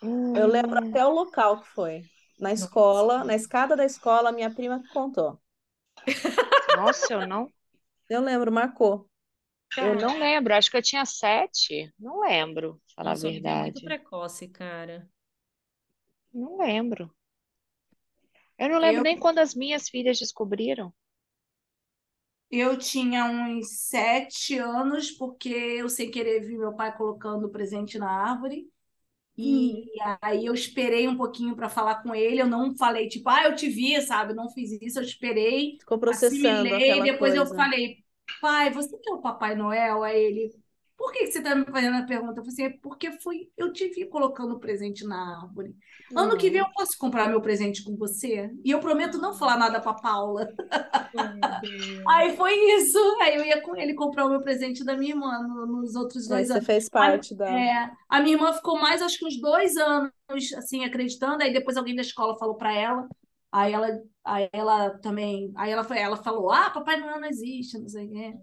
Hum, 0.00 0.34
Eu 0.34 0.46
lembro 0.46 0.78
até 0.78 1.04
o 1.04 1.10
local 1.10 1.60
que 1.60 1.66
foi. 1.68 2.08
Na 2.38 2.52
escola, 2.52 3.24
na 3.24 3.34
escada 3.34 3.74
da 3.76 3.84
escola, 3.84 4.30
minha 4.32 4.54
prima 4.54 4.80
que 4.80 4.86
contou. 4.88 5.40
nossa, 6.68 7.14
eu 7.14 7.22
não. 7.22 7.52
Eu 8.08 8.22
lembro, 8.22 8.52
marcou. 8.52 9.10
Eu 9.76 9.94
não 9.94 10.18
lembro, 10.18 10.54
acho 10.54 10.70
que 10.70 10.76
eu 10.76 10.82
tinha 10.82 11.04
sete. 11.06 11.90
Não 11.98 12.20
lembro, 12.20 12.80
falar 12.94 13.12
a 13.12 13.14
Nossa, 13.14 13.28
é 13.28 13.32
muito 13.54 13.80
verdade. 13.80 13.82
precoce, 13.82 14.48
cara. 14.48 15.08
Não 16.32 16.56
lembro. 16.56 17.12
Eu 18.58 18.68
não 18.68 18.78
lembro 18.78 19.00
Eu, 19.00 19.02
nem 19.02 19.18
quando 19.18 19.38
as 19.38 19.54
minhas 19.54 19.88
filhas 19.88 20.18
descobriram. 20.18 20.92
Eu 22.50 22.78
tinha 22.78 23.24
uns 23.26 23.68
sete 23.88 24.58
anos, 24.58 25.10
porque 25.12 25.48
eu, 25.48 25.88
sem 25.88 26.10
querer, 26.10 26.40
vi 26.40 26.56
meu 26.58 26.74
pai 26.74 26.96
colocando 26.96 27.46
o 27.46 27.50
presente 27.50 27.98
na 27.98 28.10
árvore. 28.10 28.68
E 29.38 29.84
aí 30.22 30.46
eu 30.46 30.54
esperei 30.54 31.08
um 31.08 31.16
pouquinho 31.16 31.56
para 31.56 31.68
falar 31.68 32.02
com 32.02 32.14
ele. 32.14 32.40
Eu 32.42 32.46
não 32.48 32.76
falei, 32.76 33.08
tipo, 33.08 33.28
ah, 33.28 33.44
eu 33.44 33.56
te 33.56 33.68
vi, 33.68 34.00
sabe? 34.02 34.32
Eu 34.32 34.36
não 34.36 34.50
fiz 34.50 34.72
isso, 34.82 34.98
eu 34.98 35.02
esperei, 35.04 35.78
Ficou 35.78 35.98
processando 35.98 36.68
assimilei. 36.68 37.02
Depois 37.02 37.34
eu 37.34 37.46
coisa. 37.46 37.54
falei, 37.54 38.04
pai, 38.40 38.70
você 38.70 38.96
que 38.98 39.10
é 39.10 39.14
o 39.14 39.20
Papai 39.22 39.54
Noel? 39.54 40.02
Aí 40.02 40.18
ele, 40.22 40.52
por 41.06 41.12
que 41.12 41.26
você 41.26 41.38
está 41.38 41.54
me 41.54 41.64
fazendo 41.66 41.96
a 41.98 42.02
pergunta? 42.06 42.40
Eu 42.40 42.44
falei 42.44 42.48
assim, 42.52 42.64
é 42.64 42.78
porque 42.82 43.12
fui, 43.20 43.48
eu 43.56 43.72
te 43.72 43.88
vi 43.88 44.08
colocando 44.08 44.54
o 44.54 44.60
presente 44.60 45.04
na 45.06 45.42
árvore. 45.42 45.74
Ano 46.14 46.36
que 46.36 46.50
vem 46.50 46.60
eu 46.60 46.70
posso 46.72 46.98
comprar 46.98 47.28
meu 47.28 47.40
presente 47.40 47.84
com 47.84 47.96
você? 47.96 48.50
E 48.64 48.70
eu 48.70 48.80
prometo 48.80 49.18
não 49.18 49.32
falar 49.34 49.56
nada 49.58 49.80
para 49.80 49.94
Paula. 49.94 50.48
Aí 52.08 52.36
foi 52.36 52.54
isso. 52.78 52.98
Aí 53.22 53.36
eu 53.36 53.44
ia 53.44 53.60
com 53.62 53.76
ele 53.76 53.94
comprar 53.94 54.26
o 54.26 54.30
meu 54.30 54.42
presente 54.42 54.84
da 54.84 54.96
minha 54.96 55.12
irmã 55.12 55.42
no- 55.42 55.66
nos 55.66 55.94
outros 55.96 56.28
Aí 56.30 56.44
dois 56.44 56.50
você 56.50 56.60
anos. 56.60 56.60
fez 56.60 56.88
A, 56.98 57.06
parte 57.08 57.34
da. 57.34 57.50
é, 57.52 57.90
a 58.08 58.20
minha 58.20 58.36
irmã 58.36 58.52
ficou 58.52 58.78
mais, 58.78 59.02
acho 59.02 59.18
que 59.18 59.26
uns 59.26 59.40
dois 59.40 59.76
anos, 59.76 60.12
assim, 60.56 60.84
acreditando. 60.84 61.42
Aí 61.42 61.52
depois 61.52 61.76
alguém 61.76 61.94
da 61.94 62.02
escola 62.02 62.38
falou 62.38 62.56
para 62.56 62.72
ela. 62.74 63.08
Aí 63.52 63.72
ela, 63.72 63.88
aí 64.24 64.48
ela 64.52 64.90
também, 64.98 65.52
aí 65.56 65.70
ela, 65.70 65.84
foi, 65.84 65.98
ela 65.98 66.16
falou, 66.16 66.50
ah, 66.50 66.70
Papai 66.70 66.98
Noel 67.00 67.20
não 67.20 67.28
existe, 67.28 67.78
não 67.78 67.88
sei 67.88 68.06
o 68.06 68.10
quê. 68.10 68.34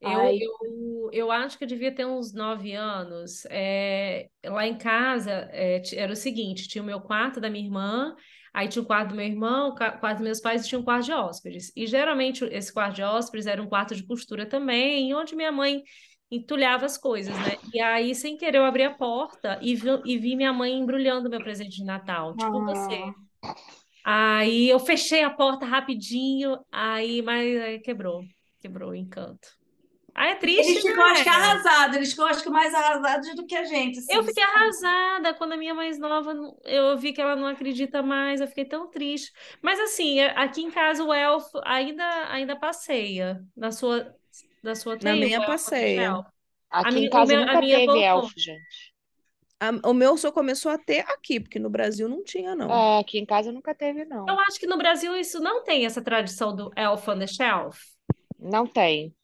Eu, 0.00 0.20
eu, 0.40 1.10
eu 1.12 1.32
acho 1.32 1.58
que 1.58 1.64
eu 1.64 1.68
devia 1.68 1.94
ter 1.94 2.06
uns 2.06 2.32
nove 2.32 2.72
anos. 2.72 3.44
É, 3.50 4.28
lá 4.44 4.66
em 4.66 4.76
casa 4.78 5.48
é, 5.52 5.80
era 5.94 6.12
o 6.12 6.16
seguinte: 6.16 6.68
tinha 6.68 6.82
o 6.82 6.86
meu 6.86 7.00
quarto 7.00 7.40
da 7.40 7.50
minha 7.50 7.64
irmã, 7.64 8.14
aí 8.52 8.68
tinha 8.68 8.82
o 8.82 8.86
quarto 8.86 9.10
do 9.10 9.16
meu 9.16 9.26
irmão, 9.26 9.70
o 9.70 9.74
quarto 9.74 10.16
dos 10.18 10.20
meus 10.22 10.40
pais 10.40 10.64
e 10.64 10.68
tinha 10.68 10.78
um 10.80 10.84
quarto 10.84 11.06
de 11.06 11.12
hóspedes. 11.12 11.72
E 11.76 11.86
geralmente 11.86 12.44
esse 12.46 12.72
quarto 12.72 12.96
de 12.96 13.02
hóspedes 13.02 13.46
era 13.46 13.62
um 13.62 13.68
quarto 13.68 13.94
de 13.94 14.06
costura 14.06 14.46
também, 14.46 15.14
onde 15.14 15.34
minha 15.36 15.52
mãe 15.52 15.82
entulhava 16.30 16.86
as 16.86 16.98
coisas, 16.98 17.38
né? 17.40 17.56
E 17.72 17.80
aí, 17.80 18.14
sem 18.14 18.36
querer, 18.36 18.58
eu 18.58 18.64
abri 18.64 18.82
a 18.84 18.94
porta 18.94 19.58
e 19.62 19.74
vi, 19.76 19.88
e 20.04 20.18
vi 20.18 20.36
minha 20.36 20.52
mãe 20.52 20.72
embrulhando 20.78 21.30
meu 21.30 21.42
presente 21.42 21.76
de 21.76 21.84
Natal, 21.84 22.36
tipo 22.36 22.62
você. 22.64 23.14
ah, 24.04 24.38
Aí 24.38 24.68
eu 24.68 24.78
fechei 24.78 25.22
a 25.22 25.30
porta 25.30 25.66
rapidinho, 25.66 26.58
aí, 26.70 27.22
mas 27.22 27.60
aí 27.62 27.80
quebrou, 27.80 28.22
quebrou 28.60 28.90
o 28.90 28.94
encanto. 28.94 29.48
Ah, 30.16 30.28
é 30.28 30.34
eles 30.56 30.82
triste, 30.82 30.82
ficam, 30.82 31.04
acho 31.06 31.22
que 31.22 31.28
né? 31.30 31.34
arrasados, 31.34 31.96
eles 31.96 32.10
ficam, 32.10 32.26
acho 32.26 32.42
que 32.42 32.50
mais 32.50 32.74
arrasados 32.74 33.34
do 33.34 33.46
que 33.46 33.54
a 33.56 33.64
gente, 33.64 33.98
Eu 34.08 34.22
assim. 34.22 34.24
fiquei 34.24 34.42
arrasada 34.42 35.34
quando 35.34 35.52
a 35.54 35.56
minha 35.56 35.74
mais 35.74 35.98
nova, 35.98 36.32
eu 36.64 36.96
vi 36.96 37.12
que 37.12 37.20
ela 37.20 37.34
não 37.34 37.46
acredita 37.48 38.02
mais, 38.02 38.40
eu 38.40 38.46
fiquei 38.46 38.64
tão 38.64 38.88
triste. 38.88 39.32
Mas 39.60 39.80
assim, 39.80 40.20
é- 40.20 40.30
aqui 40.38 40.62
em 40.62 40.70
casa 40.70 41.02
o 41.04 41.12
elfo 41.12 41.60
ainda 41.64 42.04
ainda 42.30 42.54
passeia. 42.56 43.44
Na 43.56 43.72
sua 43.72 44.14
na 44.62 44.74
sua 44.76 44.96
Na 45.00 45.16
minha 45.16 45.40
do 45.40 45.46
passeia. 45.46 46.22
Aqui 46.70 47.00
em 47.00 47.08
minha, 47.08 47.10
o 47.14 47.20
casa 47.20 47.26
meu, 47.26 47.42
a 47.48 47.56
nunca 47.56 47.56
minha 47.56 47.80
teve 47.80 47.84
voltou. 47.84 48.02
elfo, 48.02 48.38
gente. 48.38 48.94
A- 49.60 49.88
o 49.90 49.94
meu 49.94 50.16
só 50.16 50.32
começou 50.32 50.70
a 50.72 50.78
ter 50.78 51.00
aqui, 51.10 51.38
porque 51.40 51.58
no 51.58 51.68
Brasil 51.70 52.08
não 52.08 52.22
tinha, 52.24 52.54
não. 52.54 52.82
É, 52.82 52.98
aqui 52.98 53.18
em 53.18 53.26
casa 53.26 53.52
nunca 53.52 53.74
teve, 53.74 54.04
Eu 54.26 54.34
não. 54.34 54.40
acho 54.40 54.58
que 54.60 54.66
no 54.66 54.76
Brasil 54.78 55.16
isso 55.16 55.40
não 55.40 55.62
tem 55.64 55.84
essa 55.86 56.02
tradição 56.02 56.54
do 56.54 56.70
elf 56.76 57.08
on 57.08 57.18
the 57.18 57.26
shelf. 57.26 57.78
Não 58.38 58.66
tem. 58.66 59.14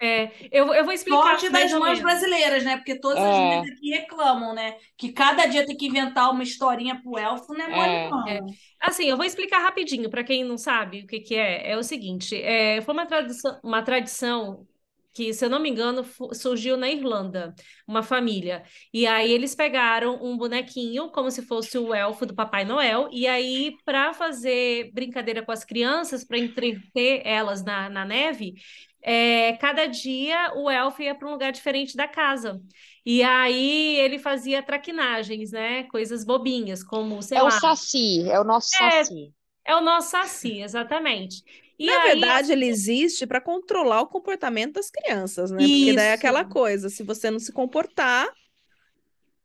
É, 0.00 0.30
eu, 0.50 0.72
eu 0.74 0.84
vou 0.84 0.92
explicar 0.92 1.36
Sorte 1.36 1.50
das 1.50 1.74
mães 1.74 2.00
brasileiras, 2.00 2.64
né? 2.64 2.76
Porque 2.76 2.98
todas 3.00 3.24
as 3.24 3.38
É, 3.38 3.40
mães 3.40 3.64
aqui 3.72 3.90
reclamam, 3.90 4.54
né? 4.54 4.76
Que 4.96 5.12
cada 5.12 5.46
dia 5.46 5.66
tem 5.66 5.76
que 5.76 5.86
inventar 5.86 6.30
uma 6.30 6.42
historinha 6.42 7.00
pro 7.02 7.18
elfo, 7.18 7.52
não 7.54 7.64
é 7.64 7.68
mole, 7.68 8.00
é. 8.06 8.20
É, 8.26 8.40
assim, 8.80 9.04
eu 9.06 9.16
vou 9.16 9.24
explicar 9.26 9.60
rapidinho 9.60 10.10
para 10.10 10.24
quem 10.24 10.44
não 10.44 10.58
sabe 10.58 11.02
o 11.04 11.06
que 11.06 11.20
que 11.20 11.34
é. 11.34 11.70
É 11.72 11.76
o 11.76 11.82
seguinte, 11.82 12.36
é, 12.40 12.80
foi 12.82 12.94
uma 12.94 13.06
tradição, 13.06 13.60
uma 13.62 13.82
tradição 13.82 14.66
que, 15.12 15.34
se 15.34 15.44
eu 15.44 15.50
não 15.50 15.60
me 15.60 15.68
engano, 15.70 16.04
surgiu 16.34 16.76
na 16.76 16.88
Irlanda, 16.88 17.54
uma 17.86 18.02
família. 18.02 18.62
E 18.92 19.06
aí 19.06 19.30
eles 19.32 19.54
pegaram 19.54 20.22
um 20.24 20.36
bonequinho, 20.36 21.10
como 21.10 21.30
se 21.30 21.42
fosse 21.42 21.78
o 21.78 21.92
elfo 21.94 22.26
do 22.26 22.34
Papai 22.34 22.64
Noel, 22.64 23.08
e 23.12 23.26
aí, 23.26 23.74
para 23.84 24.12
fazer 24.14 24.90
brincadeira 24.92 25.42
com 25.44 25.50
as 25.52 25.64
crianças, 25.64 26.24
para 26.24 26.38
entreter 26.38 27.22
elas 27.24 27.64
na, 27.64 27.88
na 27.90 28.04
neve, 28.04 28.54
é, 29.02 29.56
cada 29.58 29.86
dia 29.86 30.52
o 30.56 30.70
elfo 30.70 31.02
ia 31.02 31.14
para 31.14 31.28
um 31.28 31.32
lugar 31.32 31.52
diferente 31.52 31.96
da 31.96 32.08
casa. 32.08 32.60
E 33.04 33.22
aí 33.22 33.96
ele 33.98 34.18
fazia 34.18 34.62
traquinagens, 34.62 35.52
né? 35.52 35.84
Coisas 35.84 36.24
bobinhas, 36.24 36.82
como, 36.84 37.22
sei 37.22 37.38
É 37.38 37.42
o 37.42 37.50
lá, 37.50 37.50
Saci, 37.50 38.30
é 38.30 38.38
o 38.38 38.44
nosso 38.44 38.68
é, 38.74 38.76
Saci. 38.76 39.34
é 39.66 39.76
o 39.76 39.80
nosso 39.80 40.10
Saci, 40.10 40.60
exatamente. 40.62 41.42
E 41.78 41.90
Na 41.90 41.98
aí, 41.98 42.38
verdade, 42.38 42.52
ele 42.52 42.66
existe 42.66 43.26
para 43.26 43.40
controlar 43.40 44.02
o 44.02 44.06
comportamento 44.08 44.74
das 44.74 44.90
crianças, 44.90 45.50
né? 45.50 45.68
Porque 45.68 45.92
daí 45.94 46.08
é 46.08 46.12
aquela 46.12 46.44
isso. 46.44 46.46
coisa, 46.46 46.88
se 46.90 47.02
você 47.02 47.30
não 47.30 47.38
se 47.38 47.52
comportar, 47.52 48.28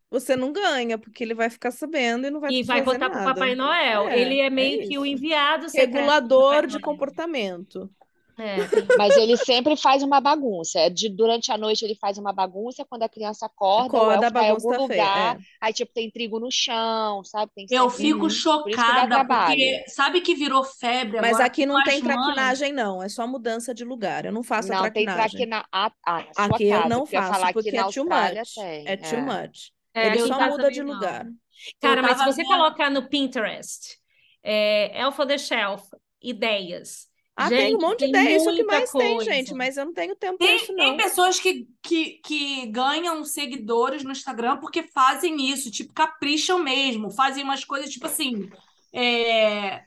você 0.09 0.35
não 0.35 0.51
ganha, 0.53 0.97
porque 0.97 1.23
ele 1.23 1.33
vai 1.35 1.49
ficar 1.49 1.71
sabendo 1.71 2.25
e 2.27 2.31
não 2.31 2.39
vai 2.39 2.53
E 2.53 2.63
vai 2.63 2.81
contar 2.83 3.09
pro 3.09 3.21
Papai 3.21 3.53
nada. 3.53 3.55
Noel. 3.55 4.09
É, 4.09 4.19
Ele 4.19 4.39
é 4.39 4.49
é 4.49 4.49
meio 4.49 4.81
que 4.81 4.97
o 4.97 5.05
isso. 5.05 5.05
enviado 5.05 5.69
secreto 5.69 6.33
Papai 6.33 6.61
Regulador 6.61 6.67
de 6.67 6.79
Noel. 6.79 6.79
comportamento. 6.79 7.89
É, 8.37 8.57
Mas 8.97 9.15
ele 9.15 9.37
sempre 9.37 9.77
faz 9.77 10.03
uma 10.03 10.19
bagunça. 10.19 10.89
De, 10.89 11.07
durante 11.09 11.51
a 11.51 11.57
noite 11.57 11.85
ele 11.85 11.95
faz 11.95 12.17
uma 12.17 12.33
bagunça, 12.33 12.83
quando 12.85 13.03
a 13.03 13.09
criança 13.09 13.45
acorda, 13.45 13.97
Acorda, 13.97 14.31
tá 14.31 14.43
em 14.43 14.49
algum 14.49 14.69
bagunça 14.69 14.69
tá 14.69 14.87
feia. 14.87 15.03
lugar, 15.03 15.37
É. 15.37 15.39
aí 15.61 15.73
tipo 15.73 15.93
tem 15.93 16.11
trigo 16.11 16.39
no 16.39 16.51
chão, 16.51 17.23
sabe? 17.23 17.51
Tem 17.55 17.65
Eu 17.69 17.89
fico. 17.89 18.19
Por 18.19 18.29
chocada, 18.31 19.07
trabalho. 19.07 19.47
porque 19.55 19.85
sabe 19.87 20.21
que 20.21 20.35
virou 20.35 20.63
febre 20.63 21.21
Mas 21.21 21.31
agora 21.31 21.45
aqui 21.45 21.65
com 21.65 21.73
não 21.73 21.83
tem 21.83 22.01
mães? 22.01 22.13
traquinagem, 22.13 22.73
não. 22.73 23.01
É 23.01 23.07
só 23.09 23.25
mudança 23.27 23.73
de 23.73 23.83
lugar. 23.85 24.25
Eu 24.25 24.31
não 24.33 24.43
faço 24.43 24.71
a 24.73 24.75
Não 24.75 24.83
tem 24.91 25.05
traquinagem. 25.05 25.29
traquina... 25.29 25.65
Ah, 25.71 25.91
ah, 26.05 26.23
Aqui 26.35 26.65
eu 26.65 26.77
casa, 26.77 26.89
não 26.89 26.99
eu 26.99 27.07
ia 27.11 27.21
faço, 27.21 27.33
falar 27.33 27.47
que 27.47 27.53
porque 27.53 27.77
é 27.77 27.83
too 27.85 28.05
much. 28.05 28.53
tem. 28.55 28.87
É 28.87 28.97
too 28.97 29.17
É. 29.19 29.21
much. 29.21 29.71
é, 29.93 30.07
Ele 30.07 30.19
só 30.27 30.39
muda 30.49 30.69
de 30.71 30.83
não. 30.83 30.93
lugar. 30.93 31.25
Eu 31.25 31.33
Cara, 31.81 32.01
mas 32.01 32.17
se 32.17 32.25
você 32.25 32.43
vendo. 32.43 32.47
colocar 32.47 32.89
no 32.91 33.07
Pinterest, 33.07 33.97
é, 34.43 34.99
Elf 35.01 35.17
on 35.19 35.27
the 35.27 35.37
Shelf, 35.37 35.83
ideias. 36.21 37.07
Ah, 37.35 37.51
tem 37.51 37.75
um 37.75 37.79
Gente, 37.79 37.81
monte 37.81 37.99
de 37.99 38.05
tem 38.05 38.11
ideia, 38.11 38.35
isso 38.37 38.49
é 38.49 38.51
o 38.51 38.55
que 38.55 38.63
mais 38.63 38.93
tem, 38.95 39.19
gente, 39.19 39.53
coisa. 39.53 39.55
mas 39.55 39.77
eu 39.77 39.85
não 39.85 39.93
tenho 39.93 40.15
tempo 40.15 40.39
para 40.39 40.53
isso, 40.53 40.71
Tem, 40.71 40.75
tem 40.75 40.97
não. 40.97 40.97
pessoas 40.97 41.39
que, 41.39 41.67
que, 41.81 42.19
que 42.19 42.67
ganham 42.67 43.23
seguidores 43.23 44.03
no 44.03 44.11
Instagram 44.11 44.57
porque 44.59 44.83
fazem 44.83 45.49
isso, 45.49 45.71
tipo, 45.71 45.93
capricham 45.93 46.59
mesmo, 46.59 47.09
fazem 47.11 47.43
umas 47.43 47.63
coisas, 47.63 47.89
tipo 47.89 48.07
assim, 48.07 48.49
é, 48.93 49.85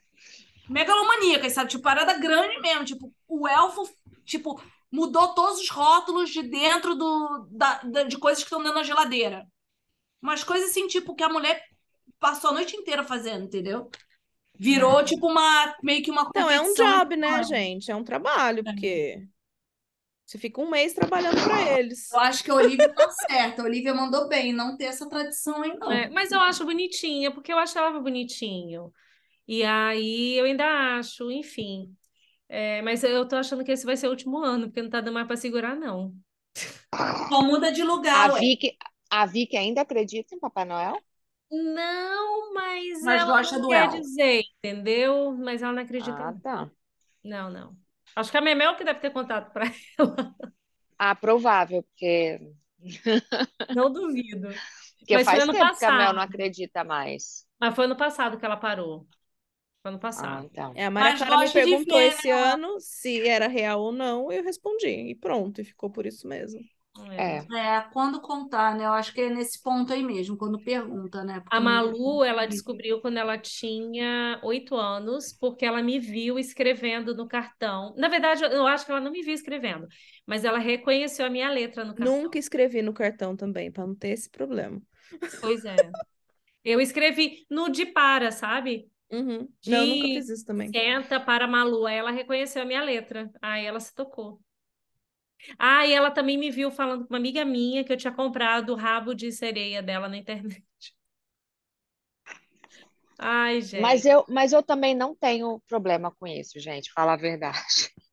megalomaníacas, 0.68 1.52
sabe? 1.54 1.70
Tipo, 1.70 1.84
parada 1.84 2.18
grande 2.18 2.60
mesmo. 2.60 2.84
Tipo, 2.84 3.14
o 3.28 3.48
elfo, 3.48 3.88
tipo, 4.24 4.62
mudou 4.92 5.34
todos 5.34 5.60
os 5.60 5.70
rótulos 5.70 6.30
de 6.30 6.42
dentro 6.42 6.94
do, 6.96 7.48
da, 7.50 7.80
da- 7.82 8.02
de 8.04 8.18
coisas 8.18 8.42
que 8.42 8.48
estão 8.48 8.62
dentro 8.62 8.78
da 8.78 8.84
geladeira. 8.84 9.46
Umas 10.22 10.44
coisas 10.44 10.70
assim, 10.70 10.86
tipo, 10.88 11.14
que 11.14 11.24
a 11.24 11.28
mulher 11.28 11.62
passou 12.20 12.50
a 12.50 12.54
noite 12.54 12.76
inteira 12.76 13.04
fazendo, 13.04 13.44
entendeu? 13.46 13.90
Virou, 14.58 15.04
tipo, 15.04 15.26
uma, 15.28 15.76
meio 15.82 16.02
que 16.02 16.10
uma 16.10 16.26
Então, 16.30 16.48
é 16.50 16.60
um 16.60 16.72
competição. 16.72 16.74
job, 16.74 17.16
né, 17.16 17.42
gente? 17.42 17.90
É 17.90 17.96
um 17.96 18.04
trabalho, 18.04 18.64
porque 18.64 19.26
você 20.26 20.38
fica 20.38 20.60
um 20.60 20.68
mês 20.70 20.92
trabalhando 20.92 21.42
para 21.42 21.78
eles. 21.78 22.10
Eu 22.12 22.20
acho 22.20 22.42
que 22.44 22.50
a 22.50 22.54
Olivia 22.54 22.92
tá 22.94 23.08
certa. 23.10 23.62
A 23.62 23.64
Olivia 23.64 23.94
mandou 23.94 24.28
bem 24.28 24.52
não 24.52 24.76
ter 24.76 24.84
essa 24.84 25.08
tradição 25.08 25.62
aí, 25.62 25.74
não. 25.78 25.92
É, 25.92 26.08
mas 26.10 26.30
eu 26.32 26.40
acho 26.40 26.64
bonitinha, 26.64 27.30
porque 27.32 27.52
eu 27.52 27.58
achava 27.58 28.00
bonitinho. 28.00 28.92
E 29.48 29.64
aí 29.64 30.38
eu 30.38 30.46
ainda 30.46 30.98
acho, 30.98 31.30
enfim. 31.30 31.96
É, 32.48 32.82
mas 32.82 33.04
eu 33.04 33.26
tô 33.28 33.36
achando 33.36 33.64
que 33.64 33.72
esse 33.72 33.86
vai 33.86 33.96
ser 33.96 34.08
o 34.08 34.10
último 34.10 34.38
ano, 34.38 34.66
porque 34.68 34.82
não 34.82 34.90
tá 34.90 35.00
dando 35.00 35.14
mais 35.14 35.26
para 35.26 35.36
segurar, 35.36 35.76
não. 35.76 36.14
Só 37.28 37.42
muda 37.42 37.72
de 37.72 37.82
lugar, 37.82 38.26
A 38.26 38.28
ué. 38.32 38.40
Vicky, 38.40 38.76
a 39.10 39.24
Vicky 39.26 39.56
ainda 39.56 39.80
acredita 39.82 40.34
em 40.34 40.38
Papai 40.40 40.64
Noel? 40.66 41.02
Não, 41.50 42.52
mas 42.54 43.06
Mas 43.06 43.24
ela 43.24 43.24
gosta 43.24 43.58
não 43.58 43.58
do 43.58 43.72
quer 43.72 43.88
elfo. 43.88 43.88
dizer, 43.88 44.42
entendeu? 44.58 45.32
Mas 45.36 45.62
ela 45.62 45.72
não 45.72 45.82
acredita, 45.82 46.22
Ah, 46.22 46.32
não. 46.32 46.42
tá. 46.42 46.70
Não, 47.24 47.50
não. 47.50 47.78
Acho 48.16 48.30
que 48.32 48.38
a 48.38 48.40
Memel 48.42 48.76
que 48.76 48.84
deve 48.84 49.00
ter 49.00 49.12
contato 49.12 49.52
para 49.52 49.66
ela. 49.98 50.36
Ah, 50.98 51.14
provável, 51.14 51.82
porque, 51.82 52.40
Não 53.72 53.92
duvido. 53.92 54.62
porque 54.98 55.18
Mas 55.18 55.28
foi 55.30 55.40
faz 55.40 55.42
ano 55.42 55.56
tempo 55.56 55.76
que 55.76 55.84
a 55.84 55.92
Mel 55.92 56.12
não 56.12 56.22
passado. 56.22 56.22
acredita 56.22 56.84
mais. 56.84 57.46
Mas 57.60 57.74
foi 57.74 57.84
ano 57.86 57.96
passado 57.96 58.38
que 58.38 58.44
ela 58.44 58.56
parou. 58.56 59.08
Foi 59.82 59.90
ano 59.92 60.00
Ah, 60.14 60.30
passado. 60.30 60.44
então. 60.44 60.72
É, 60.74 60.84
a 60.86 60.90
Maria 60.90 61.14
Mas 61.14 61.14
Clara 61.14 61.36
me 61.38 61.48
perguntou 61.50 62.00
ver, 62.00 62.00
esse 62.00 62.28
ano 62.30 62.80
se 62.80 63.26
era 63.26 63.46
real 63.48 63.80
ou 63.80 63.92
não, 63.92 64.32
eu 64.32 64.42
respondi. 64.42 64.88
E 64.88 65.14
pronto, 65.14 65.60
e 65.60 65.64
ficou 65.64 65.90
por 65.90 66.06
isso 66.06 66.26
mesmo. 66.26 66.64
É. 67.10 67.38
é, 67.56 67.80
quando 67.92 68.20
contar, 68.20 68.76
né? 68.76 68.84
Eu 68.84 68.92
acho 68.92 69.12
que 69.12 69.20
é 69.20 69.30
nesse 69.30 69.62
ponto 69.62 69.92
aí 69.92 70.02
mesmo, 70.02 70.36
quando 70.36 70.62
pergunta, 70.62 71.24
né? 71.24 71.40
Porque 71.40 71.56
a 71.56 71.60
Malu, 71.60 72.24
ela 72.24 72.46
descobriu 72.46 73.00
quando 73.00 73.18
ela 73.18 73.38
tinha 73.38 74.40
oito 74.42 74.74
anos, 74.74 75.32
porque 75.32 75.64
ela 75.64 75.82
me 75.82 75.98
viu 75.98 76.38
escrevendo 76.38 77.14
no 77.14 77.28
cartão. 77.28 77.94
Na 77.96 78.08
verdade, 78.08 78.42
eu 78.44 78.66
acho 78.66 78.84
que 78.84 78.90
ela 78.90 79.00
não 79.00 79.10
me 79.10 79.22
viu 79.22 79.34
escrevendo, 79.34 79.86
mas 80.26 80.44
ela 80.44 80.58
reconheceu 80.58 81.26
a 81.26 81.30
minha 81.30 81.50
letra 81.50 81.84
no 81.84 81.94
cartão. 81.94 82.22
Nunca 82.22 82.38
escrevi 82.38 82.82
no 82.82 82.92
cartão 82.92 83.36
também, 83.36 83.70
para 83.70 83.86
não 83.86 83.94
ter 83.94 84.10
esse 84.10 84.30
problema. 84.30 84.80
Pois 85.40 85.64
é. 85.64 85.76
Eu 86.64 86.80
escrevi 86.80 87.46
no 87.50 87.68
de 87.68 87.86
para, 87.86 88.30
sabe? 88.30 88.88
Uhum. 89.10 89.48
De 89.60 89.70
não, 89.70 89.86
nunca 89.86 90.06
fiz 90.08 90.28
isso 90.28 90.44
também. 90.44 90.70
Senta 90.70 91.18
para 91.18 91.46
Malu. 91.46 91.86
Aí 91.86 91.96
ela 91.96 92.10
reconheceu 92.10 92.62
a 92.62 92.66
minha 92.66 92.82
letra. 92.82 93.30
Aí 93.40 93.64
ela 93.64 93.80
se 93.80 93.94
tocou. 93.94 94.40
Ah, 95.58 95.86
e 95.86 95.92
ela 95.92 96.10
também 96.10 96.36
me 96.36 96.50
viu 96.50 96.70
falando 96.70 97.06
com 97.06 97.14
uma 97.14 97.18
amiga 97.18 97.44
minha 97.44 97.84
que 97.84 97.92
eu 97.92 97.96
tinha 97.96 98.12
comprado 98.12 98.72
o 98.72 98.76
rabo 98.76 99.14
de 99.14 99.30
sereia 99.32 99.82
dela 99.82 100.08
na 100.08 100.16
internet. 100.16 100.62
Ai, 103.18 103.60
gente. 103.60 103.80
Mas 103.80 104.06
eu, 104.06 104.24
mas 104.28 104.52
eu 104.52 104.62
também 104.62 104.94
não 104.94 105.14
tenho 105.14 105.60
problema 105.66 106.12
com 106.12 106.26
isso, 106.26 106.60
gente, 106.60 106.92
falar 106.92 107.14
a 107.14 107.16
verdade. 107.16 107.58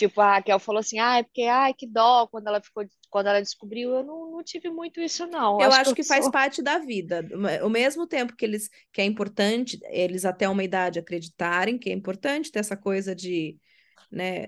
Tipo, 0.00 0.22
a 0.22 0.36
Raquel 0.36 0.58
falou 0.58 0.78
assim, 0.80 0.98
ah, 0.98 1.18
é 1.18 1.22
porque, 1.22 1.42
ai, 1.42 1.74
que 1.74 1.86
dó, 1.86 2.26
quando 2.26 2.46
ela 2.46 2.58
ficou, 2.62 2.82
quando 3.10 3.26
ela 3.26 3.42
descobriu, 3.42 3.94
eu 3.94 4.02
não, 4.02 4.30
não 4.30 4.42
tive 4.42 4.70
muito 4.70 4.98
isso, 4.98 5.26
não. 5.26 5.60
Eu 5.60 5.68
acho, 5.68 5.80
acho 5.80 5.94
que, 5.94 6.00
que 6.00 6.08
faz 6.08 6.24
sou... 6.24 6.32
parte 6.32 6.62
da 6.62 6.78
vida. 6.78 7.22
Ao 7.60 7.68
mesmo 7.68 8.06
tempo 8.06 8.34
que 8.34 8.42
eles, 8.42 8.70
que 8.90 9.02
é 9.02 9.04
importante, 9.04 9.78
eles 9.90 10.24
até 10.24 10.48
uma 10.48 10.64
idade 10.64 10.98
acreditarem 10.98 11.76
que 11.76 11.90
é 11.90 11.92
importante 11.92 12.50
ter 12.50 12.60
essa 12.60 12.78
coisa 12.78 13.14
de, 13.14 13.58
né, 14.10 14.46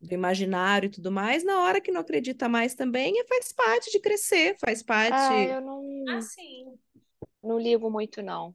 do 0.00 0.12
imaginário 0.12 0.86
e 0.86 0.90
tudo 0.90 1.10
mais, 1.10 1.44
na 1.44 1.60
hora 1.60 1.80
que 1.80 1.90
não 1.90 2.00
acredita 2.00 2.48
mais 2.48 2.74
também, 2.74 3.18
é, 3.18 3.24
faz 3.24 3.52
parte 3.52 3.90
de 3.90 4.00
crescer, 4.00 4.56
faz 4.58 4.82
parte. 4.82 5.14
Ah, 5.14 5.44
eu 5.44 5.60
não. 5.60 6.04
Ah, 6.08 6.20
sim. 6.20 6.74
Não 7.42 7.58
ligo 7.58 7.90
muito, 7.90 8.22
não. 8.22 8.54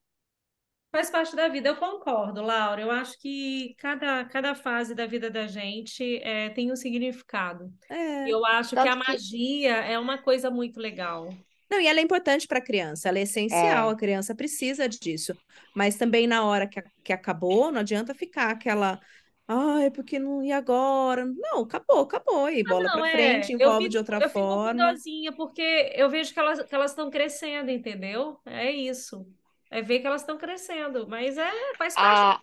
Faz 0.89 1.09
parte 1.09 1.35
da 1.35 1.49
vida, 1.49 1.69
eu 1.69 1.75
concordo, 1.75 2.41
Laura. 2.41 2.81
Eu 2.81 2.89
acho 2.89 3.19
que 3.19 3.75
cada, 3.77 4.23
cada 4.25 4.55
fase 4.55 4.95
da 4.95 5.05
vida 5.05 5.29
da 5.29 5.45
gente 5.45 6.17
é, 6.23 6.49
tem 6.49 6.71
um 6.71 6.75
significado. 6.75 7.71
É, 7.89 8.29
eu 8.29 8.45
acho 8.45 8.69
que 8.71 8.87
a 8.87 8.95
magia 8.95 9.83
que... 9.83 9.91
é 9.91 9.99
uma 9.99 10.17
coisa 10.17 10.49
muito 10.49 10.79
legal. 10.79 11.29
Não, 11.69 11.81
e 11.81 11.87
ela 11.87 11.99
é 11.99 12.01
importante 12.01 12.47
para 12.47 12.59
a 12.59 12.63
criança, 12.63 13.09
ela 13.09 13.19
é 13.19 13.23
essencial, 13.23 13.89
é. 13.89 13.93
a 13.93 13.97
criança 13.97 14.33
precisa 14.33 14.87
disso. 14.87 15.37
Mas 15.75 15.97
também 15.97 16.25
na 16.25 16.45
hora 16.45 16.65
que, 16.65 16.81
que 17.03 17.11
acabou, 17.11 17.69
não 17.69 17.81
adianta 17.81 18.15
ficar 18.15 18.51
aquela 18.51 18.99
Ai, 19.47 19.91
porque 19.91 20.19
não. 20.19 20.41
E 20.43 20.51
agora? 20.53 21.25
Não, 21.25 21.61
acabou, 21.63 21.99
acabou. 22.01 22.49
E 22.49 22.63
Ah, 22.65 22.73
bola 22.73 22.89
não, 22.95 23.05
pra 23.05 23.05
é. 23.05 23.11
frente, 23.11 23.51
Eu 23.57 23.71
envolve 23.71 23.89
de 23.89 23.97
outra 23.97 24.21
eu 24.21 24.29
forma. 24.31 24.95
dozinha, 24.95 25.33
porque 25.33 25.61
eu 25.95 26.09
vejo 26.09 26.33
que 26.33 26.39
elas 26.39 26.61
que 26.63 26.75
elas 26.75 26.91
estão 26.91 27.09
crescendo, 27.09 27.71
entendeu? 27.71 28.39
É 28.45 28.71
isso. 28.71 29.27
É 29.69 29.81
ver 29.81 29.99
que 29.99 30.07
elas 30.07 30.21
estão 30.21 30.37
crescendo. 30.37 31.07
Mas 31.07 31.37
é, 31.37 31.75
faz 31.75 31.97
parte 31.97 32.23
A, 32.23 32.41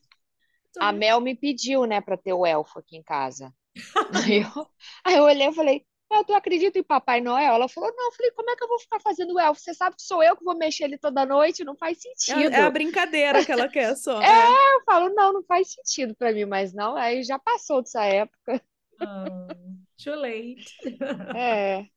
a? 0.80 0.92
Mel 0.92 1.20
me 1.20 1.36
pediu, 1.36 1.86
né, 1.86 2.00
para 2.00 2.16
ter 2.16 2.32
o 2.32 2.46
elfo 2.46 2.78
aqui 2.78 2.96
em 2.96 3.02
casa. 3.02 3.54
Aí 4.14 4.42
eu, 4.42 4.70
aí 5.04 5.16
eu 5.16 5.24
olhei 5.24 5.48
e 5.48 5.54
falei, 5.54 5.86
"Ah, 6.10 6.24
tu 6.24 6.32
acredita 6.34 6.78
em 6.78 6.82
Papai 6.82 7.20
Noel? 7.20 7.54
Ela 7.54 7.68
falou, 7.68 7.92
não. 7.96 8.06
Eu 8.06 8.12
falei, 8.12 8.30
como 8.32 8.50
é 8.50 8.56
que 8.56 8.64
eu 8.64 8.68
vou 8.68 8.78
ficar 8.78 9.00
fazendo 9.00 9.34
o 9.34 9.40
elfo? 9.40 9.60
Você 9.60 9.74
sabe 9.74 9.96
que 9.96 10.02
sou 10.02 10.22
eu 10.22 10.36
que 10.36 10.44
vou 10.44 10.56
mexer 10.56 10.84
ele 10.84 10.98
toda 10.98 11.26
noite? 11.26 11.64
Não 11.64 11.76
faz 11.76 11.98
É, 12.26 12.32
sentido. 12.34 12.54
é 12.58 12.62
a 12.62 12.70
brincadeira 12.70 13.44
que 13.44 13.52
ela 13.52 13.68
quer 13.68 13.94
só. 13.96 14.22
É, 14.22 14.26
É. 14.26 14.74
eu 14.76 14.82
falo, 14.84 15.10
não, 15.14 15.32
não 15.34 15.42
faz 15.44 15.72
sentido 15.72 16.14
para 16.16 16.32
mim, 16.32 16.44
mas 16.44 16.72
não. 16.72 16.96
Aí 16.96 17.22
já 17.22 17.38
passou 17.38 17.82
dessa 17.82 18.04
época. 18.04 18.62
Ah, 18.98 19.54
too 19.96 20.14
late. 20.16 20.64
É, 21.32 21.88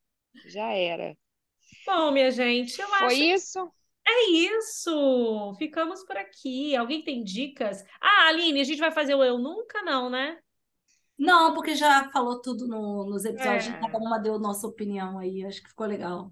já 0.46 0.72
era. 0.74 1.18
Bom, 1.86 2.12
minha 2.12 2.30
gente, 2.32 2.80
eu 2.82 2.94
Foi 2.98 3.16
acho 3.16 3.26
que 3.28 3.34
isso? 3.34 3.74
é 4.08 4.30
isso. 4.32 5.56
Ficamos 5.58 6.04
por 6.06 6.18
aqui. 6.18 6.76
Alguém 6.76 7.04
tem 7.04 7.24
dicas? 7.24 7.84
Ah, 8.02 8.28
Aline, 8.30 8.62
a 8.62 8.64
gente 8.64 8.80
vai 8.80 8.92
fazer 8.92 9.16
o 9.16 9.24
Eu 9.24 9.38
Nunca, 9.40 9.82
não, 9.84 10.10
né? 10.10 10.40
Não, 11.18 11.54
porque 11.54 11.76
já 11.76 12.10
falou 12.12 12.42
tudo 12.42 12.68
no- 12.68 13.06
nos 13.10 13.24
episódios, 13.26 13.68
É. 13.70 13.80
cada 13.80 13.98
uma 14.00 14.18
deu 14.20 14.38
nossa 14.40 14.68
opinião 14.68 15.18
aí, 15.20 15.44
acho 15.46 15.62
que 15.64 15.70
ficou 15.70 15.86
legal. 15.88 16.32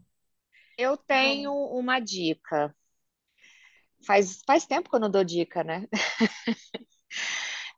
Eu 0.78 0.98
tenho 0.98 1.54
uma 1.54 2.00
dica. 2.00 2.76
Faz, 4.06 4.42
faz 4.46 4.66
tempo 4.66 4.90
que 4.90 4.96
eu 4.96 5.00
não 5.00 5.10
dou 5.10 5.24
dica, 5.24 5.64
né? 5.64 5.88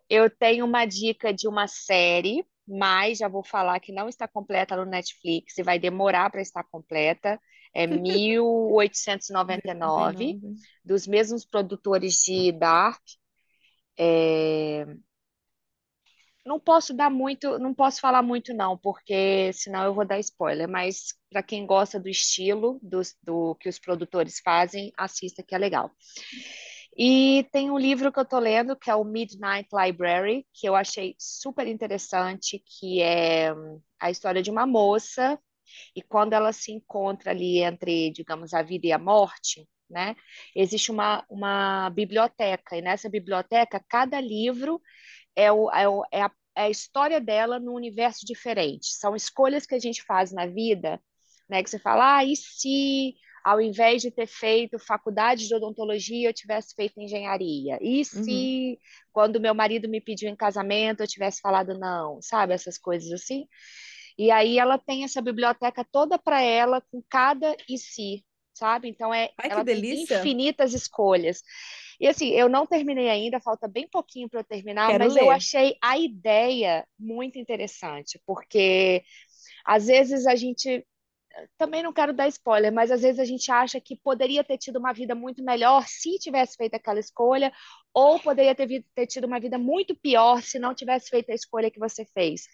Eu 0.09 0.29
tenho 0.29 0.65
uma 0.65 0.85
dica 0.85 1.33
de 1.33 1.47
uma 1.47 1.67
série, 1.67 2.45
mas 2.67 3.17
já 3.19 3.27
vou 3.27 3.43
falar 3.43 3.79
que 3.79 3.91
não 3.91 4.07
está 4.09 4.27
completa 4.27 4.75
no 4.75 4.85
Netflix 4.85 5.57
e 5.57 5.63
vai 5.63 5.79
demorar 5.79 6.29
para 6.29 6.41
estar 6.41 6.63
completa. 6.63 7.39
É 7.73 7.85
1899, 8.65 9.73
99. 9.73 10.39
dos 10.83 11.05
mesmos 11.07 11.45
produtores 11.45 12.15
de 12.23 12.51
Dark. 12.53 13.01
É, 13.99 14.85
Não 16.47 16.59
posso 16.59 16.93
dar 16.93 17.09
muito, 17.11 17.59
não 17.59 17.73
posso 17.73 17.99
falar 17.99 18.23
muito 18.23 18.53
não, 18.53 18.77
porque 18.77 19.51
senão 19.53 19.83
eu 19.85 19.93
vou 19.93 20.05
dar 20.05 20.19
spoiler, 20.19 20.67
mas 20.69 21.13
para 21.29 21.43
quem 21.43 21.65
gosta 21.65 21.99
do 21.99 22.07
estilo 22.09 22.79
dos- 22.81 23.15
do, 23.21 23.55
que 23.55 23.67
os 23.69 23.77
produtores 23.79 24.39
fazem, 24.39 24.91
assista 24.97 25.43
que 25.43 25.53
é 25.53 25.57
legal. 25.57 25.91
E 26.97 27.45
tem 27.51 27.69
um 27.71 27.77
livro 27.77 28.11
que 28.11 28.19
eu 28.19 28.25
tô 28.25 28.39
lendo, 28.39 28.75
que 28.75 28.89
é 28.89 28.95
o 28.95 29.03
Midnight 29.03 29.67
Library, 29.73 30.45
que 30.53 30.67
eu 30.67 30.75
achei 30.75 31.15
super 31.19 31.67
interessante, 31.67 32.63
que 32.65 33.01
é 33.01 33.53
hum, 33.53 33.79
a 33.99 34.09
história 34.09 34.41
de 34.41 34.49
uma 34.49 34.65
moça, 34.65 35.39
e 35.95 36.01
quando 36.01 36.33
ela 36.33 36.53
se 36.53 36.71
encontra 36.71 37.31
ali 37.31 37.59
entre, 37.63 38.11
digamos, 38.11 38.53
a 38.53 38.61
vida 38.63 38.87
e 38.87 38.91
a 38.93 38.99
morte, 38.99 39.67
né? 39.89 40.15
Existe 40.55 40.91
uma, 40.91 41.25
uma 41.29 41.89
biblioteca, 41.91 42.77
e 42.77 42.81
nessa 42.81 43.09
biblioteca, 43.09 43.83
cada 43.89 44.19
livro 44.21 44.81
é, 45.37 45.51
o, 45.51 45.69
é, 45.71 45.87
o, 45.87 46.03
é, 46.11 46.21
a, 46.23 46.31
é 46.55 46.61
a 46.63 46.69
história 46.69 47.21
dela 47.21 47.59
num 47.59 47.75
universo 47.75 48.25
diferente. 48.25 48.87
São 48.87 49.15
escolhas 49.15 49.67
que 49.67 49.75
a 49.75 49.79
gente 49.79 50.03
faz 50.03 50.31
na 50.33 50.47
vida, 50.47 50.99
né? 51.47 51.63
Que 51.63 51.69
você 51.69 51.79
fala, 51.79 52.17
ah, 52.17 52.25
e 52.25 52.35
se 52.35 53.15
ao 53.45 53.61
invés 53.61 54.01
de 54.01 54.11
ter 54.11 54.27
feito 54.27 54.77
faculdade 54.77 55.47
de 55.47 55.55
odontologia, 55.55 56.27
eu 56.27 56.33
tivesse 56.33 56.75
feito 56.75 56.99
engenharia? 56.99 57.77
E 57.81 57.99
Uhum. 57.99 58.03
se 58.03 58.79
quando 59.13 59.39
meu 59.39 59.55
marido 59.55 59.87
me 59.87 60.01
pediu 60.01 60.29
em 60.29 60.35
casamento, 60.35 61.01
eu 61.01 61.07
tivesse 61.07 61.39
falado 61.39 61.77
não, 61.79 62.21
sabe? 62.21 62.53
Essas 62.53 62.77
coisas 62.77 63.09
assim. 63.11 63.47
E 64.17 64.31
aí 64.31 64.57
ela 64.57 64.77
tem 64.77 65.03
essa 65.03 65.21
biblioteca 65.21 65.85
toda 65.91 66.17
para 66.17 66.41
ela, 66.41 66.81
com 66.91 67.01
cada 67.07 67.55
e 67.69 67.77
se, 67.77 68.25
sabe? 68.53 68.89
Então 68.89 69.13
é, 69.13 69.29
Ai, 69.37 69.47
que 69.47 69.53
ela 69.53 69.63
tem 69.63 70.03
infinitas 70.03 70.73
escolhas. 70.73 71.41
E 71.99 72.07
assim, 72.07 72.29
eu 72.29 72.47
não 72.47 72.65
terminei 72.65 73.09
ainda, 73.09 73.39
falta 73.39 73.67
bem 73.67 73.87
pouquinho 73.87 74.29
para 74.29 74.41
eu 74.41 74.43
terminar, 74.43 74.91
Quero 74.91 75.03
mas 75.03 75.15
eu 75.15 75.25
ler. 75.25 75.35
achei 75.35 75.77
a 75.81 75.97
ideia 75.97 76.87
muito 76.99 77.39
interessante, 77.39 78.21
porque 78.25 79.03
às 79.65 79.87
vezes 79.87 80.27
a 80.27 80.35
gente 80.35 80.85
também 81.57 81.83
não 81.83 81.93
quero 81.93 82.13
dar 82.13 82.27
spoiler, 82.27 82.71
mas 82.71 82.89
às 82.91 83.01
vezes 83.01 83.19
a 83.19 83.25
gente 83.25 83.51
acha 83.51 83.79
que 83.79 83.95
poderia 83.95 84.43
ter 84.43 84.57
tido 84.57 84.77
uma 84.79 84.93
vida 84.93 85.13
muito 85.13 85.43
melhor 85.43 85.85
se 85.87 86.17
tivesse 86.17 86.55
feito 86.55 86.75
aquela 86.75 86.99
escolha, 86.99 87.51
ou 87.93 88.19
poderia 88.19 88.55
ter, 88.55 88.83
ter 88.95 89.07
tido 89.07 89.25
uma 89.25 89.39
vida 89.39 89.57
muito 89.57 89.95
pior 89.95 90.41
se 90.41 90.57
não 90.59 90.73
tivesse 90.73 91.09
feito 91.09 91.31
a 91.31 91.35
escolha 91.35 91.69
que 91.69 91.79
você 91.79 92.05
fez. 92.05 92.47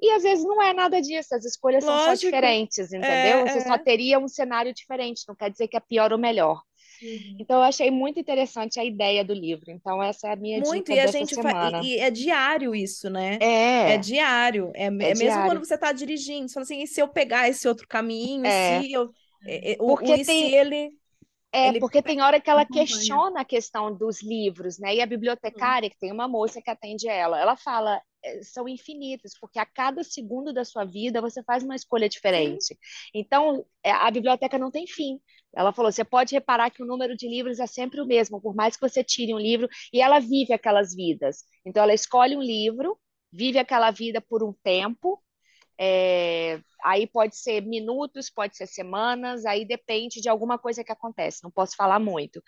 E 0.00 0.10
às 0.12 0.22
vezes 0.22 0.44
não 0.44 0.62
é 0.62 0.72
nada 0.72 1.00
disso, 1.00 1.34
as 1.34 1.44
escolhas 1.44 1.84
são 1.84 1.98
só 1.98 2.10
Lógico. 2.10 2.26
diferentes, 2.26 2.92
entendeu? 2.92 3.40
É, 3.40 3.48
Você 3.48 3.58
é. 3.58 3.60
só 3.62 3.78
teria 3.78 4.18
um 4.18 4.28
cenário 4.28 4.72
diferente, 4.72 5.24
não 5.26 5.34
quer 5.34 5.50
dizer 5.50 5.66
que 5.68 5.76
é 5.76 5.80
pior 5.80 6.12
ou 6.12 6.18
melhor. 6.18 6.62
Uhum. 7.00 7.36
Então 7.38 7.56
eu 7.58 7.62
achei 7.62 7.90
muito 7.90 8.18
interessante 8.20 8.78
a 8.80 8.84
ideia 8.84 9.24
do 9.24 9.32
livro. 9.34 9.70
Então 9.70 10.02
essa 10.02 10.28
é 10.28 10.32
a 10.32 10.36
minha 10.36 10.60
Muito, 10.60 10.86
dica 10.86 10.94
e 10.94 10.98
a 11.00 11.06
gente 11.06 11.36
fa... 11.36 11.52
semana. 11.52 11.80
e, 11.80 11.96
e 11.96 11.98
é 12.00 12.10
diário 12.10 12.74
isso, 12.74 13.08
né? 13.08 13.38
É, 13.40 13.94
É 13.94 13.98
diário. 13.98 14.72
É, 14.74 14.84
é 14.86 14.90
mesmo 14.90 15.14
diário. 15.14 15.44
quando 15.44 15.64
você 15.64 15.74
está 15.74 15.92
dirigindo. 15.92 16.48
Você 16.48 16.54
fala 16.54 16.64
assim, 16.64 16.82
e 16.82 16.86
se 16.86 17.00
eu 17.00 17.08
pegar 17.08 17.48
esse 17.48 17.66
outro 17.68 17.86
caminho? 17.86 18.44
É. 18.44 18.80
se 18.80 18.92
eu. 18.92 19.10
é, 19.46 19.72
é, 19.72 19.76
Porque 19.86 20.12
o 20.12 20.16
e 20.16 20.24
se 20.24 20.26
tem- 20.26 20.54
ele. 20.54 20.90
É, 21.52 21.68
Ele 21.68 21.80
porque 21.80 22.02
tem 22.02 22.20
hora 22.20 22.40
que 22.40 22.50
ela 22.50 22.64
questiona 22.66 23.40
a 23.40 23.44
questão 23.44 23.94
dos 23.96 24.22
livros, 24.22 24.78
né? 24.78 24.94
E 24.96 25.00
a 25.00 25.06
bibliotecária, 25.06 25.88
que 25.88 25.98
tem 25.98 26.12
uma 26.12 26.28
moça 26.28 26.60
que 26.60 26.70
atende 26.70 27.08
ela, 27.08 27.40
ela 27.40 27.56
fala, 27.56 28.02
"É, 28.22 28.42
são 28.42 28.68
infinitos, 28.68 29.32
porque 29.40 29.58
a 29.58 29.64
cada 29.64 30.04
segundo 30.04 30.52
da 30.52 30.62
sua 30.64 30.84
vida 30.84 31.22
você 31.22 31.42
faz 31.44 31.62
uma 31.64 31.74
escolha 31.74 32.06
diferente. 32.08 32.76
Então, 33.14 33.64
é, 33.82 33.90
a 33.90 34.10
biblioteca 34.10 34.58
não 34.58 34.70
tem 34.70 34.86
fim. 34.86 35.18
Ela 35.58 35.72
falou, 35.72 35.90
você 35.90 36.04
pode 36.04 36.32
reparar 36.36 36.70
que 36.70 36.80
o 36.80 36.86
número 36.86 37.16
de 37.16 37.26
livros 37.26 37.58
é 37.58 37.66
sempre 37.66 38.00
o 38.00 38.06
mesmo, 38.06 38.40
por 38.40 38.54
mais 38.54 38.76
que 38.76 38.88
você 38.88 39.02
tire 39.02 39.34
um 39.34 39.38
livro, 39.40 39.68
e 39.92 40.00
ela 40.00 40.20
vive 40.20 40.52
aquelas 40.52 40.94
vidas. 40.94 41.38
Então, 41.66 41.82
ela 41.82 41.92
escolhe 41.92 42.36
um 42.36 42.40
livro, 42.40 42.96
vive 43.32 43.58
aquela 43.58 43.90
vida 43.90 44.20
por 44.20 44.44
um 44.44 44.52
tempo, 44.62 45.20
é, 45.76 46.60
aí 46.84 47.08
pode 47.08 47.36
ser 47.36 47.60
minutos, 47.62 48.30
pode 48.30 48.56
ser 48.56 48.68
semanas, 48.68 49.44
aí 49.44 49.64
depende 49.64 50.20
de 50.20 50.28
alguma 50.28 50.58
coisa 50.58 50.84
que 50.84 50.92
acontece. 50.92 51.42
Não 51.42 51.50
posso 51.50 51.74
falar 51.74 51.98
muito, 51.98 52.40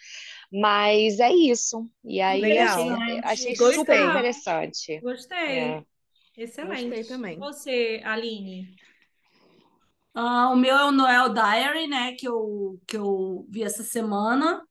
mas 0.52 1.18
é 1.18 1.32
isso. 1.32 1.90
E 2.04 2.20
aí 2.20 2.40
Legal. 2.42 2.64
achei, 2.64 3.18
achei 3.24 3.56
Gostei. 3.56 3.74
super 3.74 4.08
interessante. 4.08 5.00
Gostei. 5.00 5.36
É. 5.36 5.84
Excelente. 6.36 6.84
Gostei 6.84 7.04
também. 7.04 7.38
Você, 7.38 8.00
Aline? 8.04 8.76
Ah, 10.14 10.50
o 10.50 10.56
meu 10.56 10.76
é 10.76 10.84
o 10.84 10.92
Noel 10.92 11.28
Diary, 11.32 11.86
né? 11.86 12.12
Que 12.14 12.26
eu, 12.28 12.80
que 12.86 12.96
eu 12.96 13.46
vi 13.48 13.62
essa 13.62 13.82
semana. 13.82 14.62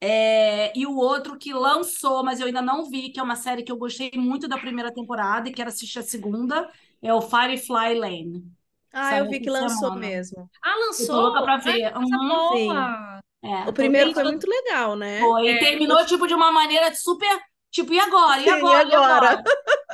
É, 0.00 0.76
e 0.78 0.86
o 0.86 0.96
outro 0.96 1.38
que 1.38 1.52
lançou, 1.54 2.24
mas 2.24 2.40
eu 2.40 2.46
ainda 2.46 2.62
não 2.62 2.90
vi, 2.90 3.10
que 3.12 3.20
é 3.20 3.22
uma 3.22 3.36
série 3.36 3.62
que 3.64 3.72
eu 3.72 3.76
gostei 3.78 4.10
muito 4.16 4.48
da 4.48 4.58
primeira 4.58 4.92
temporada 4.94 5.48
e 5.48 5.52
quero 5.54 5.70
assistir 5.70 5.98
a 6.00 6.02
segunda, 6.02 6.70
é 7.02 7.12
o 7.14 7.22
Firefly 7.22 7.94
Lane. 7.98 8.44
Ah, 8.92 9.16
Saiu 9.16 9.26
eu 9.26 9.28
vi 9.28 9.40
que 9.40 9.50
lançou 9.50 9.90
semana. 9.90 9.98
mesmo. 9.98 10.50
Ah, 10.62 10.76
Eu 10.98 11.06
lançou? 11.06 11.16
louca 11.16 11.42
pra 11.42 11.56
Ai, 11.64 11.78
ver. 11.80 11.94
coisa 11.94 12.18
Uhum. 12.18 12.26
boa! 12.26 13.20
É, 13.42 13.68
O 13.68 13.72
primeiro 13.72 14.12
foi 14.12 14.24
muito 14.24 14.48
legal, 14.48 14.96
né? 14.96 15.34
Foi, 15.40 15.44
É, 15.44 15.78
e 15.78 15.78
terminou, 15.78 16.04
tipo, 16.06 16.26
de 16.26 16.34
uma 16.34 16.50
maneira 16.52 16.94
super. 16.94 17.28
Tipo, 17.70 17.92
e 17.92 18.00
agora? 18.00 18.42
E 18.42 18.48
Sim, 18.48 18.66
e 18.68 18.72
agora? 18.72 18.88
E 18.88 18.94
agora? 18.94 19.28
agora? 19.34 19.48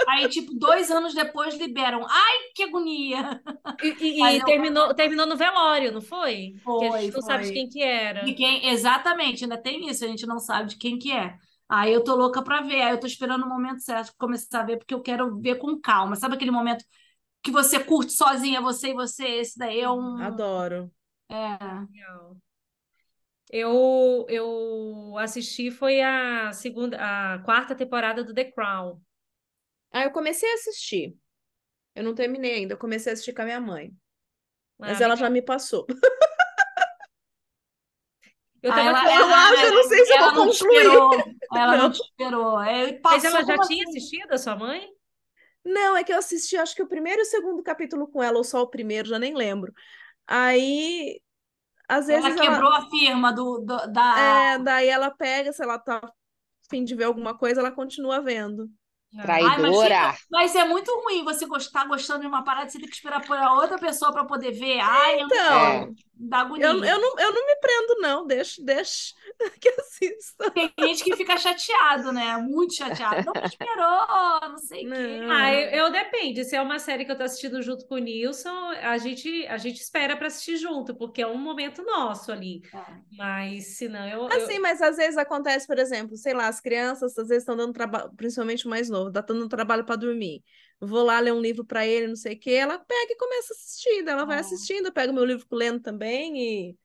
Aí, 0.07 0.29
tipo, 0.29 0.55
dois 0.55 0.91
anos 0.91 1.15
depois 1.15 1.57
liberam. 1.57 2.07
Ai, 2.09 2.39
que 2.55 2.65
agonia! 2.65 3.43
E, 3.81 3.89
e- 3.89 4.37
e 4.39 4.41
eu- 4.41 4.45
terminou, 4.45 4.95
terminou 4.95 5.27
no 5.27 5.37
velório, 5.37 5.93
não 5.93 6.01
foi? 6.01 6.55
que 6.77 6.85
a 6.85 6.91
Foi, 6.91 7.05
gente 7.05 7.13
não 7.13 7.23
sabe 7.23 7.45
de 7.45 7.53
foi. 7.53 7.53
quem 7.53 7.69
que 7.69 7.83
era. 7.83 8.23
De 8.23 8.35
quem... 8.35 8.69
Exatamente, 8.69 9.45
ainda 9.45 9.59
tem 9.63 9.89
isso, 9.89 10.05
a 10.05 10.09
gente 10.09 10.27
não 10.27 10.39
sabe 10.39 10.71
de 10.71 10.77
quem 10.79 10.99
que 10.99 11.13
é. 11.13 11.37
Aí 11.69 11.93
eu 11.93 12.05
tô 12.05 12.15
louca 12.17 12.43
pra 12.43 12.63
ver, 12.63 12.83
aí 12.83 12.93
eu 12.93 13.01
tô 13.01 13.07
esperando 13.07 13.45
o 13.47 13.49
momento 13.49 13.81
certo 13.83 14.09
de 14.13 14.17
começar 14.19 14.63
a 14.63 14.65
ver, 14.67 14.79
porque 14.79 14.95
eu 14.95 15.03
quero 15.03 15.39
ver 15.41 15.57
com 15.59 15.81
calma. 15.81 16.17
Sabe 16.17 16.37
aquele 16.37 16.51
momento 16.53 16.85
que 17.43 17.51
você 17.53 17.81
curte 17.83 18.13
sozinha, 18.13 18.61
você 18.63 18.91
e 18.91 18.95
você? 18.95 19.25
Esse 19.27 19.59
daí 19.59 19.81
é 19.81 19.91
um. 19.91 20.27
Adoro. 20.27 20.91
É. 21.31 21.89
Legal. 21.93 22.37
Eu, 23.51 24.27
eu 24.29 25.17
assisti 25.19 25.71
foi 25.71 26.01
a 26.03 26.53
segunda, 26.53 26.97
a 27.01 27.39
quarta 27.41 27.75
temporada 27.77 28.25
do 28.25 28.35
The 28.35 28.51
Crown. 28.53 29.01
Ah, 29.93 30.05
eu 30.05 30.13
comecei 30.13 30.51
a 30.51 30.55
assistir. 30.55 31.17
Eu 31.95 32.05
não 32.05 32.15
terminei 32.15 32.55
ainda, 32.55 32.75
eu 32.75 32.79
comecei 32.79 33.13
a 33.13 33.15
assistir 33.15 33.35
com 33.35 33.43
a 33.43 33.47
minha 33.47 33.61
mãe. 33.61 33.97
Mas 34.79 35.01
Ah, 35.01 35.03
ela 35.03 35.17
legal. 35.17 35.17
já 35.17 35.31
me 35.31 35.43
passou. 35.43 35.87
Eu 38.63 38.73
Ah, 38.73 38.75
tava 38.75 38.95
ela, 38.95 39.01
com- 39.01 39.09
Eu 39.09 39.33
acho, 39.35 39.65
eu 39.67 39.73
não 39.75 39.85
sei 39.85 40.05
se 40.07 40.15
eu 40.15 40.19
ela 40.19 40.33
vou 40.33 40.33
não 40.33 40.47
concluir. 40.47 40.49
esperou. 40.49 41.35
Ela 41.55 41.77
não 41.77 41.91
Não. 41.91 41.93
te 41.93 42.01
esperou. 42.03 42.61
É, 42.63 43.01
Mas 43.09 43.25
ela 43.25 43.43
já 43.45 43.59
tinha 43.59 43.85
assim? 43.85 43.89
assistido 43.89 44.33
a 44.33 44.39
sua 44.39 44.55
mãe? 44.57 44.89
Não, 45.65 45.97
é 45.97 46.05
que 46.05 46.13
eu 46.13 46.19
assisti, 46.19 46.57
acho 46.57 46.75
que 46.77 46.83
o 46.83 46.87
primeiro 46.89 47.21
e 47.21 47.23
o 47.23 47.25
segundo 47.27 47.63
capítulo 47.63 48.07
com 48.09 48.23
ela, 48.23 48.39
ou 48.39 48.45
só 48.45 48.63
o 48.63 48.69
primeiro, 48.71 49.09
já 49.09 49.19
nem 49.19 49.35
lembro. 49.35 49.73
Aí, 50.27 51.21
às 51.89 52.07
Ela 52.09 52.31
vezes 52.31 52.41
quebrou 52.41 52.73
a 52.73 52.89
firma 52.91 53.33
do, 53.33 53.59
do- 53.59 53.87
da. 53.93 54.19
É, 54.19 54.59
daí 54.59 54.89
ela 54.89 55.11
pega, 55.11 55.53
se 55.53 55.63
ela 55.63 55.79
tá 55.79 55.99
a 55.99 56.13
fim 56.71 56.85
de 56.85 56.95
ver 56.95 57.05
alguma 57.05 57.37
coisa, 57.37 57.61
ela 57.61 57.73
continua 57.73 58.21
vendo. 58.21 58.69
Ai, 59.19 59.59
mas, 59.63 59.77
Traidora. 59.77 60.13
fica- 60.13 60.19
mas 60.31 60.55
é 60.55 60.65
muito 60.67 60.91
ruim 61.05 61.25
você 61.25 61.47
gostar 61.47 61.87
gostando 61.87 62.21
de 62.21 62.27
uma 62.27 62.45
parada, 62.45 62.69
você 62.69 62.79
tem 62.79 62.89
que 62.89 62.95
esperar 62.97 63.25
por 63.25 63.37
a 63.37 63.55
outra 63.55 63.79
pessoa 63.79 64.13
para 64.13 64.25
poder 64.27 64.53
ver. 64.53 64.81
Ai, 64.81 65.23
eu 65.23 65.27
Então, 65.27 65.95
agonia. 66.33 66.67
eu, 66.67 66.85
eu, 66.85 67.01
não, 67.01 67.19
eu 67.19 67.33
não 67.33 67.47
me 67.47 67.57
prendo, 67.57 68.01
não. 68.01 68.27
Deixa, 68.27 68.63
deixa 68.63 69.15
que 69.61 69.69
assista. 69.69 70.51
Tem 70.51 70.73
gente 70.81 71.05
que 71.05 71.17
fica 71.17 71.37
chateado, 71.37 72.13
né? 72.13 72.37
Muito 72.39 72.75
chateado. 72.75 73.25
Não 73.27 73.33
me 73.35 73.47
esperou, 73.47 74.41
não 74.51 74.59
sei 74.59 74.87
o 74.87 74.91
quê. 74.93 75.21
Não. 75.21 75.31
Ah, 75.31 75.55
eu, 75.55 75.71
eu 75.87 75.93
depende. 75.93 76.45
Se 76.45 76.57
é 76.57 76.63
uma 76.63 76.79
série 76.79 77.05
que 77.05 77.13
eu 77.13 77.17
tô 77.17 77.25
assistindo 77.25 77.61
junto 77.63 77.87
com 77.87 77.97
o 77.97 77.99
Nilson, 77.99 78.71
a 78.83 78.97
gente, 78.99 79.47
a 79.47 79.59
gente 79.59 79.81
espera 79.81 80.17
para 80.17 80.29
assistir 80.29 80.57
junto, 80.57 80.95
porque 80.97 81.23
é 81.23 81.27
um 81.27 81.39
momento 81.39 81.83
nosso 81.83 82.33
ali. 82.33 82.63
É. 82.75 82.85
Mas 83.17 83.77
se 83.77 83.89
não, 83.89 84.07
eu, 84.09 84.21
eu- 84.23 84.27
Assim, 84.29 84.59
mas 84.59 84.81
às 84.81 84.97
vezes 84.97 85.17
acontece, 85.17 85.67
por 85.67 85.79
exemplo, 85.79 86.17
sei 86.17 86.35
lá, 86.35 86.49
as 86.49 86.61
crianças 86.61 87.17
às 87.19 87.29
vezes 87.29 87.43
estão 87.43 87.57
dando 87.57 87.73
trabalho, 87.73 88.11
principalmente 88.17 88.67
o 88.67 88.71
mais 88.71 88.89
novo, 88.89 89.13
tá 89.13 89.21
dando 89.21 89.49
trabalho 89.49 89.85
para 89.85 89.97
dormir. 89.97 90.43
Vou 90.81 91.03
lá 91.05 91.21
ler 91.21 91.33
um 91.33 91.41
livro 91.41 91.65
para 91.65 91.87
ele, 91.87 92.09
não 92.09 92.17
sei 92.17 92.35
o 92.35 92.39
quê, 92.39 92.53
ela 92.53 92.79
pega 92.79 93.13
e 93.13 93.17
começa 93.17 93.53
a 93.55 93.57
assistir, 93.57 94.03
daí 94.05 94.15
ela 94.15 94.27
vai 94.27 94.37
Ah. 94.37 94.41
assistindo, 94.41 94.87
eu 94.87 94.93
pego 94.93 95.13
meu 95.13 95.25
livro 95.25 95.47
lendo 95.53 95.81
também 95.81 96.39
e. 96.71 96.79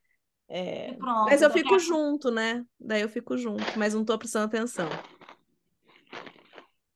é, 0.48 0.90
E 0.90 0.96
pronto. 0.96 1.24
Mas 1.26 1.42
eu 1.42 1.50
daqui 1.50 1.58
fico 1.58 1.74
a- 1.74 1.78
junto, 1.78 2.30
né? 2.30 2.64
Daí 2.80 3.02
eu 3.02 3.08
fico 3.08 3.36
junto, 3.38 3.64
mas 3.78 3.94
não 3.94 4.04
tô 4.04 4.18
prestando 4.18 4.46
atenção. 4.46 4.88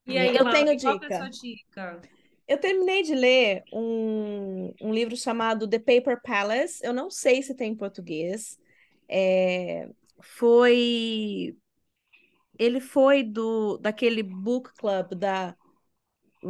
E 0.06 0.16
aí, 0.18 0.28
Eu 0.36 0.44
Laura, 0.44 0.51
tenho 0.52 0.70
é 0.70 0.74
dica. 0.77 1.09
sua 1.18 1.28
dica? 1.31 2.01
Eu 2.48 2.59
terminei 2.60 3.02
de 3.02 3.14
ler 3.14 3.64
um, 3.73 4.73
um 4.81 4.93
livro 4.94 5.16
chamado 5.16 5.68
The 5.68 5.78
Paper 5.78 6.20
Palace. 6.23 6.85
Eu 6.85 6.93
não 6.93 7.10
sei 7.10 7.43
se 7.43 7.55
tem 7.55 7.73
em 7.73 7.77
português. 7.77 8.59
É, 9.09 9.89
foi. 10.23 11.56
Ele 12.59 12.81
foi 12.81 13.23
do 13.23 13.78
daquele 13.78 14.23
book 14.23 14.73
club 14.77 15.14
da 15.14 15.55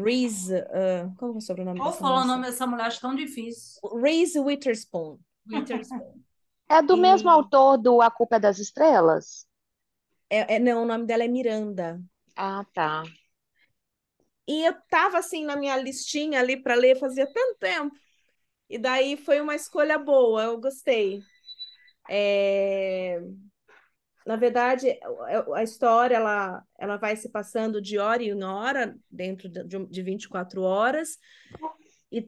Reese. 0.05 0.55
ah, 0.73 1.10
como 1.18 1.35
é 1.35 1.36
o 1.39 1.40
sobrenome 1.40 1.81
Qual 1.81 1.82
dessa 1.82 1.98
foi 2.01 2.10
o 2.10 2.24
nome 2.24 2.44
dessa 2.47 2.66
mulher? 2.66 2.86
Acho 2.86 3.01
tão 3.01 3.14
difícil. 3.14 3.81
Reese 4.02 4.39
Witherspoon. 4.39 5.18
Witherspoon. 5.51 6.23
É 6.68 6.81
do 6.82 6.97
mesmo 6.97 7.28
E- 7.28 7.31
autor 7.31 7.77
do 7.77 8.01
A 8.01 8.09
Culpa 8.10 8.36
é 8.36 8.40
das 8.40 8.59
Estrelas? 8.60 9.47
É, 10.31 10.56
é- 10.56 10.59
não, 10.66 10.82
o 10.82 10.86
nome 10.86 11.05
dela 11.06 11.24
é 11.24 11.28
Miranda. 11.28 12.01
Ah, 12.36 12.64
tá. 12.73 13.05
E 14.48 14.64
eu 14.64 14.74
tava 14.89 15.18
assim 15.18 15.44
na 15.44 15.56
minha 15.56 15.77
listinha 15.77 16.40
ali 16.40 16.56
para 16.62 16.74
ler 16.74 16.98
fazia 16.98 17.27
tanto 17.32 17.59
tempo. 17.59 17.94
E 18.70 18.78
daí 18.78 19.16
foi 19.16 19.40
uma 19.40 19.55
escolha 19.56 19.98
boa, 19.98 20.44
eu 20.44 20.60
gostei. 20.60 21.23
É, 22.09 23.20
Na 24.27 24.36
verdade, 24.36 24.90
a 25.03 25.59
a 25.61 25.62
história 25.62 26.16
ela, 26.16 26.65
ela 26.78 26.97
vai 26.97 27.16
se 27.16 27.28
passando 27.31 27.81
de 27.81 27.98
hora 27.98 28.23
em 28.23 28.43
hora, 28.44 28.97
dentro 29.11 29.48
de, 29.48 29.65
de 29.65 29.77
um- 29.77 29.86
de 29.86 30.03
24 30.03 30.62
horas, 30.62 31.19
e 32.11 32.23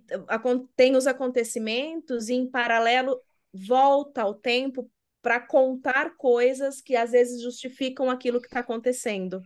tem 0.77 0.97
os 0.97 1.07
acontecimentos, 1.07 2.29
e 2.29 2.35
em 2.35 2.51
paralelo 2.51 3.21
volta 3.53 4.23
ao 4.23 4.35
tempo 4.35 4.91
para 5.23 5.41
contar 5.41 6.17
coisas 6.17 6.81
que 6.81 6.97
às 6.97 7.11
vezes 7.13 7.43
justificam 7.43 8.11
aquilo 8.11 8.41
que 8.41 8.47
está 8.47 8.61
acontecendo. 8.61 9.43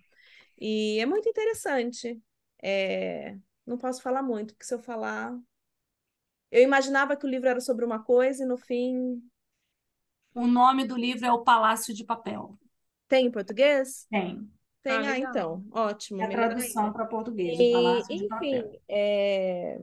E 0.58 0.98
é 1.00 1.06
muito 1.06 1.28
interessante. 1.28 2.20
É, 2.62 3.36
Não 3.66 3.78
posso 3.78 4.02
falar 4.02 4.22
muito, 4.22 4.54
porque 4.54 4.66
se 4.66 4.74
eu 4.74 4.80
falar. 4.80 5.36
Eu 6.52 6.62
imaginava 6.62 7.16
que 7.16 7.26
o 7.26 7.28
livro 7.28 7.48
era 7.48 7.60
sobre 7.60 7.84
uma 7.84 8.02
coisa 8.02 8.44
e 8.44 8.46
no 8.46 8.56
fim. 8.56 9.20
O 10.34 10.46
nome 10.46 10.86
do 10.86 10.96
livro 10.96 11.26
é 11.26 11.32
O 11.32 11.42
Palácio 11.42 11.94
de 11.94 12.04
Papel. 12.04 12.58
Tem 13.08 13.26
em 13.26 13.30
português? 13.30 14.06
Tem. 14.10 14.48
Tem, 14.82 14.92
Ah, 14.92 15.12
ah, 15.12 15.18
então. 15.18 15.64
Ótimo. 15.70 16.20
É 16.20 16.24
a 16.24 16.28
tradução 16.28 16.92
para 16.92 17.06
português. 17.06 17.58
E, 17.58 17.72
Palácio 17.72 18.16
de 18.16 18.26
Papel. 18.26 18.48
enfim, 18.48 18.78
é... 18.88 19.80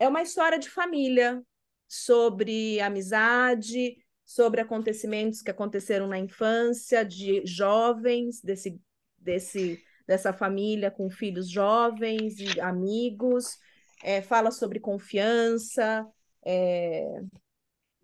é 0.00 0.08
uma 0.08 0.22
história 0.22 0.58
de 0.58 0.68
família, 0.68 1.42
sobre 1.88 2.80
amizade, 2.80 3.96
sobre 4.24 4.62
acontecimentos 4.62 5.42
que 5.42 5.50
aconteceram 5.50 6.06
na 6.06 6.18
infância, 6.18 7.04
de 7.04 7.44
jovens 7.44 8.40
desse, 8.40 8.80
desse, 9.18 9.78
dessa 10.06 10.32
família 10.32 10.90
com 10.90 11.10
filhos 11.10 11.50
jovens 11.50 12.38
e 12.38 12.58
amigos, 12.60 13.58
é, 14.02 14.22
fala 14.22 14.50
sobre 14.50 14.80
confiança, 14.80 16.06
é, 16.46 17.20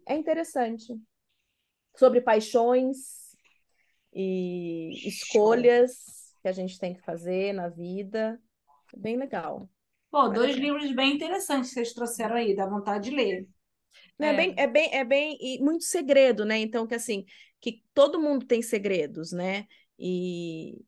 é 0.08 0.16
interessante. 0.16 0.94
Sobre 1.96 2.20
paixões 2.20 2.96
e 4.12 4.90
escolhas 5.06 6.34
que 6.42 6.48
a 6.48 6.52
gente 6.52 6.78
tem 6.78 6.94
que 6.94 7.02
fazer 7.02 7.52
na 7.52 7.68
vida. 7.68 8.40
É 8.94 8.98
bem 8.98 9.16
legal. 9.16 9.68
Pô, 10.10 10.28
dois 10.28 10.54
pena. 10.54 10.66
livros 10.66 10.92
bem 10.94 11.14
interessantes 11.14 11.70
que 11.70 11.74
vocês 11.74 11.92
trouxeram 11.92 12.36
aí, 12.36 12.56
dá 12.56 12.66
vontade 12.66 13.10
de 13.10 13.16
ler. 13.16 13.46
Né, 14.18 14.28
É 14.28 14.36
bem, 14.36 14.54
é 14.56 14.66
bem, 14.66 14.94
é 14.94 15.04
bem, 15.04 15.38
e 15.40 15.62
muito 15.62 15.84
segredo, 15.84 16.44
né? 16.44 16.58
Então, 16.58 16.86
que 16.86 16.94
assim, 16.94 17.24
que 17.60 17.82
todo 17.92 18.20
mundo 18.20 18.46
tem 18.46 18.62
segredos, 18.62 19.32
né? 19.32 19.66
E, 19.98 20.80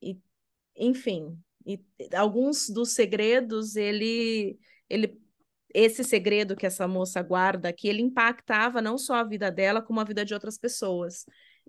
e 0.00 0.18
enfim, 0.76 1.38
e 1.66 1.80
alguns 2.14 2.68
dos 2.70 2.94
segredos, 2.94 3.76
ele, 3.76 4.58
ele, 4.88 5.20
esse 5.74 6.02
segredo 6.04 6.56
que 6.56 6.66
essa 6.66 6.88
moça 6.88 7.22
guarda 7.22 7.68
aqui, 7.68 7.88
ele 7.88 8.02
impactava 8.02 8.80
não 8.82 8.96
só 8.98 9.14
a 9.16 9.24
vida 9.24 9.50
dela, 9.50 9.82
como 9.82 10.00
a 10.00 10.04
vida 10.04 10.24
de 10.24 10.34
outras 10.34 10.58
pessoas. 10.58 11.24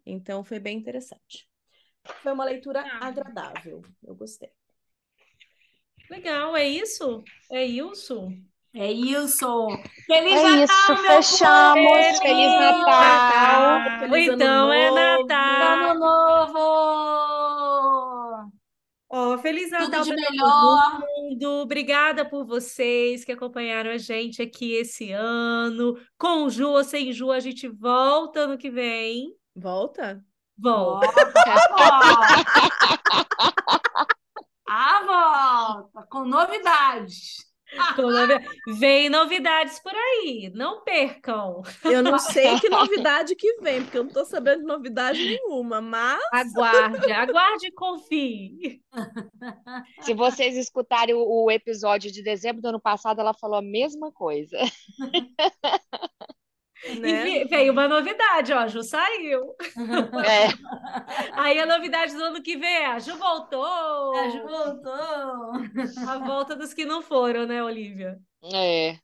Então, 0.05 0.43
foi 0.43 0.59
bem 0.59 0.77
interessante. 0.77 1.47
Foi 2.23 2.31
uma 2.31 2.45
leitura 2.45 2.81
agradável, 3.01 3.81
eu 4.03 4.15
gostei. 4.15 4.49
Legal, 6.09 6.55
é 6.57 6.67
isso? 6.67 7.23
É 7.51 7.63
isso? 7.63 8.31
É 8.73 8.91
isso. 8.91 9.67
Feliz 10.05 10.33
É 10.33 10.43
Natal, 10.43 10.63
isso, 10.63 10.93
meu 10.93 11.03
fechamos. 11.03 11.87
povo! 11.87 12.21
Feliz 12.21 12.51
Natal. 12.59 13.99
Feliz 13.99 14.27
ano 14.29 14.35
então 14.35 14.73
é 14.73 14.89
novo. 14.89 15.27
Natal. 15.27 15.89
Ano 15.91 15.99
novo! 15.99 17.28
Ó, 19.09 19.37
Feliz 19.39 19.69
Tudo 19.71 19.79
Natal 19.89 20.03
de 20.03 20.13
para 20.13 20.23
todo 20.23 20.31
melhor. 20.31 20.99
mundo. 20.99 21.49
Obrigada 21.63 22.23
por 22.29 22.45
vocês 22.45 23.25
que 23.25 23.31
acompanharam 23.31 23.89
a 23.91 23.97
gente 23.97 24.41
aqui 24.41 24.73
esse 24.73 25.11
ano. 25.11 25.97
Com 26.17 26.47
Ju 26.49 26.69
ou 26.69 26.83
sem 26.83 27.11
Ju, 27.11 27.31
a 27.31 27.39
gente 27.39 27.67
volta 27.67 28.41
ano 28.41 28.57
que 28.57 28.69
vem. 28.69 29.33
Volta? 29.55 30.23
Volta. 30.57 31.07
A 34.71 35.01
volta, 35.03 36.05
com 36.11 36.25
novidades. 36.25 37.48
Novi- 37.97 38.45
Vem 38.79 39.09
novidades 39.09 39.79
por 39.79 39.93
aí, 39.93 40.51
não 40.55 40.83
percam. 40.83 41.61
Eu 41.83 42.01
não 42.01 42.17
sei 42.17 42.59
que 42.59 42.67
novidade 42.69 43.35
que 43.35 43.55
vem, 43.61 43.83
porque 43.83 43.97
eu 43.97 44.03
não 44.03 44.11
tô 44.11 44.25
sabendo 44.25 44.61
de 44.61 44.65
novidade 44.65 45.19
nenhuma, 45.23 45.79
mas 45.81 46.19
Aguarde, 46.31 47.11
aguarde 47.11 47.67
e 47.67 47.71
confie. 47.71 48.81
Se 50.01 50.13
vocês 50.13 50.57
escutarem 50.57 51.13
o, 51.15 51.45
o 51.45 51.51
episódio 51.51 52.11
de 52.11 52.23
dezembro 52.23 52.61
do 52.61 52.69
ano 52.69 52.79
passado, 52.79 53.19
ela 53.21 53.33
falou 53.33 53.57
a 53.57 53.61
mesma 53.61 54.11
coisa. 54.11 54.57
E 56.83 56.99
né? 56.99 57.23
vi- 57.23 57.45
veio 57.45 57.71
uma 57.73 57.87
novidade, 57.87 58.53
ó, 58.53 58.59
a 58.59 58.67
Ju 58.67 58.83
saiu. 58.83 59.53
É, 60.25 60.47
Aí 61.33 61.59
a 61.59 61.65
novidade 61.65 62.13
do 62.15 62.23
ano 62.23 62.41
que 62.41 62.57
vem 62.57 62.69
é 62.69 62.85
a 62.87 62.99
Ju 62.99 63.17
voltou. 63.17 64.15
A 64.15 64.29
Ju 64.29 64.41
voltou. 64.43 65.53
A 66.07 66.17
volta 66.19 66.55
dos 66.55 66.73
que 66.73 66.85
não 66.85 67.01
foram, 67.01 67.45
né, 67.45 67.63
Olivia? 67.63 68.17
é. 68.43 68.99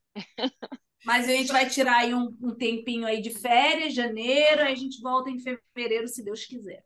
Mas 1.04 1.26
a 1.30 1.32
gente 1.32 1.52
vai 1.52 1.70
tirar 1.70 1.98
aí 1.98 2.14
um, 2.14 2.36
um 2.42 2.56
tempinho 2.56 3.06
aí 3.06 3.22
de 3.22 3.30
férias, 3.30 3.94
janeiro, 3.94 4.64
aí 4.64 4.74
a 4.74 4.76
gente 4.76 5.00
volta 5.02 5.30
em 5.30 5.40
fevereiro, 5.40 6.08
se 6.08 6.24
Deus 6.24 6.46
quiser. 6.46 6.84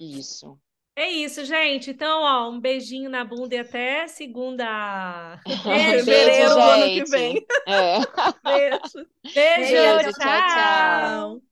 Isso. 0.00 0.58
É 0.98 1.08
isso, 1.10 1.44
gente. 1.44 1.90
Então, 1.90 2.22
ó, 2.22 2.50
um 2.50 2.60
beijinho 2.60 3.08
na 3.08 3.24
bunda 3.24 3.54
e 3.54 3.58
até 3.58 4.08
segunda. 4.08 5.40
Beijo, 5.64 6.04
Fevereiro 6.04 6.56
do 6.56 6.66
ano 6.66 6.90
que 6.90 7.04
gente. 7.06 7.10
vem. 7.10 7.46
É. 7.66 7.98
Beijo. 8.44 9.06
Beijo, 9.34 9.76
Beijo, 9.76 10.12
tchau, 10.14 10.42
tchau. 10.42 10.42
Tchau. 10.42 11.42